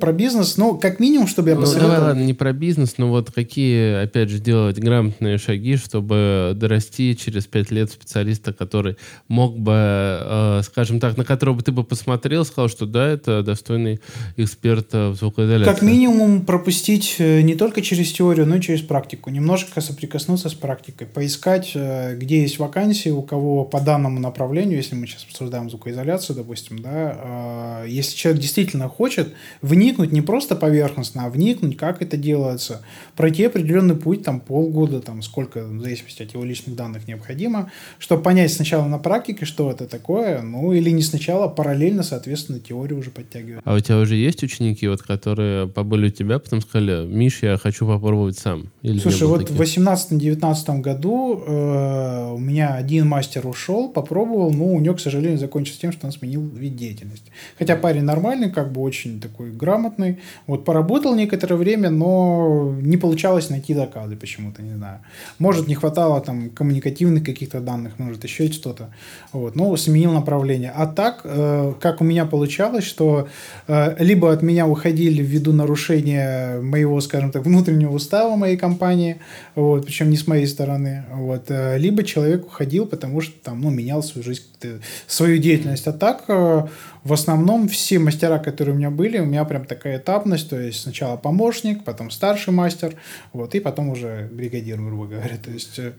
про 0.00 0.12
бизнес, 0.12 0.56
ну, 0.56 0.78
как 0.78 1.00
минимум, 1.00 1.26
чтобы 1.26 1.48
я 1.48 1.56
ну, 1.56 1.62
посоветовал. 1.62 1.94
Давай, 1.96 2.08
ладно, 2.10 2.22
не 2.22 2.32
про 2.32 2.52
бизнес, 2.52 2.94
но 2.96 3.08
вот 3.08 3.32
какие, 3.32 4.04
опять 4.04 4.30
же, 4.30 4.38
делать 4.38 4.78
грамотные 4.78 5.38
шаги, 5.38 5.76
чтобы 5.76 6.52
дорасти 6.54 7.16
через 7.16 7.46
пять 7.46 7.72
лет 7.72 7.90
специалиста, 7.90 8.52
который 8.52 8.98
мог 9.26 9.58
бы, 9.58 10.62
скажем 10.64 11.00
так, 11.00 11.16
на 11.16 11.24
которого 11.24 11.56
бы 11.56 11.62
ты 11.62 11.72
бы 11.72 11.82
посмотрел, 11.82 12.44
сказал, 12.44 12.68
что 12.68 12.86
да, 12.86 13.08
это 13.08 13.42
достойный 13.42 14.00
эксперт 14.36 14.92
в 14.92 15.14
звукоизоляции. 15.14 15.72
Как 15.72 15.82
минимум 15.82 16.46
пропустить 16.46 16.95
Э, 17.18 17.40
не 17.42 17.54
только 17.54 17.82
через 17.82 18.12
теорию, 18.12 18.46
но 18.46 18.56
и 18.56 18.60
через 18.60 18.82
практику. 18.82 19.30
Немножко 19.30 19.80
соприкоснуться 19.80 20.48
с 20.48 20.54
практикой. 20.54 21.06
Поискать, 21.06 21.72
э, 21.74 22.16
где 22.16 22.42
есть 22.42 22.58
вакансии, 22.58 23.10
у 23.10 23.22
кого 23.22 23.64
по 23.64 23.80
данному 23.80 24.20
направлению, 24.20 24.76
если 24.76 24.94
мы 24.94 25.06
сейчас 25.06 25.24
обсуждаем 25.24 25.70
звукоизоляцию, 25.70 26.36
допустим, 26.36 26.78
да, 26.80 27.82
э, 27.84 27.86
если 27.88 28.16
человек 28.16 28.42
действительно 28.42 28.88
хочет 28.88 29.34
вникнуть 29.62 30.12
не 30.12 30.22
просто 30.22 30.56
поверхностно, 30.56 31.26
а 31.26 31.30
вникнуть, 31.30 31.76
как 31.76 32.02
это 32.02 32.16
делается, 32.16 32.82
пройти 33.16 33.44
определенный 33.44 33.96
путь, 33.96 34.22
там, 34.22 34.40
полгода, 34.40 35.00
там, 35.00 35.22
сколько, 35.22 35.64
в 35.64 35.80
зависимости 35.80 36.22
от 36.22 36.34
его 36.34 36.44
личных 36.44 36.76
данных 36.76 37.08
необходимо, 37.08 37.70
чтобы 37.98 38.22
понять 38.22 38.52
сначала 38.52 38.86
на 38.86 38.98
практике, 38.98 39.44
что 39.44 39.70
это 39.70 39.86
такое, 39.86 40.42
ну, 40.42 40.72
или 40.72 40.90
не 40.90 41.02
сначала, 41.02 41.48
параллельно, 41.48 42.02
соответственно, 42.02 42.60
теорию 42.60 42.98
уже 42.98 43.10
подтягивать. 43.10 43.62
А 43.64 43.74
у 43.74 43.80
тебя 43.80 43.98
уже 43.98 44.16
есть 44.16 44.42
ученики, 44.42 44.88
вот, 44.88 45.02
которые 45.02 45.68
побыли 45.68 46.08
у 46.08 46.10
тебя, 46.10 46.38
потом 46.38 46.60
сказали, 46.60 46.85
Миш, 46.92 47.42
я 47.42 47.56
хочу 47.56 47.86
попробовать 47.86 48.38
сам. 48.38 48.70
Или 48.82 48.98
Слушай, 48.98 49.26
вот 49.26 49.46
таких? 49.46 49.56
в 49.56 49.60
18-19 49.60 50.80
году 50.80 51.42
э, 51.46 52.32
у 52.32 52.38
меня 52.38 52.74
один 52.74 53.06
мастер 53.08 53.46
ушел, 53.46 53.88
попробовал, 53.88 54.52
но 54.52 54.66
у 54.66 54.80
него, 54.80 54.94
к 54.94 55.00
сожалению, 55.00 55.38
закончилось 55.38 55.78
тем, 55.78 55.92
что 55.92 56.06
он 56.06 56.12
сменил 56.12 56.42
вид 56.42 56.76
деятельности. 56.76 57.30
Хотя 57.58 57.76
парень 57.76 58.02
нормальный, 58.02 58.50
как 58.50 58.72
бы 58.72 58.80
очень 58.80 59.20
такой 59.20 59.50
грамотный. 59.50 60.20
Вот 60.46 60.64
поработал 60.64 61.14
некоторое 61.14 61.56
время, 61.56 61.90
но 61.90 62.74
не 62.80 62.96
получалось 62.96 63.50
найти 63.50 63.74
доказы 63.74 64.16
почему-то, 64.16 64.62
не 64.62 64.74
знаю. 64.74 65.00
Может, 65.38 65.68
не 65.68 65.74
хватало 65.74 66.20
там 66.20 66.50
коммуникативных 66.50 67.24
каких-то 67.24 67.60
данных, 67.60 67.98
может, 67.98 68.24
еще 68.24 68.50
что-то. 68.52 68.90
Вот, 69.32 69.56
но 69.56 69.76
сменил 69.76 70.12
направление. 70.12 70.72
А 70.74 70.86
так, 70.86 71.20
э, 71.24 71.74
как 71.80 72.00
у 72.00 72.04
меня 72.04 72.26
получалось, 72.26 72.84
что 72.84 73.28
э, 73.68 73.96
либо 74.04 74.32
от 74.32 74.42
меня 74.42 74.66
уходили 74.66 75.22
ввиду 75.22 75.52
нарушения 75.52 76.60
моего 76.76 77.00
скажем 77.00 77.30
так, 77.30 77.44
внутреннего 77.44 77.92
устава 77.92 78.36
моей 78.36 78.56
компании, 78.56 79.16
вот, 79.54 79.86
причем 79.86 80.10
не 80.10 80.16
с 80.16 80.26
моей 80.26 80.46
стороны, 80.46 81.04
вот, 81.10 81.46
э, 81.48 81.78
либо 81.78 82.02
человек 82.02 82.46
уходил, 82.46 82.86
потому 82.86 83.20
что 83.20 83.34
там, 83.42 83.62
ну, 83.62 83.70
менял 83.70 84.02
свою 84.02 84.24
жизнь, 84.24 84.42
свою 85.06 85.38
деятельность. 85.38 85.86
А 85.86 85.92
так, 85.92 86.24
э, 86.28 86.66
в 87.04 87.12
основном, 87.12 87.68
все 87.68 87.98
мастера, 87.98 88.38
которые 88.38 88.74
у 88.74 88.78
меня 88.78 88.90
были, 88.90 89.18
у 89.18 89.24
меня 89.24 89.44
прям 89.44 89.64
такая 89.64 89.98
этапность, 89.98 90.50
то 90.50 90.60
есть 90.60 90.80
сначала 90.80 91.16
помощник, 91.16 91.84
потом 91.84 92.10
старший 92.10 92.52
мастер, 92.52 92.94
вот, 93.32 93.54
и 93.54 93.60
потом 93.60 93.88
уже 93.88 94.28
бригадир, 94.32 94.76
грубо 94.76 95.06
говоря, 95.06 95.36
то 95.42 95.50
есть... 95.50 95.78
Э, 95.78 95.92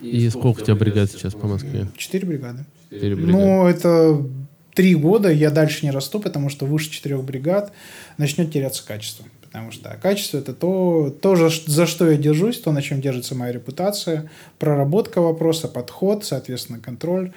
и 0.00 0.30
сколько 0.30 0.62
у 0.62 0.64
тебя 0.64 0.74
бригад 0.74 1.10
сейчас 1.10 1.34
по 1.34 1.46
Москве? 1.46 1.86
Четыре 1.96 2.26
бригады. 2.26 2.64
Четыре 2.90 3.14
бригады. 3.14 3.32
Ну, 3.32 3.66
это 3.66 4.26
три 4.74 4.94
года, 4.94 5.30
я 5.30 5.50
дальше 5.50 5.84
не 5.84 5.92
расту, 5.92 6.18
потому 6.18 6.48
что 6.48 6.66
выше 6.66 6.90
четырех 6.90 7.22
бригад 7.22 7.72
начнет 8.18 8.50
теряться 8.52 8.84
качество. 8.84 9.24
Потому 9.52 9.70
что 9.70 9.84
да, 9.84 9.96
качество 9.96 10.38
это 10.38 10.54
то, 10.54 11.14
то, 11.20 11.36
за 11.36 11.86
что 11.86 12.10
я 12.10 12.16
держусь, 12.16 12.58
то, 12.58 12.72
на 12.72 12.80
чем 12.80 13.02
держится 13.02 13.34
моя 13.34 13.52
репутация, 13.52 14.30
проработка 14.58 15.20
вопроса, 15.20 15.68
подход, 15.68 16.24
соответственно, 16.24 16.78
контроль. 16.78 17.32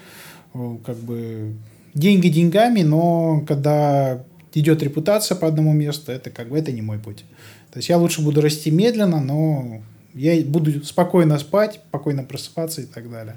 Как 0.53 0.95
бы 0.95 1.55
деньги 1.93 2.29
деньгами, 2.29 2.83
но 2.83 3.43
когда 3.45 4.23
идет 4.53 4.81
репутация 4.81 5.35
по 5.35 5.47
одному 5.47 5.73
месту, 5.73 6.13
это 6.13 6.29
как 6.29 6.47
бы 6.47 6.57
это 6.57 6.71
не 6.71 6.81
мой 6.81 6.99
путь. 6.99 7.25
То 7.71 7.79
есть 7.79 7.89
я 7.89 7.97
лучше 7.97 8.21
буду 8.21 8.39
расти 8.39 8.71
медленно, 8.71 9.19
но 9.19 9.81
я 10.13 10.41
буду 10.45 10.85
спокойно 10.85 11.37
спать, 11.37 11.81
спокойно 11.89 12.23
просыпаться 12.23 12.79
и 12.79 12.85
так 12.85 13.11
далее. 13.11 13.35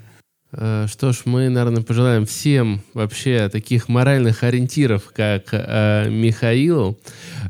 Э, 0.50 0.86
что 0.90 1.12
ж, 1.12 1.22
мы, 1.26 1.50
наверное, 1.50 1.82
пожелаем 1.82 2.24
всем 2.24 2.80
вообще 2.94 3.50
таких 3.50 3.88
моральных 3.88 4.42
ориентиров, 4.42 5.10
как 5.14 5.48
э, 5.52 6.08
Михаилу. 6.08 6.98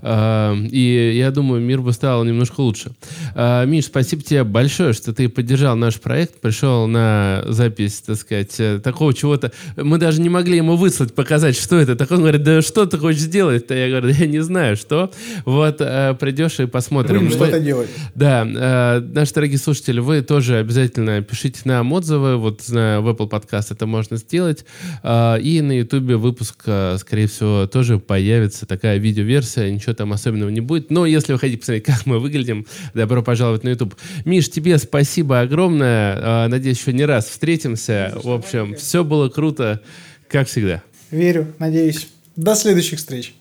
Э, 0.02 0.56
и 0.70 1.12
я 1.16 1.30
думаю, 1.30 1.62
мир 1.62 1.80
бы 1.80 1.92
стал 1.92 2.24
немножко 2.24 2.60
лучше. 2.60 2.90
Э, 3.36 3.64
Миш, 3.66 3.84
спасибо 3.84 4.22
тебе 4.22 4.42
большое, 4.42 4.94
что 4.94 5.14
ты 5.14 5.28
поддержал 5.28 5.76
наш 5.76 6.00
проект, 6.00 6.40
пришел 6.40 6.88
на 6.88 7.44
запись, 7.46 8.02
так 8.04 8.16
сказать, 8.16 8.58
э, 8.58 8.80
такого 8.82 9.14
чего-то. 9.14 9.52
Мы 9.76 9.98
даже 9.98 10.20
не 10.20 10.28
могли 10.28 10.56
ему 10.56 10.74
выслать, 10.74 11.14
показать, 11.14 11.56
что 11.56 11.76
это. 11.76 11.94
Так 11.94 12.10
он 12.10 12.18
говорит, 12.18 12.42
да 12.42 12.62
что 12.62 12.84
ты 12.86 12.98
хочешь 12.98 13.20
сделать-то? 13.20 13.74
Я 13.74 13.90
говорю, 13.90 14.08
я 14.08 14.26
не 14.26 14.40
знаю, 14.40 14.76
что. 14.76 15.12
Вот 15.44 15.76
э, 15.78 16.16
придешь 16.18 16.58
и 16.58 16.66
посмотрим. 16.66 17.26
Будем 17.26 17.32
что-то 17.32 17.60
делать. 17.60 17.90
Да. 18.16 18.44
Э, 18.44 19.00
наши 19.00 19.34
дорогие 19.34 19.58
слушатели, 19.58 20.00
вы 20.00 20.22
тоже 20.22 20.56
обязательно 20.56 21.22
пишите 21.22 21.60
нам 21.64 21.92
отзывы. 21.92 22.36
Вот 22.36 22.68
на 22.68 22.87
в 22.96 23.08
Apple 23.08 23.28
Podcast 23.28 23.66
это 23.70 23.86
можно 23.86 24.16
сделать. 24.16 24.64
А, 25.02 25.36
и 25.36 25.60
на 25.60 25.72
YouTube 25.72 26.12
выпуск, 26.14 26.62
а, 26.66 26.96
скорее 26.98 27.26
всего, 27.26 27.66
тоже 27.66 27.98
появится 27.98 28.66
такая 28.66 28.98
видеоверсия. 28.98 29.70
Ничего 29.70 29.94
там 29.94 30.12
особенного 30.12 30.48
не 30.48 30.60
будет. 30.60 30.90
Но 30.90 31.06
если 31.06 31.32
вы 31.32 31.38
хотите 31.38 31.58
посмотреть, 31.58 31.84
как 31.86 32.06
мы 32.06 32.18
выглядим, 32.18 32.66
добро 32.94 33.22
пожаловать 33.22 33.64
на 33.64 33.70
YouTube. 33.70 33.94
Миш, 34.24 34.48
тебе 34.50 34.78
спасибо 34.78 35.40
огромное. 35.40 36.18
А, 36.20 36.48
надеюсь, 36.48 36.78
еще 36.78 36.92
не 36.92 37.04
раз 37.04 37.26
встретимся. 37.26 38.12
В 38.22 38.30
общем, 38.30 38.74
все 38.76 39.04
было 39.04 39.28
круто, 39.28 39.80
как 40.28 40.48
всегда. 40.48 40.82
Верю, 41.10 41.54
надеюсь. 41.58 42.08
До 42.36 42.54
следующих 42.54 42.98
встреч. 42.98 43.34